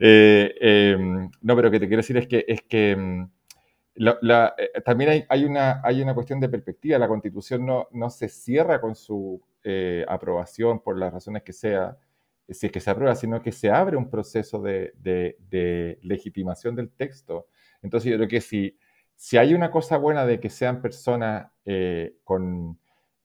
Eh, 0.00 0.54
eh, 0.60 0.96
no, 0.98 1.56
pero 1.56 1.62
lo 1.68 1.70
que 1.70 1.80
te 1.80 1.86
quiero 1.88 2.00
decir 2.00 2.16
es 2.16 2.26
que, 2.26 2.44
es 2.48 2.62
que 2.62 3.26
la- 3.96 4.18
la- 4.22 4.54
eh, 4.56 4.80
también 4.82 5.10
hay, 5.10 5.24
hay 5.28 5.44
una, 5.44 5.80
hay 5.84 6.00
una 6.00 6.14
cuestión 6.14 6.40
de 6.40 6.48
perspectiva. 6.48 6.98
La 6.98 7.08
constitución 7.08 7.66
no, 7.66 7.88
no 7.92 8.08
se 8.08 8.28
cierra 8.28 8.80
con 8.80 8.94
su 8.94 9.42
eh, 9.64 10.04
aprobación 10.08 10.80
por 10.80 10.96
las 10.96 11.12
razones 11.12 11.42
que 11.42 11.52
sea, 11.52 11.96
si 12.48 12.66
es 12.66 12.72
que 12.72 12.80
se 12.80 12.90
aprueba, 12.90 13.14
sino 13.16 13.42
que 13.42 13.52
se 13.52 13.70
abre 13.70 13.96
un 13.96 14.10
proceso 14.10 14.60
de, 14.62 14.92
de- 14.98 15.36
de 15.50 15.98
legitimación 16.02 16.76
del 16.76 16.90
texto. 16.90 17.48
Entonces 17.82 18.10
yo 18.10 18.16
creo 18.16 18.28
que 18.28 18.40
si, 18.40 18.78
si 19.16 19.36
hay 19.38 19.54
una 19.54 19.70
cosa 19.70 19.96
buena 19.98 20.26
de 20.26 20.40
que 20.40 20.50
sean 20.50 20.80
personas 20.82 21.50
eh, 21.64 22.16
con, 22.24 22.78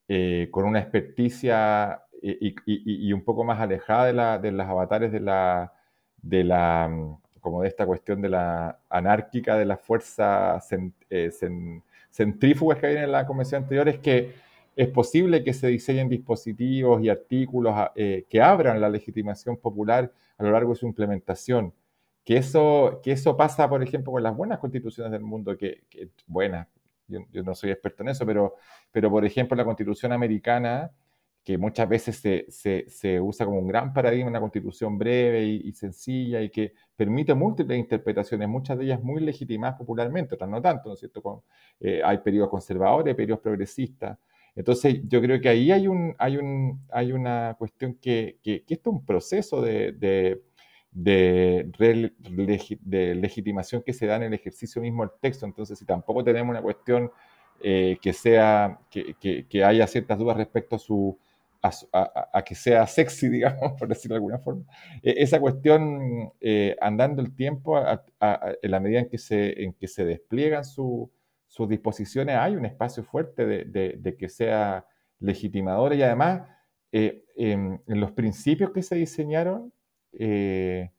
eh, 0.08 0.50
con 0.52 0.66
una 0.66 0.80
experticia 0.80 2.02
y, 2.22 2.50
y- 2.50 2.56
y- 2.66 3.14
un 3.14 3.24
poco 3.24 3.44
más 3.44 3.60
alejada 3.60 4.06
de, 4.08 4.14
la, 4.14 4.38
de 4.40 4.52
las 4.52 4.70
avatares 4.70 5.12
de 5.12 5.20
la, 5.20 5.74
de 6.22 6.44
la, 6.44 6.88
mm, 6.90 7.18
como 7.40 7.62
de 7.64 7.68
esta 7.70 7.86
cuestión 7.86 8.22
de 8.22 8.30
la 8.30 8.80
anárquica, 8.90 9.58
de 9.58 9.66
las 9.66 9.82
fuerzas 9.82 10.70
cen- 10.72 10.94
eh, 11.10 11.32
cen- 11.32 11.82
centrífugas 12.12 12.78
que 12.80 12.88
vienen 12.88 13.06
en 13.06 13.12
la 13.12 13.26
convención 13.26 13.64
anterior, 13.64 13.88
es 13.90 14.00
que 14.00 14.34
es 14.76 14.88
posible 14.90 15.44
que 15.44 15.54
se 15.54 15.68
diseñen 15.68 16.10
dispositivos 16.10 17.02
y 17.04 17.10
artículos 17.10 17.74
ah, 17.76 17.92
eh, 17.96 18.26
que 18.30 18.42
abran 18.42 18.80
la 18.82 18.90
legitimación 18.90 19.58
popular 19.58 20.12
a 20.38 20.44
lo 20.44 20.52
largo 20.52 20.72
de 20.74 20.80
su 20.80 20.88
implementación. 20.88 21.74
Que 22.24 22.38
eso, 22.38 23.00
que 23.04 23.12
eso 23.14 23.36
pasa, 23.36 23.68
por 23.70 23.82
ejemplo, 23.84 24.12
con 24.12 24.24
las 24.24 24.36
buenas 24.36 24.60
constituciones 24.60 25.12
del 25.12 25.22
mundo, 25.22 25.58
que, 25.58 25.84
que 25.90 26.10
buenas, 26.28 26.68
yo, 27.08 27.20
yo 27.32 27.44
no 27.44 27.56
soy 27.56 27.72
experto 27.72 28.04
en 28.04 28.10
eso, 28.10 28.26
pero, 28.26 28.56
pero 28.92 29.10
por 29.10 29.26
ejemplo 29.26 29.58
la 29.58 29.66
constitución 29.66 30.12
americana, 30.14 30.92
que 31.44 31.58
muchas 31.58 31.90
veces 31.90 32.18
se, 32.18 32.46
se- 32.50 32.86
se 32.88 33.20
usa 33.20 33.46
como 33.48 33.58
un 33.60 33.68
gran 33.68 33.92
paradigma, 33.94 34.30
una 34.30 34.40
constitución 34.40 34.98
breve 35.00 35.44
y, 35.46 35.62
y 35.70 35.74
sencilla 35.74 36.42
y 36.42 36.50
que 36.52 36.74
permite 36.96 37.34
múltiples 37.34 37.80
interpretaciones, 37.80 38.48
muchas 38.48 38.78
de 38.78 38.86
ellas 38.86 39.02
muy 39.04 39.22
legitimadas 39.22 39.76
popularmente, 39.78 40.36
otras 40.36 40.50
no 40.50 40.62
tanto, 40.62 40.90
¿no 40.90 40.94
es 40.94 41.00
cierto? 41.00 41.22
Con- 41.24 41.42
eh, 41.80 42.02
hay 42.06 42.20
periodos 42.20 42.50
conservadores, 42.52 43.16
periodos 43.16 43.42
progresistas. 43.42 44.20
Entonces, 44.56 45.02
yo 45.08 45.22
creo 45.22 45.40
que 45.42 45.50
ahí 45.50 45.72
hay, 45.72 45.88
un, 45.88 46.16
hay, 46.20 46.38
un, 46.38 46.82
hay 46.92 47.12
una 47.14 47.56
cuestión 47.58 47.96
que, 47.96 48.38
que, 48.44 48.64
que 48.66 48.74
esto 48.76 48.90
es 48.92 48.96
un 48.98 49.06
proceso 49.06 49.62
de, 49.62 49.94
de, 49.94 50.42
de, 50.92 51.72
de 52.82 53.16
legitimación 53.16 53.82
que 53.84 53.94
se 53.94 54.06
da 54.08 54.18
en 54.18 54.24
el 54.24 54.34
ejercicio 54.34 54.82
mismo 54.82 55.04
del 55.04 55.12
texto. 55.22 55.46
Entonces, 55.46 55.80
si 55.80 55.86
tampoco 55.86 56.24
tenemos 56.24 56.52
una 56.52 56.62
cuestión 56.62 57.12
eh, 57.64 57.98
que 58.02 58.14
sea, 58.14 58.80
que, 58.90 59.16
que- 59.20 59.48
que 59.48 59.64
haya 59.64 59.86
ciertas 59.88 60.18
dudas 60.18 60.38
respecto 60.38 60.76
a 60.76 60.80
su, 60.80 61.18
a, 61.62 61.72
a- 62.34 62.44
que 62.44 62.56
sea 62.56 62.88
sexy, 62.88 63.30
digamos, 63.30 63.74
por 63.80 63.88
decirlo 63.88 64.16
de 64.16 64.18
alguna 64.18 64.40
forma, 64.40 64.64
eh, 65.04 65.16
esa 65.18 65.40
cuestión, 65.40 66.32
eh, 66.42 66.76
andando 66.82 67.22
el 67.22 67.36
tiempo, 67.36 67.78
a- 67.78 68.04
en 68.62 68.72
la 68.72 68.80
medida 68.80 69.00
en 69.00 69.10
que 69.10 69.18
se, 69.18 69.64
en 69.64 69.74
que 69.74 69.88
se 69.88 70.06
despliegan 70.06 70.66
su- 70.66 71.10
sus 71.52 71.68
disposiciones, 71.68 72.38
hay 72.38 72.56
un 72.56 72.66
espacio 72.66 73.04
fuerte 73.04 73.46
de, 73.46 73.98
de- 74.00 74.16
que 74.16 74.30
sea 74.30 74.86
legitimadora 75.20 75.94
y 75.96 76.02
además, 76.02 76.44
eh, 76.94 77.26
en, 77.36 77.82
los 77.88 78.14
principios 78.14 78.72
que 78.72 78.82
se 78.82 78.96
diseñaron, 78.96 79.74
eh, 80.14 80.92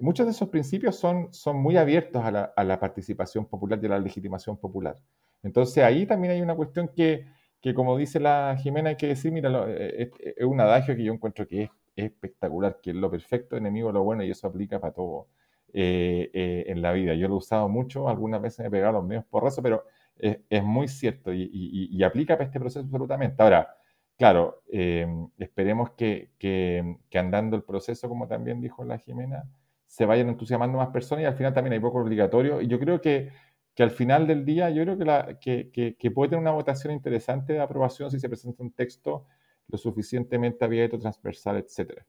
muchos 0.00 0.26
de 0.26 0.32
esos 0.32 0.48
principios 0.48 0.96
son, 0.96 1.32
son 1.32 1.56
muy 1.62 1.76
abiertos 1.76 2.20
a 2.24 2.32
la, 2.64 2.80
participación 2.80 3.46
popular 3.46 3.78
y 3.80 3.86
a 3.86 3.90
la 3.90 4.00
legitimación 4.00 4.56
popular. 4.56 4.98
Entonces 5.40 5.84
ahí 5.84 6.04
también 6.04 6.32
hay 6.32 6.42
una 6.42 6.56
cuestión 6.56 6.88
que, 6.88 7.26
que 7.60 7.72
como 7.72 7.96
dice 7.96 8.18
la 8.18 8.56
Jimena, 8.60 8.90
hay 8.90 8.96
que 8.96 9.06
decir, 9.06 9.30
mira, 9.30 9.66
eh, 9.68 10.10
es, 10.36 10.44
un 10.44 10.60
adagio 10.60 10.96
que 10.96 11.04
yo 11.04 11.12
encuentro 11.12 11.46
que 11.46 11.62
es, 11.62 11.70
es 11.94 12.06
espectacular, 12.06 12.80
que 12.82 12.92
lo 12.92 13.08
perfecto 13.08 13.56
enemigo 13.56 13.92
lo 13.92 14.02
bueno 14.02 14.24
y 14.24 14.32
eso 14.32 14.48
aplica 14.48 14.80
para 14.80 14.94
todo 14.94 15.28
eh, 15.72 16.30
eh, 16.34 16.64
en 16.68 16.82
la 16.82 16.92
vida. 16.92 17.14
Yo 17.14 17.28
lo 17.28 17.34
he 17.34 17.38
usado 17.38 17.68
mucho, 17.68 18.08
algunas 18.08 18.42
veces 18.42 18.60
me 18.60 18.66
he 18.66 18.70
pegado 18.70 18.92
los 18.94 19.04
medios 19.04 19.24
porrazos, 19.24 19.62
pero 19.62 19.84
es, 20.18 20.62
muy 20.62 20.86
cierto 20.88 21.32
y, 21.32 22.02
aplica 22.04 22.34
para 22.36 22.46
este 22.46 22.60
proceso 22.60 22.80
absolutamente. 22.80 23.42
Ahora, 23.42 23.74
claro, 24.16 24.62
eh, 24.70 25.06
esperemos 25.38 25.92
que, 25.92 26.98
andando 27.14 27.56
el 27.56 27.62
proceso, 27.64 28.08
como 28.08 28.28
también 28.28 28.60
dijo 28.60 28.84
la 28.84 28.98
Jimena, 28.98 29.44
se 29.86 30.06
vayan 30.06 30.28
entusiasmando 30.28 30.78
más 30.78 30.88
personas 30.88 31.22
y 31.22 31.26
al 31.26 31.34
final 31.34 31.54
también 31.54 31.74
hay 31.74 31.80
poco 31.80 31.98
obligatorio. 32.00 32.60
Y 32.60 32.68
yo 32.68 32.78
creo 32.78 33.00
que, 33.00 33.30
al 33.78 33.90
final 33.90 34.26
del 34.26 34.44
día, 34.44 34.70
yo 34.70 34.82
creo 34.84 34.98
que, 34.98 35.04
la- 35.04 35.38
que 35.40 36.10
puede 36.14 36.30
tener 36.30 36.40
una 36.42 36.52
votación 36.52 36.92
interesante 36.92 37.54
de 37.54 37.60
aprobación 37.60 38.10
si 38.10 38.20
se 38.20 38.28
presenta 38.28 38.62
un 38.62 38.72
texto 38.72 39.26
lo 39.68 39.78
suficientemente 39.78 40.64
abierto, 40.64 40.98
transversal, 40.98 41.56
etcétera. 41.56 42.06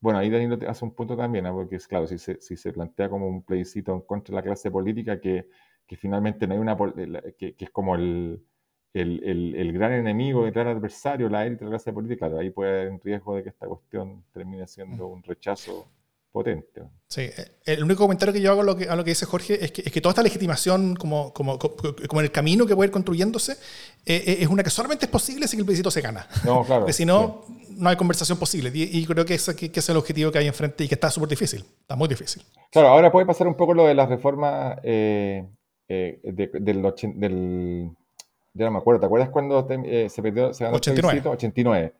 Bueno, 0.00 0.18
ahí 0.20 0.30
Danilo 0.30 0.58
hace 0.68 0.84
un 0.84 0.94
punto 0.94 1.16
también, 1.16 1.44
¿no? 1.44 1.54
porque 1.54 1.76
es 1.76 1.86
claro, 1.88 2.06
si 2.06 2.18
se, 2.18 2.40
si 2.40 2.56
se 2.56 2.72
plantea 2.72 3.08
como 3.10 3.26
un 3.28 3.42
plebiscito 3.42 3.92
en 3.94 4.00
contra 4.02 4.32
de 4.32 4.36
la 4.36 4.42
clase 4.42 4.70
política, 4.70 5.20
que, 5.20 5.48
que 5.86 5.96
finalmente 5.96 6.46
no 6.46 6.54
hay 6.54 6.60
una, 6.60 6.76
que, 7.36 7.54
que 7.56 7.64
es 7.64 7.70
como 7.70 7.94
el, 7.96 8.44
el, 8.92 9.22
el- 9.24 9.54
el 9.56 9.72
gran 9.72 9.92
enemigo, 9.92 10.46
el 10.46 10.52
gran 10.52 10.68
adversario, 10.68 11.28
la 11.28 11.44
élite 11.46 11.64
de 11.64 11.70
la 11.70 11.76
clase 11.78 11.92
política, 11.92 12.26
claro, 12.28 12.38
ahí 12.38 12.50
puede 12.50 12.70
haber 12.82 12.92
un 12.92 13.00
riesgo 13.00 13.34
de 13.36 13.42
que 13.42 13.48
esta 13.50 13.66
cuestión 13.66 14.24
termine 14.32 14.66
siendo 14.68 15.08
un 15.08 15.22
rechazo 15.22 15.90
potente. 16.32 16.82
Sí, 17.08 17.22
eh, 17.22 17.32
el 17.66 17.82
único 17.82 18.02
comentario 18.04 18.32
que 18.32 18.40
yo 18.40 18.50
hago 18.52 18.60
a 18.60 18.64
lo 18.64 18.76
que, 18.76 18.88
a 18.88 18.94
lo 18.96 19.02
que 19.04 19.10
dice 19.10 19.26
Jorge 19.26 19.64
es 19.64 19.72
que, 19.72 19.82
es 19.84 19.92
que 19.92 20.00
toda 20.00 20.10
esta 20.12 20.22
legitimación, 20.22 20.94
como, 20.94 21.32
como, 21.32 21.58
como, 21.58 22.20
en 22.20 22.24
el 22.26 22.30
camino 22.32 22.66
que 22.66 22.74
puede 22.76 22.88
ir 22.88 22.92
construyéndose, 22.92 23.52
eh, 23.52 24.22
eh, 24.26 24.36
es 24.40 24.48
una 24.48 24.62
que 24.62 24.70
solamente 24.70 25.06
es 25.06 25.10
posible 25.10 25.48
si 25.48 25.56
el 25.56 25.64
plebiscito 25.64 25.90
se 25.90 26.00
gana. 26.00 26.26
No, 26.44 26.62
claro. 26.66 26.82
Porque 26.82 26.92
si 26.92 27.04
no, 27.06 27.44
no 27.70 27.88
hay 27.88 27.96
conversación 27.96 28.38
posible. 28.38 28.70
Y, 28.74 28.98
y 28.98 29.06
creo 29.06 29.24
que 29.24 29.34
ese, 29.34 29.56
que, 29.56 29.70
es 29.72 29.88
el 29.88 29.96
objetivo 29.96 30.30
que 30.30 30.38
hay 30.38 30.46
enfrente 30.46 30.84
y 30.84 30.88
que 30.88 30.94
está 30.94 31.10
súper 31.10 31.28
difícil. 31.30 31.64
Está 31.80 31.96
muy 31.96 32.08
difícil. 32.08 32.42
Claro, 32.70 32.88
ahora 32.88 33.10
puede 33.10 33.26
pasar 33.26 33.46
un 33.46 33.54
poco 33.56 33.72
lo 33.74 33.86
de 33.86 33.94
las 33.94 34.08
reformas 34.08 34.78
eh, 34.82 35.44
eh, 35.88 36.20
de- 36.22 36.50
del, 36.60 36.82
ochen- 36.84 37.14
del. 37.16 37.90
Ya 38.54 38.64
no 38.66 38.72
me 38.72 38.78
acuerdo, 38.78 39.00
¿te 39.00 39.06
acuerdas 39.06 39.30
cuando 39.30 39.64
te- 39.64 40.08
se 40.10 40.20
perdió, 40.22 40.52
se 40.52 40.64
ganó 40.64 40.74
el 40.76 40.80
89. 40.80 41.08
plebiscito? 41.22 41.30
89. 41.30 41.92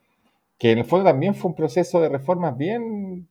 Que 0.58 0.72
en 0.72 0.78
el 0.78 0.84
fondo 0.84 1.04
también 1.04 1.34
fue 1.36 1.50
un 1.50 1.54
proceso 1.56 2.00
de 2.00 2.08
reformas 2.08 2.56
bien. 2.58 3.28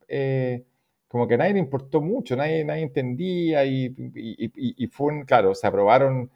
Eh, 1.08 1.10
como 1.10 1.26
que 1.26 1.34
a 1.34 1.38
nadie 1.38 1.54
le 1.54 1.58
importó 1.60 2.00
mucho, 2.00 2.36
nadie, 2.36 2.64
nadie 2.64 2.82
entendía 2.82 3.64
y, 3.64 3.86
y- 3.86 4.44
y- 4.44 4.84
y 4.84 4.86
fue 4.88 5.12
un. 5.14 5.24
Claro, 5.24 5.54
se 5.54 5.66
aprobaron. 5.66 6.30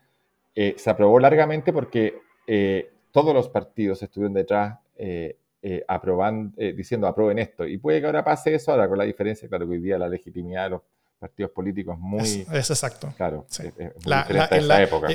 eh, 0.55 0.75
se 0.77 0.91
aprobó 0.91 1.19
largamente 1.19 1.73
porque 1.73 2.15
eh, 2.47 2.91
todos 3.11 3.33
los 3.35 3.49
partidos 3.49 4.03
estuvieron 4.03 4.35
detrás. 4.35 4.79
eh, 4.97 5.37
eh, 5.65 5.85
aproban- 5.89 6.53
eh, 6.57 6.73
diciendo 6.73 7.07
aprueben 7.07 7.39
esto. 7.39 7.65
Y 7.67 7.79
puede 7.79 8.01
que 8.01 8.07
ahora 8.07 8.25
pase 8.25 8.53
eso, 8.55 8.73
ahora 8.73 8.89
con 8.89 8.99
la 8.99 9.05
diferencia, 9.05 9.49
claro, 9.49 9.65
que 9.67 9.73
hoy 9.75 9.81
día 9.81 9.97
la 9.97 10.09
legitimidad 10.09 10.65
de 10.65 10.71
los 10.71 10.83
partidos 11.21 11.53
políticos 11.53 11.95
es 11.97 12.01
muy, 12.01 12.21
Es, 12.21 12.49
es 12.53 12.71
exacto. 12.71 13.13
claro, 13.17 13.45
Sí. 13.49 13.63
es, 13.69 13.73
es 13.79 13.95
muy 13.95 14.03
La- 14.05 14.27
la- 14.29 14.47
en 14.51 14.57
esa 14.59 14.61
la- 14.67 14.83
época. 14.83 15.09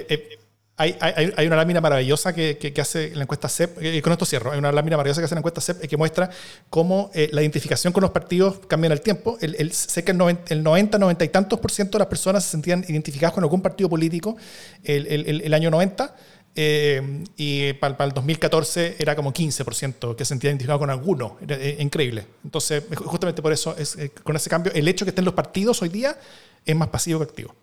Eh, 0.80 0.90
eh, 0.90 0.98
hay, 1.00 1.34
hay- 1.36 1.48
una 1.48 1.56
lámina 1.56 1.82
maravillosa 1.82 2.34
que, 2.34 2.74
hace 2.80 3.16
la 3.16 3.24
encuesta 3.24 3.50
CEP, 3.50 3.82
y 3.82 4.02
con 4.02 4.14
esto 4.14 4.26
cierro, 4.26 4.52
hay 4.52 4.60
una 4.60 4.72
lámina 4.72 4.98
maravillosa 4.98 5.22
que 5.22 5.26
hace 5.26 5.36
la 5.36 5.40
encuesta 5.40 5.62
CEP 5.62 5.84
eh, 5.84 5.88
que 5.88 5.98
muestra 5.98 6.30
cómo 6.70 7.10
eh, 7.14 7.30
la 7.32 7.42
identificación 7.42 7.92
con 7.94 8.02
los 8.02 8.12
partidos 8.12 8.60
cambia 8.68 8.88
en 8.88 8.92
el 8.94 9.02
tiempo. 9.02 9.38
Sé 9.72 10.04
que 10.04 10.12
el 10.12 10.18
90, 10.18 10.54
el 10.54 10.64
90, 10.64 10.98
90 11.00 11.26
y 11.26 11.30
tantos 11.30 11.60
por 11.60 11.72
ciento 11.72 11.98
de 11.98 12.00
las 12.00 12.08
personas 12.08 12.44
se 12.44 12.52
sentían 12.52 12.86
identificadas 12.88 13.34
con 13.34 13.44
algún 13.44 13.62
partido 13.62 13.90
político 13.90 14.38
el, 14.84 15.08
el- 15.08 15.54
año 15.54 15.70
90. 15.72 16.16
eh, 16.60 17.24
y 17.36 17.74
para, 17.74 18.04
el 18.06 18.12
2014 18.14 18.96
era 19.00 19.16
como 19.16 19.32
15% 19.32 20.16
que 20.16 20.26
se 20.26 20.30
sentía 20.30 20.50
identificado 20.50 20.80
con 20.80 20.90
alguno. 20.90 21.38
Eh, 21.48 21.78
increíble. 21.80 22.26
Entonces, 22.44 22.84
justamente 22.96 23.42
por 23.42 23.54
eso, 23.54 23.76
es, 23.78 23.96
eh, 23.96 24.10
con 24.24 24.36
ese 24.36 24.50
cambio, 24.50 24.72
el 24.74 24.88
hecho 24.88 25.06
que 25.06 25.10
estén 25.10 25.26
los 25.26 25.34
partidos 25.36 25.82
hoy 25.82 25.90
día 25.90 26.18
es 26.66 26.76
más 26.76 26.88
pasivo 26.90 27.20
que 27.20 27.26
activo. 27.26 27.56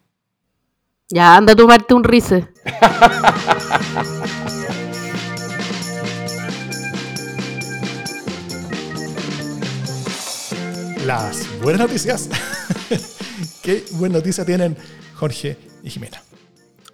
Ya, 1.11 1.37
anda 1.37 1.53
a 1.53 1.57
tomarte 1.57 1.93
un 1.93 2.03
rice. 2.03 2.49
Las 11.05 11.47
buenas 11.61 11.83
noticias. 11.83 12.31
¿Qué 13.63 13.85
buena 13.93 14.17
noticia 14.17 14.47
tienen 14.47 14.79
Jorge 15.15 15.59
y 15.83 15.91
Jimena? 15.91 16.23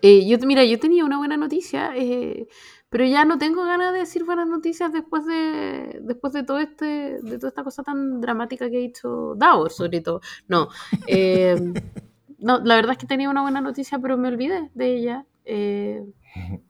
Eh, 0.03 0.27
yo, 0.27 0.39
mira, 0.45 0.65
yo 0.65 0.81
tenía 0.81 1.05
una 1.05 1.19
buena 1.19 1.37
noticia, 1.37 1.93
eh, 1.95 2.49
pero 2.89 3.05
ya 3.05 3.24
no 3.24 3.39
tengo 3.39 3.62
ganas 3.62 3.93
de 3.93 4.01
decir 4.01 4.24
buenas 4.24 4.49
noticias 4.49 4.93
después 4.93 5.24
de, 5.24 6.01
después 6.03 6.32
de 6.32 6.43
todo 6.43 6.59
este, 6.59 7.20
de 7.23 7.39
toda 7.39 7.51
esta 7.51 7.62
cosa 7.62 7.85
tan 7.85 8.20
dramática 8.20 8.69
que 8.69 8.78
ha 8.78 8.81
hecho 8.81 9.35
Davor, 9.37 9.70
sobre 9.70 10.01
todo. 10.01 10.20
No, 10.49 10.69
eh, 11.07 11.55
no, 12.41 12.61
la 12.61 12.77
verdad 12.77 12.93
es 12.93 12.99
que 12.99 13.07
tenía 13.07 13.31
una 13.31 13.43
buena 13.43 13.61
noticia, 13.61 13.99
pero 13.99 14.17
me 14.17 14.29
olvidé 14.29 14.71
de 14.75 14.97
ella. 14.97 15.27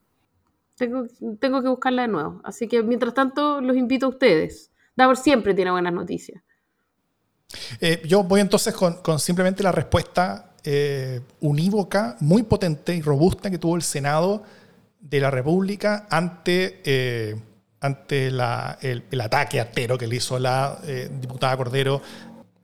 tengo, 0.76 1.06
tengo 1.38 1.62
que 1.62 1.68
buscarla 1.68 2.02
de 2.02 2.08
nuevo. 2.08 2.40
Así 2.44 2.68
que 2.68 2.82
mientras 2.82 3.14
tanto, 3.14 3.60
los 3.60 3.76
invito 3.76 4.06
a 4.06 4.10
ustedes. 4.10 4.70
Davor 4.96 5.16
siempre 5.16 5.54
tiene 5.54 5.70
buenas 5.70 5.92
noticias. 5.92 6.42
yo 8.04 8.22
voy 8.24 8.40
entonces 8.40 8.74
con, 8.74 9.02
con 9.02 9.18
simplemente 9.18 9.62
la 9.62 9.72
respuesta 9.72 10.50
eh, 10.62 11.22
unívoca, 11.40 12.16
muy 12.20 12.42
potente 12.42 12.94
y 12.94 13.00
robusta 13.00 13.50
que 13.50 13.56
tuvo 13.56 13.76
el 13.76 13.82
Senado 13.82 14.42
de 15.00 15.18
la 15.18 15.30
República 15.30 16.06
ante, 16.10 16.82
eh, 16.84 17.34
ante 17.80 18.26
el, 18.26 18.40
ataque 19.20 19.58
artero 19.58 19.96
que 19.96 20.06
le 20.06 20.16
hizo 20.16 20.38
la 20.38 20.78
eh, 20.84 21.08
diputada 21.18 21.56
Cordero 21.56 22.02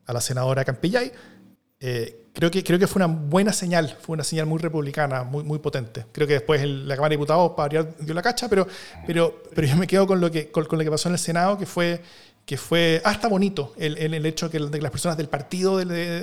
a 0.04 0.12
la 0.12 0.20
senadora 0.20 0.62
Campillay. 0.62 1.10
Creo, 2.32 2.50
que, 2.50 2.62
creo 2.62 2.78
que 2.78 2.86
fue 2.86 3.02
una 3.02 3.14
buena 3.14 3.52
señal, 3.52 3.96
fue 4.00 4.14
una 4.14 4.24
señal 4.24 4.46
muy 4.46 4.58
republicana, 4.58 5.24
muy, 5.24 5.42
muy 5.44 5.58
potente. 5.58 6.06
Creo 6.12 6.26
que 6.26 6.34
después 6.34 6.62
la 6.64 6.94
Cámara 6.94 7.10
de 7.10 7.16
Diputados 7.16 7.52
para 7.56 7.82
dio 7.82 8.14
la 8.14 8.22
cacha, 8.22 8.48
pero, 8.48 8.66
pero, 9.06 9.42
pero 9.54 9.66
yo 9.66 9.76
me 9.76 9.86
quedo 9.86 10.06
con 10.06 10.20
lo, 10.20 10.30
que, 10.30 10.50
con 10.50 10.66
lo 10.70 10.78
que 10.78 10.90
pasó 10.90 11.08
en 11.08 11.14
el 11.14 11.18
Senado, 11.18 11.56
que 11.58 11.66
fue 11.66 12.00
que 12.46 12.56
fue 12.56 13.02
hasta 13.04 13.26
bonito 13.26 13.74
el, 13.76 13.98
el, 13.98 14.24
hecho 14.24 14.48
de 14.48 14.70
que 14.70 14.80
las 14.80 14.92
personas 14.92 15.16
del 15.16 15.28
partido 15.28 15.78
del, 15.78 15.88
de, 15.88 16.20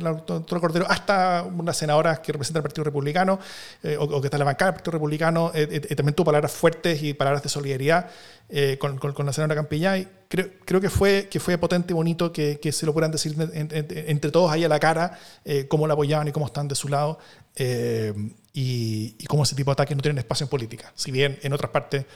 doctor 0.00 0.58
Cordero, 0.58 0.86
hasta 0.88 1.42
unas 1.42 1.76
senadoras 1.76 2.20
que 2.20 2.32
representan 2.32 2.60
el 2.60 2.62
Partido 2.62 2.84
Republicano 2.84 3.38
eh, 3.82 3.98
o, 4.00 4.18
que 4.22 4.28
está 4.28 4.38
en 4.38 4.38
la 4.38 4.46
bancada 4.46 4.70
del 4.70 4.76
Partido 4.76 4.92
Republicano, 4.92 5.52
eh, 5.54 5.68
eh, 5.70 5.94
también 5.94 6.14
tuvo 6.14 6.24
palabras 6.24 6.52
fuertes 6.52 7.02
y 7.02 7.12
palabras 7.12 7.42
de 7.42 7.50
solidaridad 7.50 8.08
con, 8.78 8.96
con, 8.96 9.26
la 9.26 9.34
senadora 9.34 9.54
Campillay. 9.56 10.08
Creo, 10.28 10.48
creo 10.64 10.80
que, 10.80 10.88
fue, 10.88 11.28
que 11.30 11.40
fue 11.40 11.58
potente 11.58 11.92
y 11.92 11.94
bonito 11.94 12.32
que, 12.32 12.58
que 12.58 12.72
se 12.72 12.86
lo 12.86 12.94
puedan 12.94 13.10
decir 13.10 13.36
entre 13.52 14.30
todos 14.30 14.50
ahí 14.50 14.64
a 14.64 14.68
la 14.68 14.78
cara, 14.78 15.18
cómo 15.68 15.86
la 15.86 15.92
apoyaban 15.92 16.28
y 16.28 16.32
cómo 16.32 16.46
están 16.46 16.68
de 16.68 16.74
su 16.74 16.88
lado. 16.88 17.18
Y, 17.58 19.14
y 19.18 19.26
cómo 19.26 19.42
ese 19.42 19.54
tipo 19.54 19.72
de 19.72 19.74
ataques 19.74 19.94
no 19.94 20.02
tienen 20.02 20.18
espacio 20.18 20.44
en 20.44 20.48
política. 20.48 20.90
Si 20.94 21.10
bien 21.10 21.38
en 21.42 21.52
otras 21.52 21.70
partes 21.70 22.06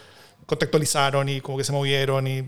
contextualizaron 0.47 1.29
y 1.29 1.41
como 1.41 1.59
que 1.59 1.65
se 1.65 1.73
movieron 1.73 2.27
y, 2.27 2.39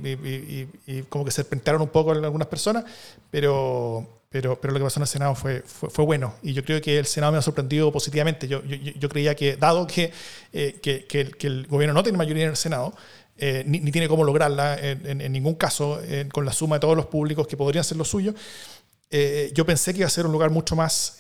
y, 0.87 1.03
como 1.09 1.25
que 1.25 1.31
se 1.31 1.37
serpentearon 1.37 1.83
un 1.83 1.89
poco 1.89 2.15
en 2.15 2.25
algunas 2.25 2.49
personas, 2.49 2.85
pero, 3.31 4.07
pero, 4.29 4.61
pero 4.61 4.73
lo 4.73 4.79
que 4.79 4.85
pasó 4.85 4.99
en 4.99 5.03
el 5.03 5.09
Senado 5.09 5.35
fue, 5.35 5.63
fue, 5.63 6.05
bueno 6.05 6.35
y 6.43 6.53
yo 6.53 6.65
creo 6.65 6.81
que 6.81 6.99
el 6.99 7.07
Senado 7.07 7.33
me 7.33 7.39
ha 7.39 7.43
sorprendido 7.43 7.93
positivamente. 7.93 8.49
Yo, 8.49 8.63
yo, 8.65 8.77
yo 8.77 9.09
creía 9.09 9.35
que, 9.35 9.57
dado 9.57 9.87
que, 9.87 10.13
eh, 10.53 10.79
que, 10.83 11.07
que, 11.07 11.21
el, 11.21 11.37
que, 11.37 11.47
el, 11.47 11.67
gobierno 11.67 11.95
no 11.95 12.03
tiene 12.03 12.19
mayoría 12.19 12.45
en 12.45 12.51
el 12.51 12.57
Senado, 12.57 12.95
eh, 13.37 13.65
ni, 13.67 13.81
tiene 13.91 14.09
cómo 14.09 14.25
lograrla 14.25 14.79
en, 14.79 15.21
en, 15.21 15.33
ningún 15.33 15.55
caso 15.55 16.01
con 16.33 16.45
la 16.45 16.53
suma 16.53 16.77
de 16.77 16.81
todos 16.81 16.97
los 16.97 17.07
públicos 17.07 17.47
que 17.47 17.57
podrían 17.57 17.85
ser 17.85 17.97
los 17.97 18.09
suyos, 18.09 18.35
eh, 19.15 19.51
yo 19.53 19.67
pensé 19.67 19.93
que 19.93 19.99
iba 19.99 20.07
a 20.07 20.11
ser 20.11 20.25
un 20.25 20.33
lugar 20.33 20.49
mucho 20.49 20.75
más 20.75 21.19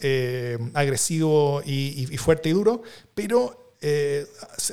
agresivo 0.73 1.63
y, 1.65 2.07
fuerte 2.17 2.49
y 2.49 2.53
duro, 2.53 2.83
pero 3.15 3.62
eh, 3.85 4.27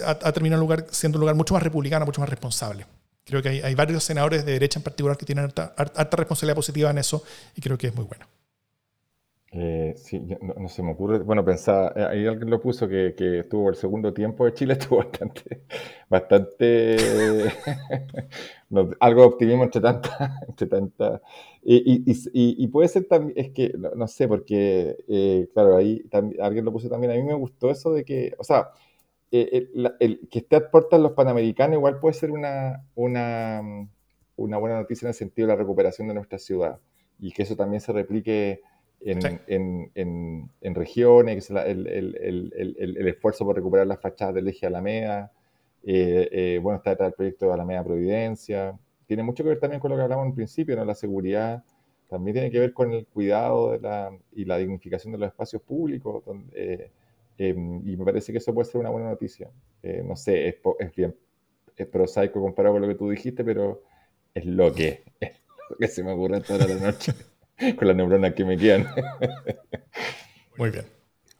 ha, 0.05 0.31
terminado 0.31 0.61
lugar, 0.61 0.85
siendo 0.91 1.17
un 1.17 1.21
lugar 1.21 1.35
mucho 1.35 1.55
más 1.55 1.63
republicano, 1.63 2.05
mucho 2.05 2.21
más 2.21 2.29
responsable. 2.29 2.85
Creo 3.25 3.41
que 3.41 3.49
hay, 3.49 3.75
varios 3.75 4.03
senadores 4.03 4.45
de 4.45 4.53
derecha 4.53 4.79
en 4.79 4.83
particular 4.83 5.17
que 5.17 5.25
tienen 5.25 5.45
alta, 5.45 5.73
responsabilidad 5.75 6.55
positiva 6.55 6.91
en 6.91 6.99
eso 6.99 7.23
y 7.55 7.61
creo 7.61 7.77
que 7.77 7.87
es 7.87 7.95
muy 7.95 8.05
bueno. 8.05 8.25
Eh, 9.51 9.95
sí, 9.97 10.21
no, 10.41 10.69
se 10.69 10.83
me 10.83 10.91
ocurre. 10.91 11.19
Bueno, 11.19 11.43
pensaba, 11.43 11.91
eh, 11.95 12.03
ahí 12.03 12.27
alguien 12.27 12.51
lo 12.51 12.61
puso 12.61 12.87
que, 12.87 13.15
estuvo 13.39 13.69
el 13.69 13.75
segundo 13.75 14.13
tiempo 14.13 14.45
de 14.45 14.53
Chile, 14.53 14.73
estuvo 14.79 14.99
bastante, 14.99 15.63
bastante, 16.07 16.97
algo 18.99 19.21
de 19.21 19.27
optimismo 19.27 19.63
entre 19.63 19.81
tanta, 19.81 20.39
entre 20.47 20.67
tanta. 20.67 21.21
Y, 21.63 22.03
y, 22.33 22.67
puede 22.67 22.87
ser 22.87 23.05
también, 23.05 23.33
es 23.37 23.51
que, 23.51 23.73
no, 23.75 24.07
sé, 24.07 24.27
porque, 24.27 25.47
claro, 25.53 25.77
ahí 25.77 26.03
alguien 26.41 26.65
lo 26.65 26.71
puso 26.71 26.89
también. 26.89 27.13
A 27.13 27.15
mí 27.15 27.23
me 27.23 27.33
gustó 27.33 27.71
eso 27.71 27.91
de 27.91 28.05
que, 28.05 28.33
o 28.37 28.43
sea, 28.43 28.69
eh, 29.31 29.69
el, 29.99 30.27
que 30.29 30.39
esté 30.39 30.55
a 30.55 30.71
puertas 30.71 30.99
los 30.99 31.11
panamericanos 31.11 31.75
igual 31.75 31.99
puede 31.99 32.13
ser 32.15 32.31
una, 32.31 32.83
una, 32.95 33.61
una, 34.35 34.57
buena 34.57 34.77
noticia 34.77 35.05
en 35.05 35.09
el 35.09 35.13
sentido 35.13 35.47
de 35.47 35.53
la 35.53 35.59
recuperación 35.59 36.07
de 36.07 36.15
nuestra 36.15 36.39
ciudad 36.39 36.79
y 37.19 37.31
que 37.31 37.43
eso 37.43 37.55
también 37.55 37.81
se 37.81 37.93
replique 37.93 38.61
en, 39.01 39.19
en, 39.47 39.91
en, 39.95 40.51
en 40.61 40.75
regiones, 40.75 41.47
que 41.47 41.53
el, 41.53 41.87
el, 41.87 43.07
esfuerzo 43.07 43.45
por 43.45 43.55
recuperar 43.55 43.87
las 43.87 44.01
fachadas 44.01 44.35
del 44.35 44.47
eje 44.47 44.65
Alameda, 44.65 45.31
eh, 45.83 46.27
eh, 46.31 46.59
bueno, 46.61 46.77
está 46.77 46.91
detrás 46.91 47.09
del 47.09 47.15
proyecto 47.15 47.45
de 47.47 47.53
Alameda 47.53 47.83
Providencia, 47.83 48.77
tiene 49.05 49.23
mucho 49.23 49.43
que 49.43 49.49
ver 49.49 49.59
también 49.59 49.79
con 49.79 49.91
lo 49.91 49.97
que 49.97 50.03
hablamos 50.03 50.25
en 50.27 50.35
principio, 50.35 50.75
¿no? 50.75 50.85
la 50.85 50.95
seguridad, 50.95 51.63
también 52.09 52.33
tiene 52.33 52.51
que 52.51 52.59
ver 52.59 52.73
con 52.73 52.91
el 52.91 53.05
cuidado 53.05 53.71
de 53.71 53.79
la, 53.79 54.11
y 54.33 54.45
la 54.45 54.57
dignificación 54.57 55.13
de 55.13 55.19
los 55.19 55.27
espacios 55.27 55.61
públicos, 55.61 56.23
donde, 56.25 56.91
Em, 57.39 57.81
y 57.87 57.97
me 57.97 58.05
parece 58.05 58.31
que 58.31 58.37
eso 58.37 58.53
puede 58.53 58.69
ser 58.69 58.81
una 58.81 58.91
buena 58.91 59.09
noticia. 59.09 59.49
Eh, 59.81 60.03
no 60.05 60.15
sé, 60.15 60.49
es, 60.49 60.55
es, 60.79 60.95
bien 60.95 61.15
es 61.79 61.87
prosaico 61.87 62.41
comparado 62.41 62.75
con 62.75 62.81
lo 62.81 62.87
que 62.87 62.95
tú 62.95 63.09
dijiste, 63.09 63.43
pero 63.43 63.81
es 64.33 64.45
lo 64.45 64.73
que, 64.73 65.03
es 65.19 65.31
lo 65.69 65.77
que 65.77 65.87
se 65.87 66.03
me 66.03 66.11
ocurre 66.11 66.41
toda 66.41 66.67
la 66.67 66.75
noche 66.75 67.13
con 67.77 67.87
las 67.87 67.95
neuronas 67.95 68.33
que 68.33 68.45
me 68.45 68.57
quedan. 68.57 68.87
Muy 70.57 70.69
bien. 70.69 70.85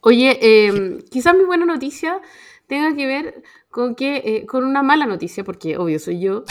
Oye, 0.00 0.38
eh, 0.40 0.98
quizás 1.10 1.36
mi 1.36 1.44
buena 1.44 1.66
noticia 1.66 2.20
tenga 2.66 2.96
que 2.96 3.06
ver 3.06 3.42
con 3.68 3.94
que 3.94 4.22
eh, 4.24 4.46
con 4.46 4.64
una 4.64 4.82
mala 4.82 5.04
noticia, 5.04 5.44
porque 5.44 5.76
obvio 5.76 5.98
soy 5.98 6.20
yo. 6.20 6.44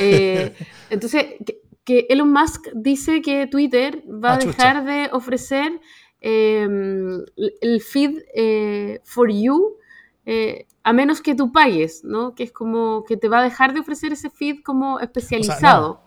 Eh, 0.00 0.52
entonces, 0.90 1.24
que, 1.46 1.60
que, 1.84 2.06
Elon 2.08 2.32
Musk 2.32 2.66
dice 2.74 3.22
que 3.22 3.46
Twitter 3.46 4.02
va 4.08 4.30
a 4.30 4.34
ah, 4.34 4.38
dejar 4.38 4.84
de 4.84 5.08
ofrecer 5.12 5.80
Em, 6.20 7.24
el 7.60 7.80
feed 7.82 8.22
eh, 8.34 9.00
for 9.04 9.30
you, 9.30 9.76
eh, 10.24 10.66
a 10.82 10.92
menos 10.92 11.20
que 11.20 11.34
tú 11.34 11.52
pagues, 11.52 12.04
¿no? 12.04 12.34
Que 12.34 12.44
es 12.44 12.52
como 12.52 13.04
que 13.04 13.16
te 13.16 13.28
va 13.28 13.40
a 13.40 13.42
dejar 13.42 13.74
de 13.74 13.80
ofrecer 13.80 14.12
ese 14.12 14.30
feed 14.30 14.62
como 14.62 14.98
especializado. 14.98 16.02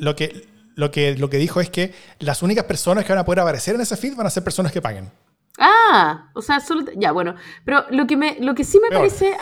lo, 0.00 0.14
que, 0.14 0.48
lo, 0.74 0.90
que, 0.90 1.16
lo 1.16 1.28
que 1.28 1.36
dijo 1.38 1.60
es 1.60 1.70
que 1.70 1.92
las 2.20 2.42
únicas 2.42 2.64
personas 2.64 3.04
que 3.04 3.12
van 3.12 3.20
a 3.20 3.24
poder 3.24 3.40
aparecer 3.40 3.74
en 3.74 3.80
ese 3.80 3.96
feed 3.96 4.14
van 4.14 4.26
a 4.26 4.30
ser 4.30 4.44
personas 4.44 4.72
que 4.72 4.80
paguen. 4.80 5.10
Ah, 5.58 6.30
o 6.34 6.40
sea, 6.40 6.60
solo 6.60 6.84
ya, 6.96 7.12
bueno, 7.12 7.34
pero 7.64 7.84
lo 7.90 8.06
que 8.06 8.16
me 8.16 8.38
lo 8.40 8.54
que 8.54 8.64
sí 8.64 8.80
me 8.80 8.88
parece 8.88 9.36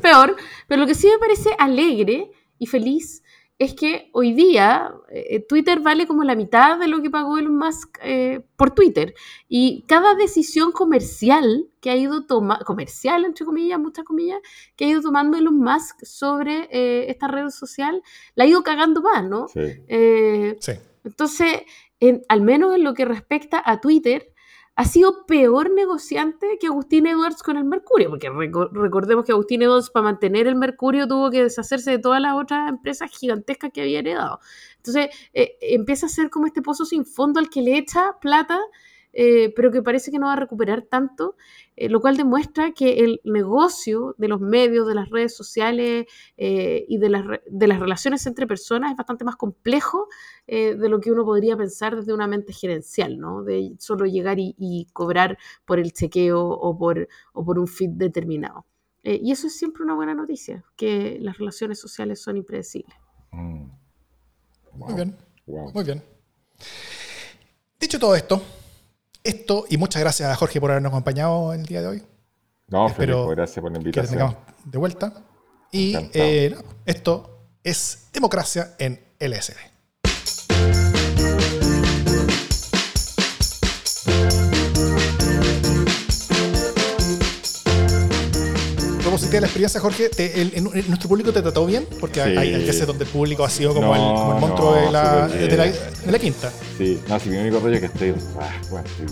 peor, 0.00 0.36
pero 0.68 0.80
lo 0.80 0.86
que 0.86 0.94
sí 0.94 1.08
me 1.08 1.18
parece 1.18 1.50
alegre 1.58 2.30
y 2.58 2.66
feliz 2.66 3.24
es 3.58 3.74
que 3.74 4.10
hoy 4.12 4.34
día 4.34 4.92
eh, 5.08 5.40
Twitter 5.40 5.80
vale 5.80 6.06
como 6.06 6.24
la 6.24 6.34
mitad 6.34 6.78
de 6.78 6.88
lo 6.88 7.00
que 7.00 7.08
pagó 7.08 7.38
Elon 7.38 7.56
Musk 7.56 7.98
eh, 8.02 8.42
por 8.56 8.72
Twitter. 8.72 9.14
Y 9.48 9.84
cada 9.88 10.14
decisión 10.14 10.72
comercial 10.72 11.66
que 11.80 11.90
ha 11.90 11.96
ido 11.96 12.26
tomando, 12.26 12.64
comercial 12.66 13.24
entre 13.24 13.46
comillas, 13.46 13.78
muchas 13.78 14.04
comillas, 14.04 14.40
que 14.76 14.84
ha 14.84 14.88
ido 14.88 15.00
tomando 15.00 15.38
Elon 15.38 15.58
Musk 15.58 16.04
sobre 16.04 16.68
eh, 16.70 17.10
esta 17.10 17.28
red 17.28 17.48
social, 17.48 18.02
la 18.34 18.44
ha 18.44 18.46
ido 18.46 18.62
cagando 18.62 19.00
más, 19.00 19.24
¿no? 19.24 19.48
Sí. 19.48 19.72
sí. 20.60 20.72
Entonces, 21.04 21.62
al 22.28 22.42
menos 22.42 22.74
en 22.74 22.84
lo 22.84 22.92
que 22.92 23.06
respecta 23.06 23.62
a 23.64 23.80
Twitter, 23.80 24.34
ha 24.76 24.84
sido 24.84 25.24
peor 25.24 25.70
negociante 25.70 26.58
que 26.60 26.66
Agustín 26.66 27.06
Edwards 27.06 27.42
con 27.42 27.56
el 27.56 27.64
Mercurio, 27.64 28.10
porque 28.10 28.28
recordemos 28.72 29.24
que 29.24 29.32
Agustín 29.32 29.62
Edwards 29.62 29.88
para 29.88 30.04
mantener 30.04 30.46
el 30.46 30.54
Mercurio 30.54 31.08
tuvo 31.08 31.30
que 31.30 31.44
deshacerse 31.44 31.92
de 31.92 31.98
todas 31.98 32.20
las 32.20 32.34
otras 32.34 32.68
empresas 32.68 33.10
gigantescas 33.10 33.70
que 33.72 33.80
había 33.80 34.00
heredado. 34.00 34.38
Entonces 34.76 35.08
eh, 35.32 35.56
empieza 35.62 36.06
a 36.06 36.08
ser 36.10 36.28
como 36.28 36.46
este 36.46 36.60
pozo 36.60 36.84
sin 36.84 37.06
fondo 37.06 37.40
al 37.40 37.48
que 37.48 37.62
le 37.62 37.78
echa 37.78 38.18
plata 38.20 38.60
eh, 39.18 39.50
pero 39.56 39.72
que 39.72 39.82
parece 39.82 40.10
que 40.10 40.18
no 40.18 40.26
va 40.26 40.34
a 40.34 40.36
recuperar 40.36 40.82
tanto, 40.82 41.36
eh, 41.74 41.88
lo 41.88 42.02
cual 42.02 42.18
demuestra 42.18 42.72
que 42.72 42.98
el 42.98 43.22
negocio 43.24 44.14
de 44.18 44.28
los 44.28 44.40
medios, 44.42 44.86
de 44.86 44.94
las 44.94 45.08
redes 45.08 45.34
sociales 45.34 46.04
eh, 46.36 46.84
y 46.86 46.98
de 46.98 47.08
las, 47.08 47.24
de 47.48 47.66
las 47.66 47.80
relaciones 47.80 48.26
entre 48.26 48.46
personas 48.46 48.90
es 48.90 48.96
bastante 48.96 49.24
más 49.24 49.36
complejo 49.36 50.08
de 50.46 50.88
lo 50.88 51.00
que 51.00 51.10
uno 51.10 51.24
podría 51.24 51.56
pensar 51.56 51.96
desde 51.96 52.14
una 52.14 52.28
mente 52.28 52.52
gerencial, 52.52 53.18
¿no? 53.18 53.42
De 53.42 53.74
solo 53.80 54.06
llegar 54.06 54.36
y, 54.38 54.86
cobrar 54.92 55.38
por 55.64 55.80
el 55.80 55.92
chequeo 55.92 56.40
o 56.40 56.78
por, 56.78 57.08
o 57.32 57.44
por 57.44 57.58
un 57.58 57.66
feed 57.66 57.90
determinado. 57.90 58.64
Eh, 59.02 59.20
y 59.22 59.30
eso 59.30 59.46
es 59.46 59.56
siempre 59.56 59.84
una 59.84 59.94
buena 59.94 60.14
noticia, 60.14 60.64
que 60.76 61.18
las 61.20 61.38
relaciones 61.38 61.80
sociales 61.80 62.20
son 62.20 62.36
impredecibles. 62.36 62.94
Mm. 63.30 63.70
Muy 64.72 64.94
bien, 64.94 65.16
wow. 65.46 65.72
muy 65.72 65.84
bien. 65.84 66.02
Dicho 67.78 67.98
todo 67.98 68.16
esto, 68.16 68.42
esto 69.28 69.64
y 69.68 69.76
muchas 69.76 70.00
gracias 70.02 70.30
a 70.30 70.36
Jorge 70.36 70.60
por 70.60 70.70
habernos 70.70 70.90
acompañado 70.90 71.52
el 71.52 71.64
día 71.66 71.80
de 71.82 71.88
hoy. 71.88 72.02
No, 72.68 72.88
Espero 72.88 73.24
Felipe, 73.24 73.34
gracias 73.36 73.62
por 73.62 73.70
la 73.72 73.78
Que 73.78 73.82
invitación. 73.82 74.10
tengamos 74.18 74.36
de 74.64 74.78
vuelta. 74.78 75.12
Y 75.70 75.94
eh, 76.14 76.56
esto 76.84 77.40
es 77.62 78.08
democracia 78.12 78.74
en 78.78 79.00
LSD. 79.20 79.56
¿Cómo 89.26 89.32
sentiste 89.32 89.40
la 89.40 89.46
experiencia, 89.46 89.80
Jorge? 89.80 90.08
¿Te- 90.08 90.40
el- 90.40 90.52
en- 90.54 90.66
en- 90.78 90.88
¿Nuestro 90.88 91.08
público 91.08 91.32
te 91.32 91.42
trató 91.42 91.66
bien? 91.66 91.84
Porque 92.00 92.20
hay, 92.22 92.32
Sí. 92.32 92.38
hay 92.54 92.64
veces 92.66 92.86
donde 92.86 93.04
el 93.04 93.10
público 93.10 93.44
ha 93.44 93.50
sido 93.50 93.74
como, 93.74 93.92
el, 93.94 94.00
No, 94.00 94.14
como 94.14 94.34
el 94.34 94.40
monstruo 94.40 94.70
no, 94.76 94.76
de, 94.86 94.92
la, 94.92 95.28
de, 95.28 95.56
la, 95.56 95.64
de 95.66 96.12
la 96.12 96.18
quinta. 96.18 96.52
Sí, 96.78 97.00
no, 97.08 97.18
si 97.18 97.30
mi 97.30 97.36
único 97.38 97.58
rollo 97.58 97.74
es 97.74 97.80
que 97.80 97.86
estoy, 97.86 98.14
ah, 98.40 98.48
bueno, 98.70 98.86
estoy 98.86 99.06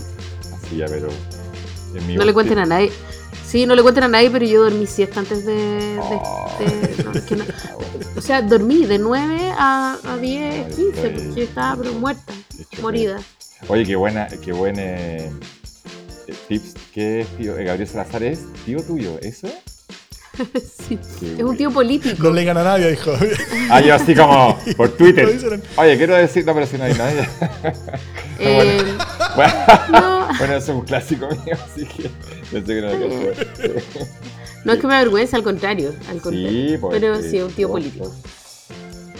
así 0.65 0.77
ya, 0.77 0.85
pero 0.85 1.09
en 1.95 2.07
mi 2.07 2.15
No 2.15 2.23
le 2.23 2.33
cuenten 2.33 2.59
a 2.59 2.65
nadie. 2.65 2.91
Sí, 3.45 3.65
no 3.65 3.75
le 3.75 3.81
cuenten 3.81 4.03
a 4.05 4.07
nadie, 4.07 4.29
pero 4.31 4.45
yo 4.45 4.63
dormí 4.63 4.87
siesta 4.87 5.19
antes 5.19 5.45
de... 5.45 5.53
de- 5.53 5.99
Oh. 6.01 6.49
de- 6.59 7.03
no, 7.03 7.11
es 7.11 7.21
que 7.23 7.35
no- 7.35 7.45
o 8.17 8.21
sea, 8.21 8.41
dormí 8.41 8.85
de 8.85 8.97
9 8.99 9.51
a, 9.57 9.97
a 10.03 10.17
10, 10.17 10.65
Ay, 10.65 10.73
15, 10.75 11.07
estoy- 11.07 11.25
porque 11.27 11.43
estaba 11.43 11.75
pero 11.81 11.93
muerta, 11.93 12.33
hecho 12.57 12.81
morida. 12.81 13.19
Oye, 13.67 13.85
qué 13.85 13.95
buena, 13.95 14.27
qué 14.43 14.51
buen 14.53 14.77
eh, 14.79 15.29
eh, 16.27 16.33
tips. 16.47 16.73
¿Qué 16.93 17.21
es 17.21 17.27
tío? 17.37 17.57
Eh, 17.57 17.63
Gabriel 17.65 17.87
Salazar 17.89 18.23
es 18.23 18.39
tío 18.65 18.81
tuyo, 18.83 19.17
¿eso? 19.21 19.47
Sí. 20.87 20.99
Es 21.37 21.43
un 21.43 21.57
tío 21.57 21.71
político. 21.71 22.21
No 22.23 22.29
le 22.31 22.43
gana 22.45 22.61
a 22.61 22.63
nadie, 22.63 22.91
dijo. 22.91 23.11
Ah, 23.71 23.81
yo 23.81 23.95
así 23.95 24.13
como 24.13 24.57
por 24.77 24.89
Twitter. 24.97 25.61
Oye, 25.77 25.97
quiero 25.97 26.15
decir, 26.15 26.45
no, 26.45 26.53
pero 26.53 26.65
si 26.67 26.77
no 26.77 26.83
hay 26.83 26.93
nadie. 26.93 27.27
Eh, 28.37 28.83
bueno, 29.37 29.53
no, 29.93 30.27
bueno, 30.37 30.53
eso 30.55 30.73
es 30.73 30.77
un 30.77 30.81
clásico 30.81 31.25
mío, 31.29 31.55
así 31.73 31.85
que 31.85 32.09
pensé 32.51 32.75
que 32.75 32.81
no 32.81 32.87
lo 32.91 33.07
no 34.65 34.73
es 34.73 34.79
que 34.79 34.87
me 34.87 34.95
avergüenza, 34.95 35.37
al 35.37 35.43
contrario. 35.43 35.93
Al 36.09 36.21
contrario. 36.21 36.49
Sí, 36.49 36.77
pues. 36.81 36.93
pero 36.99 37.21
sí, 37.21 37.29
sí, 37.29 37.39
un 37.39 37.51
tío 37.53 37.69
por- 37.69 37.79
político. 37.79 38.13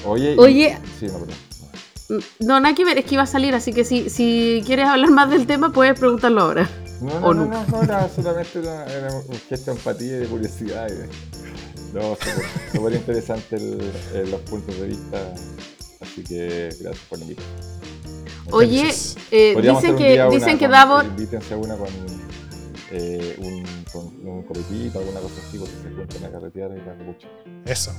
por- 0.04 0.12
Oye, 0.12 0.34
y- 0.34 0.38
Oye. 0.38 0.78
Sí, 1.00 1.06
no, 1.08 1.20
perdón. 1.20 2.26
No, 2.42 2.60
nada 2.60 2.76
que 2.76 2.84
ver, 2.84 2.98
es 2.98 3.06
que 3.06 3.14
iba 3.16 3.24
a 3.24 3.28
salir, 3.28 3.56
así 3.56 3.72
que 3.72 3.86
si, 3.86 4.10
si 4.10 4.62
quieres 4.66 4.86
hablar 4.88 5.10
más 5.12 5.30
del 5.30 5.48
tema, 5.48 5.72
puedes 5.72 5.98
preguntarlo 5.98 6.42
ahora. 6.42 6.70
No, 7.02 7.20
no, 7.20 7.28
¿O 7.28 7.34
no, 7.34 7.46
no? 7.46 7.66
no, 7.68 7.84
era 7.84 8.08
solamente 8.10 8.60
una, 8.60 8.86
era 8.86 9.14
un 9.14 9.40
gesto 9.50 9.72
de 9.72 9.78
empatía 9.78 10.08
y 10.18 10.20
de 10.22 10.28
curiosidad. 10.28 10.88
y 10.90 10.94
de- 10.94 11.10
no, 11.94 12.16
súper- 12.16 12.46
súper 12.74 12.94
interesante 12.94 13.56
el- 13.56 13.92
el- 14.14 14.32
los 14.32 14.42
puntos 14.42 14.80
de 14.80 14.88
vista. 14.88 15.34
Así 16.02 16.24
que 16.24 16.70
gracias 16.80 17.06
por. 17.10 17.20
Muchas 17.20 17.44
Oye, 18.52 18.94
eh, 19.32 19.56
dicen 19.62 19.96
que, 19.96 20.28
dicen 20.30 20.58
que 20.60 20.68
Davos... 20.68 21.04
Invítense 21.06 21.54
a 21.54 21.58
una 21.58 21.76
con, 21.76 21.88
eh, 22.92 23.36
un, 23.40 23.64
con 23.92 24.06
un 24.28 24.44
copetito, 24.44 25.00
alguna 25.00 25.20
cosa 25.20 25.34
así, 25.48 25.58
porque 25.58 25.74
se 25.82 25.90
juntan 25.96 26.26
a 26.26 26.32
carretear 26.32 26.72
y 26.72 26.86
la 26.86 26.94
mucho. 27.04 27.28
Eso. 27.66 27.92